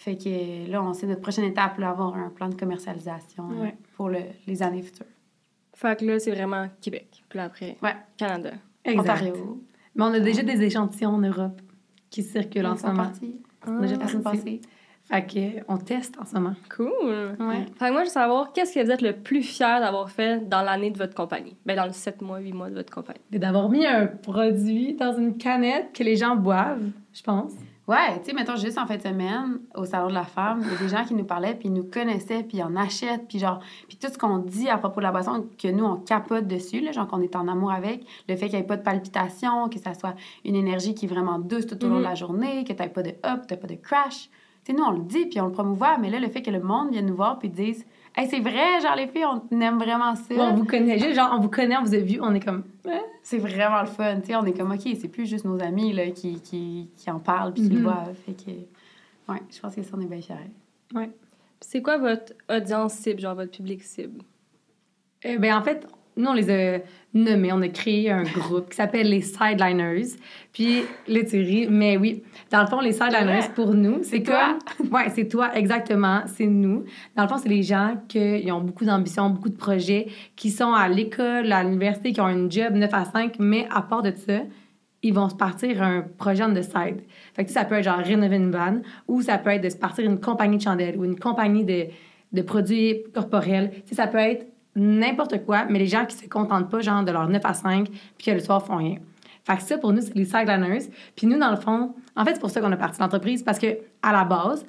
Fait 0.04 0.18
que 0.18 0.68
là, 0.72 0.82
on 0.82 0.94
sait 0.94 1.06
notre 1.06 1.22
prochaine 1.22 1.44
étape, 1.46 1.78
là, 1.78 1.92
avoir 1.92 2.16
un 2.16 2.30
plan 2.30 2.50
de 2.50 2.56
commercialisation 2.56 3.48
Ouais. 3.62 3.76
pour 3.96 4.10
le- 4.10 4.18
les 4.48 4.64
années 4.64 4.82
futures. 4.82 5.06
Fait 5.76 6.00
que 6.00 6.04
là, 6.06 6.18
c'est 6.18 6.32
vraiment 6.32 6.68
Québec. 6.82 7.24
Puis 7.30 7.38
là, 7.38 7.44
après, 7.46 7.78
Ouais. 7.84 7.96
Canada. 8.18 8.50
Exact. 8.84 9.02
Ontario. 9.02 9.62
Mais 9.94 10.04
on 10.04 10.14
a 10.14 10.20
déjà 10.20 10.42
des 10.42 10.60
échantillons 10.64 11.12
en 11.12 11.18
Europe 11.20 11.62
qui 12.10 12.24
circulent 12.24 12.66
en 12.66 12.78
ce 12.78 12.88
moment. 12.88 13.12
On 13.68 13.78
a 13.78 13.82
déjà 13.82 13.98
parti. 13.98 14.18
passée. 14.18 14.62
Fait 15.04 15.24
que, 15.26 15.64
on 15.68 15.78
teste 15.78 16.18
en 16.20 16.26
ce 16.26 16.34
moment. 16.34 16.56
Cool. 16.76 16.88
Ouais. 17.40 17.66
Fait 17.78 17.88
que 17.88 17.92
moi, 17.92 18.02
je 18.02 18.06
veux 18.08 18.12
savoir, 18.12 18.54
qu'est-ce 18.54 18.74
que 18.74 18.84
vous 18.84 18.90
êtes 18.92 19.02
le 19.04 19.14
plus 19.14 19.44
fier 19.44 19.80
d'avoir 19.82 20.10
fait 20.10 20.48
dans 20.50 20.62
l'année 20.64 20.90
de 20.90 20.98
votre 20.98 21.14
compagnie? 21.14 21.56
Ben, 21.66 21.76
dans 21.76 21.86
les 21.86 21.94
7 21.94 22.22
mois, 22.24 22.40
8 22.40 22.54
mois 22.54 22.70
de 22.72 22.76
votre 22.76 22.92
compagnie. 22.94 23.20
D'avoir 23.30 23.70
mis 23.70 23.86
un 23.86 24.08
produit 24.08 24.94
dans 24.96 25.16
une 25.16 25.38
canette 25.38 25.92
que 25.94 26.04
les 26.04 26.16
gens 26.16 26.36
boivent, 26.36 26.90
je 27.14 27.22
pense. 27.22 27.52
Ouais, 27.92 28.20
tu 28.20 28.28
sais, 28.28 28.34
mettons, 28.34 28.56
juste 28.56 28.78
en 28.78 28.86
fin 28.86 28.96
de 28.96 29.02
semaine, 29.02 29.60
au 29.76 29.84
Salon 29.84 30.08
de 30.08 30.14
la 30.14 30.24
Femme, 30.24 30.62
il 30.64 30.72
y 30.72 30.76
a 30.76 30.78
des 30.78 30.88
gens 30.88 31.04
qui 31.04 31.14
nous 31.14 31.26
parlaient, 31.26 31.56
puis 31.56 31.68
ils 31.68 31.74
nous 31.74 31.84
connaissaient, 31.84 32.42
puis 32.42 32.60
ils 32.60 32.64
en 32.64 32.78
achètent, 32.78 33.28
puis 33.28 33.38
genre, 33.38 33.60
puis 33.90 33.98
tout 33.98 34.08
ce 34.08 34.18
qu'on 34.18 34.38
dit 34.38 34.70
à 34.70 34.78
propos 34.78 35.02
de 35.02 35.04
la 35.04 35.12
boisson, 35.12 35.46
que 35.62 35.68
nous, 35.68 35.84
on 35.84 35.98
capote 35.98 36.48
dessus, 36.48 36.80
là, 36.80 36.94
genre 36.94 37.06
qu'on 37.06 37.20
est 37.20 37.36
en 37.36 37.50
amour 37.50 37.70
avec, 37.70 38.06
le 38.30 38.38
fait 38.38 38.46
qu'il 38.46 38.56
n'y 38.56 38.64
ait 38.64 38.66
pas 38.66 38.78
de 38.78 38.84
palpitations, 38.84 39.68
que 39.68 39.78
ça 39.78 39.94
soit 39.94 40.16
une 40.46 40.56
énergie 40.56 40.94
qui 40.94 41.06
est 41.06 41.10
vraiment 41.10 41.38
douce 41.38 41.68
tout 41.68 41.84
au 41.84 41.90
long 41.90 41.98
de 41.98 42.04
la 42.04 42.16
journée, 42.16 42.64
que 42.64 42.72
tu 42.72 42.90
pas 42.90 43.04
de 43.04 43.14
up, 43.26 43.42
tu 43.46 43.58
pas 43.58 43.68
de 43.68 43.76
crash. 43.76 44.30
Tu 44.64 44.72
sais, 44.72 44.74
nous, 44.74 44.86
on 44.86 44.92
le 44.92 45.04
dit, 45.04 45.26
puis 45.26 45.42
on 45.42 45.48
le 45.48 45.52
promouvoit, 45.52 45.98
mais 45.98 46.10
là, 46.10 46.22
le 46.22 46.30
fait 46.30 46.42
que 46.42 46.52
le 46.52 46.62
monde 46.62 46.92
vienne 46.92 47.08
nous 47.08 47.16
voir, 47.18 47.40
puis 47.40 47.50
dise, 47.50 47.86
hey, 48.16 48.28
c'est 48.28 48.40
vrai, 48.40 48.80
genre, 48.82 48.96
les 48.96 49.08
filles, 49.08 49.26
on 49.26 49.62
aime 49.62 49.78
vraiment 49.78 50.16
ça. 50.16 50.34
On 50.36 50.54
vous 50.54 50.66
connaît, 50.66 50.98
juste 51.00 51.16
genre, 51.16 51.32
on 51.34 51.40
vous 51.40 51.50
connaît, 51.50 51.78
on 51.78 51.84
vous 51.84 51.94
a 51.96 52.00
vu, 52.00 52.20
on 52.22 52.34
est 52.34 52.40
comme. 52.44 52.64
Ouais. 52.86 53.02
C'est 53.24 53.38
vraiment 53.38 53.82
le 53.82 53.88
fun, 53.88 54.20
tu 54.22 54.28
sais, 54.28 54.36
on 54.36 54.46
est 54.46 54.54
comme, 54.54 54.72
OK, 54.72 54.82
c'est 55.00 55.08
plus 55.08 55.26
juste 55.26 55.46
nos 55.46 55.62
amis, 55.62 55.94
là, 55.94 56.10
qui, 56.12 56.40
qui, 56.42 56.90
qui 56.98 57.10
en 57.12 57.20
parlent, 57.20 57.54
puis 57.54 57.64
qui 57.64 57.70
le 57.70 57.78
Mhm. 57.78 57.84
boivent. 57.84 58.16
Fait 58.26 58.34
que, 58.34 58.52
ouais, 59.32 59.42
je 59.50 59.60
pense 59.60 59.76
que 59.76 59.84
ça, 59.84 59.92
on 59.98 60.02
est 60.02 60.06
bien 60.06 60.22
fiers. 60.22 60.36
Puis 60.94 61.10
c'est 61.62 61.82
quoi 61.82 61.98
votre 61.98 62.34
audience 62.50 62.94
cible, 62.94 63.20
genre 63.22 63.36
votre 63.36 63.52
public 63.52 63.84
cible? 63.84 64.22
Eh 65.24 65.38
ben, 65.38 65.56
en 65.56 65.62
fait, 65.62 65.86
nous, 66.18 66.30
on 66.30 66.34
les 66.34 66.50
a 66.50 66.80
nommés. 67.14 67.52
On 67.54 67.62
a 67.62 67.68
créé 67.68 68.12
un 68.12 68.24
groupe 68.24 68.70
qui 68.70 68.76
s'appelle 68.76 69.10
les 69.10 69.22
Sideliners. 69.22 70.18
Puis, 70.54 70.84
là, 71.08 71.24
tu 71.24 71.38
ris, 71.38 71.68
mais 71.70 71.98
oui. 71.98 72.24
Dans 72.52 72.62
le 72.62 72.68
fond, 72.68 72.80
les 72.80 72.92
Sideliners, 72.92 73.50
pour 73.56 73.74
nous, 73.74 74.00
c'est 74.04 74.24
toi. 74.24 74.58
comme... 74.78 74.90
Ouais, 74.92 75.10
c'est 75.10 75.28
toi, 75.28 75.56
exactement. 75.56 76.22
C'est 76.26 76.48
nous. 76.48 76.84
Dans 77.16 77.24
le 77.24 77.30
fond, 77.30 77.38
c'est 77.38 77.50
les 77.50 77.64
gens 77.64 77.96
qui 78.08 78.52
ont 78.52 78.62
beaucoup 78.62 78.86
d'ambition, 78.86 79.30
beaucoup 79.30 79.50
de 79.50 79.58
projets, 79.58 80.08
qui 80.36 80.50
sont 80.50 80.74
à 80.74 80.90
l'école, 80.90 81.52
à 81.52 81.64
l'université, 81.64 82.12
qui 82.12 82.22
ont 82.22 82.26
un 82.26 82.50
job 82.50 82.74
9 82.74 82.94
à 82.94 83.06
5, 83.06 83.36
mais 83.40 83.68
à 83.72 83.82
part 83.82 84.02
de 84.02 84.12
ça, 84.16 84.42
ils 85.04 85.14
vont 85.14 85.30
se 85.30 85.36
partir 85.36 85.82
un 85.82 86.02
projet 86.02 86.44
on 86.44 86.54
the 86.54 86.62
side. 86.62 87.02
Fait 87.34 87.46
que 87.46 87.52
ça 87.52 87.66
peut 87.66 87.76
être 87.76 87.86
genre 87.86 87.98
rénover 87.98 88.36
une 88.36 88.52
vanne 88.52 88.84
ou 89.08 89.22
ça 89.22 89.38
peut 89.38 89.50
être 89.50 89.64
de 89.64 89.70
se 89.70 89.78
partir 89.78 90.06
une 90.06 90.20
compagnie 90.20 90.58
de 90.58 90.62
chandelles 90.62 90.98
ou 90.98 91.06
une 91.06 91.18
compagnie 91.18 91.66
de, 91.66 91.88
de 92.32 92.42
produits 92.42 93.04
corporels. 93.14 93.72
Tu 93.72 93.90
sais, 93.90 93.96
ça 93.96 94.08
peut 94.08 94.20
être 94.20 94.46
n'importe 94.76 95.46
quoi, 95.46 95.66
mais 95.70 95.80
les 95.80 95.88
gens 95.88 96.06
qui 96.06 96.16
se 96.16 96.28
contentent 96.28 96.70
pas 96.70 96.80
genre 96.82 97.04
de 97.04 97.12
leur 97.12 97.28
9 97.28 97.42
à 97.44 97.54
5 97.54 97.90
puis 97.90 98.26
que 98.26 98.32
le 98.32 98.40
soir 98.40 98.66
font 98.66 98.78
rien. 98.78 98.98
Fait 99.44 99.58
que 99.58 99.64
ça, 99.64 99.78
pour 99.78 99.92
nous, 99.92 100.02
c'est 100.02 100.16
les 100.16 100.26
sideliners. 100.26 100.90
Puis 101.16 101.28
nous, 101.28 101.38
dans 101.40 101.50
le 101.50 101.58
fond, 101.58 101.94
en 102.16 102.26
fait, 102.26 102.36
c'est 102.36 102.40
pour 102.40 102.52
ça 102.52 102.62
qu'on 102.62 102.72
a 102.72 102.78
parti 102.78 103.00
l'entreprise 103.02 103.44
parce 103.44 103.58
que 103.60 103.78
à 104.02 104.12
la 104.12 104.24
base, 104.24 104.66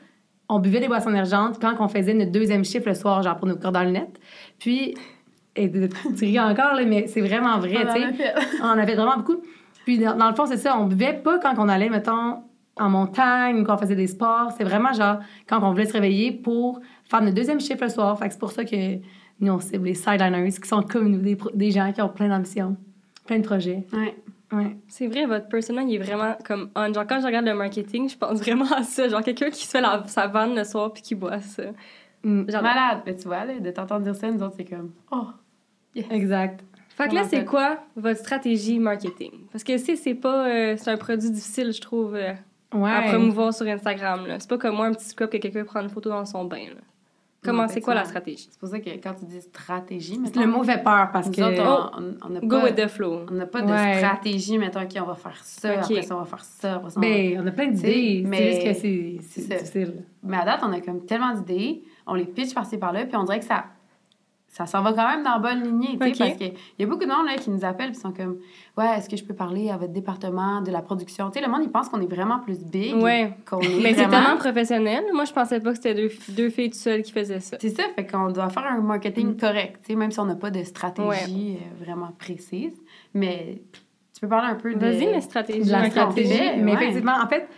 on 0.48 0.58
buvait 0.58 0.80
des 0.80 0.88
boissons 0.88 1.10
énergentes 1.10 1.58
quand 1.60 1.74
on 1.78 1.88
faisait 1.88 2.14
notre 2.14 2.32
deuxième 2.32 2.64
chiffre 2.64 2.88
le 2.88 2.94
soir, 2.94 3.22
genre 3.22 3.36
pour 3.36 3.46
nos 3.46 3.56
cordons 3.56 3.82
lunettes. 3.82 4.18
Puis, 4.58 4.94
et 5.56 5.68
de- 5.68 5.88
tu 6.18 6.24
ris 6.24 6.40
encore, 6.40 6.74
là, 6.74 6.84
mais 6.86 7.06
c'est 7.06 7.20
vraiment 7.20 7.58
vrai, 7.58 7.86
tu 7.86 7.92
sais. 7.92 8.04
a 8.04 8.12
fait. 8.12 8.34
On 8.62 8.66
en 8.66 8.78
avait 8.78 8.94
vraiment 8.94 9.18
beaucoup. 9.18 9.42
Puis 9.84 9.98
dans, 9.98 10.16
dans 10.16 10.28
le 10.28 10.34
fond, 10.34 10.46
c'est 10.46 10.56
ça, 10.56 10.78
on 10.78 10.86
buvait 10.86 11.14
pas 11.14 11.38
quand 11.38 11.54
on 11.58 11.68
allait, 11.68 11.88
mettons, 11.90 12.42
en 12.78 12.88
montagne 12.88 13.60
ou 13.60 13.64
quand 13.64 13.74
on 13.74 13.78
faisait 13.78 13.94
des 13.96 14.06
sports. 14.06 14.52
C'est 14.56 14.64
vraiment 14.64 14.92
genre 14.92 15.18
quand 15.46 15.62
on 15.62 15.70
voulait 15.72 15.86
se 15.86 15.92
réveiller 15.92 16.32
pour 16.32 16.80
faire 17.04 17.20
notre 17.20 17.34
deuxième 17.34 17.60
chiffre 17.60 17.82
le 17.82 17.90
soir. 17.90 18.18
Fait 18.18 18.26
que 18.28 18.32
c'est 18.32 18.40
pour 18.40 18.52
ça 18.52 18.64
que 18.64 18.96
nous, 19.40 19.52
on 19.52 19.58
cible 19.60 19.86
les 19.86 19.94
sideliners 19.94 20.52
qui 20.52 20.68
sont 20.68 20.82
comme 20.82 21.08
nous, 21.08 21.36
des, 21.54 21.70
gens 21.70 21.92
qui 21.92 22.00
ont 22.02 22.08
plein 22.08 22.28
d'ambition, 22.28 22.76
plein 23.26 23.38
de 23.38 23.44
projets. 23.44 23.84
Ouais. 23.92 24.14
Ouais. 24.52 24.76
C'est 24.86 25.06
vrai, 25.06 25.24
votre 25.24 25.48
personnage, 25.48 25.86
il 25.88 25.94
est 25.94 25.98
vraiment 25.98 26.36
comme 26.44 26.70
on. 26.76 26.92
Genre, 26.92 27.06
quand 27.06 27.20
je 27.20 27.26
regarde 27.26 27.46
le 27.46 27.54
marketing, 27.54 28.08
je 28.08 28.16
pense 28.16 28.38
vraiment 28.42 28.70
à 28.70 28.82
ça. 28.82 29.08
Genre, 29.08 29.22
quelqu'un 29.22 29.50
qui 29.50 29.64
se 29.64 29.70
fait 29.70 29.80
la, 29.80 30.02
sa 30.06 30.26
vanne 30.26 30.54
le 30.54 30.64
soir 30.64 30.92
puis 30.92 31.02
qui 31.02 31.14
boit 31.14 31.40
ça. 31.40 31.62
Mm, 32.22 32.44
J'adore. 32.48 32.62
Malade. 32.62 32.98
Mais 33.06 33.14
tu 33.16 33.26
vois, 33.26 33.44
là, 33.46 33.58
de 33.58 33.70
t'entendre 33.70 34.02
dire 34.04 34.14
ça, 34.14 34.30
nous 34.30 34.42
autres, 34.42 34.54
c'est 34.56 34.64
comme, 34.64 34.90
oh, 35.10 35.26
exact. 36.10 36.62
Fait 36.90 37.08
que 37.08 37.14
là, 37.14 37.22
en 37.22 37.28
c'est 37.28 37.44
quoi 37.46 37.78
votre 37.96 38.20
stratégie 38.20 38.78
marketing? 38.78 39.32
Parce 39.50 39.64
que 39.64 39.78
si 39.78 39.96
c'est 39.96 40.14
pas. 40.14 40.46
euh, 40.46 40.76
c'est 40.76 40.90
un 40.90 40.98
produit 40.98 41.30
difficile, 41.30 41.72
je 41.72 41.80
trouve, 41.80 42.14
euh, 42.14 42.32
Ouais. 42.74 42.90
à 42.90 43.02
promouvoir 43.02 43.52
sur 43.54 43.66
Instagram. 43.66 44.26
là. 44.26 44.38
C'est 44.38 44.48
pas 44.48 44.58
comme 44.58 44.76
moi, 44.76 44.86
un 44.86 44.92
petit 44.92 45.06
scope 45.08 45.30
que 45.30 45.38
quelqu'un 45.38 45.64
prend 45.64 45.80
une 45.80 45.88
photo 45.88 46.10
dans 46.10 46.24
son 46.26 46.44
bain. 46.44 46.66
là. 46.68 46.80
Comment, 47.44 47.66
c'est 47.68 47.80
quoi 47.80 47.94
la 47.94 48.04
stratégie? 48.04 48.48
C'est 48.50 48.58
pour 48.60 48.68
ça 48.68 48.78
que 48.78 48.88
quand 49.02 49.14
tu 49.14 49.24
dis 49.24 49.40
stratégie, 49.40 50.14
Le 50.16 50.22
mettons, 50.22 50.46
mot 50.46 50.62
fait 50.62 50.82
peur 50.82 51.10
parce 51.12 51.28
que. 51.28 51.40
autres, 51.42 51.92
on- 51.98 52.04
on 52.04 52.14
on 52.24 52.28
n'a 52.30 52.40
Go 52.40 52.58
pas, 52.60 52.64
with 52.64 52.76
the 52.76 52.86
flow. 52.88 53.26
on 53.28 53.34
n'a 53.34 53.46
pas 53.46 53.62
Ouais. 53.64 53.92
de 53.94 53.98
stratégie, 53.98 54.58
mettons, 54.58 54.80
OK, 54.82 54.90
on 55.00 55.04
va 55.06 55.14
faire 55.14 55.38
ça, 55.42 55.72
Ok. 55.74 55.78
après 55.82 56.02
ça, 56.02 56.16
on 56.16 56.20
va 56.20 56.24
faire 56.24 56.44
ça, 56.44 56.74
après 56.76 56.90
ça, 56.90 56.98
on 56.98 57.02
va- 57.02 57.08
Ben, 57.08 57.40
on 57.42 57.46
a 57.46 57.50
plein 57.50 57.66
d'idées. 57.68 58.22
Mais 58.26 58.52
juste 58.52 58.64
que 58.64 58.74
c'est 58.74 59.40
difficile. 59.50 60.04
Mais 60.22 60.36
à 60.36 60.44
date, 60.44 60.60
on 60.62 60.72
a 60.72 60.80
comme 60.80 61.04
tellement 61.04 61.34
d'idées, 61.34 61.82
on 62.06 62.14
les 62.14 62.26
pitch 62.26 62.54
par-ci 62.54 62.78
par-là, 62.78 63.06
puis 63.06 63.16
on 63.16 63.24
dirait 63.24 63.40
que 63.40 63.44
ça 63.44 63.64
ça 64.54 64.66
s'en 64.66 64.82
va 64.82 64.92
quand 64.92 65.08
même 65.08 65.22
dans 65.24 65.32
la 65.32 65.38
bonne 65.38 65.62
lignée, 65.62 65.98
tu 65.98 66.12
sais, 66.12 66.18
parce 66.18 66.36
qu'il 66.36 66.52
y 66.78 66.82
a 66.82 66.86
beaucoup 66.86 67.04
de 67.06 67.08
monde 67.10 67.24
là, 67.26 67.36
qui 67.36 67.48
nous 67.48 67.64
appellent 67.64 67.90
et 67.90 67.94
sont 67.94 68.12
comme 68.12 68.36
Ouais, 68.76 68.86
est-ce 68.98 69.08
que 69.08 69.16
je 69.16 69.24
peux 69.24 69.32
parler 69.34 69.70
à 69.70 69.78
votre 69.78 69.94
département 69.94 70.60
de 70.60 70.70
la 70.70 70.82
production? 70.82 71.30
Tu 71.30 71.38
sais, 71.40 71.44
le 71.44 71.50
monde, 71.50 71.62
il 71.64 71.70
pense 71.70 71.88
qu'on 71.88 72.00
est 72.02 72.06
vraiment 72.14 72.38
plus 72.38 72.62
big 72.62 72.94
Ouais. 72.96 73.32
qu'on 73.48 73.60
est 73.60 73.68
Mais 73.82 73.94
c'est 73.94 74.04
vraiment... 74.04 74.24
tellement 74.24 74.36
professionnel. 74.38 75.04
Moi, 75.14 75.24
je 75.24 75.32
pensais 75.32 75.58
pas 75.58 75.70
que 75.70 75.76
c'était 75.76 75.94
deux, 75.94 76.10
deux 76.28 76.50
filles 76.50 76.68
tout 76.70 76.76
seules 76.76 77.02
qui 77.02 77.12
faisaient 77.12 77.40
ça. 77.40 77.56
C'est 77.60 77.70
ça, 77.70 77.84
fait 77.96 78.06
qu'on 78.06 78.28
doit 78.30 78.50
faire 78.50 78.66
un 78.66 78.80
marketing 78.82 79.38
correct, 79.38 79.78
tu 79.84 79.92
sais, 79.92 79.94
même 79.96 80.10
si 80.10 80.20
on 80.20 80.26
n'a 80.26 80.36
pas 80.36 80.50
de 80.50 80.62
stratégie 80.64 81.56
euh, 81.58 81.84
vraiment 81.84 82.10
précise. 82.18 82.74
Mais 83.14 83.62
tu 84.14 84.20
peux 84.20 84.28
parler 84.28 84.48
un 84.50 84.56
peu 84.56 84.74
de... 84.74 84.78
Vas-y, 84.78 85.22
stratégies. 85.22 85.66
de 85.66 85.72
la 85.72 85.88
stratégie. 85.88 86.28
fait, 86.28 86.56
Mais 86.58 86.72
ouais. 86.72 86.82
effectivement, 86.82 87.16
en 87.24 87.26
fait, 87.26 87.48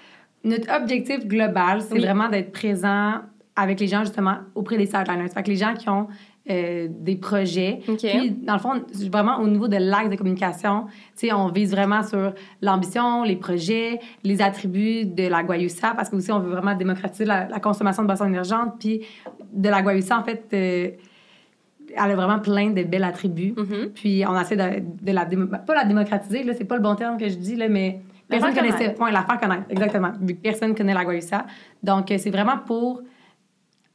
notre 0.45 0.71
objectif 0.81 1.27
global, 1.27 1.81
c'est 1.83 1.95
Oui. 1.95 2.01
vraiment 2.01 2.29
d'être 2.29 2.53
présent 2.53 3.15
avec 3.57 3.81
les 3.81 3.89
gens, 3.89 4.01
justement, 4.01 4.37
auprès 4.55 4.77
des 4.77 4.87
sideliners. 4.87 5.29
Fait 5.29 5.43
que 5.43 5.49
les 5.49 5.57
gens 5.57 5.75
qui 5.75 5.89
ont 5.89 6.07
euh, 6.51 6.89
des 6.91 7.17
projets. 7.17 7.81
OK. 7.89 8.01
Puis, 8.01 8.31
dans 8.31 8.53
le 8.55 8.59
fond, 8.59 8.83
vraiment, 9.11 9.39
au 9.39 9.47
niveau 9.49 9.67
de 9.69 9.77
l'axe 9.79 10.11
de 10.11 10.17
communication, 10.17 10.87
on 11.33 11.49
vise 11.49 11.71
vraiment 11.71 12.03
sur 12.03 12.35
l'ambition, 12.61 13.23
les 13.23 13.37
projets, 13.37 13.99
les 14.25 14.43
attributs 14.43 15.07
de 15.07 15.27
la 15.27 15.43
Guayusa, 15.43 15.95
parce 15.97 16.11
que 16.11 16.17
aussi, 16.17 16.31
on 16.33 16.41
veut 16.41 16.51
vraiment 16.51 16.75
démocratiser 16.75 17.25
la, 17.25 17.49
la 17.49 17.61
consommation 17.61 18.03
de 18.03 18.09
boissons 18.09 18.27
énergentes. 18.27 18.75
Puis, 18.79 19.01
de 19.53 19.69
la 19.69 19.81
Guayusa, 19.81 20.19
en 20.19 20.23
fait, 20.25 20.45
euh, 20.53 20.91
elle 21.97 22.11
a 22.11 22.15
vraiment 22.15 22.39
plein 22.41 22.71
de 22.71 22.83
belles 22.83 23.05
attributs. 23.05 23.55
Mhm. 23.57 23.91
Puis 23.95 24.25
on 24.27 24.39
essaie 24.39 24.57
de, 24.57 24.83
de 25.03 25.13
la 25.13 25.27
pas 25.59 25.75
la 25.75 25.85
démocratiser 25.85 26.43
là, 26.43 26.53
c'est 26.57 26.65
pas 26.65 26.77
le 26.77 26.83
bon 26.83 26.95
terme 26.95 27.19
que 27.19 27.29
je 27.29 27.37
dis 27.37 27.57
là, 27.57 27.69
mais 27.69 28.01
La 28.29 28.39
personne 28.39 28.53
faire 28.55 28.63
connaissait, 28.65 28.85
connaître. 28.85 29.03
ouais, 29.03 29.13
la 29.13 29.23
faire 29.23 29.39
connaître, 29.41 29.63
exactement. 29.71 30.13
Personne 30.43 30.75
connaît 30.75 30.95
la 30.95 31.05
Guayusa, 31.05 31.47
donc 31.83 32.11
euh, 32.11 32.17
c'est 32.19 32.31
vraiment 32.31 32.59
pour 32.67 33.03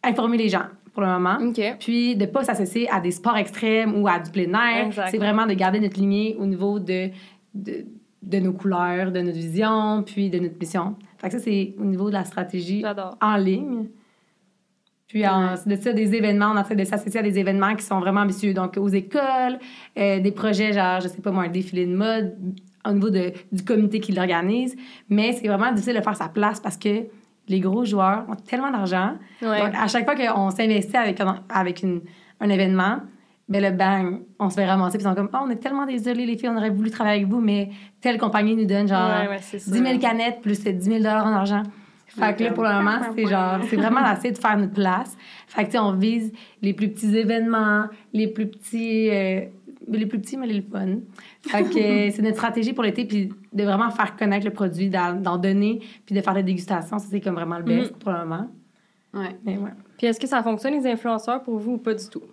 informer 0.03 0.37
les 0.37 0.49
gens 0.49 0.63
pour 0.99 1.07
le 1.07 1.13
moment. 1.13 1.37
Puis 1.79 2.15
de 2.15 2.25
pas 2.25 2.43
s'associer 2.43 2.89
à 2.89 2.99
des 2.99 3.11
sports 3.11 3.37
extrêmes 3.37 4.01
ou 4.01 4.07
à 4.07 4.19
du 4.19 4.31
plein 4.31 4.53
air. 4.53 5.07
C'est 5.09 5.17
vraiment 5.17 5.45
de 5.45 5.53
garder 5.53 5.79
notre 5.79 5.97
lignée 5.97 6.35
au 6.39 6.45
niveau 6.45 6.79
de, 6.79 7.09
de 7.53 7.85
de 8.21 8.37
nos 8.39 8.51
couleurs, 8.51 9.13
de 9.13 9.21
notre 9.21 9.37
vision, 9.37 10.03
puis 10.05 10.29
de 10.29 10.39
notre 10.39 10.59
mission. 10.59 10.97
Fait 11.19 11.29
que 11.29 11.37
ça 11.37 11.39
c'est 11.39 11.73
au 11.79 11.85
niveau 11.85 12.09
de 12.09 12.15
la 12.15 12.25
stratégie 12.25 12.83
en 13.21 13.37
ligne. 13.37 13.85
Puis 15.07 15.25
en, 15.25 15.53
de 15.65 15.75
ça, 15.75 15.93
des 15.93 16.13
événements, 16.13 16.51
on 16.53 16.61
essaie 16.61 16.75
de 16.75 16.83
s'associer 16.83 17.21
à 17.21 17.23
des 17.23 17.39
événements 17.39 17.75
qui 17.75 17.83
sont 17.83 17.99
vraiment 17.99 18.21
ambitieux. 18.21 18.53
Donc, 18.53 18.77
aux 18.77 18.89
écoles, 18.89 19.57
euh, 19.97 20.19
des 20.19 20.31
projets 20.31 20.71
genre, 20.71 20.99
je 20.99 21.07
sais 21.07 21.21
pas 21.21 21.31
moi, 21.31 21.45
un 21.45 21.49
défilé 21.49 21.87
de 21.87 21.95
mode 21.95 22.35
au 22.85 22.91
niveau 22.91 23.09
de, 23.09 23.31
du 23.51 23.63
comité 23.63 24.01
qui 24.01 24.11
l'organise. 24.11 24.75
Mais 25.07 25.31
c'est 25.31 25.47
vraiment 25.47 25.71
difficile 25.71 25.95
de 25.95 26.01
faire 26.01 26.15
sa 26.15 26.27
place 26.27 26.59
parce 26.59 26.77
que 26.77 27.07
les 27.49 27.59
gros 27.59 27.83
joueurs 27.83 28.25
ont 28.29 28.35
tellement 28.35 28.71
d'argent. 28.71 29.15
Ouais. 29.41 29.59
Donc, 29.59 29.73
à 29.75 29.87
chaque 29.87 30.05
fois 30.05 30.15
qu'on 30.15 30.51
s'investit 30.51 30.95
avec, 30.95 31.19
un, 31.19 31.39
avec 31.49 31.83
une, 31.83 32.01
un 32.39 32.49
événement, 32.49 32.99
ben 33.49 33.63
le 33.63 33.71
bang, 33.71 34.21
on 34.37 34.49
se 34.49 34.55
fait 34.55 34.65
ramasser. 34.65 34.99
Puis 34.99 35.05
ils 35.05 35.09
sont 35.09 35.15
comme, 35.15 35.29
oh, 35.33 35.39
on 35.45 35.49
est 35.49 35.55
tellement 35.55 35.87
désolés, 35.87 36.25
les 36.27 36.37
filles, 36.37 36.49
on 36.49 36.57
aurait 36.57 36.69
voulu 36.69 36.91
travailler 36.91 37.21
avec 37.21 37.27
vous, 37.27 37.41
mais 37.41 37.71
telle 37.99 38.19
compagnie 38.19 38.55
nous 38.55 38.65
donne 38.65 38.87
genre 38.87 39.09
Ouais, 39.09 39.27
ouais, 39.27 39.39
c'est 39.41 39.57
ça. 39.59 39.71
10 39.71 39.79
000 39.79 39.99
canettes 39.99 40.41
plus 40.41 40.63
10 40.63 40.79
000 40.79 41.03
en 41.03 41.33
argent. 41.33 41.63
Fait 42.07 42.35
que 42.35 42.43
là, 42.43 42.51
pour 42.51 42.63
le 42.63 42.73
moment, 42.73 42.99
c'est 43.15 43.25
genre, 43.25 43.59
c'est 43.69 43.75
vraiment 43.75 44.01
d'essayer 44.01 44.31
de 44.31 44.37
faire 44.37 44.57
notre 44.57 44.73
place. 44.73 45.15
Fait 45.47 45.61
que, 45.61 45.67
tu 45.67 45.73
sais, 45.73 45.79
on 45.79 45.93
vise 45.93 46.31
les 46.61 46.73
plus 46.73 46.89
petits 46.89 47.15
événements, 47.15 47.85
les 48.13 48.27
plus 48.27 48.47
petits, 48.47 49.09
euh, 49.11 49.41
les 49.97 50.05
plus 50.05 50.19
petits, 50.19 50.37
mais 50.37 50.47
les 50.47 50.61
fun. 50.61 50.99
Fait 51.41 51.63
que 51.63 51.77
euh, 51.77 52.11
c'est 52.13 52.21
notre 52.21 52.37
stratégie 52.37 52.73
pour 52.73 52.83
l'été, 52.83 53.05
puis 53.05 53.29
de 53.53 53.63
vraiment 53.63 53.89
faire 53.91 54.15
connaître 54.15 54.45
le 54.45 54.53
produit, 54.53 54.89
d'en 54.89 55.37
donner, 55.37 55.81
puis 56.05 56.15
de 56.15 56.21
faire 56.21 56.33
des 56.33 56.43
dégustations. 56.43 56.99
Ça, 56.99 57.07
c'est 57.09 57.21
comme 57.21 57.35
vraiment 57.35 57.57
le 57.57 57.63
best 57.63 57.95
pour 57.97 58.11
le 58.11 58.19
moment. 58.19 58.47
Ouais. 59.13 59.35
Mais 59.43 59.57
ouais. 59.57 59.71
Puis 59.97 60.07
est-ce 60.07 60.19
que 60.19 60.27
ça 60.27 60.43
fonctionne, 60.43 60.73
les 60.73 60.87
influenceurs, 60.87 61.41
pour 61.43 61.57
vous 61.57 61.73
ou 61.73 61.77
pas 61.77 61.93
du 61.93 62.07
tout? 62.07 62.23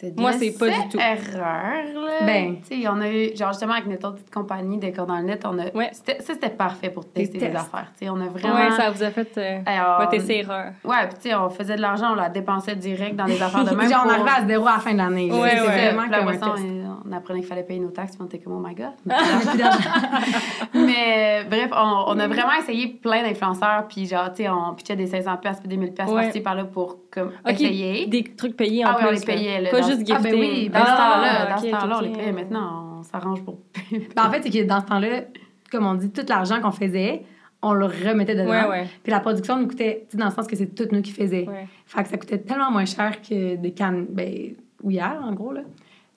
C'est 0.00 0.18
Moi, 0.18 0.32
c'est 0.32 0.58
pas 0.58 0.70
du 0.70 0.88
tout. 0.88 0.98
erreur, 0.98 1.84
là. 1.94 2.24
Ben. 2.24 2.56
Tu 2.66 2.80
sais, 2.80 2.88
on 2.88 3.02
a 3.02 3.10
eu, 3.10 3.36
genre, 3.36 3.52
justement, 3.52 3.74
avec 3.74 3.86
notre 3.86 4.08
autre 4.08 4.16
petite 4.16 4.32
compagnie 4.32 4.78
de 4.78 4.88
Corps 4.96 5.04
dans 5.04 5.18
le 5.18 5.24
net, 5.24 5.44
on 5.44 5.58
a... 5.58 5.66
Ouais. 5.74 5.90
Ça, 5.92 6.14
c'était 6.20 6.48
parfait 6.48 6.88
pour 6.88 7.04
tester 7.04 7.36
des 7.36 7.54
affaires, 7.54 7.92
tu 7.98 8.06
sais. 8.06 8.10
On 8.10 8.18
a 8.18 8.26
vraiment... 8.28 8.54
Ouais, 8.54 8.70
ça 8.70 8.88
vous 8.90 9.02
a 9.02 9.10
fait 9.10 9.36
euh, 9.36 9.60
Alors, 9.66 10.00
votre 10.00 10.14
essai-erreur. 10.14 10.72
Ouais, 10.84 11.06
puis 11.06 11.18
tu 11.20 11.28
sais, 11.28 11.34
on 11.34 11.50
faisait 11.50 11.76
de 11.76 11.82
l'argent, 11.82 12.12
on 12.12 12.14
la 12.14 12.30
dépensait 12.30 12.76
direct 12.76 13.14
dans 13.14 13.26
des 13.26 13.42
affaires 13.42 13.64
de 13.64 13.74
même. 13.76 13.90
Genre, 13.90 14.04
on 14.06 14.08
arrivait 14.08 14.30
à 14.30 14.46
zéro 14.46 14.66
à 14.66 14.72
la 14.72 14.78
fin 14.78 14.92
de 14.92 14.98
l'année. 14.98 15.30
Ouais, 15.30 15.50
c'est 15.50 15.60
ouais. 15.60 15.92
vraiment 15.92 16.08
comme 16.08 16.28
on, 17.06 17.12
apprenait 17.12 17.40
qu'il 17.40 17.48
fallait 17.48 17.62
payer 17.62 17.80
nos 17.80 17.90
taxes, 17.90 18.16
puis 18.16 18.22
on 18.22 18.26
était 18.26 18.38
comme, 18.38 18.54
oh 18.54 18.60
my 18.66 18.74
God. 18.74 18.92
Mais 20.74 21.44
bref, 21.48 21.70
on, 21.72 22.04
on 22.08 22.18
a 22.18 22.28
vraiment 22.28 22.52
essayé 22.60 22.88
plein 22.88 23.22
d'influenceurs, 23.22 23.86
puis 23.88 24.06
genre, 24.06 24.32
tu 24.32 24.42
sais, 24.44 24.48
on 24.48 24.74
pitchait 24.74 24.96
des 24.96 25.06
500 25.06 25.36
pièces 25.38 25.58
puis 25.60 25.68
des 25.68 25.76
1000 25.76 25.92
pièces 25.92 26.08
Ouais. 26.10 26.24
par-ci 26.24 26.40
par-là 26.40 26.64
pour 26.64 26.98
comme 27.10 27.32
essayer. 27.46 28.06
des 28.06 28.24
trucs 28.24 28.56
payés 28.56 28.84
en 28.84 28.88
Ah 28.90 28.96
oui, 28.96 28.98
plus. 29.00 29.08
on 29.08 29.12
les 29.12 29.18
là. 29.18 29.26
payait, 29.26 29.60
là, 29.60 29.70
Pas 29.70 29.80
dans- 29.80 29.86
juste 29.88 30.00
Ah, 30.10 30.16
gifting. 30.18 30.32
ben 30.32 30.40
oui, 30.40 30.68
Dans 30.68 30.78
ce 30.78 30.84
Ah, 30.86 30.96
temps-là, 30.96 31.54
dans 31.54 31.58
ce 31.62 31.66
temps-là, 31.70 31.96
on 31.98 32.02
les 32.02 32.10
payait. 32.12 32.32
Maintenant, 32.32 32.98
on 33.00 33.02
s'arrange 33.02 33.42
pour 33.44 33.58
Ben, 33.90 34.24
en 34.26 34.30
fait, 34.30 34.42
c'est 34.42 34.50
que 34.50 34.64
dans 34.66 34.80
ce 34.80 34.86
temps-là, 34.86 35.08
comme 35.70 35.86
on 35.86 35.94
dit, 35.94 36.10
tout 36.10 36.24
l'argent 36.28 36.60
qu'on 36.60 36.70
faisait, 36.72 37.22
on 37.62 37.72
le 37.74 37.86
remettait 37.86 38.34
dedans. 38.34 38.50
Ouais, 38.50 38.68
ouais. 38.68 38.86
Puis 39.02 39.12
la 39.12 39.20
production 39.20 39.58
nous 39.58 39.68
coûtait, 39.68 40.06
tu 40.08 40.12
sais, 40.12 40.18
dans 40.18 40.26
le 40.26 40.32
sens 40.32 40.46
que 40.46 40.56
c'est 40.56 40.74
tout 40.74 40.88
nous 40.92 41.02
qui 41.02 41.12
faisait. 41.12 41.46
Ouais. 41.46 41.66
Fait 41.86 42.02
que 42.02 42.08
ça 42.08 42.16
coûtait 42.16 42.38
tellement 42.38 42.70
moins 42.70 42.86
cher 42.86 43.20
que 43.20 43.56
des 43.56 43.72
cannes, 43.72 44.06
ben, 44.08 44.54
ouillères, 44.82 45.20
en 45.22 45.32
gros, 45.32 45.52
là. 45.52 45.60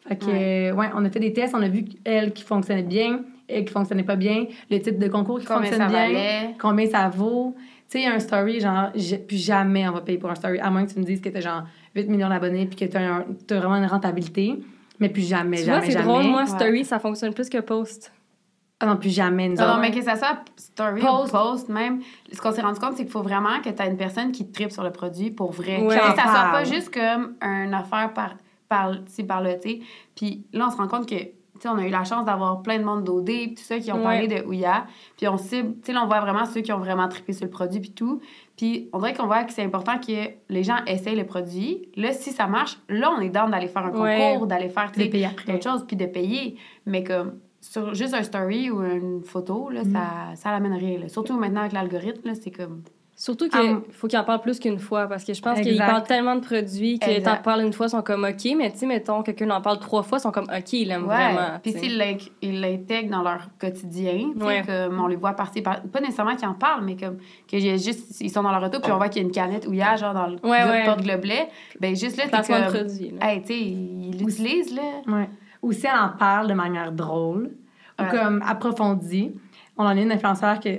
Fait 0.07 0.15
que, 0.17 0.25
Ouais. 0.25 0.71
euh, 0.71 0.75
ouais, 0.75 0.87
on 0.95 1.05
a 1.05 1.09
fait 1.09 1.19
des 1.19 1.31
tests, 1.33 1.55
on 1.55 1.61
a 1.61 1.67
vu 1.69 1.85
elle 2.03 2.33
qui 2.33 2.43
fonctionnait 2.43 2.83
bien, 2.83 3.21
elle 3.47 3.63
qui 3.65 3.71
fonctionnait 3.73 4.03
pas 4.03 4.15
bien, 4.17 4.45
le 4.69 4.79
type 4.79 4.99
de 4.99 5.07
concours 5.07 5.39
qui 5.39 5.45
combien 5.45 5.69
fonctionne 5.71 5.81
ça 5.81 5.87
bien, 5.87 6.07
valait? 6.07 6.55
combien 6.59 6.87
ça 6.87 7.09
vaut. 7.09 7.55
Tu 7.89 7.99
sais, 8.01 8.05
un 8.07 8.19
story, 8.19 8.59
genre, 8.59 8.91
plus 9.27 9.37
jamais 9.45 9.87
on 9.87 9.91
va 9.93 10.01
payer 10.01 10.17
pour 10.17 10.29
un 10.29 10.35
story, 10.35 10.59
à 10.59 10.69
moins 10.69 10.85
que 10.85 10.91
tu 10.93 10.99
me 10.99 11.03
dises 11.05 11.21
que 11.21 11.29
t'as 11.29 11.41
genre 11.41 11.63
8 11.95 12.09
millions 12.09 12.29
d'abonnés 12.29 12.65
puis 12.65 12.75
que 12.75 12.91
t'as 12.91 13.01
un- 13.01 13.25
t'as 13.47 13.59
vraiment 13.59 13.75
une 13.75 13.85
rentabilité. 13.85 14.59
Mais 14.99 15.09
plus 15.09 15.27
jamais, 15.27 15.57
Tu 15.57 15.63
jamais, 15.65 15.77
vois, 15.77 15.85
c'est 15.85 15.91
jamais. 15.93 16.05
drôle. 16.05 16.23
Moi, 16.25 16.41
Ouais. 16.41 16.47
Story, 16.47 16.85
ça 16.85 16.99
fonctionne 16.99 17.33
plus 17.33 17.49
que 17.49 17.59
Post. 17.59 18.11
Ah 18.79 18.85
non, 18.85 18.97
plus 18.97 19.09
jamais, 19.13 19.47
nous 19.49 19.55
Non, 19.55 19.75
non, 19.75 19.79
mais 19.79 19.91
que 19.91 20.01
ça 20.01 20.15
soit 20.15 20.39
story 20.57 21.01
Post. 21.01 21.33
ou 21.33 21.37
post, 21.37 21.69
même, 21.69 22.01
ce 22.31 22.41
qu'on 22.41 22.51
s'est 22.51 22.61
rendu 22.61 22.79
compte, 22.79 22.93
c'est 22.97 23.03
qu'il 23.03 23.11
faut 23.11 23.21
vraiment 23.21 23.59
que 23.63 23.69
tu 23.69 23.81
aies 23.81 23.87
une 23.89 23.97
personne 23.97 24.31
qui 24.33 24.49
tripe 24.51 24.71
sur 24.71 24.83
le 24.83 24.91
produit 24.91 25.31
pour 25.31 25.51
vrai. 25.51 25.77
Ouais. 25.81 25.87
Que 25.95 26.01
ça 26.01 26.23
soit 26.23 26.49
pas 26.51 26.63
juste 26.65 26.93
comme 26.93 27.33
une 27.41 27.73
affaire 27.73 28.11
par, 28.13 28.35
par 28.75 28.91
par 29.27 29.41
là, 29.41 29.55
tu 29.55 29.69
sais. 29.69 29.79
Puis 30.15 30.45
là, 30.53 30.67
on 30.67 30.71
se 30.71 30.77
rend 30.77 30.87
compte 30.87 31.07
que, 31.07 31.15
tu 31.15 31.29
sais, 31.59 31.69
on 31.69 31.77
a 31.77 31.85
eu 31.85 31.89
la 31.89 32.03
chance 32.03 32.25
d'avoir 32.25 32.61
plein 32.61 32.79
de 32.79 32.83
monde 32.83 33.03
d'OD, 33.03 33.25
puis 33.25 33.55
tout 33.55 33.63
ça, 33.63 33.77
qui 33.79 33.91
ont 33.91 33.97
Ouais. 33.97 34.03
parlé 34.03 34.27
de 34.27 34.45
Ouya. 34.47 34.85
Puis 35.17 35.27
on 35.27 35.37
cible, 35.37 35.75
tu 35.83 35.91
sais, 35.93 35.97
on 35.97 36.07
voit 36.07 36.19
vraiment 36.21 36.45
ceux 36.45 36.61
qui 36.61 36.71
ont 36.73 36.79
vraiment 36.79 37.07
trippé 37.07 37.33
sur 37.33 37.45
le 37.45 37.51
produit, 37.51 37.79
puis 37.79 37.91
tout. 37.91 38.19
Puis 38.57 38.89
on 38.93 38.99
dirait 38.99 39.13
qu'on 39.13 39.27
voit 39.27 39.43
que 39.43 39.53
c'est 39.53 39.63
important 39.63 39.97
que 39.99 40.29
les 40.49 40.63
gens 40.63 40.77
essayent 40.87 41.15
le 41.15 41.25
produit. 41.25 41.89
Là, 41.95 42.11
si 42.11 42.31
ça 42.31 42.47
marche, 42.47 42.77
là, 42.89 43.11
on 43.17 43.21
est 43.21 43.29
dans 43.29 43.47
d'aller 43.49 43.67
faire 43.67 43.85
un 43.85 43.91
Ouais. 44.01 44.17
concours, 44.33 44.47
d'aller 44.47 44.69
faire, 44.69 44.91
d'autres 44.91 45.63
choses, 45.63 45.85
puis 45.87 45.95
de 45.95 46.05
payer. 46.05 46.57
Mais 46.85 47.03
comme 47.03 47.39
sur 47.61 47.93
juste 47.93 48.13
un 48.13 48.23
story 48.23 48.69
ou 48.71 48.81
une 48.83 49.23
photo, 49.23 49.69
là, 49.69 49.83
Mm. 49.83 49.93
ça, 49.93 50.01
ça 50.35 50.51
l'amène 50.51 50.73
rien. 50.73 50.99
là. 50.99 51.07
Surtout 51.07 51.37
maintenant 51.39 51.61
avec 51.61 51.71
l'algorithme, 51.73 52.27
là, 52.27 52.33
c'est 52.35 52.51
comme... 52.51 52.81
Surtout 53.23 53.47
Ah, 53.53 53.57
qu'il 53.61 53.77
faut 53.93 54.07
qu'il 54.09 54.19
en 54.19 54.25
parle 54.25 54.41
plus 54.41 54.59
qu'une 54.59 54.79
fois 54.79 55.07
parce 55.07 55.23
que 55.23 55.33
je 55.33 55.41
pense 55.41 55.57
qu'ils 55.61 55.77
parlent 55.77 56.03
tellement 56.03 56.35
de 56.35 56.41
produits 56.41 56.99
que 56.99 57.21
t'en 57.23 57.37
parles 57.37 57.61
une 57.61 57.71
fois, 57.71 57.85
ils 57.85 57.91
sont 57.91 58.01
comme 58.01 58.25
OK, 58.25 58.51
mais 58.57 58.69
tu 58.69 58.79
sais, 58.79 58.85
mettons, 58.85 59.23
quelqu'un 59.23 59.49
en 59.51 59.61
parle 59.61 59.79
trois 59.79 60.03
fois, 60.03 60.17
ils 60.17 60.21
sont 60.21 60.31
comme 60.33 60.43
OK, 60.53 60.73
ils 60.73 60.89
l'aiment 60.89 61.07
Ouais. 61.07 61.15
vraiment. 61.33 61.57
Puis 61.63 61.71
s'ils 61.71 61.97
l'in- 61.97 62.17
ils 62.41 62.59
l'intègrent 62.59 63.11
dans 63.11 63.21
leur 63.21 63.47
quotidien, 63.57 64.31
Ouais. 64.41 64.61
comme 64.65 64.99
on 64.99 65.07
les 65.07 65.15
voit 65.15 65.31
partir, 65.31 65.63
par... 65.63 65.81
pas 65.83 66.01
nécessairement 66.01 66.35
qu'ils 66.35 66.49
en 66.49 66.53
parlent, 66.53 66.83
mais 66.83 66.97
comme 66.97 67.15
que 67.49 67.57
j'ai 67.59 67.77
juste, 67.77 68.19
ils 68.19 68.29
sont 68.29 68.43
dans 68.43 68.51
leur 68.51 68.61
auto, 68.63 68.81
puis 68.81 68.91
on 68.91 68.97
voit 68.97 69.07
qu'il 69.07 69.21
y 69.21 69.25
a 69.25 69.27
une 69.27 69.33
canette 69.33 69.67
où 69.67 69.71
il 69.71 69.79
y 69.79 69.81
a, 69.81 69.95
genre, 69.95 70.13
dans 70.13 70.27
le 70.27 70.35
Ouais, 70.43 70.61
ouais. 70.69 70.83
porte-gobelet. 70.83 71.47
Ben 71.79 71.95
juste 71.95 72.17
là, 72.17 72.25
t'es 72.27 72.45
comme... 72.53 72.73
produit. 72.73 73.11
là. 73.17 73.31
Hey, 73.31 73.41
tu 73.41 73.47
sais, 73.53 73.57
ils 73.61 74.17
l'utilisent, 74.19 74.75
là. 74.75 74.81
Ouais. 75.07 75.29
Aussi, 75.61 75.85
elle 75.87 75.97
en 75.97 76.09
parle 76.17 76.49
de 76.49 76.53
manière 76.55 76.91
drôle 76.91 77.51
ou 78.01 78.03
comme 78.11 78.43
approfondie. 78.45 79.31
On 79.77 79.83
en 79.85 79.87
a 79.87 79.95
une 79.95 80.11
influenceur 80.11 80.59
que 80.59 80.69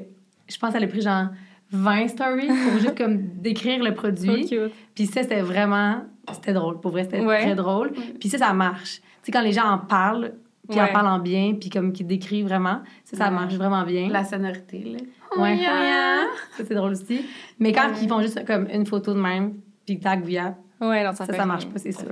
je 0.46 0.58
pense 0.58 0.74
qu'elle 0.74 0.84
a 0.84 0.88
pris 0.88 1.00
genre 1.00 1.28
20 1.74 2.08
stories 2.08 2.46
pour 2.48 2.78
juste 2.80 2.96
comme 2.96 3.18
décrire 3.38 3.82
le 3.82 3.94
produit. 3.94 4.48
Puis 4.94 5.06
ça, 5.06 5.22
c'était 5.22 5.42
vraiment... 5.42 6.02
C'était 6.32 6.52
drôle. 6.54 6.80
Pour 6.80 6.90
vrai, 6.92 7.04
c'était 7.04 7.20
Ouais. 7.20 7.42
très 7.42 7.54
drôle. 7.54 7.92
Puis 8.18 8.28
ça, 8.30 8.38
ça 8.38 8.52
marche. 8.52 9.00
Tu 9.00 9.06
sais, 9.24 9.32
quand 9.32 9.42
les 9.42 9.52
gens 9.52 9.64
en 9.66 9.78
parlent, 9.78 10.32
puis 10.70 10.80
en 10.80 10.84
Ouais. 10.84 10.96
en 10.96 11.18
bien, 11.18 11.54
puis 11.60 11.68
comme 11.68 11.92
qu'ils 11.92 12.06
décrivent 12.06 12.46
vraiment, 12.46 12.80
ça, 13.04 13.16
ça 13.18 13.24
Ouais. 13.26 13.30
marche 13.32 13.54
vraiment 13.54 13.82
bien. 13.84 14.08
La 14.08 14.24
sonorité, 14.24 14.78
là. 14.78 14.98
Ouais. 15.42 15.54
Ouya. 15.56 16.24
Ça, 16.56 16.64
c'est 16.66 16.74
drôle 16.74 16.92
aussi. 16.92 17.20
Mais 17.58 17.72
quand 17.72 17.88
Ouais. 17.88 17.94
ils 18.02 18.08
font 18.08 18.20
juste 18.22 18.44
comme 18.46 18.66
une 18.72 18.86
photo 18.86 19.12
de 19.12 19.20
même, 19.20 19.54
puis 19.84 19.98
tag 19.98 20.24
Via, 20.24 20.56
Ouais, 20.80 21.04
non, 21.04 21.12
ça, 21.12 21.24
ça, 21.26 21.46
marche 21.46 21.66
pas, 21.66 21.78
c'est 21.78 21.92
sûr. 21.92 22.04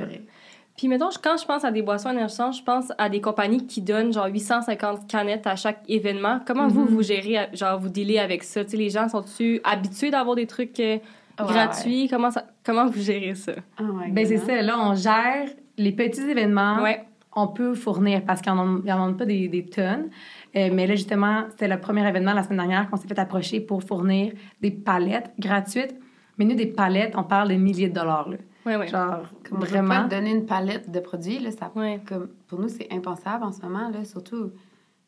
Puis 0.76 0.88
mettons, 0.88 1.10
quand 1.22 1.36
je 1.36 1.44
pense 1.44 1.64
à 1.64 1.70
des 1.70 1.82
boissons 1.82 2.10
énergisantes, 2.10 2.56
je 2.56 2.62
pense 2.62 2.92
à 2.98 3.08
des 3.08 3.20
compagnies 3.20 3.66
qui 3.66 3.82
donnent 3.82 4.12
genre 4.12 4.26
850 4.26 5.06
canettes 5.06 5.46
à 5.46 5.54
chaque 5.54 5.80
événement. 5.88 6.40
Comment 6.46 6.66
vous, 6.68 6.82
Mhm. 6.82 6.86
vous 6.88 7.02
gérez, 7.02 7.48
genre 7.52 7.78
vous 7.78 7.88
dealez 7.90 8.18
avec 8.18 8.42
ça? 8.42 8.64
Tu 8.64 8.70
sais, 8.72 8.76
les 8.78 8.90
gens 8.90 9.08
sont-tu 9.08 9.60
habitués 9.64 10.10
d'avoir 10.10 10.34
des 10.36 10.46
trucs 10.46 10.78
euh, 10.80 10.98
Ouais, 11.40 11.46
gratuits? 11.46 12.08
Comment, 12.08 12.30
ça, 12.30 12.44
comment 12.64 12.86
vous 12.86 13.00
gérez 13.00 13.34
ça? 13.34 13.52
Oh 13.80 13.84
Ben, 14.10 14.26
c'est 14.26 14.38
ça. 14.38 14.60
Là, 14.62 14.76
on 14.78 14.94
gère 14.94 15.48
les 15.78 15.92
petits 15.92 16.22
événements. 16.22 16.82
Ouais. 16.82 17.04
on 17.34 17.46
peut 17.48 17.74
fournir 17.74 18.22
parce 18.26 18.42
qu'ils 18.42 18.52
n'en 18.52 19.08
ont 19.08 19.14
pas 19.14 19.24
des, 19.24 19.48
des 19.48 19.64
tonnes. 19.64 20.10
Euh, 20.54 20.68
mais 20.70 20.86
là, 20.86 20.94
justement, 20.94 21.44
c'était 21.50 21.66
le 21.66 21.80
premier 21.80 22.06
événement 22.06 22.34
la 22.34 22.42
semaine 22.42 22.58
dernière 22.58 22.90
qu'on 22.90 22.98
s'est 22.98 23.08
fait 23.08 23.18
approcher 23.18 23.58
pour 23.60 23.82
fournir 23.82 24.34
des 24.60 24.70
palettes 24.70 25.32
gratuites. 25.38 25.94
Mais 26.36 26.44
nous, 26.44 26.54
des 26.54 26.66
palettes, 26.66 27.14
on 27.16 27.22
parle 27.24 27.48
de 27.48 27.54
milliers 27.54 27.88
de 27.88 27.94
dollars. 27.94 28.28
Là. 28.28 28.36
Ouais, 28.66 28.76
ouais. 28.76 28.86
Genre, 28.88 29.22
Comme 29.48 29.58
on 29.58 29.60
peut 29.60 29.66
vraiment. 29.66 30.02
pas 30.02 30.08
donner 30.08 30.30
une 30.30 30.46
palette 30.46 30.90
de 30.90 31.00
produits, 31.00 31.38
là, 31.40 31.50
ça, 31.50 31.70
Ouais. 31.74 32.00
comme, 32.08 32.28
pour 32.48 32.60
nous, 32.60 32.68
c'est 32.68 32.88
impensable 32.92 33.44
en 33.44 33.52
ce 33.52 33.60
moment, 33.62 33.88
là, 33.90 34.04
surtout 34.04 34.50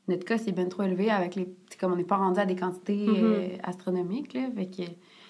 notre 0.09 0.25
cost 0.27 0.47
est 0.49 0.53
bien 0.53 0.67
trop 0.67 0.83
élevé 0.83 1.11
avec 1.11 1.35
les... 1.35 1.49
c'est 1.71 1.79
Comme 1.81 1.93
on 1.93 1.97
n'est 1.97 2.05
pas 2.05 2.17
rendu 2.17 2.39
à 2.41 2.45
des 2.47 2.57
quantités 2.57 3.07
Mhm. 3.07 3.15
euh, 3.23 3.49
astronomiques, 3.63 4.35
là, 4.35 4.41
fait 4.55 4.67
que... 4.67 4.83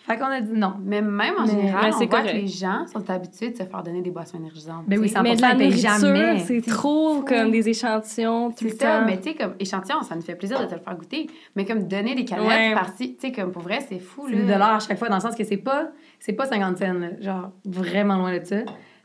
Fait 0.07 0.19
qu'on 0.19 0.27
a 0.27 0.43
dit 0.43 0.53
non. 0.53 0.75
Mais 0.85 1.01
même 1.01 1.33
en 1.39 1.47
Mais- 1.47 1.51
général, 1.53 1.85
mais 1.85 1.95
on 1.95 1.99
c'est 1.99 2.05
voit 2.07 2.19
correct. 2.21 2.35
que 2.37 2.41
les 2.43 2.47
gens 2.47 2.87
sont 2.93 3.09
habitués 3.09 3.53
de 3.53 3.57
se 3.57 3.63
faire 3.63 3.83
donner 3.83 4.03
des 4.03 4.11
boissons 4.11 4.37
énergisantes. 4.37 4.85
Ben 4.87 4.99
oui, 4.99 5.05
tu 5.07 5.09
sais. 5.09 5.15
ça- 5.15 5.23
Mais 5.23 5.35
de 5.35 5.41
la 5.41 5.49
100% 5.49 5.55
ils 5.55 5.57
payent 5.57 5.69
nourriture, 5.71 5.89
jamais. 6.09 6.39
c'est 6.41 6.61
C'est 6.61 6.71
trop 6.71 7.15
fou. 7.21 7.25
comme 7.25 7.51
des 7.51 7.69
échantillons 7.71 8.51
tout 8.51 8.57
C'est 8.59 8.65
le 8.67 8.77
ça, 8.77 8.99
temps. 9.01 9.07
mais 9.07 9.17
tu 9.17 9.31
sais, 9.31 9.35
comme 9.35 9.55
échantillon, 9.59 10.03
ça 10.03 10.15
nous 10.15 10.21
fait 10.21 10.35
plaisir 10.35 10.61
de 10.61 10.67
te 10.67 10.75
le 10.75 10.81
faire 10.83 10.95
goûter. 10.99 11.27
Mais 11.57 11.65
comme 11.65 11.85
donner 11.89 12.15
des 12.15 12.27
canettes 12.27 12.47
Ouais. 12.47 12.75
par-ci, 12.75 13.15
tu 13.17 13.29
sais, 13.29 13.33
comme 13.33 13.51
pour 13.51 13.63
vrai, 13.63 13.79
c'est 13.89 13.99
fou, 13.99 14.25
C'est 14.29 14.35
là. 14.35 14.41
des 14.43 14.53
dollars 14.53 14.75
à 14.75 14.79
chaque 14.81 14.99
fois, 14.99 15.09
dans 15.09 15.15
le 15.15 15.23
sens 15.23 15.35
que 15.37 15.45
c'est 15.45 15.57
pas, 15.57 15.89
c'est 16.25 16.33
pas 16.33 16.47
50 16.47 16.79
cents, 16.79 16.95
là. 16.95 17.09
genre 17.21 17.53
vraiment 17.67 18.17
loin 18.17 18.39
de 18.39 18.45
ça. 18.45 18.63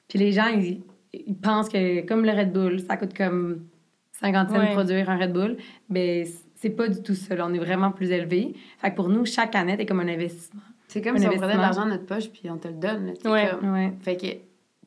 Puis 0.08 0.18
les 0.20 0.32
gens, 0.32 0.48
ils, 0.48 0.82
ils 1.14 1.36
pensent 1.38 1.68
que 1.70 2.06
comme 2.08 2.24
le 2.24 2.32
Red 2.32 2.54
Bull, 2.54 2.80
ça 2.80 2.96
coûte 2.96 3.14
comme 3.16 3.66
50 4.14 4.50
cents 4.50 4.58
Ouais. 4.60 4.68
de 4.70 4.74
produire 4.74 5.10
un 5.10 5.18
Red 5.18 5.34
Bull. 5.34 5.58
Ben, 5.90 6.26
c'est 6.56 6.70
pas 6.70 6.88
du 6.88 7.02
tout 7.04 7.16
ça. 7.16 7.36
là. 7.36 7.46
On 7.46 7.54
est 7.54 7.60
vraiment 7.60 7.92
plus 7.92 8.10
élevé. 8.12 8.54
Fait 8.78 8.92
que 8.92 8.96
pour 8.96 9.10
nous, 9.10 9.26
chaque 9.26 9.52
canette 9.52 9.80
est 9.82 9.86
comme 9.86 10.00
un 10.00 10.08
investissement. 10.08 10.62
C'est 10.88 11.02
comme 11.02 11.18
Un 11.18 11.20
si 11.20 11.28
on 11.28 11.32
prenait 11.38 11.54
de 11.56 11.60
l'argent 11.60 11.86
de 11.86 11.92
notre 11.92 12.06
poche 12.06 12.30
puis 12.30 12.50
on 12.50 12.58
te 12.58 12.68
le 12.70 12.74
donne, 12.76 13.08
là, 13.24 13.32
Ouais. 13.32 13.50
comme- 13.60 13.74
Ouais. 13.74 13.94
Fait 14.00 14.16
que 14.18 14.28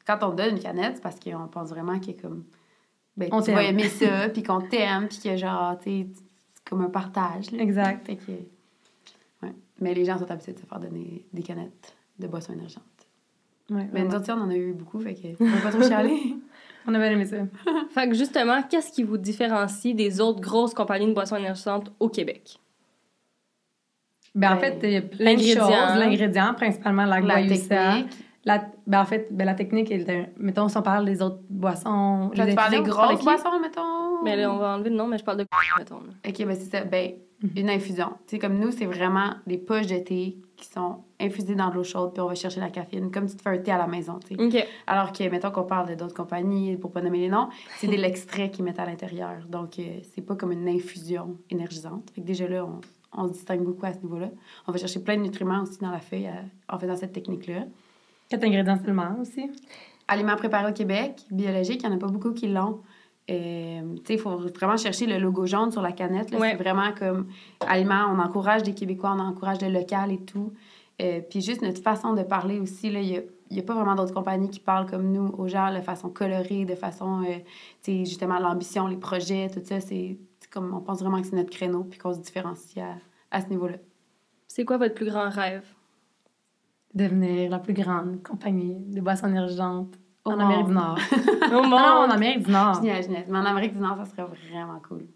quand 0.06 0.18
on 0.26 0.34
donne 0.34 0.56
une 0.56 0.62
canette, 0.62 0.96
c'est 0.96 1.02
parce 1.02 1.20
qu'on 1.20 1.46
pense 1.48 1.68
vraiment 1.68 1.98
qu'il 1.98 2.14
est 2.14 2.20
comme. 2.20 2.44
Ben, 3.16 3.28
On 3.30 3.42
tu 3.42 3.52
vas 3.52 3.62
aimer 3.62 3.88
ça, 3.88 4.28
puis 4.32 4.42
qu'on 4.42 4.62
t'aime, 4.62 5.06
puis 5.08 5.18
que 5.22 5.36
genre, 5.36 5.76
tu 5.78 5.84
sais, 5.84 6.06
c'est 6.54 6.64
comme 6.68 6.80
un 6.80 6.88
partage. 6.90 7.50
là. 7.52 7.62
Exact. 7.62 8.06
Fait 8.06 8.16
que. 8.16 8.32
Ouais. 9.42 9.52
Mais 9.80 9.92
les 9.94 10.04
gens 10.06 10.18
sont 10.18 10.30
habitués 10.30 10.54
de 10.54 10.58
se 10.60 10.64
faire 10.66 10.80
donner 10.80 11.26
des 11.32 11.42
canettes 11.42 11.94
de 12.18 12.26
boissons 12.26 12.52
énergentes. 12.52 12.82
Ouais, 13.70 13.88
Mais 13.92 14.02
nous 14.04 14.14
autres, 14.14 14.30
on 14.30 14.40
en 14.42 14.50
a 14.50 14.54
eu 14.56 14.72
beaucoup, 14.72 14.98
fait 15.00 15.14
que. 15.14 15.28
On 15.40 15.46
va 15.46 15.60
pas 15.62 15.70
trop 15.70 15.82
chialer. 15.88 16.36
On 16.86 16.94
a 16.94 16.98
bien 16.98 17.10
aimé 17.12 17.24
ça. 17.24 17.36
Fait 17.90 18.08
que 18.08 18.14
justement, 18.14 18.60
qu'est-ce 18.68 18.90
qui 18.90 19.04
vous 19.04 19.16
différencie 19.16 19.94
des 19.94 20.20
autres 20.20 20.40
grosses 20.40 20.74
compagnies 20.74 21.06
de 21.06 21.12
boissons 21.12 21.36
énergisantes 21.36 21.92
au 22.00 22.08
Québec? 22.08 22.58
Ben, 24.34 24.52
en 24.52 24.54
Ben, 24.56 24.60
fait, 24.60 24.78
il 24.82 24.90
y 24.90 24.96
a 24.96 25.02
plein 25.02 25.16
de 25.18 25.24
l'ingrédient. 25.24 25.60
choses. 25.68 25.98
L'ingrédient, 25.98 26.54
principalement 26.54 27.04
la 27.04 27.20
technique. 27.46 27.70
La, 28.44 28.66
ben, 28.88 29.00
en 29.00 29.04
fait, 29.04 29.28
ben, 29.30 29.44
la 29.44 29.54
technique, 29.54 29.92
mettons, 30.38 30.66
si 30.68 30.76
on 30.76 30.82
parle 30.82 31.04
des 31.04 31.22
autres 31.22 31.38
boissons. 31.48 32.32
Tu 32.34 32.54
parles 32.56 32.72
des 32.72 32.80
grosses 32.82 33.22
boissons, 33.22 33.60
mettons. 33.60 34.24
Mais 34.24 34.34
là, 34.36 34.52
on 34.52 34.56
va 34.58 34.74
enlever 34.74 34.90
le 34.90 34.96
nom, 34.96 35.06
mais 35.06 35.18
je 35.18 35.24
parle 35.24 35.38
de 35.38 35.46
mettons. 35.78 36.00
là? 36.00 36.12
OK, 36.28 36.44
ben 36.44 36.56
c'est 36.58 36.68
ça. 36.76 36.82
Ben. 36.84 37.12
Une 37.56 37.70
infusion. 37.70 38.10
Tu 38.26 38.36
sais, 38.36 38.38
comme 38.38 38.58
nous, 38.58 38.70
c'est 38.70 38.86
vraiment 38.86 39.34
des 39.46 39.58
poches 39.58 39.86
de 39.86 39.98
thé 39.98 40.38
qui 40.56 40.66
sont 40.68 40.98
infusées 41.20 41.54
dans 41.54 41.70
de 41.70 41.74
l'eau 41.74 41.84
chaude, 41.84 42.12
puis 42.12 42.20
on 42.20 42.28
va 42.28 42.34
chercher 42.34 42.60
la 42.60 42.70
caféine, 42.70 43.10
comme 43.10 43.26
tu 43.26 43.36
te 43.36 43.42
fais 43.42 43.50
un 43.50 43.58
thé 43.58 43.72
à 43.72 43.78
la 43.78 43.86
maison, 43.86 44.18
tu. 44.24 44.36
Alors 44.86 45.12
que, 45.12 45.28
mettons 45.28 45.50
qu'on 45.50 45.64
parle 45.64 45.88
de 45.88 45.94
d'autres 45.94 46.14
compagnies, 46.14 46.76
pour 46.76 46.92
pas 46.92 47.00
nommer 47.00 47.18
les 47.18 47.28
noms, 47.28 47.48
c'est 47.78 47.88
de 47.88 47.96
l'extrait 47.96 48.50
qu'ils 48.50 48.64
mettent 48.64 48.78
à 48.78 48.86
l'intérieur. 48.86 49.46
Donc, 49.48 49.78
euh, 49.78 49.98
c'est 50.14 50.22
pas 50.22 50.36
comme 50.36 50.52
une 50.52 50.68
infusion 50.68 51.36
énergisante. 51.50 52.10
Fait 52.14 52.20
que 52.20 52.26
déjà 52.26 52.46
là, 52.46 52.64
on, 52.64 52.80
on 53.16 53.28
se 53.28 53.32
distingue 53.32 53.64
beaucoup 53.64 53.86
à 53.86 53.92
ce 53.92 53.98
niveau-là. 54.00 54.30
On 54.66 54.72
va 54.72 54.78
chercher 54.78 55.00
plein 55.00 55.16
de 55.16 55.22
nutriments 55.22 55.62
aussi 55.62 55.78
dans 55.80 55.90
la 55.90 56.00
feuille 56.00 56.28
euh, 56.28 56.42
en 56.68 56.78
faisant 56.78 56.96
cette 56.96 57.12
technique-là. 57.12 57.64
Quatre 58.28 58.44
ingrédients 58.44 58.78
seulement 58.82 59.16
aussi. 59.20 59.50
Aliments 60.08 60.36
préparés 60.36 60.70
au 60.70 60.74
Québec, 60.74 61.22
biologiques, 61.30 61.82
il 61.82 61.88
n'y 61.88 61.94
en 61.94 61.96
a 61.96 62.00
pas 62.00 62.08
beaucoup 62.08 62.32
qui 62.32 62.48
l'ont. 62.48 62.80
Euh, 63.30 63.94
tu 63.96 64.02
sais, 64.04 64.14
il 64.14 64.18
faut 64.18 64.36
vraiment 64.36 64.76
chercher 64.76 65.06
le 65.06 65.18
logo 65.18 65.46
jaune 65.46 65.70
sur 65.70 65.80
la 65.80 65.92
canette. 65.92 66.32
Ouais. 66.32 66.50
C'est 66.50 66.56
vraiment 66.56 66.92
comme 66.92 67.28
aliments, 67.60 68.06
on 68.10 68.18
encourage 68.18 68.62
des 68.64 68.74
Québécois, 68.74 69.14
on 69.16 69.20
encourage 69.20 69.60
le 69.60 69.68
local 69.68 70.10
et 70.10 70.18
tout. 70.18 70.52
Euh, 71.00 71.20
puis 71.20 71.40
juste 71.40 71.62
notre 71.62 71.80
façon 71.80 72.14
de 72.14 72.22
parler 72.22 72.58
aussi, 72.58 72.90
là, 72.90 73.00
il 73.00 73.08
n'y 73.08 73.18
a, 73.18 73.22
y 73.50 73.58
a 73.60 73.62
pas 73.62 73.74
vraiment 73.74 73.94
d'autres 73.94 74.12
compagnies 74.12 74.50
qui 74.50 74.60
parlent 74.60 74.86
comme 74.86 75.10
nous 75.12 75.28
aux 75.38 75.48
gens 75.48 75.72
de 75.72 75.80
façon 75.80 76.10
colorée, 76.10 76.64
de 76.64 76.74
façon, 76.74 77.22
euh, 77.22 77.38
tu 77.82 77.92
sais, 77.92 78.04
justement, 78.04 78.38
l'ambition, 78.38 78.86
les 78.88 78.96
projets, 78.96 79.48
tout 79.48 79.60
ça. 79.64 79.80
C'est 79.80 80.18
comme, 80.50 80.74
on 80.74 80.80
pense 80.80 81.00
vraiment 81.00 81.20
que 81.20 81.26
c'est 81.26 81.36
notre 81.36 81.50
créneau 81.50 81.84
puis 81.84 81.98
qu'on 81.98 82.12
se 82.12 82.20
différencie 82.20 82.84
à, 82.84 82.96
à 83.36 83.40
ce 83.40 83.48
niveau-là. 83.48 83.76
C'est 84.48 84.64
quoi 84.64 84.76
votre 84.76 84.94
plus 84.94 85.06
grand 85.06 85.30
rêve? 85.30 85.64
Devenir 86.94 87.50
la 87.50 87.58
plus 87.58 87.72
grande 87.72 88.22
compagnie 88.22 88.74
de 88.74 89.00
boissons 89.00 89.28
énergisantes 89.28 89.94
Au 90.24 90.30
en 90.30 90.38
Amérique 90.38 90.66
du. 90.66 90.72
Nord. 90.72 90.98
Au 91.46 91.54
non, 91.54 91.68
monde! 91.68 91.72
en 91.80 92.10
Amérique 92.10 92.44
du 92.44 92.50
Nord. 92.52 92.74
Génial, 92.76 93.02
génial. 93.02 93.24
Mais 93.28 93.38
en 93.38 93.44
Amérique 93.44 93.72
du 93.74 93.80
Nord, 93.80 93.96
ça 93.98 94.04
serait 94.06 94.26
vraiment 94.50 94.80
cool. 94.88 95.06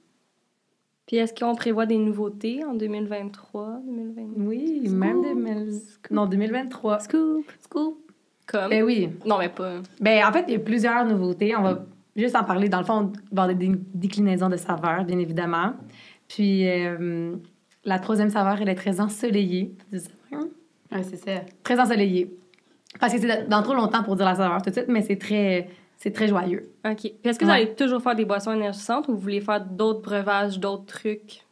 Puis 1.07 1.17
est-ce 1.17 1.33
qu'on 1.33 1.55
prévoit 1.55 1.87
des 1.87 1.99
nouveautés 1.99 2.65
en 2.65 2.75
2023, 2.75 3.81
2022? 3.87 4.43
Oui, 4.43 4.83
Scoop. 4.87 4.99
même 4.99 5.23
2000... 5.23 5.81
Non, 6.11 6.27
2023. 6.27 6.99
Scoop! 7.01 7.53
Scoop. 7.61 7.99
Comme? 8.47 8.71
Ben 8.71 8.83
oui. 8.83 9.11
Non, 9.25 9.39
mais 9.39 9.49
pas... 9.49 9.75
Ben, 10.01 10.25
en 10.27 10.33
fait, 10.33 10.45
il 10.49 10.55
y 10.55 10.57
a 10.57 10.61
plusieurs 10.61 11.05
nouveautés. 11.05 11.55
On 11.57 11.63
va 11.63 11.85
juste 12.17 12.35
en 12.35 12.43
parler. 12.43 12.69
Dans 12.69 12.81
le 12.81 12.85
fond, 12.85 13.13
il 13.15 13.37
va 13.37 13.43
avoir 13.45 13.57
des 13.57 13.73
déclinaisons 13.95 14.49
de 14.49 14.57
saveurs, 14.57 15.05
bien 15.05 15.19
évidemment. 15.19 15.75
Puis, 16.27 16.69
euh, 16.69 17.37
la 17.85 17.99
troisième 18.01 18.31
saveur, 18.31 18.61
elle 18.61 18.69
est 18.69 18.75
très 18.75 19.01
ensoleillée. 19.01 19.77
Ouais, 19.93 21.03
c'est 21.03 21.17
ça. 21.17 21.41
Très 21.63 21.79
ensoleillée. 21.79 22.37
Parce 23.01 23.13
que 23.13 23.19
c'est 23.21 23.49
dans 23.49 23.63
trop 23.63 23.75
longtemps 23.75 24.03
pour 24.03 24.17
dire 24.17 24.27
la 24.27 24.35
saveur 24.35 24.63
tout 24.63 24.71
de 24.71 24.75
suite, 24.75 24.89
mais 24.89 25.03
c'est 25.03 25.17
très, 25.17 25.69
c'est 25.97 26.13
très 26.13 26.29
joyeux. 26.29 26.71
OK. 26.89 26.97
Puis 27.01 27.13
est-ce 27.25 27.39
que 27.39 27.45
vous 27.45 27.51
Ouais. 27.51 27.57
allez 27.59 27.75
toujours 27.75 28.01
faire 28.03 28.15
des 28.15 28.25
boissons 28.25 28.53
énergisantes 28.53 29.09
ou 29.09 29.13
vous 29.13 29.19
voulez 29.21 29.41
faire 29.41 29.61
d'autres 29.65 30.03
breuvages, 30.03 30.59
d'autres 30.59 30.87
trucs? 30.87 31.43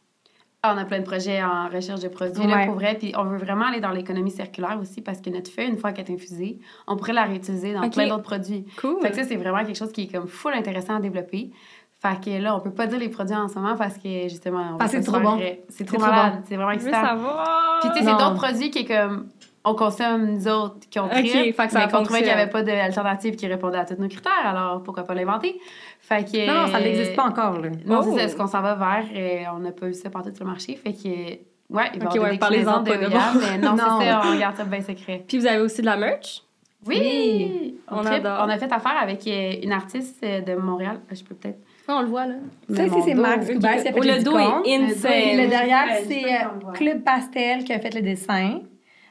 Ah, 0.67 0.73
on 0.75 0.79
a 0.79 0.85
plein 0.85 0.97
de 0.97 1.03
projets 1.05 1.43
en 1.43 1.69
recherche 1.69 1.99
de 1.99 2.07
produits, 2.07 2.47
là, 2.47 2.55
Ouais. 2.55 2.65
pour 2.65 2.73
vrai. 2.73 2.95
Puis 2.99 3.13
on 3.15 3.23
veut 3.25 3.37
vraiment 3.37 3.65
aller 3.67 3.79
dans 3.79 3.91
l'économie 3.91 4.31
circulaire 4.31 4.79
aussi 4.81 4.99
parce 5.01 5.21
que 5.21 5.29
notre 5.29 5.51
feuille, 5.51 5.67
une 5.67 5.77
fois 5.77 5.91
qu'elle 5.91 6.09
est 6.09 6.13
infusée, 6.13 6.57
on 6.87 6.95
pourrait 6.97 7.13
la 7.13 7.25
réutiliser 7.25 7.73
dans 7.73 7.87
plein 7.89 8.07
d'autres 8.07 8.23
produits. 8.23 8.65
Cool! 8.81 8.99
Fait 9.03 9.11
que 9.11 9.15
ça, 9.17 9.23
c'est 9.25 9.35
vraiment 9.35 9.63
quelque 9.63 9.77
chose 9.77 9.91
qui 9.91 10.03
est 10.03 10.07
comme 10.11 10.27
full 10.27 10.53
intéressant 10.53 10.95
à 10.95 10.99
développer. 10.99 11.51
Fait 12.01 12.19
que 12.19 12.41
là, 12.41 12.55
on 12.55 12.59
peut 12.61 12.71
pas 12.71 12.87
dire 12.87 12.97
les 12.99 13.09
produits 13.09 13.35
en 13.35 13.47
ce 13.47 13.55
moment 13.59 13.75
parce 13.75 13.97
que 13.99 14.23
justement, 14.27 14.71
on 14.73 14.77
Parce 14.77 14.91
que 14.91 15.01
c'est 15.03 15.11
pas 15.11 15.19
trop 15.19 15.37
bon. 15.37 15.39
C'est 15.69 15.85
trop 15.85 15.97
trop 15.97 16.07
malade. 16.07 16.33
bon. 16.37 16.39
C'est 16.49 16.55
vraiment 16.55 16.71
Je 16.73 16.79
veux 16.79 16.87
excitant. 16.87 17.07
savoir! 17.07 17.79
Puis 17.81 17.89
tu 17.91 17.97
sais, 17.99 18.03
c'est 18.05 18.11
d'autres 18.11 18.33
produits 18.33 18.71
qui 18.71 18.79
est 18.79 18.85
comme 18.85 19.27
on 19.65 19.75
consomme 19.75 20.25
nous 20.33 20.47
autres 20.47 20.87
qui 20.89 20.99
ont 20.99 21.05
Ok, 21.05 21.11
pris, 21.11 21.29
fait 21.29 21.53
que 21.53 21.71
ça 21.71 21.79
mais 21.85 21.91
qu'on 21.91 22.03
trouvait 22.03 22.19
qu'il 22.19 22.27
n'y 22.27 22.33
avait 22.33 22.49
pas 22.49 22.61
d'alternative 22.63 23.35
qui 23.35 23.47
répondait 23.47 23.77
à 23.79 23.85
tous 23.85 23.99
nos 23.99 24.07
critères. 24.07 24.31
Alors 24.45 24.81
pourquoi 24.83 25.03
pas 25.03 25.13
l'inventer? 25.13 25.59
Fait 25.99 26.23
que 26.23 26.45
Non, 26.47 26.61
non, 26.61 26.67
ça 26.67 26.79
n'existe 26.79 27.15
pas 27.15 27.23
encore. 27.25 27.59
Là. 27.59 27.69
non, 27.85 28.01
Oh. 28.03 28.13
c'est 28.15 28.21
ça, 28.21 28.27
ce 28.29 28.35
qu'on 28.35 28.47
s'en 28.47 28.61
va 28.61 28.75
vers. 28.75 29.05
Et 29.15 29.43
on 29.53 29.59
n'a 29.59 29.71
pas 29.71 29.87
eu 29.87 29.93
ça 29.93 30.09
partout 30.09 30.29
sur 30.33 30.45
le 30.45 30.51
marché. 30.51 30.75
Fait 30.75 30.93
que, 30.93 31.07
ouais, 31.07 31.39
il 31.69 31.99
va 31.99 32.05
y 32.05 32.07
Ok, 32.07 32.15
avoir 32.15 32.23
ouais, 32.23 32.31
des 32.31 32.37
parlez-en 32.37 32.81
déclinaisons 32.81 32.83
de 32.83 32.89
pas 32.89 32.97
de 32.97 33.51
mais 33.51 33.57
non, 33.57 33.75
Non. 33.75 33.77
c'est 33.99 34.05
ça, 34.07 34.21
on 34.25 34.39
garde 34.39 34.55
ça 34.55 34.63
bien 34.65 34.81
secret. 34.81 35.23
Puis 35.27 35.37
vous 35.39 35.47
avez 35.47 35.59
aussi 35.59 35.81
de 35.81 35.87
la 35.87 35.97
merch? 35.97 36.41
Oui! 36.87 36.97
Oui. 36.99 37.75
On, 37.89 38.05
adore. 38.05 38.43
on 38.45 38.49
a 38.49 38.57
fait 38.59 38.71
affaire 38.71 38.95
avec 39.01 39.25
euh, 39.25 39.53
une 39.63 39.71
artiste 39.71 40.23
euh, 40.23 40.41
de 40.41 40.53
Montréal. 40.53 40.99
Je 41.11 41.23
peux 41.23 41.33
peut-être. 41.33 41.57
Non, 41.89 41.95
on 41.97 42.01
le 42.01 42.07
voit, 42.07 42.27
là. 42.27 42.35
Ici, 42.69 42.81
mon 42.89 43.01
c'est 43.03 43.13
Max 43.15 43.47
ok. 43.47 43.53
Goubert 43.55 43.73
qui 43.81 43.87
a 43.87 43.91
fait 43.93 43.99
Oh, 43.99 44.03
les 44.03 44.17
le 44.17 44.23
dos 44.23 44.37
est 44.37 44.75
insane! 44.75 45.37
le 45.41 45.47
derrière, 45.49 45.85
c'est 46.03 46.05
sais 46.05 46.23
euh, 46.25 46.45
le. 46.67 46.73
Club 46.73 47.03
Pastel 47.03 47.63
qui 47.63 47.73
a 47.73 47.79
fait 47.79 47.93
le 47.95 48.01
dessin. 48.01 48.59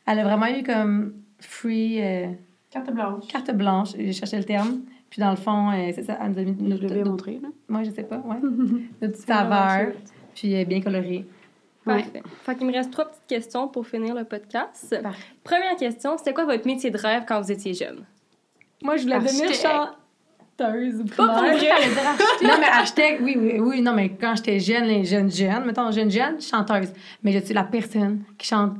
Elle 0.07 0.19
a 0.19 0.25
vraiment 0.25 0.47
eu 0.47 0.63
comme 0.63 1.15
free 1.41 2.03
euh, 2.03 2.27
Carte 2.71 2.91
blanche. 2.93 3.27
carte 3.29 3.51
blanche. 3.53 3.89
J'ai 3.97 4.13
cherché 4.13 4.37
le 4.37 4.45
terme. 4.45 4.81
Puis 5.11 5.21
dans 5.21 5.31
le 5.31 5.37
fond, 5.37 5.71
euh, 5.71 5.91
c'est 5.95 6.03
ça, 6.03 6.19
elle 6.21 6.33
nous 6.33 6.39
a 6.39 6.43
mis 6.43 6.57
Je 6.59 6.65
notre, 6.65 6.83
l'ai 6.83 6.95
bien 6.95 7.05
montré, 7.05 7.39
là. 7.41 7.49
Moi, 7.69 7.85
je 7.85 7.91
sais 7.91 8.03
pas, 8.03 8.19
ouais. 8.19 8.37
Notre 8.43 9.13
petite 9.13 9.27
saveur. 9.27 9.93
Puis 10.35 10.57
euh, 10.57 10.65
bien 10.65 10.81
colorée. 10.81 11.25
Parfait. 11.85 12.23
Fait 12.43 12.57
qu'il 12.57 12.67
me 12.67 12.73
reste 12.73 12.91
trois 12.91 13.05
petites 13.05 13.27
questions 13.29 13.69
pour 13.69 13.87
finir 13.87 14.15
le 14.15 14.25
podcast. 14.25 14.99
Parfait. 15.03 15.23
Première 15.45 15.77
question, 15.77 16.17
c'était 16.19 16.33
quoi 16.33 16.47
votre 16.47 16.67
métier 16.67 16.91
de 16.91 16.99
rêve 16.99 17.25
quand 17.29 17.41
vous 17.41 17.53
étiez 17.53 17.75
jeune? 17.75 18.05
Moi, 18.83 18.97
je 18.97 19.03
voulais 19.05 19.19
devenir 19.19 19.53
chanteuse 19.53 21.01
ou 21.01 21.05
Pas 21.05 21.29
pour 21.29 21.45
vrai! 21.45 21.59
Non, 22.43 22.55
mais 22.59 22.67
architecte, 22.67 23.21
oui, 23.23 23.37
oui, 23.39 23.61
oui. 23.61 23.83
Non, 23.83 23.93
mais 23.95 24.11
quand 24.11 24.35
j'étais 24.37 24.59
jeune, 24.59 24.85
les 24.85 25.05
jeunes 25.05 25.31
jeunes, 25.31 25.65
mettons 25.65 25.91
jeune 25.91 26.11
jeune, 26.11 26.41
chanteuse. 26.41 26.93
Mais 27.23 27.33
je 27.33 27.39
suis 27.39 27.55
la 27.55 27.65
personne 27.65 28.25
qui 28.37 28.49
chante. 28.49 28.77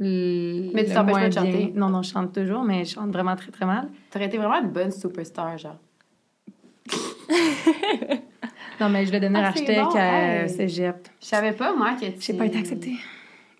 L- 0.00 0.70
Mais 0.74 0.84
tu 0.84 0.92
t'empêches 0.92 1.14
pas 1.14 1.28
de 1.28 1.34
chanter? 1.34 1.72
Non, 1.74 1.88
non, 1.88 2.02
je 2.02 2.10
chante 2.12 2.32
toujours, 2.34 2.62
mais 2.64 2.84
je 2.84 2.94
chante 2.94 3.10
vraiment 3.10 3.36
très, 3.36 3.50
très 3.50 3.66
mal. 3.66 3.88
T'aurais 4.10 4.26
été 4.26 4.36
vraiment 4.38 4.60
une 4.60 4.70
bonne 4.70 4.90
superstar, 4.92 5.56
genre. 5.58 5.78
Non, 8.78 8.90
mais 8.90 9.06
je 9.06 9.10
vais 9.10 9.20
devenir 9.20 9.40
Ah, 9.42 9.48
architecte 9.48 9.92
bon, 9.92 9.98
à 9.98 10.42
hey. 10.44 10.50
cégep. 10.50 11.08
Je 11.20 11.26
savais 11.26 11.52
pas, 11.52 11.74
moi, 11.74 11.94
que 11.94 12.04
tu. 12.06 12.20
J'ai 12.20 12.34
pas 12.34 12.44
été 12.44 12.58
acceptée. 12.58 12.92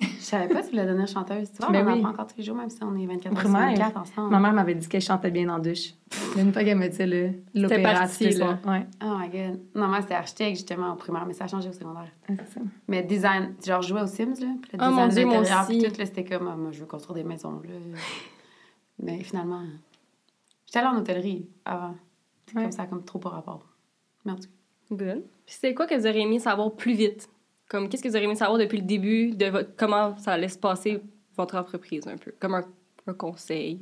Je 0.00 0.06
savais 0.32 0.48
pas 0.48 0.60
que 0.60 0.64
tu 0.66 0.72
voulais 0.72 0.84
devenir 0.86 1.06
chanteuse. 1.06 1.50
Tu 1.52 1.58
vois, 1.58 1.70
Ben 1.70 1.86
on 1.86 1.90
en 1.90 1.92
oui. 1.94 1.98
apprend 2.00 2.10
encore 2.12 2.26
tous 2.26 2.36
les 2.36 2.44
jours, 2.44 2.56
même 2.56 2.68
si 2.68 2.78
on 2.82 2.94
est 2.96 3.06
24 3.06 3.32
Au 3.32 3.36
heures 3.36 3.40
sur 3.42 3.50
primaire. 3.50 3.70
24 3.78 3.96
ensemble. 3.96 4.30
Ma 4.30 4.40
mère 4.40 4.52
m'avait 4.52 4.74
dit 4.74 4.86
qu'elle 4.88 5.00
chantait 5.00 5.30
bien 5.30 5.46
dans 5.46 5.54
la 5.56 5.60
douche. 5.62 5.94
Mais 6.34 6.42
Une 6.42 6.52
fois 6.52 6.64
qu'elle 6.64 6.76
me 6.76 6.88
dit 6.88 7.06
le- 7.06 7.32
l'opéra, 7.54 7.92
là. 7.94 8.06
soirs. 8.08 8.58
Ouais, 8.66 8.86
Oh 9.02 9.16
my 9.18 9.28
god. 9.30 9.60
Non, 9.74 9.86
moi, 9.88 10.02
c'était 10.02 10.14
architecte, 10.14 10.56
justement, 10.56 10.92
au 10.92 10.96
primaire, 10.96 11.24
mais 11.26 11.32
ça 11.32 11.44
a 11.44 11.48
changé 11.48 11.68
au 11.70 11.72
secondaire. 11.72 12.10
ça. 12.28 12.60
Mais 12.88 13.02
design, 13.04 13.54
genre, 13.64 13.80
je 13.80 13.88
jouais 13.88 14.02
aux 14.02 14.06
Sims, 14.06 14.34
là. 14.40 14.48
Puis 14.60 14.72
le 14.76 14.78
Oh, 14.84 14.90
mon 14.90 15.06
design 15.08 15.28
Dieu, 15.28 15.38
d'intérieur, 15.38 15.66
puis 15.66 15.78
tout, 15.82 15.98
là, 15.98 16.04
c'était 16.06 16.24
comme, 16.24 16.48
ah, 16.52 16.56
moi, 16.56 16.72
je 16.72 16.80
veux 16.80 16.86
construire 16.86 17.14
des 17.14 17.24
maisons, 17.24 17.52
là. 17.64 17.70
Mais 19.02 19.22
finalement, 19.22 19.62
j'étais 20.66 20.78
allée 20.80 20.88
en 20.88 20.98
hôtellerie 20.98 21.48
avant. 21.64 21.94
C'est 22.46 22.56
Ouais. 22.56 22.62
comme 22.64 22.72
ça, 22.72 22.86
comme 22.86 23.04
trop 23.04 23.18
par 23.18 23.32
rapport. 23.32 23.66
Mais 24.24 24.32
en 24.32 24.36
cas, 24.36 24.42
Good. 24.90 25.24
Puis 25.46 25.56
c'est 25.60 25.74
quoi 25.74 25.86
que 25.86 25.94
vous 25.96 26.06
auriez 26.06 26.22
aimé 26.22 26.38
savoir 26.38 26.70
plus 26.72 26.92
vite? 26.94 27.28
Comme 27.68 27.88
qu'est-ce 27.88 28.02
que 28.02 28.08
vous 28.08 28.14
auriez 28.14 28.26
aimé 28.26 28.36
savoir 28.36 28.58
depuis 28.58 28.78
le 28.78 28.84
début 28.84 29.30
de 29.32 29.46
votre 29.46 29.74
comment 29.76 30.16
ça 30.18 30.32
allait 30.32 30.48
se 30.48 30.58
passer 30.58 31.02
votre 31.36 31.56
entreprise 31.56 32.06
un 32.06 32.16
peu? 32.16 32.32
Comme 32.38 32.54
un, 32.54 32.64
un 33.06 33.14
conseil. 33.14 33.80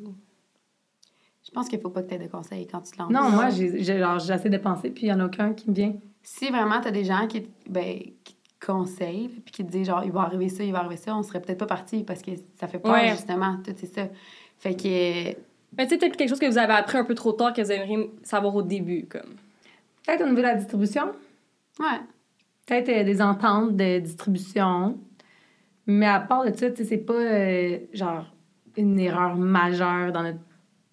Je 1.46 1.50
pense 1.50 1.68
qu'il 1.68 1.78
faut 1.80 1.90
pas 1.90 2.02
que 2.02 2.08
tu 2.08 2.14
aies 2.14 2.18
de 2.18 2.26
conseils 2.30 2.66
quand 2.66 2.80
tu 2.80 2.92
te 2.92 2.98
lances. 2.98 3.10
Non, 3.12 3.28
moi, 3.30 3.50
j'ai 3.50 3.78
j'essaie 3.82 4.48
de 4.48 4.56
penser, 4.58 4.90
puis 4.90 5.04
il 5.06 5.08
y 5.08 5.12
en 5.12 5.20
a 5.20 5.26
aucun 5.26 5.52
qui 5.52 5.68
me 5.68 5.74
vient. 5.74 5.94
Si 6.22 6.48
vraiment 6.48 6.80
tu 6.80 6.88
as 6.88 6.90
des 6.90 7.04
gens 7.04 7.26
qui, 7.26 7.46
ben, 7.68 7.98
qui 8.24 8.34
te 8.34 8.66
conseillent, 8.66 9.28
puis 9.28 9.52
qui 9.52 9.64
te 9.64 9.70
disent 9.70 9.86
genre, 9.88 10.02
il 10.04 10.10
va 10.12 10.22
arriver 10.22 10.48
ça, 10.48 10.64
il 10.64 10.72
va 10.72 10.78
arriver 10.78 10.96
ça, 10.96 11.14
on 11.14 11.22
serait 11.22 11.42
peut-être 11.42 11.58
pas 11.58 11.66
parti 11.66 12.02
parce 12.02 12.22
que 12.22 12.30
ça 12.58 12.66
fait 12.66 12.78
peur, 12.78 12.92
Ouais. 12.92 13.10
justement. 13.10 13.58
Tout 13.62 13.74
c'est 13.76 13.92
ça. 13.94 14.08
Fait 14.58 14.74
que. 14.74 15.38
Mais 15.76 15.86
tu 15.86 15.90
sais, 15.90 15.98
peut-être 15.98 16.16
quelque 16.16 16.30
chose 16.30 16.38
que 16.38 16.46
vous 16.46 16.56
avez 16.56 16.72
appris 16.72 16.96
un 16.96 17.04
peu 17.04 17.14
trop 17.14 17.32
tard 17.32 17.52
que 17.52 17.60
vous 17.60 17.70
aimeriez 17.72 18.10
savoir 18.22 18.54
au 18.56 18.62
début, 18.62 19.04
comme. 19.06 19.34
Peut-être 20.06 20.22
au 20.22 20.24
niveau 20.24 20.38
de 20.38 20.42
la 20.42 20.54
distribution, 20.54 21.12
Ouais. 21.78 22.00
Peut-être 22.66 22.88
euh, 22.88 23.04
des 23.04 23.20
ententes 23.22 23.76
de 23.76 23.98
distribution. 23.98 24.98
Mais 25.86 26.06
à 26.06 26.20
part 26.20 26.44
de 26.44 26.56
ça, 26.56 26.70
tu 26.70 26.84
c'est 26.84 26.98
pas 26.98 27.12
euh, 27.14 27.78
genre 27.92 28.24
une 28.76 28.98
erreur 28.98 29.36
majeure 29.36 30.12
dans 30.12 30.22
notre 30.22 30.38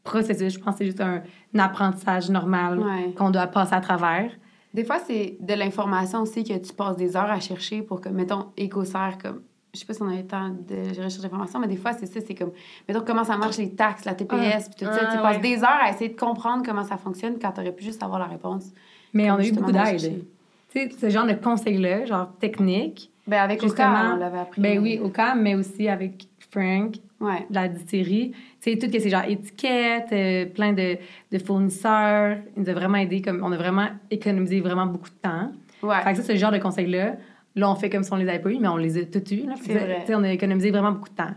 processus. 0.04 0.54
Je 0.54 0.60
pense 0.60 0.74
que 0.76 0.80
c'est 0.80 0.86
juste 0.86 1.02
un, 1.02 1.22
un 1.56 1.60
apprentissage 1.60 2.30
normal 2.30 2.80
Ouais. 2.80 3.14
qu'on 3.16 3.30
doit 3.32 3.48
passer 3.48 3.74
à 3.74 3.82
travers. 3.82 4.32
Des 4.74 4.84
fois, 4.84 5.00
c'est 5.00 5.38
de 5.40 5.54
l'information 5.54 6.22
aussi 6.22 6.44
que 6.44 6.58
tu 6.58 6.74
passes 6.74 6.96
des 6.98 7.16
heures 7.18 7.30
à 7.32 7.40
chercher 7.40 7.82
pour 7.82 8.00
que, 8.02 8.10
mettons, 8.10 8.48
écossaire, 8.58 9.18
comme. 9.22 9.42
Je 9.74 9.80
sais 9.80 9.86
pas 9.86 9.94
si 9.94 10.02
on 10.02 10.10
a 10.10 10.16
eu 10.16 10.18
le 10.18 10.28
temps 10.28 10.50
de 10.50 10.90
rechercher 10.90 11.22
l'information, 11.22 11.58
mais 11.60 11.68
des 11.68 11.78
fois, 11.78 11.94
c'est 11.94 12.06
ça, 12.06 12.20
c'est 12.26 12.36
comme, 12.36 12.52
mettons, 12.90 13.04
comment 13.06 13.24
ça 13.24 13.38
marche, 13.38 13.58
les 13.58 13.74
taxes, 13.74 14.04
la 14.04 14.14
TPS, 14.16 14.68
puis 14.68 14.86
tout 14.86 14.92
ça. 14.92 15.00
Ah, 15.02 15.12
tu 15.12 15.16
ouais. 15.18 15.22
passes 15.22 15.42
des 15.42 15.58
heures 15.64 15.80
à 15.82 15.90
essayer 15.90 16.10
de 16.10 16.20
comprendre 16.20 16.62
comment 16.66 16.84
ça 16.84 16.98
fonctionne 16.98 17.36
quand 17.42 17.52
t'aurais 17.54 17.72
pu 17.72 17.86
juste 17.86 18.04
avoir 18.04 18.20
la 18.20 18.26
réponse. 18.26 18.66
Mais 19.14 19.32
on 19.32 19.36
a 19.36 19.46
eu 19.46 19.52
beaucoup 19.54 19.72
d'aide. 19.72 20.26
Tu 20.74 20.80
sais, 20.80 20.90
ce 21.00 21.10
genre 21.10 21.26
de 21.28 21.34
conseils-là, 21.34 22.06
genre 22.06 22.32
technique, 22.40 23.12
Ben, 23.28 23.40
avec 23.42 23.62
Justement, 23.62 23.90
Justement, 23.96 24.14
on 24.16 24.18
l'avait 24.18 24.40
appris. 24.40 24.62
ben 24.62 24.80
oui, 24.80 25.00
au 25.00 25.10
cas, 25.10 25.36
mais 25.36 25.56
aussi 25.56 25.88
avec 25.88 26.28
Frank, 26.50 26.96
Ouais. 27.20 27.46
de 27.50 27.56
la 27.56 27.68
dystérie. 27.68 28.32
Tu 28.62 28.72
sais, 28.72 28.78
tout 28.78 28.88
ce 28.88 28.92
que 28.92 29.00
c'est 29.00 29.10
genre 29.10 29.26
étiquette, 29.28 30.08
euh, 30.12 30.46
plein 30.48 30.74
de, 30.74 30.98
de 31.32 31.38
fournisseurs. 31.38 32.38
Il 32.58 32.64
nous 32.64 32.70
a 32.70 32.74
vraiment 32.74 32.98
aidé, 32.98 33.22
comme 33.22 33.42
on 33.44 33.52
a 33.52 33.58
vraiment 33.58 33.88
économisé 34.10 34.60
vraiment 34.60 34.86
beaucoup 34.88 35.10
de 35.10 35.16
temps. 35.22 35.52
Ouais. 35.84 36.02
Fait 36.04 36.12
que 36.12 36.18
ça, 36.18 36.24
c'est 36.24 36.34
le 36.34 36.40
genre 36.40 36.52
de 36.52 36.58
conseils-là. 36.58 37.16
Là, 37.56 37.70
on 37.70 37.76
fait 37.76 37.90
comme 37.90 38.04
si 38.04 38.12
on 38.14 38.16
les 38.16 38.28
avait 38.28 38.40
pas 38.40 38.50
eu, 38.52 38.58
mais 38.60 38.68
on 38.70 38.78
les 38.78 38.98
a 38.98 39.06
tous 39.06 39.34
eus. 39.34 39.46
là. 39.46 39.54
C'est 39.62 39.74
vrai. 39.74 40.00
tu 40.02 40.08
sais, 40.08 40.16
on 40.16 40.24
a 40.24 40.32
économisé 40.32 40.72
vraiment 40.72 40.92
beaucoup 40.94 41.10
de 41.10 41.16
temps. 41.16 41.34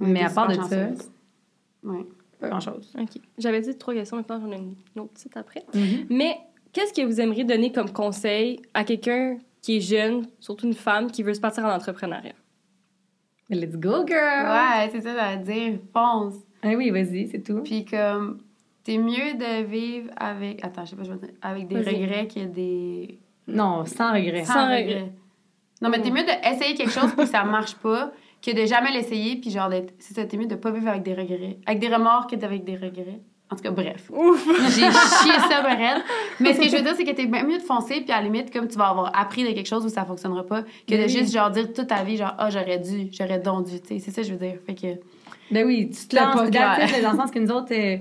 Mais 0.00 0.22
à 0.22 0.30
part 0.30 0.46
de 0.46 0.52
super 0.54 0.68
ça. 0.68 1.04
Ouais. 1.84 2.06
pas 2.40 2.48
grand-chose. 2.48 2.94
OK. 3.00 3.20
J'avais 3.38 3.60
dit 3.60 3.76
trois 3.76 3.94
questions, 3.94 4.16
maintenant 4.18 4.40
j'en 4.40 4.52
ai 4.52 4.56
une 4.58 5.00
autre 5.02 5.12
petite 5.14 5.36
après. 5.36 5.64
Mhm. 5.74 6.06
Mais 6.10 6.36
qu'est-ce 6.72 6.92
que 6.92 7.06
vous 7.06 7.20
aimeriez 7.20 7.44
donner 7.44 7.72
comme 7.72 7.92
conseil 7.92 8.60
à 8.74 8.84
quelqu'un 8.84 9.38
qui 9.62 9.78
est 9.78 9.80
jeune, 9.80 10.26
surtout 10.40 10.66
une 10.66 10.74
femme, 10.74 11.10
qui 11.10 11.22
veut 11.22 11.34
se 11.34 11.40
partir 11.40 11.64
en 11.64 11.70
entrepreneuriat? 11.70 12.34
Let's 13.50 13.76
go, 13.76 14.06
girl! 14.06 14.46
Ouais, 14.46 14.90
c'est 14.92 15.00
ça, 15.00 15.14
ça 15.14 15.36
veut 15.36 15.44
dire 15.44 15.78
fonce. 15.92 16.34
Ah 16.62 16.72
oui, 16.76 16.90
vas-y, 16.90 17.28
c'est 17.28 17.42
tout. 17.42 17.62
Puis 17.62 17.84
comme, 17.84 18.42
t'es 18.84 18.98
mieux 18.98 19.34
de 19.34 19.64
vivre 19.64 20.10
avec. 20.16 20.64
Attends, 20.64 20.84
je 20.84 20.90
sais 20.90 20.96
pas, 20.96 21.04
je 21.04 21.12
vais 21.12 21.18
dire. 21.18 21.34
Avec 21.40 21.68
des 21.68 21.78
regrets 21.78 22.28
que 22.28 22.44
des. 22.44 23.18
Non, 23.46 23.84
sans 23.86 24.12
regret. 24.12 24.44
Sans 24.44 24.66
regret. 24.66 25.12
Non, 25.80 25.88
mais 25.88 26.00
t'es 26.00 26.10
mieux 26.10 26.24
d'essayer 26.24 26.74
quelque 26.74 26.90
chose 26.90 27.14
puis 27.16 27.26
ça 27.26 27.44
marche 27.44 27.76
pas 27.76 28.12
que 28.42 28.50
de 28.50 28.66
jamais 28.66 28.92
l'essayer 28.92 29.36
puis 29.36 29.50
genre 29.50 29.68
d'être. 29.68 29.94
C'est 29.98 30.14
ça, 30.14 30.24
t'es 30.24 30.36
mieux 30.36 30.46
de 30.46 30.56
pas 30.56 30.70
vivre 30.70 30.88
avec 30.88 31.02
des 31.02 31.14
regrets. 31.14 31.58
Avec 31.66 31.80
des 31.80 31.88
remords 31.88 32.26
que 32.26 32.36
d'avec 32.36 32.64
des 32.64 32.76
regrets. 32.76 33.20
En 33.50 33.56
tout 33.56 33.62
cas, 33.62 33.70
bref. 33.70 34.10
Ouf! 34.12 34.46
J'ai 34.74 34.82
chié 34.82 35.32
ça, 35.48 35.62
ben 35.62 35.76
raide. 35.76 36.02
Mais 36.38 36.52
ce 36.52 36.60
que 36.60 36.68
je 36.68 36.76
veux 36.76 36.82
dire, 36.82 36.94
c'est 36.96 37.04
que 37.04 37.12
t'es 37.12 37.26
bien 37.26 37.44
mieux 37.44 37.56
de 37.56 37.62
foncer, 37.62 38.02
puis 38.02 38.12
à 38.12 38.18
la 38.18 38.22
limite, 38.24 38.52
comme 38.52 38.68
tu 38.68 38.76
vas 38.76 38.88
avoir 38.88 39.10
appris 39.18 39.42
de 39.42 39.52
quelque 39.54 39.66
chose 39.68 39.86
où 39.86 39.88
ça 39.88 40.04
fonctionnera 40.04 40.44
pas, 40.44 40.62
que 40.86 40.94
de 40.94 41.02
Oui. 41.04 41.08
juste, 41.08 41.32
genre, 41.32 41.50
dire 41.50 41.72
toute 41.72 41.86
ta 41.86 42.02
vie, 42.04 42.16
genre, 42.18 42.34
ah, 42.36 42.50
j'aurais 42.50 42.78
dû, 42.78 43.08
j'aurais 43.10 43.38
donc 43.38 43.66
dû, 43.66 43.80
tu 43.80 43.88
sais. 43.88 43.98
C'est 44.00 44.10
ça 44.10 44.20
que 44.20 44.28
je 44.28 44.32
veux 44.34 44.38
dire. 44.38 44.58
Fait 44.66 44.74
que. 44.74 44.86
Ben 45.50 45.66
oui, 45.66 45.88
tu 45.88 46.06
te 46.08 46.14
lances, 46.16 46.34
pas 46.36 46.50
clair. 46.50 46.78
dans 47.02 47.12
le 47.12 47.16
sens 47.16 47.30
que 47.30 47.38
nous 47.38 47.50
autres, 47.50 47.72
euh, 47.72 47.96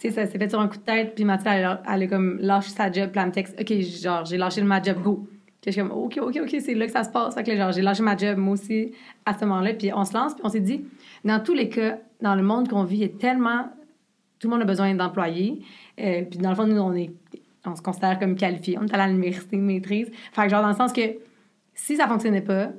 tu 0.00 0.08
sais, 0.08 0.10
ça 0.10 0.26
s'est 0.26 0.36
fait 0.38 0.48
sur 0.48 0.58
un 0.60 0.66
coup 0.66 0.78
de 0.78 0.82
tête, 0.82 1.14
puis 1.14 1.24
Mathieu, 1.24 1.48
elle, 1.52 1.78
elle 1.88 2.02
a 2.02 2.06
comme 2.08 2.38
lâché 2.40 2.70
sa 2.70 2.90
job, 2.90 3.10
puis 3.12 3.20
elle 3.20 3.26
me 3.28 3.32
texte, 3.32 3.54
OK, 3.60 3.72
genre, 4.02 4.24
j'ai 4.24 4.36
lâché 4.36 4.62
ma 4.62 4.82
job, 4.82 5.00
go. 5.00 5.28
Puis 5.60 5.70
je 5.70 5.70
suis 5.72 5.80
comme, 5.80 5.92
OK, 5.92 6.18
OK, 6.20 6.38
OK, 6.42 6.56
c'est 6.60 6.74
là 6.74 6.86
que 6.86 6.92
ça 6.92 7.04
se 7.04 7.10
passe. 7.10 7.34
Fait 7.36 7.44
que 7.44 7.50
là, 7.52 7.56
genre, 7.56 7.72
j'ai 7.72 7.82
lâché 7.82 8.02
ma 8.02 8.16
job, 8.16 8.36
moi 8.38 8.54
aussi, 8.54 8.90
à 9.24 9.38
ce 9.38 9.44
moment-là, 9.44 9.74
puis 9.74 9.92
on 9.94 10.04
se 10.04 10.12
lance, 10.12 10.34
puis 10.34 10.42
on 10.44 10.48
s'est 10.48 10.58
dit, 10.60 10.84
dans 11.24 11.38
tous 11.40 11.54
les 11.54 11.68
cas, 11.68 11.98
dans 12.20 12.34
le 12.34 12.42
monde 12.42 12.68
qu'on 12.68 12.82
vit, 12.82 12.96
il 12.96 13.02
y 13.02 13.04
a 13.04 13.08
tellement, 13.08 13.66
tout 14.38 14.48
le 14.48 14.50
monde 14.52 14.62
a 14.62 14.64
besoin 14.66 14.94
d'employés, 14.94 15.62
euh, 16.00 16.22
puis 16.28 16.38
dans 16.38 16.50
le 16.50 16.54
fond, 16.56 16.66
nous, 16.66 16.78
on 16.80 16.94
est, 16.94 17.10
on 17.66 17.74
se 17.76 17.82
considère 17.82 18.18
comme 18.18 18.36
qualifiés, 18.36 18.78
on 18.78 18.86
est 18.86 18.94
allé 18.94 19.02
à 19.04 19.08
l'université, 19.08 19.56
maîtrise. 19.56 20.10
Fait 20.32 20.42
que 20.44 20.48
genre, 20.48 20.62
dans 20.62 20.68
le 20.68 20.74
sens 20.76 20.92
que, 20.92 21.00
si 21.74 21.96
ça 21.96 22.06
fonctionnait 22.08 22.40
pas, 22.42 22.70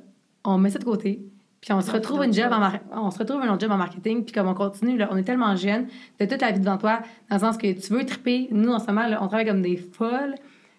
on 0.44 0.58
met 0.58 0.70
ça 0.70 0.78
de 0.78 0.84
côté, 0.84 1.20
puis 1.60 1.72
on 1.74 1.80
se 1.82 1.90
fait 1.90 1.98
retrouve 1.98 2.24
une 2.24 2.32
job 2.32 2.50
en 2.52 3.02
on 3.06 3.10
se 3.10 3.18
retrouve 3.18 3.42
un 3.42 3.48
autre 3.52 3.60
job 3.60 3.70
en 3.70 3.76
marketing, 3.76 4.24
puis 4.24 4.32
comme 4.32 4.48
on 4.48 4.54
continue, 4.54 4.96
là, 4.96 5.08
on 5.10 5.16
est 5.16 5.22
tellement 5.24 5.54
jeune, 5.56 5.86
t'as 6.16 6.26
toute 6.26 6.40
la 6.40 6.52
vie 6.52 6.60
devant 6.60 6.78
toi, 6.78 7.00
dans 7.28 7.36
le 7.36 7.40
sens 7.40 7.56
que 7.58 7.70
tu 7.72 7.92
veux 7.92 8.04
triper. 8.06 8.48
Nous, 8.50 8.70
en 8.72 8.78
ce 8.78 8.86
moment, 8.86 9.06
là, 9.06 9.22
on 9.22 9.26
travaille 9.28 9.46
comme 9.46 9.60
des 9.62 9.76
folles, 9.76 10.34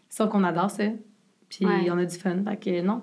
sauf 0.09 0.29
qu'on 0.29 0.43
adore 0.43 0.71
ça. 0.71 0.85
Puis 1.49 1.65
Ouais. 1.65 1.89
on 1.91 1.97
a 1.97 2.05
du 2.05 2.15
fun. 2.17 2.43
Fait 2.47 2.57
que 2.57 2.81
non. 2.81 3.01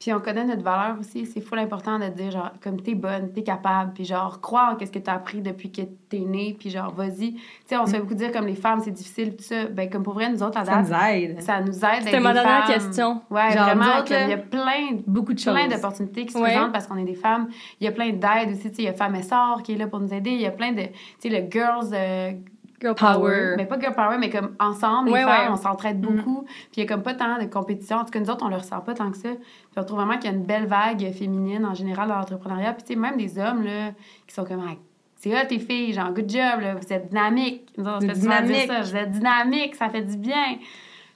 Puis 0.00 0.12
on 0.12 0.20
connaît 0.20 0.44
notre 0.44 0.62
valeur 0.62 0.96
aussi. 1.00 1.26
C'est 1.26 1.40
full 1.40 1.58
important 1.58 1.98
de 1.98 2.06
dire, 2.06 2.30
genre, 2.30 2.52
comme 2.62 2.80
t'es 2.80 2.94
bonne, 2.94 3.32
t'es 3.32 3.42
capable, 3.42 3.92
puis 3.94 4.04
genre, 4.04 4.40
crois 4.40 4.70
en 4.72 4.76
qu'est-ce 4.76 4.92
que 4.92 5.00
t'as 5.00 5.14
appris 5.14 5.40
depuis 5.40 5.72
que 5.72 5.82
t'es 6.08 6.20
née, 6.20 6.54
puis 6.58 6.70
genre, 6.70 6.92
vas-y. 6.94 7.32
Tu 7.34 7.40
sais, 7.66 7.76
on 7.78 7.84
se 7.86 7.92
fait 7.92 7.98
beaucoup 8.00 8.14
dire, 8.14 8.30
comme 8.30 8.46
les 8.46 8.54
femmes, 8.54 8.78
c'est 8.80 8.92
difficile, 8.92 9.34
tout 9.36 9.42
ça. 9.42 9.64
Ben, 9.66 9.90
comme 9.90 10.04
pour 10.04 10.14
vrai, 10.14 10.30
nous 10.30 10.40
autres, 10.42 10.56
à 10.56 10.64
Ça 10.64 10.82
date, 10.82 10.86
nous 10.88 10.94
aide. 10.94 11.40
ça 11.42 11.60
nous 11.60 11.72
aide 11.84 12.02
C'était 12.04 12.20
ma 12.20 12.32
dernière 12.32 12.64
question. 12.66 13.22
Ouais, 13.28 13.50
Genre, 13.52 13.64
vraiment, 13.64 13.84
nous 13.84 13.90
autres, 14.00 14.08
comme 14.08 14.22
il 14.24 14.30
y 14.30 14.34
a 14.34 14.38
plein, 14.38 14.98
Beaucoup 15.06 15.34
de 15.34 15.38
choses. 15.40 15.52
plein 15.54 15.66
d'opportunités 15.66 16.26
qui 16.26 16.32
se 16.32 16.38
Ouais. 16.38 16.44
présentent 16.52 16.72
parce 16.72 16.86
qu'on 16.86 16.96
est 16.96 17.04
des 17.04 17.14
femmes. 17.16 17.48
Il 17.80 17.84
y 17.84 17.88
a 17.88 17.92
plein 17.92 18.10
d'aides 18.10 18.50
aussi. 18.52 18.68
Tu 18.70 18.76
sais, 18.76 18.82
il 18.82 18.84
y 18.84 18.88
a 18.88 18.92
Femmes 18.94 19.16
Essor 19.16 19.62
qui 19.64 19.72
est 19.72 19.76
là 19.76 19.88
pour 19.88 19.98
nous 19.98 20.14
aider. 20.14 20.30
Il 20.30 20.40
y 20.40 20.46
a 20.46 20.52
plein 20.52 20.70
de. 20.72 20.82
Tu 20.82 20.90
sais, 21.18 21.28
le 21.28 21.50
Girls. 21.50 21.90
euh, 21.92 22.32
Girl 22.80 22.94
Power. 22.94 23.12
power. 23.14 23.54
mais 23.56 23.66
pas 23.66 23.78
Girl 23.80 23.94
Power, 23.94 24.16
mais 24.18 24.30
comme 24.30 24.54
ensemble, 24.60 25.10
Ouais, 25.10 25.20
les 25.20 25.24
femmes, 25.26 25.46
ouais. 25.46 25.52
on 25.52 25.56
s'entraide 25.56 26.00
beaucoup. 26.00 26.42
Puis 26.44 26.68
il 26.76 26.80
y 26.80 26.82
a 26.82 26.86
comme 26.86 27.02
pas 27.02 27.14
tant 27.14 27.38
de 27.38 27.44
compétition. 27.46 27.96
En 27.98 28.04
tout 28.04 28.10
cas, 28.10 28.20
nous 28.20 28.30
autres, 28.30 28.44
on 28.44 28.48
le 28.48 28.56
ressent 28.56 28.80
pas 28.80 28.94
tant 28.94 29.10
que 29.10 29.16
ça. 29.16 29.30
Puis 29.30 29.78
on 29.78 29.84
trouve 29.84 29.98
vraiment 29.98 30.16
qu'il 30.18 30.30
y 30.30 30.34
a 30.34 30.36
une 30.36 30.44
belle 30.44 30.66
vague 30.66 31.10
féminine 31.12 31.64
en 31.66 31.74
général 31.74 32.08
dans 32.08 32.16
l'entrepreneuriat. 32.16 32.72
Puis 32.74 32.82
tu 32.84 32.94
sais, 32.94 32.98
même 32.98 33.16
des 33.16 33.38
hommes, 33.38 33.64
là, 33.64 33.90
qui 34.26 34.34
sont 34.34 34.44
comme. 34.44 34.62
Ah, 34.66 34.74
c'est 35.16 35.34
hot, 35.34 35.46
tes 35.48 35.58
filles, 35.58 35.92
genre, 35.92 36.12
good 36.12 36.30
job, 36.30 36.60
là, 36.60 36.74
vous 36.76 36.92
êtes 36.92 37.08
dynamiques. 37.08 37.72
Nous 37.76 37.84
autres, 37.84 37.96
on 37.96 38.00
se 38.00 38.06
Vous 38.06 38.12
fait 38.12 38.16
êtes 38.16 38.22
souvent 38.22 38.36
dire 38.42 38.46
dynamiques. 38.46 38.70
ça. 38.72 38.80
Vous 38.82 38.96
êtes 38.96 39.10
dynamiques, 39.10 39.74
ça 39.74 39.88
fait 39.88 40.02
du 40.02 40.16
bien. 40.16 40.56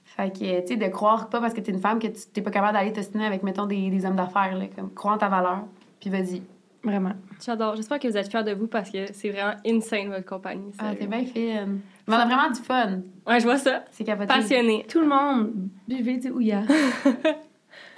Fait 0.03 0.29
que, 0.31 0.61
tu 0.61 0.67
sais, 0.67 0.75
de 0.75 0.87
croire 0.87 1.29
pas 1.29 1.39
parce 1.39 1.53
que 1.53 1.61
t'es 1.61 1.71
une 1.71 1.79
femme 1.79 1.97
que 1.99 2.07
tu 2.07 2.21
t'es 2.33 2.41
pas 2.41 2.51
capable 2.51 2.73
d'aller 2.73 2.91
t'ostiner 2.93 3.25
avec, 3.25 3.41
mettons, 3.43 3.65
des, 3.65 3.89
des 3.89 4.05
hommes 4.05 4.17
d'affaires, 4.17 4.57
là. 4.57 4.65
Comme, 4.75 4.93
crois 4.93 5.13
en 5.13 5.17
ta 5.17 5.29
valeur, 5.29 5.63
puis 6.01 6.09
vas-y. 6.09 6.43
Vraiment. 6.83 7.13
J'adore. 7.43 7.75
J'espère 7.75 7.99
que 7.99 8.07
vous 8.07 8.17
êtes 8.17 8.29
fiers 8.29 8.43
de 8.43 8.51
vous 8.53 8.67
parce 8.67 8.89
que 8.91 9.11
c'est 9.13 9.29
vraiment 9.29 9.53
insane, 9.65 10.09
votre 10.09 10.25
compagnie. 10.25 10.71
Ah, 10.79 10.93
t'es 10.97 11.07
bien 11.07 11.23
fine. 11.25 11.79
Mais 12.07 12.15
on 12.15 12.19
a 12.19 12.25
vraiment 12.25 12.49
du 12.49 12.59
fun. 12.59 12.99
Ouais, 13.25 13.39
je 13.39 13.45
vois 13.45 13.57
ça. 13.57 13.85
C'est 13.91 14.03
capoté. 14.03 14.27
Passionné. 14.27 14.85
Tout 14.89 14.99
le 14.99 15.07
monde, 15.07 15.53
buvez 15.87 16.17
du 16.17 16.29
ouya. 16.29 16.63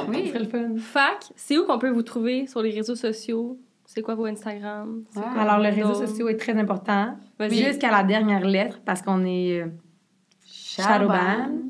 Oui. 0.08 0.24
Ce 0.26 0.28
serait 0.28 0.40
le 0.40 0.46
fun. 0.46 0.76
Fac, 0.78 1.26
c'est 1.36 1.58
où 1.58 1.66
qu'on 1.66 1.80
peut 1.80 1.90
vous 1.90 2.04
trouver 2.04 2.48
sur 2.48 2.62
les 2.62 2.72
réseaux 2.72 2.96
sociaux? 2.96 3.58
C'est 3.86 4.02
quoi 4.02 4.16
vos 4.16 4.26
Instagram? 4.26 5.04
C'est 5.10 5.20
Ouais. 5.20 5.26
quoi 5.34 5.42
Alors, 5.42 5.60
les 5.60 5.72
vos- 5.72 5.88
réseaux 5.90 6.06
sociaux 6.06 6.28
est 6.28 6.38
très 6.38 6.54
important. 6.58 7.18
Vas-y. 7.40 7.64
Jusqu'à 7.64 7.92
la 7.92 8.04
dernière 8.04 8.46
lettre, 8.46 8.80
parce 8.86 9.02
qu'on 9.02 9.24
est 9.26 9.62
euh, 9.62 9.68
Shadowban. 10.84 11.70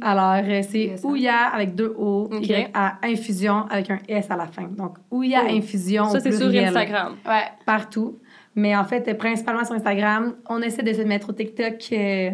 Alors, 0.00 0.44
euh, 0.44 0.62
c'est 0.68 0.92
hein. 0.92 0.96
Ouya 1.04 1.46
avec 1.48 1.74
deux 1.74 1.94
O, 1.96 2.28
Ok. 2.32 2.46
Y 2.48 2.70
à 2.74 2.98
Infusion 3.04 3.66
avec 3.70 3.90
un 3.90 3.98
S 4.08 4.30
à 4.30 4.36
la 4.36 4.46
fin. 4.46 4.64
Donc, 4.64 4.96
Ouya 5.10 5.42
Oh. 5.44 5.50
Infusion. 5.50 6.08
Ça, 6.08 6.20
c'est 6.20 6.32
sur. 6.32 6.48
Instagram. 6.48 7.16
Ouais. 7.26 7.44
partout. 7.64 8.18
Mais 8.54 8.76
en 8.76 8.84
fait, 8.84 9.16
principalement 9.16 9.64
sur 9.64 9.74
Instagram. 9.74 10.34
On 10.48 10.60
essaie 10.60 10.82
de 10.82 10.92
se 10.92 11.02
mettre 11.02 11.30
au 11.30 11.32
TikTok 11.32 11.74
euh, 11.92 12.30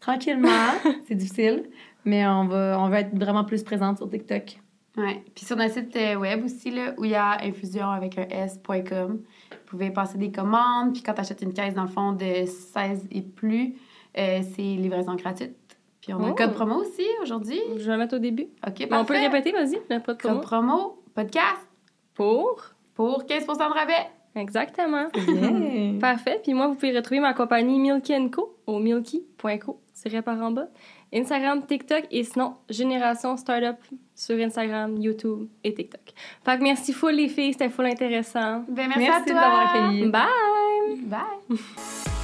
tranquillement. 0.00 0.48
c'est 1.08 1.14
difficile. 1.14 1.64
Mais 2.04 2.26
on 2.26 2.46
va, 2.46 2.78
on 2.80 2.88
va 2.88 3.00
être 3.00 3.14
vraiment 3.16 3.44
plus 3.44 3.62
présente 3.62 3.98
sur 3.98 4.08
TikTok. 4.08 4.58
Ouais. 4.96 5.22
Puis 5.34 5.44
sur 5.44 5.56
notre 5.56 5.74
site 5.74 5.94
euh, 5.96 6.16
web 6.16 6.44
aussi, 6.44 6.70
là, 6.70 6.94
où 6.96 7.04
il 7.04 7.12
y 7.12 7.14
a 7.14 7.38
infusion 7.44 7.88
avec 7.88 8.18
un 8.18 8.26
S.com, 8.28 9.20
vous 9.50 9.56
pouvez 9.66 9.90
passer 9.90 10.18
des 10.18 10.32
commandes. 10.32 10.92
Puis 10.92 11.02
quand 11.02 11.14
tu 11.14 11.20
achètes 11.20 11.42
une 11.42 11.52
caisse, 11.52 11.74
dans 11.74 11.82
le 11.82 11.88
fond, 11.88 12.12
de 12.12 12.46
16 12.46 13.06
et 13.12 13.22
plus, 13.22 13.74
euh, 14.16 14.40
c'est 14.54 14.62
livraison 14.62 15.14
gratuite. 15.16 15.56
Puis 16.00 16.14
on 16.14 16.18
a 16.20 16.22
Oh. 16.22 16.26
un 16.26 16.32
code 16.32 16.52
promo 16.54 16.76
aussi 16.76 17.06
aujourd'hui. 17.22 17.60
Je 17.76 17.84
vais 17.84 17.92
le 17.92 17.98
mettre 17.98 18.16
au 18.16 18.20
début. 18.20 18.48
OK, 18.66 18.74
Mais 18.78 18.84
on 18.96 19.04
peut 19.04 19.14
le 19.14 19.20
parfait. 19.20 19.26
répéter, 19.28 19.52
vas-y. 19.52 19.78
Le 19.90 20.00
pas 20.00 20.14
de 20.14 20.18
promo. 20.18 20.34
Code 20.36 20.42
promo, 20.44 21.02
podcast, 21.14 21.68
Pour? 22.14 22.62
pour 22.94 23.24
15% 23.24 23.68
de 23.68 23.74
rabais. 23.74 24.06
Exactement. 24.34 25.08
Parfait. 26.00 26.40
Puis 26.42 26.54
moi, 26.54 26.68
vous 26.68 26.74
pouvez 26.74 26.94
retrouver 26.96 27.18
ma 27.20 27.34
compagnie 27.34 27.78
Milky 27.80 28.12
Co 28.30 28.56
au 28.66 28.78
milky.co, 28.78 29.80
c'est 29.92 30.22
par 30.22 30.40
en 30.40 30.50
bas. 30.52 30.68
Instagram, 31.12 31.64
TikTok 31.66 32.04
et 32.10 32.22
sinon 32.22 32.54
Génération 32.68 33.36
Startup 33.36 33.76
sur 34.14 34.38
Instagram, 34.38 34.96
YouTube 35.00 35.48
et 35.64 35.72
TikTok. 35.74 36.02
Fait 36.44 36.58
que 36.58 36.62
merci 36.62 36.92
full 36.92 37.14
les 37.14 37.28
filles, 37.28 37.52
c'était 37.54 37.70
full 37.70 37.86
intéressant. 37.86 38.64
Ben, 38.68 38.88
merci, 38.88 38.98
Merci 39.00 39.10
à 39.16 39.20
de 39.20 39.30
toi. 39.30 39.40
t'avoir 39.40 39.74
accueilli. 39.74 40.08
Bye! 40.10 41.00
Bye. 41.06 41.58